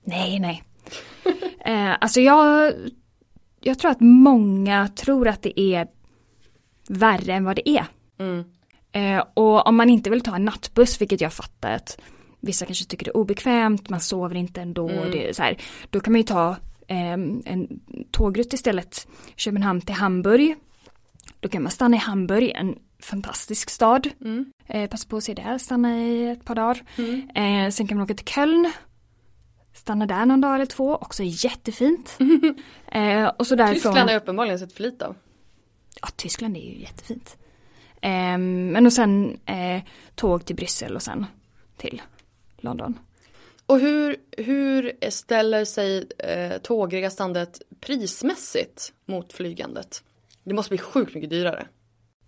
Nej, 0.03 0.39
nej. 0.39 0.63
eh, 1.65 1.95
alltså 2.01 2.21
jag, 2.21 2.73
jag 3.59 3.79
tror 3.79 3.91
att 3.91 4.01
många 4.01 4.87
tror 4.87 5.27
att 5.27 5.41
det 5.41 5.59
är 5.59 5.87
värre 6.89 7.33
än 7.33 7.45
vad 7.45 7.55
det 7.55 7.69
är. 7.69 7.85
Mm. 8.19 8.43
Eh, 8.91 9.23
och 9.33 9.67
om 9.67 9.75
man 9.75 9.89
inte 9.89 10.09
vill 10.09 10.21
ta 10.21 10.35
en 10.35 10.45
nattbuss, 10.45 11.01
vilket 11.01 11.21
jag 11.21 11.33
fattar 11.33 11.71
att 11.71 11.97
vissa 12.39 12.65
kanske 12.65 12.85
tycker 12.85 13.05
det 13.05 13.11
är 13.11 13.17
obekvämt, 13.17 13.89
man 13.89 14.01
sover 14.01 14.35
inte 14.35 14.61
ändå, 14.61 14.89
Mm. 14.89 15.11
det 15.11 15.29
är 15.29 15.33
så 15.33 15.43
här, 15.43 15.57
då 15.89 15.99
kan 15.99 16.13
man 16.13 16.19
ju 16.19 16.27
ta 16.27 16.55
ehm, 16.87 17.41
en 17.45 17.79
tågrutt 18.11 18.53
istället, 18.53 19.07
Köpenhamn 19.35 19.81
till 19.81 19.95
Hamburg. 19.95 20.55
Då 21.39 21.49
kan 21.49 21.63
man 21.63 21.71
stanna 21.71 21.95
i 21.95 21.99
Hamburg, 21.99 22.51
en 22.55 22.75
fantastisk 23.01 23.69
stad. 23.69 24.09
Mm. 24.21 24.51
Eh, 24.67 24.89
passa 24.89 25.07
på 25.09 25.17
att 25.17 25.23
se 25.23 25.33
där, 25.33 25.57
stanna 25.57 25.99
i 25.99 26.29
ett 26.29 26.45
par 26.45 26.55
dagar. 26.55 26.83
Eh, 27.35 27.69
sen 27.71 27.87
kan 27.87 27.97
man 27.97 28.03
åka 28.03 28.13
till 28.13 28.25
Köln. 28.25 28.71
Stanna 29.73 30.05
där 30.05 30.25
någon 30.25 30.41
dag 30.41 30.55
eller 30.55 30.65
två, 30.65 30.95
också 30.95 31.23
jättefint. 31.23 32.17
eh, 32.91 33.25
och 33.25 33.47
så 33.47 33.55
därifrån. 33.55 33.73
Tyskland 33.73 33.97
har 33.97 34.09
jag 34.09 34.21
uppenbarligen 34.21 34.59
sett 34.59 34.73
för 34.73 34.83
lite 34.83 35.07
av. 35.07 35.15
Ja, 36.01 36.07
Tyskland 36.15 36.57
är 36.57 36.61
ju 36.61 36.79
jättefint. 36.81 37.37
Eh, 38.01 38.37
men 38.37 38.85
och 38.85 38.93
sen 38.93 39.39
eh, 39.45 39.81
tåg 40.15 40.45
till 40.45 40.55
Bryssel 40.55 40.95
och 40.95 41.01
sen 41.01 41.25
till 41.77 42.01
London. 42.63 42.99
Och 43.65 43.79
hur, 43.79 44.15
hur 44.37 45.09
ställer 45.09 45.65
sig 45.65 46.07
eh, 46.19 46.57
tågresandet 46.57 47.61
prismässigt 47.79 48.93
mot 49.05 49.33
flygandet? 49.33 50.03
Det 50.43 50.53
måste 50.53 50.69
bli 50.69 50.77
sjukt 50.77 51.15
mycket 51.15 51.29
dyrare. 51.29 51.67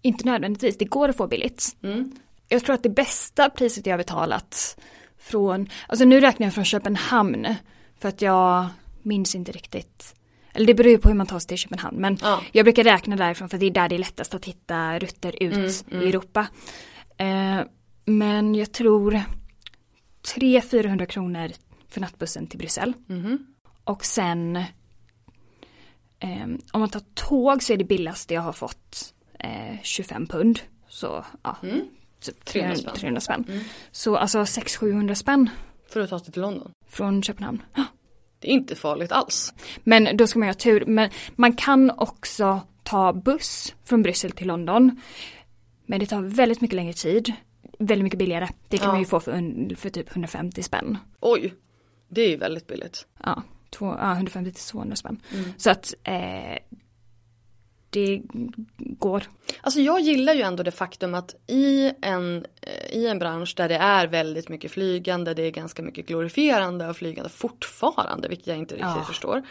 Inte 0.01 0.25
nödvändigtvis, 0.25 0.77
det 0.77 0.85
går 0.85 1.09
att 1.09 1.17
få 1.17 1.27
billigt. 1.27 1.75
Mm. 1.83 2.11
Jag 2.47 2.65
tror 2.65 2.75
att 2.75 2.83
det 2.83 2.89
bästa 2.89 3.49
priset 3.49 3.85
jag 3.85 3.93
har 3.93 3.97
betalat 3.97 4.79
från, 5.17 5.69
alltså 5.87 6.05
nu 6.05 6.19
räknar 6.19 6.47
jag 6.47 6.53
från 6.53 6.65
Köpenhamn. 6.65 7.55
För 7.99 8.09
att 8.09 8.21
jag 8.21 8.67
minns 9.01 9.35
inte 9.35 9.51
riktigt. 9.51 10.15
Eller 10.53 10.67
det 10.67 10.73
beror 10.73 10.91
ju 10.91 10.97
på 10.97 11.09
hur 11.09 11.15
man 11.15 11.27
tar 11.27 11.39
sig 11.39 11.47
till 11.47 11.57
Köpenhamn. 11.57 11.97
Men 12.01 12.17
Ja. 12.21 12.41
jag 12.51 12.65
brukar 12.65 12.83
räkna 12.83 13.15
därifrån 13.15 13.49
för 13.49 13.57
det 13.57 13.65
är 13.65 13.71
där 13.71 13.89
det 13.89 13.95
är 13.95 13.99
lättast 13.99 14.33
att 14.33 14.45
hitta 14.45 14.99
rutter 14.99 15.43
ut 15.43 15.85
i 15.91 15.95
Europa. 15.95 16.47
Eh, 17.17 17.59
men 18.05 18.55
jag 18.55 18.71
tror 18.71 19.21
300-400 20.23 21.05
kronor 21.05 21.51
för 21.89 22.01
nattbussen 22.01 22.47
till 22.47 22.59
Bryssel. 22.59 22.93
Mhm. 23.07 23.45
Och 23.83 24.05
sen 24.05 24.55
eh, 26.19 26.43
om 26.71 26.79
man 26.79 26.89
tar 26.89 27.03
tåg 27.13 27.63
så 27.63 27.73
är 27.73 27.77
det 27.77 27.83
billigaste 27.83 28.33
jag 28.33 28.41
har 28.41 28.53
fått 28.53 29.13
eh, 29.39 29.75
25 29.83 30.27
pund. 30.27 30.59
Så 30.87 31.25
ja, 31.43 31.57
typ 32.19 32.45
300 32.45 32.75
300 32.75 32.75
spänn. 32.75 32.95
300 32.95 33.21
spänn. 33.21 33.63
Så 33.91 34.15
alltså 34.17 34.39
600-700 34.39 35.13
spänn 35.13 35.49
För 35.89 35.99
att 35.99 36.09
ta 36.09 36.19
sig 36.19 36.33
till 36.33 36.41
London. 36.41 36.71
från 36.87 37.23
Köpenhamn. 37.23 37.61
Ja. 37.75 37.85
Det 38.39 38.47
är 38.47 38.51
inte 38.53 38.75
farligt 38.75 39.11
alls. 39.11 39.53
Men 39.83 40.17
då 40.17 40.27
ska 40.27 40.39
man 40.39 40.47
ha 40.47 40.53
tur. 40.53 40.85
Men 40.85 41.09
man 41.35 41.53
kan 41.53 41.91
också 41.91 42.61
ta 42.83 43.13
buss 43.13 43.75
från 43.83 44.01
Bryssel 44.03 44.31
till 44.31 44.47
London. 44.47 45.01
Men 45.85 45.99
det 45.99 46.05
tar 46.05 46.21
väldigt 46.21 46.61
mycket 46.61 46.75
längre 46.75 46.93
tid. 46.93 47.33
Väldigt 47.81 48.03
mycket 48.03 48.19
billigare. 48.19 48.47
Det 48.67 48.77
kan 48.77 48.85
Ja. 48.87 48.91
man 48.91 48.99
ju 48.99 49.05
få 49.05 49.19
för, 49.19 49.75
för 49.75 49.89
typ 49.89 50.11
150 50.11 50.63
spänn. 50.63 50.97
Oj, 51.19 51.53
det 52.09 52.21
är 52.21 52.29
ju 52.29 52.37
väldigt 52.37 52.67
billigt. 52.67 53.07
Ja, 53.23 53.43
två, 53.69 53.85
ja 53.99 54.11
150 54.13 54.51
till 54.51 54.63
200 54.63 54.95
spänn. 54.95 55.21
Så 55.57 55.69
att 55.71 55.93
eh, 56.03 56.57
det 57.89 58.21
går. 58.77 59.23
Alltså 59.61 59.79
jag 59.79 59.99
gillar 59.99 60.33
ju 60.33 60.41
ändå 60.41 60.63
det 60.63 60.71
faktum 60.71 61.13
att 61.13 61.35
i 61.47 61.91
en, 62.01 62.45
eh, 62.61 62.97
i 62.97 63.07
en 63.07 63.19
bransch 63.19 63.53
där 63.57 63.69
det 63.69 63.75
är 63.75 64.07
väldigt 64.07 64.49
mycket 64.49 64.71
flygande, 64.71 65.33
det 65.33 65.43
är 65.43 65.51
ganska 65.51 65.81
mycket 65.83 66.07
glorifierande 66.07 66.89
av 66.89 66.93
flygande 66.93 67.29
fortfarande, 67.29 68.27
vilket 68.27 68.47
jag 68.47 68.57
inte 68.57 68.75
riktigt 68.75 68.89
Ja. 68.97 69.03
förstår. 69.07 69.41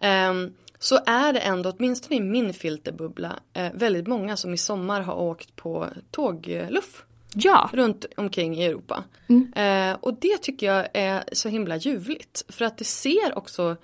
ehm, 0.00 0.52
så 0.78 0.98
är 1.06 1.32
det 1.32 1.38
ändå, 1.40 1.70
åtminstone 1.78 2.16
i 2.16 2.20
min 2.20 2.52
filterbubbla, 2.54 3.40
eh, 3.52 3.72
väldigt 3.74 4.06
många 4.06 4.36
som 4.36 4.54
i 4.54 4.58
sommar 4.58 5.00
har 5.00 5.14
åkt 5.14 5.56
på 5.56 5.86
tågluff 6.10 7.04
Ja, 7.34 7.70
runt 7.72 8.04
omkring 8.16 8.56
i 8.56 8.64
Europa. 8.64 9.04
Mm. 9.28 9.52
Eh, 9.52 9.96
och 10.00 10.14
det 10.14 10.38
tycker 10.38 10.66
jag 10.66 10.88
är 10.94 11.24
så 11.32 11.48
himla 11.48 11.76
ljuvligt. 11.76 12.44
För 12.48 12.64
att 12.64 12.78
det 12.78 12.84
ser 12.84 13.38
också 13.38 13.76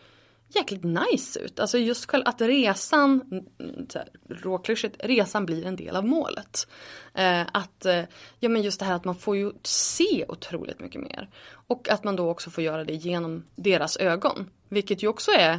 jäkligt 0.48 0.84
nice 0.84 1.40
ut. 1.40 1.60
Alltså 1.60 1.78
just 1.78 2.10
själv 2.10 2.22
att 2.26 2.40
resan, 2.40 3.20
mm, 3.30 3.86
här, 3.94 4.08
råklyschigt, 4.28 4.96
resan 4.98 5.46
blir 5.46 5.66
en 5.66 5.76
del 5.76 5.96
av 5.96 6.06
målet. 6.06 6.68
Eh, 7.14 7.42
att, 7.52 7.86
eh, 7.86 8.04
ja 8.40 8.48
men 8.48 8.62
just 8.62 8.80
det 8.80 8.86
här 8.86 8.94
att 8.94 9.04
man 9.04 9.16
får 9.16 9.36
ju 9.36 9.52
se 9.62 10.24
otroligt 10.28 10.80
mycket 10.80 11.00
mer. 11.00 11.30
Och 11.50 11.88
att 11.88 12.04
man 12.04 12.16
då 12.16 12.30
också 12.30 12.50
får 12.50 12.64
göra 12.64 12.84
det 12.84 12.94
genom 12.94 13.44
deras 13.56 13.96
ögon. 13.96 14.50
Vilket 14.68 15.02
ju 15.02 15.08
också 15.08 15.30
är 15.30 15.58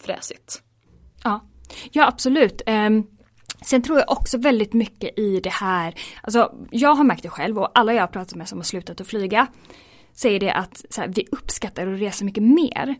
fräsigt. 0.00 0.62
Ja, 1.24 1.40
ja 1.92 2.06
absolut. 2.06 2.62
Ehm, 2.66 3.06
sen 3.62 3.82
tror 3.82 3.98
jag 3.98 4.10
också 4.10 4.38
väldigt 4.38 4.72
mycket 4.72 5.18
i 5.18 5.40
det 5.40 5.52
här, 5.52 5.94
alltså 6.22 6.52
jag 6.70 6.94
har 6.94 7.04
märkt 7.04 7.22
det 7.22 7.28
själv 7.28 7.58
och 7.58 7.70
alla 7.74 7.94
jag 7.94 8.02
har 8.02 8.08
pratat 8.08 8.34
med 8.34 8.48
som 8.48 8.58
har 8.58 8.64
slutat 8.64 9.00
att 9.00 9.06
flyga 9.06 9.46
säger 10.14 10.40
det 10.40 10.52
att 10.52 10.84
här, 10.96 11.12
vi 11.14 11.26
uppskattar 11.32 11.86
att 11.86 12.00
resa 12.00 12.24
mycket 12.24 12.42
mer. 12.42 12.94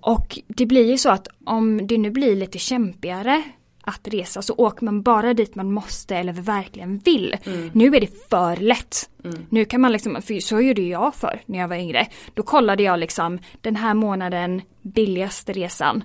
Och 0.00 0.38
det 0.46 0.66
blir 0.66 0.90
ju 0.90 0.98
så 0.98 1.10
att 1.10 1.28
om 1.44 1.86
det 1.86 1.98
nu 1.98 2.10
blir 2.10 2.36
lite 2.36 2.58
kämpigare 2.58 3.42
att 3.82 4.08
resa 4.08 4.42
så 4.42 4.54
åker 4.54 4.84
man 4.84 5.02
bara 5.02 5.34
dit 5.34 5.54
man 5.54 5.72
måste 5.72 6.16
eller 6.16 6.32
verkligen 6.32 6.98
vill. 6.98 7.36
Nu 7.72 7.96
är 7.96 8.00
det 8.00 8.28
för 8.30 8.56
lätt. 8.56 9.10
Nu 9.48 9.64
kan 9.64 9.80
man 9.80 9.92
liksom, 9.92 10.22
för 10.22 10.40
så 10.40 10.60
gjorde 10.60 10.82
jag 10.82 11.14
för 11.14 11.42
när 11.46 11.58
jag 11.58 11.68
var 11.68 11.76
yngre. 11.76 12.06
Då 12.34 12.42
kollade 12.42 12.82
jag 12.82 12.98
liksom 12.98 13.38
den 13.60 13.76
här 13.76 13.94
månaden 13.94 14.62
billigaste 14.82 15.52
resan. 15.52 16.04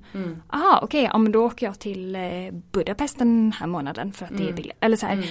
Aha 0.50 0.80
okej, 0.84 1.04
ja, 1.12 1.18
men 1.18 1.32
då 1.32 1.46
åker 1.46 1.66
jag 1.66 1.80
till 1.80 2.16
eh, 2.16 2.22
Budapest 2.72 3.20
den 3.20 3.54
här 3.60 3.68
månaden 3.68 4.14
för 4.14 4.26
att 4.26 4.38
det 4.38 4.50
är 4.50 4.54
billigt. 4.54 4.78
Eller 4.80 4.98
så 4.98 5.06
här. 5.06 5.24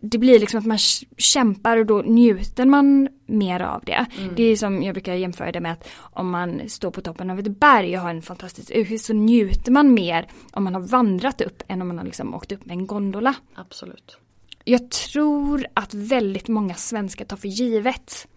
Det 0.00 0.18
blir 0.18 0.40
liksom 0.40 0.58
att 0.58 0.66
man 0.66 0.78
kämpar 1.18 1.76
och 1.76 1.86
då 1.86 2.02
njuter 2.02 2.66
man 2.66 3.08
mer 3.26 3.60
av 3.60 3.82
det. 3.84 4.06
Det 4.36 4.42
är 4.42 4.56
som 4.56 4.82
jag 4.82 4.94
brukar 4.94 5.14
jämföra 5.14 5.52
det 5.52 5.60
med 5.60 5.72
att 5.72 5.88
om 5.98 6.30
man 6.30 6.68
står 6.68 6.90
på 6.90 7.00
toppen 7.00 7.30
av 7.30 7.38
ett 7.38 7.60
berg 7.60 7.96
och 7.96 8.02
har 8.02 8.10
en 8.10 8.22
fantastisk 8.22 8.70
utsikt 8.70 9.04
så 9.04 9.12
njuter 9.12 9.72
man 9.72 9.94
mer 9.94 10.28
om 10.52 10.64
man 10.64 10.74
har 10.74 10.82
vandrat 10.82 11.40
upp 11.40 11.62
än 11.68 11.82
om 11.82 11.88
man 11.88 11.98
har 11.98 12.04
liksom 12.04 12.34
åkt 12.34 12.52
upp 12.52 12.66
med 12.66 12.74
en 12.74 12.86
gondola. 12.86 13.34
Absolut. 13.54 14.18
Jag 14.64 14.90
tror 14.90 15.66
att 15.74 15.94
väldigt 15.94 16.48
många 16.48 16.74
svenskar 16.74 17.24
tar 17.24 17.36
för 17.36 17.48
givet 17.48 18.28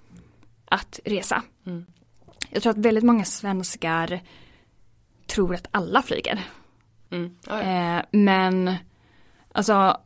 att 0.65 0.99
resa. 1.06 1.44
Jag 2.49 2.64
tror 2.64 2.72
att 2.72 2.77
väldigt 2.77 3.03
många 3.03 3.26
svenskar 3.26 4.22
tror 5.27 5.56
att 5.56 5.68
alla 5.72 6.02
flyger. 6.02 6.44
Mm. 7.10 7.35
Eh, 7.49 8.06
men 8.11 8.76
alltså 9.52 9.98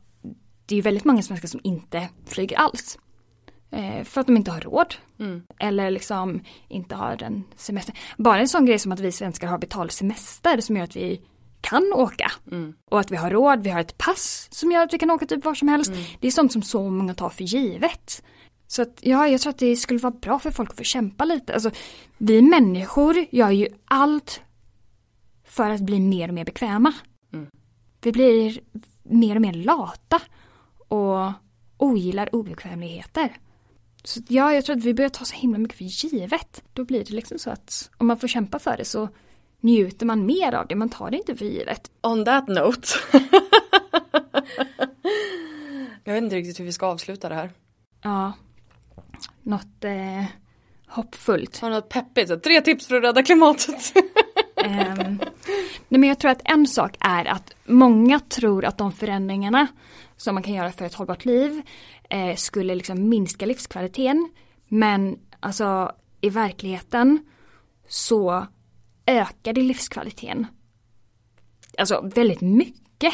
det 0.67 0.75
är 0.75 0.77
ju 0.77 0.81
väldigt 0.81 1.05
många 1.05 1.21
svenskar 1.21 1.47
som 1.47 1.59
inte 1.63 2.09
flyger 2.25 2.57
alls. 2.57 2.99
Eh, 3.71 4.03
för 4.03 4.21
att 4.21 4.27
de 4.27 4.37
inte 4.37 4.51
har 4.51 4.61
råd. 4.61 4.95
Mm. 5.19 5.43
Eller 5.59 5.91
liksom 5.91 6.41
inte 6.67 6.95
har 6.95 7.15
den 7.17 7.43
semester. 7.55 7.95
Bara 8.17 8.39
en 8.39 8.47
sån 8.47 8.65
grej 8.65 8.79
som 8.79 8.91
att 8.91 8.99
vi 8.99 9.11
svenskar 9.11 9.47
har 9.47 9.57
betald 9.57 9.91
semester 9.91 10.61
som 10.61 10.77
gör 10.77 10.83
att 10.83 10.95
vi 10.95 11.21
kan 11.61 11.93
åka. 11.93 12.31
Mm. 12.51 12.73
Och 12.91 12.99
att 12.99 13.11
vi 13.11 13.15
har 13.15 13.31
råd, 13.31 13.63
vi 13.63 13.69
har 13.69 13.81
ett 13.81 13.97
pass 13.97 14.47
som 14.51 14.71
gör 14.71 14.83
att 14.83 14.93
vi 14.93 14.97
kan 14.97 15.11
åka 15.11 15.25
typ 15.25 15.45
var 15.45 15.55
som 15.55 15.67
helst. 15.67 15.91
Mm. 15.91 16.03
Det 16.19 16.27
är 16.27 16.31
sånt 16.31 16.51
som 16.51 16.61
så 16.61 16.89
många 16.89 17.13
tar 17.13 17.29
för 17.29 17.43
givet. 17.43 18.23
Så 18.67 18.81
att, 18.81 18.99
ja, 19.01 19.27
jag 19.27 19.41
tror 19.41 19.49
att 19.49 19.57
det 19.57 19.75
skulle 19.75 19.99
vara 19.99 20.13
bra 20.21 20.39
för 20.39 20.51
folk 20.51 20.69
att 20.69 20.77
få 20.77 20.83
kämpa 20.83 21.25
lite. 21.25 21.53
Alltså, 21.53 21.71
vi 22.17 22.41
människor 22.41 23.25
gör 23.29 23.51
ju 23.51 23.67
allt 23.85 24.41
för 25.45 25.69
att 25.69 25.81
bli 25.81 25.99
mer 25.99 26.27
och 26.27 26.33
mer 26.33 26.45
bekväma. 26.45 26.93
Mm. 27.33 27.47
Vi 28.01 28.11
blir 28.11 28.59
mer 29.03 29.35
och 29.35 29.41
mer 29.41 29.53
lata 29.53 30.21
och 30.87 31.31
ogillar 31.77 32.35
obekvämligheter. 32.35 33.37
Så 34.03 34.21
ja, 34.27 34.53
jag 34.53 34.65
tror 34.65 34.77
att 34.77 34.83
vi 34.83 34.93
börjar 34.93 35.09
ta 35.09 35.25
så 35.25 35.35
himla 35.35 35.57
mycket 35.57 35.77
för 35.77 35.83
givet. 35.83 36.63
Då 36.73 36.85
blir 36.85 37.03
det 37.03 37.13
liksom 37.13 37.39
så 37.39 37.49
att 37.49 37.89
om 37.97 38.07
man 38.07 38.19
får 38.19 38.27
kämpa 38.27 38.59
för 38.59 38.77
det 38.77 38.85
så 38.85 39.09
njuter 39.59 40.05
man 40.05 40.25
mer 40.25 40.53
av 40.53 40.67
det, 40.67 40.75
man 40.75 40.89
tar 40.89 41.11
det 41.11 41.17
inte 41.17 41.35
för 41.35 41.45
givet. 41.45 41.91
On 42.01 42.25
that 42.25 42.47
note. 42.47 42.87
jag 46.03 46.13
vet 46.13 46.23
inte 46.23 46.35
riktigt 46.35 46.59
hur 46.59 46.65
vi 46.65 46.73
ska 46.73 46.85
avsluta 46.85 47.29
det 47.29 47.35
här. 47.35 47.51
Ja. 48.01 48.33
Något 49.43 49.83
eh, 49.83 50.23
hoppfullt. 50.87 51.59
Har 51.59 51.69
du 51.69 51.75
något 51.75 51.89
peppigt? 51.89 52.43
Tre 52.43 52.61
tips 52.61 52.87
för 52.87 52.95
att 52.95 53.03
rädda 53.03 53.23
klimatet. 53.23 53.93
um, 54.65 55.19
men 55.87 56.03
jag 56.03 56.19
tror 56.19 56.31
att 56.31 56.41
en 56.43 56.67
sak 56.67 56.97
är 56.99 57.25
att 57.25 57.53
många 57.65 58.19
tror 58.19 58.65
att 58.65 58.77
de 58.77 58.91
förändringarna 58.91 59.67
som 60.17 60.33
man 60.33 60.43
kan 60.43 60.53
göra 60.53 60.71
för 60.71 60.85
ett 60.85 60.93
hållbart 60.93 61.25
liv 61.25 61.61
eh, 62.09 62.35
skulle 62.35 62.75
liksom 62.75 63.09
minska 63.09 63.45
livskvaliteten. 63.45 64.29
Men 64.67 65.19
alltså 65.39 65.91
i 66.21 66.29
verkligheten 66.29 67.25
så 67.87 68.47
ökar 69.05 69.53
det 69.53 69.61
livskvaliteten. 69.61 70.47
Alltså 71.77 72.11
väldigt 72.15 72.41
mycket. 72.41 73.13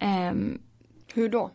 Um, 0.00 0.62
Hur 1.14 1.28
då? 1.28 1.50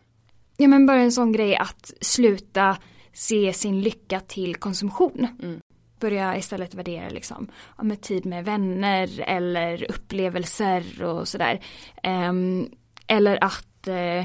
Ja 0.56 0.68
men 0.68 0.86
bara 0.86 1.00
en 1.00 1.12
sån 1.12 1.32
grej 1.32 1.56
att 1.56 1.92
sluta 2.00 2.76
se 3.12 3.52
sin 3.52 3.82
lycka 3.82 4.20
till 4.20 4.56
konsumtion. 4.56 5.26
Mm. 5.42 5.60
Börja 6.02 6.36
istället 6.36 6.74
värdera 6.74 7.08
liksom, 7.08 7.48
ja, 7.76 7.82
med 7.84 8.00
tid 8.00 8.26
med 8.26 8.44
vänner 8.44 9.20
eller 9.20 9.90
upplevelser 9.90 11.02
och 11.02 11.28
sådär. 11.28 11.60
Um, 12.02 12.70
eller 13.06 13.44
att 13.44 13.88
uh, 13.88 14.24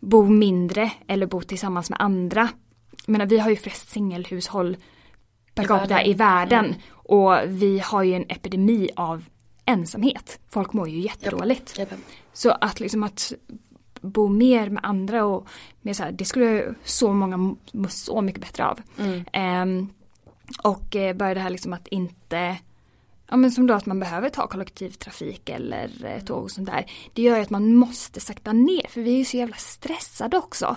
bo 0.00 0.26
mindre 0.26 0.90
eller 1.06 1.26
bo 1.26 1.40
tillsammans 1.40 1.90
med 1.90 2.00
andra. 2.00 2.48
Jag 3.06 3.12
menar, 3.12 3.26
vi 3.26 3.38
har 3.38 3.50
ju 3.50 3.56
flest 3.56 3.90
singelhushåll 3.90 4.76
per 5.54 5.64
capita 5.64 6.04
i 6.04 6.14
världen. 6.14 6.64
Mm. 6.64 6.76
Och 6.92 7.38
vi 7.46 7.78
har 7.78 8.02
ju 8.02 8.14
en 8.14 8.26
epidemi 8.28 8.90
av 8.96 9.24
ensamhet. 9.64 10.40
Folk 10.48 10.72
mår 10.72 10.88
ju 10.88 11.00
jättedåligt. 11.00 11.78
Japp. 11.78 11.90
Japp. 11.90 12.00
Så 12.32 12.50
att 12.50 12.80
liksom 12.80 13.02
att 13.02 13.32
bo 14.00 14.28
mer 14.28 14.70
med 14.70 14.84
andra 14.84 15.24
och 15.24 15.48
med 15.82 15.96
så 15.96 16.02
här, 16.02 16.12
det 16.12 16.24
skulle 16.24 16.74
så 16.84 17.12
många 17.12 17.36
må 17.72 17.88
så 17.88 18.20
mycket 18.20 18.40
bättre 18.40 18.66
av. 18.66 18.80
Mm. 18.98 19.24
Um, 19.62 19.88
och 20.62 20.96
eh, 20.96 21.16
bara 21.16 21.34
det 21.34 21.40
här 21.40 21.50
liksom 21.50 21.72
att 21.72 21.88
inte 21.88 22.56
Ja 23.30 23.36
men 23.36 23.50
som 23.50 23.66
då 23.66 23.74
att 23.74 23.86
man 23.86 24.00
behöver 24.00 24.28
ta 24.28 24.46
kollektivtrafik 24.46 25.48
eller 25.48 26.04
eh, 26.04 26.24
tåg 26.24 26.42
och 26.42 26.50
sånt 26.50 26.66
där. 26.66 26.86
Det 27.12 27.22
gör 27.22 27.36
ju 27.36 27.42
att 27.42 27.50
man 27.50 27.74
måste 27.74 28.20
sakta 28.20 28.52
ner 28.52 28.86
för 28.88 29.00
vi 29.00 29.14
är 29.14 29.18
ju 29.18 29.24
så 29.24 29.36
jävla 29.36 29.56
stressade 29.56 30.36
också. 30.36 30.76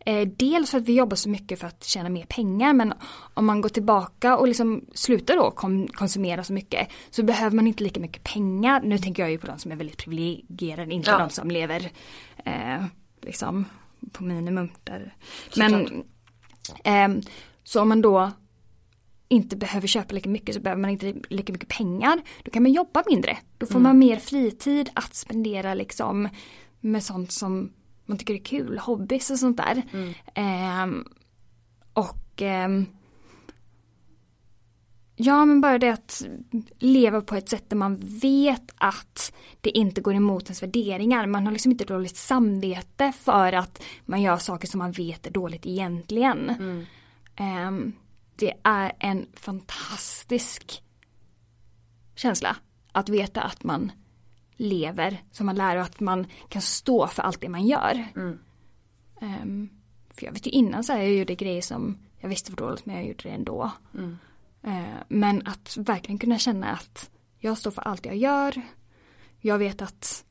Eh, 0.00 0.28
dels 0.28 0.70
för 0.70 0.78
att 0.78 0.84
vi 0.84 0.94
jobbar 0.94 1.16
så 1.16 1.28
mycket 1.28 1.60
för 1.60 1.66
att 1.66 1.84
tjäna 1.84 2.08
mer 2.08 2.24
pengar 2.24 2.72
men 2.72 2.94
om 3.34 3.46
man 3.46 3.60
går 3.60 3.68
tillbaka 3.68 4.36
och 4.36 4.48
liksom 4.48 4.84
slutar 4.94 5.36
då 5.36 5.50
kom, 5.50 5.88
konsumera 5.88 6.44
så 6.44 6.52
mycket 6.52 6.88
så 7.10 7.22
behöver 7.22 7.56
man 7.56 7.66
inte 7.66 7.84
lika 7.84 8.00
mycket 8.00 8.24
pengar. 8.24 8.80
Nu 8.84 8.98
tänker 8.98 9.22
jag 9.22 9.30
ju 9.30 9.38
på 9.38 9.46
de 9.46 9.58
som 9.58 9.72
är 9.72 9.76
väldigt 9.76 9.98
privilegierade, 9.98 10.94
inte 10.94 11.10
ja. 11.10 11.18
de 11.18 11.30
som 11.30 11.50
lever 11.50 11.90
eh, 12.44 12.84
liksom 13.22 13.64
på 14.12 14.24
minimum. 14.24 14.68
Där. 14.84 15.14
Men 15.56 16.04
eh, 16.84 17.08
så 17.64 17.82
om 17.82 17.88
man 17.88 18.02
då 18.02 18.32
inte 19.28 19.56
behöver 19.56 19.86
köpa 19.86 20.14
lika 20.14 20.28
mycket 20.28 20.54
så 20.54 20.60
behöver 20.60 20.80
man 20.80 20.90
inte 20.90 21.14
lika 21.28 21.52
mycket 21.52 21.68
pengar. 21.68 22.22
Då 22.42 22.50
kan 22.50 22.62
man 22.62 22.72
jobba 22.72 23.02
mindre. 23.06 23.38
Då 23.58 23.66
får 23.66 23.74
mm. 23.74 23.82
man 23.82 23.98
mer 23.98 24.16
fritid 24.16 24.90
att 24.94 25.14
spendera 25.14 25.74
liksom 25.74 26.28
med 26.80 27.02
sånt 27.02 27.32
som 27.32 27.72
man 28.06 28.18
tycker 28.18 28.34
är 28.34 28.38
kul, 28.38 28.78
hobbys 28.78 29.30
och 29.30 29.38
sånt 29.38 29.56
där. 29.56 29.82
Mm. 29.92 30.14
Eh, 30.34 31.04
och 31.92 32.42
eh, 32.42 32.68
Ja 35.16 35.44
men 35.44 35.60
bara 35.60 35.78
det 35.78 35.88
att 35.92 36.26
leva 36.78 37.20
på 37.20 37.34
ett 37.34 37.48
sätt 37.48 37.70
där 37.70 37.76
man 37.76 37.96
vet 37.96 38.74
att 38.76 39.34
det 39.60 39.70
inte 39.70 40.00
går 40.00 40.14
emot 40.14 40.44
ens 40.44 40.62
värderingar. 40.62 41.26
Man 41.26 41.46
har 41.46 41.52
liksom 41.52 41.72
inte 41.72 41.84
dåligt 41.84 42.16
samvete 42.16 43.12
för 43.20 43.52
att 43.52 43.82
man 44.04 44.22
gör 44.22 44.36
saker 44.36 44.68
som 44.68 44.78
man 44.78 44.92
vet 44.92 45.26
är 45.26 45.30
dåligt 45.30 45.66
egentligen. 45.66 46.50
Mm. 46.50 46.86
Um, 47.68 47.92
det 48.36 48.52
är 48.62 48.92
en 49.00 49.26
fantastisk 49.34 50.82
känsla 52.14 52.56
att 52.92 53.08
veta 53.08 53.42
att 53.42 53.64
man 53.64 53.92
lever 54.56 55.22
som 55.30 55.46
man 55.46 55.56
lär 55.56 55.76
och 55.76 55.82
att 55.82 56.00
man 56.00 56.26
kan 56.48 56.62
stå 56.62 57.06
för 57.06 57.22
allt 57.22 57.40
det 57.40 57.48
man 57.48 57.66
gör. 57.66 58.04
Mm. 58.16 58.38
Um, 59.20 59.70
för 60.10 60.26
jag 60.26 60.32
vet 60.32 60.46
ju 60.46 60.50
innan 60.50 60.84
så 60.84 60.92
här, 60.92 61.02
jag 61.02 61.12
gjorde 61.12 61.34
grejer 61.34 61.62
som 61.62 61.98
jag 62.18 62.28
visste 62.28 62.52
var 62.52 62.56
dåligt 62.56 62.86
men 62.86 62.96
jag 62.96 63.06
gjorde 63.06 63.22
det 63.22 63.30
ändå. 63.30 63.70
Mm. 63.94 64.18
Uh, 64.66 64.96
men 65.08 65.46
att 65.46 65.76
verkligen 65.76 66.18
kunna 66.18 66.38
känna 66.38 66.66
att 66.66 67.10
jag 67.38 67.58
står 67.58 67.70
för 67.70 67.82
allt 67.82 68.06
jag 68.06 68.16
gör. 68.16 68.62
Jag 69.40 69.58
vet 69.58 69.82
att 69.82 70.24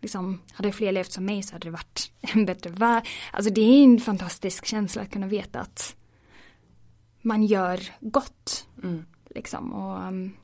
liksom, 0.00 0.42
hade 0.52 0.72
fler 0.72 0.92
levt 0.92 1.12
som 1.12 1.24
mig 1.24 1.42
så 1.42 1.52
hade 1.54 1.66
det 1.66 1.70
varit 1.70 2.12
en 2.20 2.46
bättre 2.46 2.70
värld. 2.70 3.08
Alltså 3.32 3.52
det 3.52 3.60
är 3.60 3.84
en 3.84 4.00
fantastisk 4.00 4.66
känsla 4.66 5.02
att 5.02 5.10
kunna 5.10 5.26
veta 5.26 5.60
att 5.60 5.96
man 7.22 7.44
gör 7.44 7.80
gott. 8.00 8.66
Mm. 8.82 9.04
Liksom. 9.30 9.72
Och, 9.72 10.08
um, 10.08 10.36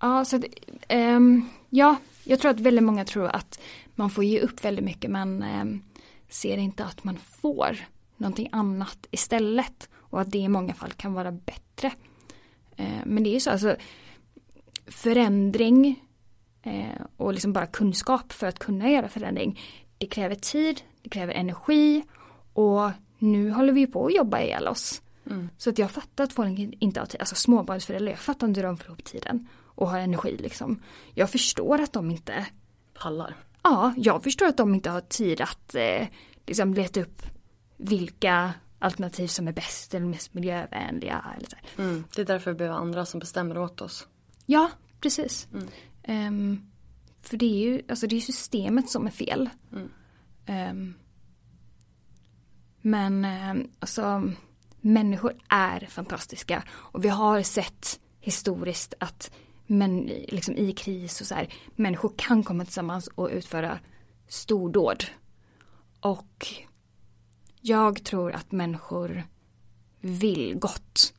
ja, 0.00 0.24
så 0.24 0.42
um, 0.88 1.48
ja, 1.70 1.96
jag 2.24 2.40
tror 2.40 2.50
att 2.50 2.60
väldigt 2.60 2.84
många 2.84 3.04
tror 3.04 3.26
att 3.26 3.60
man 3.94 4.10
får 4.10 4.24
ge 4.24 4.40
upp 4.40 4.64
väldigt 4.64 4.84
mycket 4.84 5.10
men 5.10 5.42
um, 5.42 5.82
ser 6.28 6.56
inte 6.56 6.84
att 6.84 7.04
man 7.04 7.16
får 7.16 7.76
någonting 8.16 8.48
annat 8.52 9.06
istället. 9.10 9.88
Och 9.94 10.20
att 10.20 10.30
det 10.30 10.38
i 10.38 10.48
många 10.48 10.74
fall 10.74 10.92
kan 10.92 11.14
vara 11.14 11.32
bättre. 11.32 11.92
Uh, 12.80 13.02
men 13.04 13.22
det 13.22 13.30
är 13.30 13.34
ju 13.34 13.40
så, 13.40 13.50
alltså 13.50 13.76
förändring 14.86 16.04
uh, 16.66 17.06
och 17.16 17.32
liksom 17.32 17.52
bara 17.52 17.66
kunskap 17.66 18.32
för 18.32 18.46
att 18.46 18.58
kunna 18.58 18.90
göra 18.90 19.08
förändring. 19.08 19.60
Det 19.98 20.06
kräver 20.06 20.34
tid, 20.34 20.80
det 21.02 21.08
kräver 21.08 21.34
energi 21.34 22.02
och 22.52 22.90
nu 23.24 23.50
håller 23.50 23.72
vi 23.72 23.86
på 23.86 24.06
att 24.06 24.14
jobba 24.14 24.40
ihjäl 24.40 24.68
oss. 24.68 25.02
Mm. 25.26 25.48
Så 25.58 25.70
att 25.70 25.78
jag 25.78 25.90
fattar 25.90 26.24
att 26.24 26.32
folk 26.32 26.58
inte 26.58 27.00
har 27.00 27.06
tid, 27.06 27.20
alltså 27.20 27.34
småbarnsföräldrar, 27.34 28.10
jag 28.10 28.18
fattar 28.18 28.46
inte 28.46 28.60
hur 28.60 28.66
de 28.66 28.76
får 28.76 28.86
ihop 28.86 29.04
tiden 29.04 29.48
och 29.64 29.90
har 29.90 29.98
energi 29.98 30.36
liksom. 30.40 30.82
Jag 31.14 31.30
förstår 31.30 31.80
att 31.80 31.92
de 31.92 32.10
inte 32.10 32.46
pallar. 32.94 33.36
Ja, 33.62 33.94
jag 33.96 34.22
förstår 34.22 34.46
att 34.46 34.56
de 34.56 34.74
inte 34.74 34.90
har 34.90 35.00
tid 35.00 35.40
att 35.40 35.74
eh, 35.74 36.06
liksom 36.46 36.74
leta 36.74 37.00
upp 37.00 37.22
vilka 37.76 38.52
alternativ 38.78 39.26
som 39.26 39.48
är 39.48 39.52
bäst 39.52 39.94
eller 39.94 40.06
mest 40.06 40.34
miljövänliga. 40.34 41.24
Eller 41.36 41.48
så. 41.48 41.82
Mm, 41.82 42.04
det 42.14 42.22
är 42.22 42.26
därför 42.26 42.50
vi 42.50 42.56
behöver 42.56 42.76
andra 42.76 43.06
som 43.06 43.20
bestämmer 43.20 43.58
åt 43.58 43.80
oss. 43.80 44.06
Ja, 44.46 44.70
precis. 45.00 45.48
Mm. 45.52 45.68
Um, 46.28 46.70
för 47.22 47.36
det 47.36 47.46
är 47.46 47.58
ju 47.58 47.82
alltså 47.88 48.06
det 48.06 48.16
är 48.16 48.20
systemet 48.20 48.90
som 48.90 49.06
är 49.06 49.10
fel. 49.10 49.50
Um, 50.46 50.94
men 52.86 53.24
eh, 53.24 53.54
alltså 53.78 54.32
människor 54.80 55.34
är 55.48 55.86
fantastiska 55.86 56.64
och 56.70 57.04
vi 57.04 57.08
har 57.08 57.42
sett 57.42 58.00
historiskt 58.20 58.94
att 59.00 59.30
men, 59.66 60.00
liksom 60.28 60.56
i 60.56 60.72
kris 60.72 61.20
och 61.20 61.26
så 61.26 61.34
här, 61.34 61.54
människor 61.76 62.12
kan 62.16 62.42
komma 62.42 62.64
tillsammans 62.64 63.06
och 63.06 63.28
utföra 63.32 63.78
stordåd. 64.28 65.04
Och 66.00 66.46
jag 67.60 68.04
tror 68.04 68.32
att 68.32 68.52
människor 68.52 69.22
vill 70.00 70.54
gott. 70.58 71.14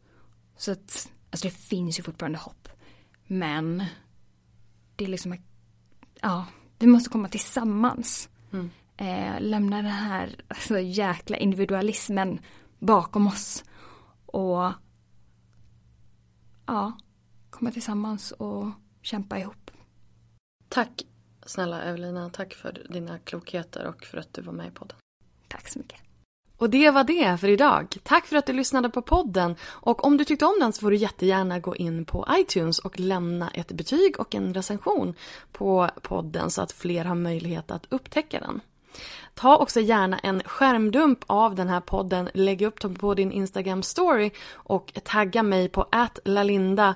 Så 0.57 0.71
att, 0.71 1.11
alltså 1.29 1.47
det 1.47 1.53
finns 1.53 1.99
ju 1.99 2.03
fortfarande 2.03 2.37
hopp. 2.37 2.69
Men 3.27 3.85
det 4.95 5.05
är 5.05 5.09
liksom, 5.09 5.37
ja, 6.21 6.45
vi 6.79 6.87
måste 6.87 7.09
komma 7.09 7.27
tillsammans. 7.27 8.29
Mm. 8.53 8.69
Eh, 8.97 9.39
lämna 9.39 9.75
den 9.75 9.85
här 9.85 10.35
alltså, 10.47 10.79
jäkla 10.79 11.37
individualismen 11.37 12.39
bakom 12.79 13.27
oss. 13.27 13.63
Och 14.25 14.71
ja, 16.65 16.97
komma 17.49 17.71
tillsammans 17.71 18.31
och 18.31 18.65
kämpa 19.01 19.39
ihop. 19.39 19.71
Tack 20.69 21.05
snälla 21.45 21.81
Evelina, 21.81 22.29
tack 22.29 22.53
för 22.53 22.87
dina 22.89 23.19
klokheter 23.19 23.85
och 23.87 24.05
för 24.05 24.17
att 24.17 24.33
du 24.33 24.41
var 24.41 24.53
med 24.53 24.67
i 24.67 24.71
podden. 24.71 24.97
Tack 25.47 25.67
så 25.67 25.79
mycket. 25.79 25.99
Och 26.57 26.69
det 26.69 26.91
var 26.91 27.03
det 27.03 27.37
för 27.37 27.47
idag. 27.47 27.97
Tack 28.03 28.25
för 28.25 28.35
att 28.35 28.45
du 28.45 28.53
lyssnade 28.53 28.89
på 28.89 29.01
podden. 29.01 29.55
Och 29.63 30.05
om 30.05 30.17
du 30.17 30.25
tyckte 30.25 30.45
om 30.45 30.55
den 30.59 30.73
så 30.73 30.81
får 30.81 30.91
du 30.91 30.97
jättegärna 30.97 31.59
gå 31.59 31.75
in 31.75 32.05
på 32.05 32.27
iTunes 32.31 32.79
och 32.79 32.99
lämna 32.99 33.49
ett 33.49 33.71
betyg 33.71 34.19
och 34.19 34.35
en 34.35 34.53
recension 34.53 35.13
på 35.51 35.89
podden 36.01 36.51
så 36.51 36.61
att 36.61 36.71
fler 36.71 37.05
har 37.05 37.15
möjlighet 37.15 37.71
att 37.71 37.85
upptäcka 37.89 38.39
den. 38.39 38.61
Ta 39.35 39.57
också 39.57 39.79
gärna 39.79 40.19
en 40.19 40.41
skärmdump 40.45 41.19
av 41.27 41.55
den 41.55 41.69
här 41.69 41.81
podden, 41.81 42.29
lägg 42.33 42.61
upp 42.61 42.81
den 42.81 42.95
på 42.95 43.13
din 43.13 43.31
Instagram 43.31 43.83
story 43.83 44.31
och 44.53 44.93
tagga 45.03 45.43
mig 45.43 45.69
på 45.69 45.85
@lalinda 46.25 46.95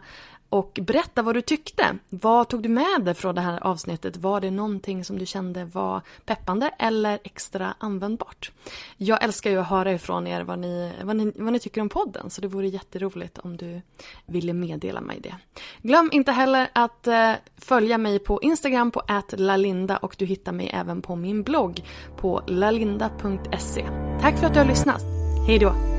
och 0.50 0.80
berätta 0.82 1.22
vad 1.22 1.36
du 1.36 1.42
tyckte. 1.42 1.98
Vad 2.10 2.48
tog 2.48 2.64
du 2.64 2.70
med 2.70 3.02
dig 3.02 3.14
från 3.14 3.36
det 3.36 3.42
här 3.42 3.64
avsnittet? 3.64 4.18
Var 4.18 4.42
det 4.42 4.52
någonting 4.52 5.06
som 5.06 5.20
du 5.20 5.26
kände 5.26 5.66
var 5.66 6.02
peppande 6.26 6.72
eller 6.80 7.20
extra 7.24 7.74
användbart? 7.80 8.52
Jag 8.98 9.24
älskar 9.24 9.50
ju 9.50 9.58
att 9.58 9.68
höra 9.68 9.94
ifrån 9.94 10.28
er 10.28 10.42
vad 10.42 10.60
ni, 10.60 10.92
vad 11.04 11.16
ni, 11.16 11.32
vad 11.36 11.54
ni 11.54 11.60
tycker 11.60 11.82
om 11.82 11.90
podden 11.90 12.30
så 12.30 12.42
det 12.42 12.48
vore 12.48 12.68
jätteroligt 12.68 13.38
om 13.38 13.58
du 13.58 13.82
ville 14.26 14.54
meddela 14.54 15.02
mig 15.02 15.20
det. 15.20 15.36
Glöm 15.82 16.10
inte 16.12 16.32
heller 16.32 16.70
att 16.74 17.08
eh, 17.08 17.32
följa 17.58 17.98
mig 17.98 18.20
på 18.20 18.42
Instagram 18.42 18.92
på 18.92 19.02
@lalinda 19.32 19.98
och 19.98 20.16
du 20.18 20.26
hittar 20.26 20.52
mig 20.52 20.72
även 20.74 21.02
på 21.02 21.16
min 21.16 21.44
blogg 21.44 21.84
på 22.18 22.42
lalinda.se. 22.48 23.86
Tack 24.22 24.38
för 24.40 24.48
att 24.48 24.54
du 24.54 24.60
har 24.60 24.68
lyssnat. 24.68 25.02
Hej 25.48 25.60
då! 25.60 25.99